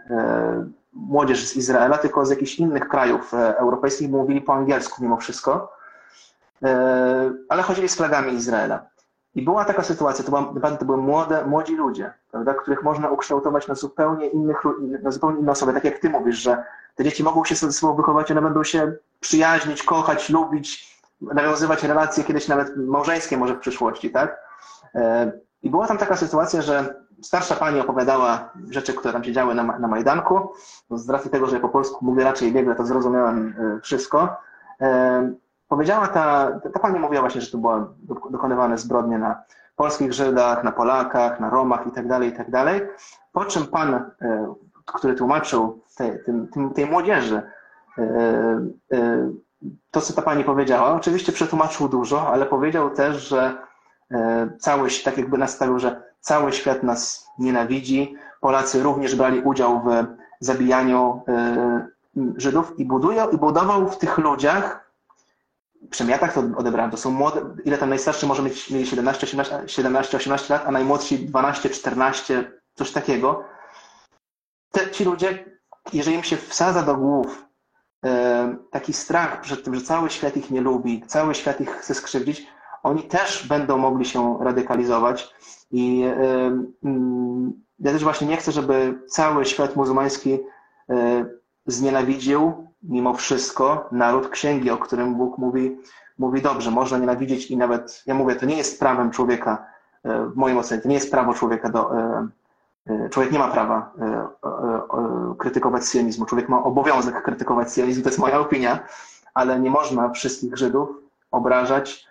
młodzież 0.93 1.47
z 1.47 1.57
Izraela, 1.57 1.99
tylko 1.99 2.27
z 2.27 2.31
jakichś 2.31 2.59
innych 2.59 2.89
krajów 2.89 3.35
e, 3.35 3.59
europejskich, 3.59 4.11
mówili 4.11 4.41
po 4.41 4.55
angielsku 4.55 5.03
mimo 5.03 5.17
wszystko, 5.17 5.73
e, 6.63 7.33
ale 7.49 7.63
chodzili 7.63 7.89
z 7.89 7.97
flagami 7.97 8.33
Izraela. 8.33 8.87
I 9.35 9.43
była 9.43 9.65
taka 9.65 9.83
sytuacja, 9.83 10.25
to, 10.25 10.31
była, 10.31 10.71
to 10.71 10.85
były 10.85 10.99
młode, 10.99 11.47
młodzi 11.47 11.77
ludzie, 11.77 12.13
prawda, 12.31 12.55
których 12.55 12.83
można 12.83 13.11
ukształtować 13.11 13.69
na 13.69 13.75
zupełnie, 13.75 14.27
innych, 14.27 14.63
na 15.03 15.11
zupełnie 15.11 15.41
inne 15.41 15.53
osoby. 15.53 15.73
Tak 15.73 15.85
jak 15.85 15.99
ty 15.99 16.11
mówisz, 16.11 16.37
że 16.37 16.65
te 16.95 17.05
dzieci 17.05 17.25
mogą 17.25 17.45
się 17.45 17.55
ze 17.55 17.73
sobą 17.73 17.95
wychować, 17.95 18.31
one 18.31 18.43
będą 18.43 18.65
się 18.65 18.93
przyjaźnić, 19.21 19.83
kochać, 19.83 20.31
lubić, 20.31 20.99
nawiązywać 21.21 21.83
relacje 21.83 22.25
kiedyś 22.25 22.49
nawet 22.49 22.77
małżeńskie 22.77 23.37
może 23.37 23.55
w 23.55 23.59
przyszłości, 23.59 24.11
tak? 24.11 24.39
E, 24.95 25.33
I 25.63 25.71
była 25.71 25.87
tam 25.87 25.99
taka 25.99 26.17
sytuacja, 26.17 26.63
że 26.63 26.95
starsza 27.23 27.55
pani 27.55 27.81
opowiadała 27.81 28.51
rzeczy, 28.71 28.95
które 28.95 29.13
tam 29.13 29.25
się 29.25 29.33
działy 29.33 29.55
na, 29.55 29.63
na 29.63 29.89
Majdanku. 29.89 30.53
Z 30.91 31.11
racji 31.11 31.31
tego, 31.31 31.47
że 31.47 31.61
po 31.61 31.69
polsku 31.69 32.05
mówię 32.05 32.25
raczej 32.25 32.53
biegle, 32.53 32.75
to 32.75 32.87
zrozumiałem 32.87 33.55
e, 33.59 33.81
wszystko. 33.81 34.37
E, 35.73 35.75
powiedziała 35.75 36.09
ta, 36.09 36.51
ta 36.75 36.81
pani 36.81 36.99
mówiła 36.99 37.21
właśnie, 37.21 37.41
że 37.41 37.51
to 37.51 37.59
były 37.59 37.87
dokonywane 38.31 38.79
zbrodnie 38.79 39.19
na 39.19 39.43
polskich 39.77 40.13
Żydach, 40.13 40.65
na 40.65 40.73
Polakach, 40.73 41.41
na 41.41 41.51
Romach 41.51 41.87
itd., 41.87 42.09
tak 42.09 42.25
itd. 42.25 42.65
Tak 42.65 42.83
po 43.33 43.45
czym 43.45 43.67
pan, 43.67 43.95
e, 43.95 44.55
który 44.87 45.15
tłumaczył 45.15 45.83
tej, 45.97 46.19
tej 46.75 46.87
młodzieży, 46.87 47.43
to, 49.91 50.01
co 50.01 50.13
ta 50.13 50.23
pani 50.23 50.45
powiedziała, 50.45 50.93
oczywiście 50.95 51.33
przetłumaczył 51.33 51.89
dużo, 51.89 52.29
ale 52.29 52.47
powiedział 52.47 52.91
też, 52.91 53.29
że 53.29 53.57
cały, 54.59 54.89
tak 55.05 55.19
jakby 55.19 55.39
nastawił, 55.39 55.79
że 55.79 56.03
Cały 56.23 56.53
świat 56.53 56.83
nas 56.83 57.27
nienawidzi. 57.39 58.15
Polacy 58.41 58.83
również 58.83 59.15
brali 59.15 59.41
udział 59.41 59.81
w 59.81 60.05
zabijaniu 60.41 61.23
e, 61.29 61.87
Żydów 62.37 62.79
i, 62.79 62.85
budują, 62.85 63.31
i 63.31 63.37
budował 63.37 63.89
w 63.89 63.99
tych 63.99 64.19
ludziach, 64.19 64.82
tak 66.21 66.33
to 66.33 66.43
odebrałem, 66.57 66.91
to 66.91 66.97
są 66.97 67.11
młode, 67.11 67.41
ile 67.65 67.79
tam 67.79 67.89
najstarszy 67.89 68.27
może 68.27 68.43
mieć, 68.43 68.71
mieli 68.71 68.87
17, 68.87 69.27
18, 69.27 69.63
17, 69.67 70.17
18 70.17 70.55
lat, 70.55 70.63
a 70.67 70.71
najmłodsi 70.71 71.27
12, 71.27 71.71
14, 71.71 72.53
coś 72.75 72.93
takiego. 72.93 73.45
Te, 74.71 74.91
ci 74.91 75.05
ludzie, 75.05 75.59
jeżeli 75.93 76.17
im 76.17 76.23
się 76.23 76.37
wsadza 76.37 76.83
do 76.83 76.97
głów 76.97 77.47
e, 78.05 78.57
taki 78.71 78.93
strach 78.93 79.41
przed 79.41 79.65
tym, 79.65 79.75
że 79.75 79.81
cały 79.81 80.11
świat 80.11 80.37
ich 80.37 80.51
nie 80.51 80.61
lubi, 80.61 81.03
cały 81.07 81.35
świat 81.35 81.61
ich 81.61 81.71
chce 81.71 81.95
skrzywdzić, 81.95 82.47
oni 82.83 83.03
też 83.03 83.49
będą 83.49 83.79
mogli 83.79 84.05
się 84.05 84.39
radykalizować 84.41 85.35
i 85.71 86.05
ja 87.79 87.93
też 87.93 88.05
właśnie 88.05 88.27
nie 88.27 88.37
chcę, 88.37 88.53
żeby 88.53 89.03
cały 89.09 89.45
świat 89.45 89.77
muzułmański 89.77 90.39
e, 90.91 91.25
znienawidził 91.67 92.67
mimo 92.83 93.15
wszystko 93.15 93.89
naród 93.93 94.29
księgi, 94.29 94.71
o 94.71 94.77
którym 94.77 95.15
Bóg 95.15 95.39
mówi, 95.39 95.77
mówi 96.19 96.43
dobrze, 96.43 96.71
można 96.71 96.99
nienawidzić 96.99 97.51
i 97.51 97.57
nawet, 97.57 98.03
ja 98.07 98.15
mówię, 98.15 98.37
to 98.37 98.47
nie 98.47 98.57
jest 98.57 98.81
prawem 98.81 99.11
człowieka, 99.11 99.67
e, 100.05 100.27
w 100.27 100.37
moim 100.37 100.59
ocenie, 100.59 100.83
to 100.83 100.89
nie 100.89 100.95
jest 100.95 101.11
prawo 101.11 101.35
człowieka 101.35 101.69
do, 101.69 101.99
e, 101.99 102.29
człowiek 103.11 103.33
nie 103.33 103.39
ma 103.39 103.49
prawa 103.49 103.93
krytykować 105.39 105.87
sionizmu, 105.87 106.27
człowiek 106.27 106.49
ma 106.49 106.65
obowiązek 106.65 107.23
krytykować 107.23 107.75
sionizm, 107.75 108.03
to 108.03 108.09
jest 108.09 108.19
moja 108.19 108.41
opinia, 108.41 108.87
ale 109.35 109.61
nie 109.61 109.71
można 109.71 110.11
wszystkich 110.11 110.57
Żydów 110.57 110.89
obrażać, 111.31 112.07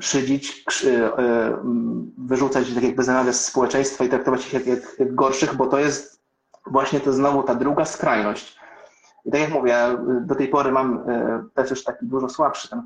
szydzić, 0.00 0.64
e, 0.86 1.18
e, 1.18 1.56
wyrzucać 2.18 2.74
tak 2.74 2.82
jakby 2.82 3.06
nawias 3.06 3.44
społeczeństwa 3.44 4.04
i 4.04 4.08
traktować 4.08 4.46
ich 4.46 4.52
jak, 4.52 4.66
jak, 4.66 4.80
jak 4.98 5.14
gorszych, 5.14 5.56
bo 5.56 5.66
to 5.66 5.78
jest 5.78 6.20
właśnie 6.66 7.00
to 7.00 7.12
znowu 7.12 7.42
ta 7.42 7.54
druga 7.54 7.84
skrajność. 7.84 8.60
I 9.24 9.30
tak 9.30 9.40
jak 9.40 9.50
mówię, 9.50 9.76
do 10.20 10.34
tej 10.34 10.48
pory 10.48 10.72
mam 10.72 11.10
e, 11.10 11.44
też 11.54 11.70
już 11.70 11.84
taki 11.84 12.06
dużo 12.06 12.28
słabszy 12.28 12.70
ten 12.70 12.82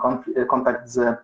kontakt 0.48 0.88
z, 0.88 1.18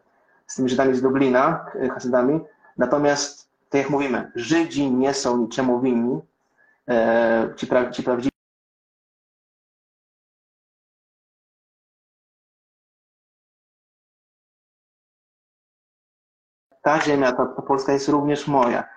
z 0.46 0.54
tymi 0.56 0.68
Żydami 0.68 0.94
z 0.94 1.02
Dublina, 1.02 1.66
Hasydami. 1.94 2.40
Natomiast, 2.78 3.50
tak 3.70 3.80
jak 3.80 3.90
mówimy, 3.90 4.32
Żydzi 4.34 4.90
nie 4.90 5.14
są 5.14 5.36
niczemu 5.36 5.80
winni. 5.80 6.20
Ci, 7.56 7.66
pra, 7.66 7.90
ci 7.90 8.02
prawdziwi 8.02 8.36
ta 16.86 17.00
ziemia, 17.00 17.32
ta, 17.32 17.46
ta 17.46 17.62
Polska 17.62 17.92
jest 17.92 18.08
również 18.08 18.46
moja. 18.46 18.95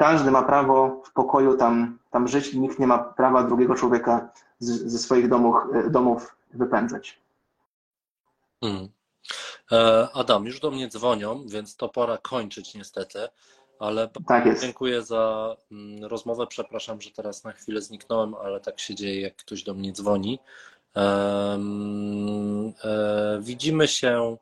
Każdy 0.00 0.30
ma 0.30 0.42
prawo 0.42 1.02
w 1.04 1.12
pokoju 1.12 1.56
tam, 1.56 1.98
tam 2.10 2.28
żyć 2.28 2.48
i 2.48 2.60
nikt 2.60 2.78
nie 2.78 2.86
ma 2.86 2.98
prawa 2.98 3.44
drugiego 3.44 3.74
człowieka 3.74 4.32
z, 4.58 4.92
ze 4.92 4.98
swoich 4.98 5.28
domów, 5.28 5.56
domów 5.90 6.36
wypędzać. 6.54 7.20
Hmm. 8.60 8.88
E, 9.72 10.08
Adam, 10.14 10.46
już 10.46 10.60
do 10.60 10.70
mnie 10.70 10.88
dzwonią, 10.88 11.44
więc 11.48 11.76
to 11.76 11.88
pora 11.88 12.18
kończyć 12.18 12.74
niestety, 12.74 13.18
ale 13.78 14.08
tak 14.28 14.60
dziękuję 14.60 15.02
za 15.02 15.56
mm, 15.72 16.04
rozmowę. 16.04 16.46
Przepraszam, 16.46 17.00
że 17.00 17.10
teraz 17.10 17.44
na 17.44 17.52
chwilę 17.52 17.82
zniknąłem, 17.82 18.34
ale 18.34 18.60
tak 18.60 18.80
się 18.80 18.94
dzieje, 18.94 19.20
jak 19.20 19.36
ktoś 19.36 19.62
do 19.62 19.74
mnie 19.74 19.92
dzwoni. 19.92 20.38
E, 20.96 21.58
widzimy 23.40 23.88
się 23.88 24.36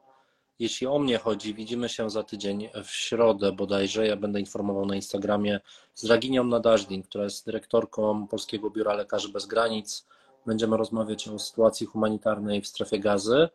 jeśli 0.58 0.86
o 0.86 0.98
mnie 0.98 1.18
chodzi, 1.18 1.54
widzimy 1.54 1.88
się 1.88 2.10
za 2.10 2.22
tydzień 2.22 2.68
w 2.84 2.90
środę 2.90 3.52
bodajże. 3.52 4.06
Ja 4.06 4.16
będę 4.16 4.40
informował 4.40 4.86
na 4.86 4.96
Instagramie 4.96 5.60
z 5.94 6.04
Raginią 6.04 6.44
Nadażdin, 6.44 7.02
która 7.02 7.24
jest 7.24 7.46
dyrektorką 7.46 8.26
Polskiego 8.26 8.70
Biura 8.70 8.94
Lekarzy 8.94 9.28
Bez 9.28 9.46
Granic. 9.46 10.06
Będziemy 10.46 10.76
rozmawiać 10.76 11.28
o 11.28 11.38
sytuacji 11.38 11.86
humanitarnej 11.86 12.62
w 12.62 12.66
strefie 12.66 12.98
gazy. 12.98 13.48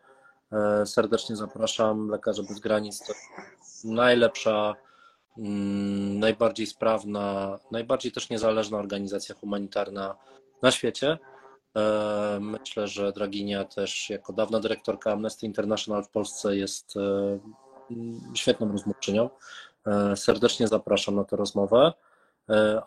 E, 0.52 0.86
serdecznie 0.86 1.36
zapraszam. 1.36 2.10
Lekarze 2.10 2.44
Bez 2.44 2.60
Granic 2.60 3.00
to 3.00 3.14
najlepsza, 3.84 4.76
mm, 5.38 6.20
najbardziej 6.20 6.68
sprawna, 6.68 7.60
najbardziej 7.72 8.12
też 8.12 8.30
niezależna 8.30 8.78
organizacja 8.78 9.36
humanitarna 9.36 10.16
na 10.62 10.72
świecie. 10.72 11.18
E, 11.78 12.40
myślę, 12.42 12.88
że 12.88 13.12
Draginia 13.12 13.66
też 13.66 14.10
jako 14.10 14.34
dawna 14.34 14.60
dyrektorka 14.60 15.12
Amnesty 15.12 15.46
International 15.46 16.04
w 16.04 16.10
Polsce 16.10 16.56
jest 16.56 16.98
e, 16.98 17.40
świetną 18.34 18.72
rozmówczynią. 18.72 19.30
E, 19.88 20.16
serdecznie 20.16 20.68
zapraszam 20.68 21.16
na 21.16 21.24
tę 21.24 21.36
rozmowę. 21.36 21.94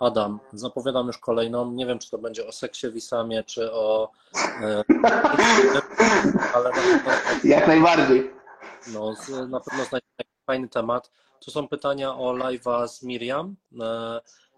Adam, 0.00 0.40
zapowiadam 0.52 1.06
już 1.06 1.18
kolejną. 1.18 1.72
Nie 1.72 1.86
wiem, 1.86 1.98
czy 1.98 2.10
to 2.10 2.18
będzie 2.18 2.46
o 2.46 2.52
seksie 2.52 2.90
Wisamie, 2.90 3.44
czy 3.44 3.72
o. 3.72 4.10
Ale 6.54 6.70
Jak 7.44 7.66
najbardziej. 7.66 8.30
No, 8.92 9.14
na 9.48 9.60
pewno 9.60 9.84
znajdziemy 9.84 10.36
fajny 10.46 10.68
temat. 10.68 11.10
To 11.44 11.50
są 11.50 11.68
pytania 11.68 12.14
o 12.14 12.32
live'a 12.32 12.88
z 12.88 13.02
Miriam. 13.02 13.56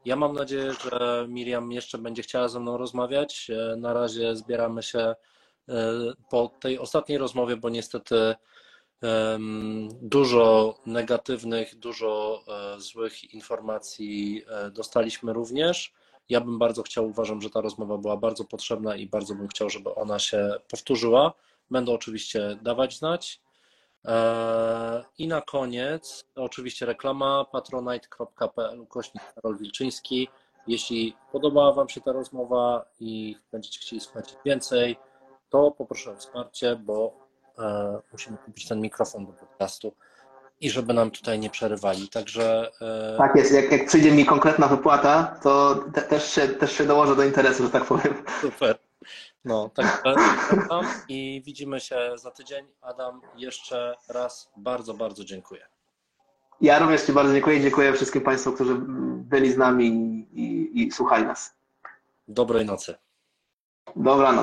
Ja 0.04 0.16
mam 0.16 0.34
nadzieję, 0.34 0.72
że 0.72 1.26
Miriam 1.28 1.72
jeszcze 1.72 1.98
będzie 1.98 2.22
chciała 2.22 2.48
ze 2.48 2.60
mną 2.60 2.76
rozmawiać. 2.76 3.50
E, 3.50 3.76
na 3.76 3.92
razie 3.92 4.36
zbieramy 4.36 4.82
się 4.82 4.98
e, 4.98 5.14
po 6.30 6.50
tej 6.60 6.78
ostatniej 6.78 7.18
rozmowie, 7.18 7.56
bo 7.56 7.70
niestety 7.70 8.34
dużo 10.02 10.74
negatywnych, 10.86 11.78
dużo 11.78 12.42
e, 12.48 12.80
złych 12.80 13.34
informacji 13.34 14.42
dostaliśmy 14.72 15.32
również. 15.32 15.92
Ja 16.28 16.40
bym 16.40 16.58
bardzo 16.58 16.82
chciał, 16.82 17.06
uważam, 17.06 17.42
że 17.42 17.50
ta 17.50 17.60
rozmowa 17.60 17.98
była 17.98 18.16
bardzo 18.16 18.44
potrzebna 18.44 18.96
i 18.96 19.06
bardzo 19.06 19.34
bym 19.34 19.48
chciał, 19.48 19.70
żeby 19.70 19.94
ona 19.94 20.18
się 20.18 20.54
powtórzyła. 20.70 21.32
Będę 21.70 21.92
oczywiście 21.92 22.58
dawać 22.62 22.98
znać. 22.98 23.40
I 25.18 25.28
na 25.28 25.40
koniec, 25.40 26.24
oczywiście 26.34 26.86
reklama 26.86 27.44
patronite.pl 27.52 28.80
ukośnik 28.80 29.22
Karol 29.34 29.58
Wilczyński. 29.58 30.28
Jeśli 30.66 31.16
podobała 31.32 31.72
Wam 31.72 31.88
się 31.88 32.00
ta 32.00 32.12
rozmowa 32.12 32.84
i 33.00 33.36
będziecie 33.52 33.80
chcieli 33.80 34.00
słuchać 34.00 34.36
więcej, 34.44 34.96
to 35.50 35.70
poproszę 35.70 36.10
o 36.10 36.16
wsparcie, 36.16 36.76
bo 36.76 37.12
e, 37.58 37.98
musimy 38.12 38.36
kupić 38.36 38.68
ten 38.68 38.80
mikrofon 38.80 39.26
do 39.26 39.32
podcastu 39.32 39.92
i 40.60 40.70
żeby 40.70 40.94
nam 40.94 41.10
tutaj 41.10 41.38
nie 41.38 41.50
przerywali. 41.50 42.08
Także 42.08 42.70
e, 42.80 43.16
Tak 43.18 43.36
jest, 43.36 43.52
jak, 43.52 43.72
jak 43.72 43.86
przyjdzie 43.86 44.12
mi 44.12 44.26
konkretna 44.26 44.68
wypłata, 44.68 45.38
to 45.42 45.74
te, 45.94 46.02
też, 46.02 46.30
się, 46.30 46.48
też 46.48 46.72
się 46.72 46.84
dołożę 46.86 47.16
do 47.16 47.24
interesu, 47.24 47.62
że 47.62 47.70
tak 47.70 47.84
powiem. 47.84 48.24
super. 48.40 48.78
No, 49.48 49.70
zapraszam 49.76 50.84
i 51.08 51.42
widzimy 51.46 51.80
się 51.80 52.10
za 52.14 52.30
tydzień. 52.30 52.66
Adam, 52.80 53.20
jeszcze 53.36 53.94
raz 54.08 54.50
bardzo, 54.56 54.94
bardzo 54.94 55.24
dziękuję. 55.24 55.66
Ja 56.60 56.78
również 56.78 57.02
Ci 57.02 57.12
bardzo 57.12 57.32
dziękuję 57.32 57.56
i 57.56 57.62
dziękuję 57.62 57.92
wszystkim 57.92 58.22
Państwu, 58.22 58.52
którzy 58.52 58.74
byli 59.24 59.52
z 59.52 59.56
nami 59.56 59.86
i, 59.86 60.40
i, 60.42 60.86
i 60.86 60.92
słuchali 60.92 61.24
nas. 61.24 61.54
Dobrej 62.28 62.66
nocy. 62.66 62.94
Dobranoc. 63.96 64.36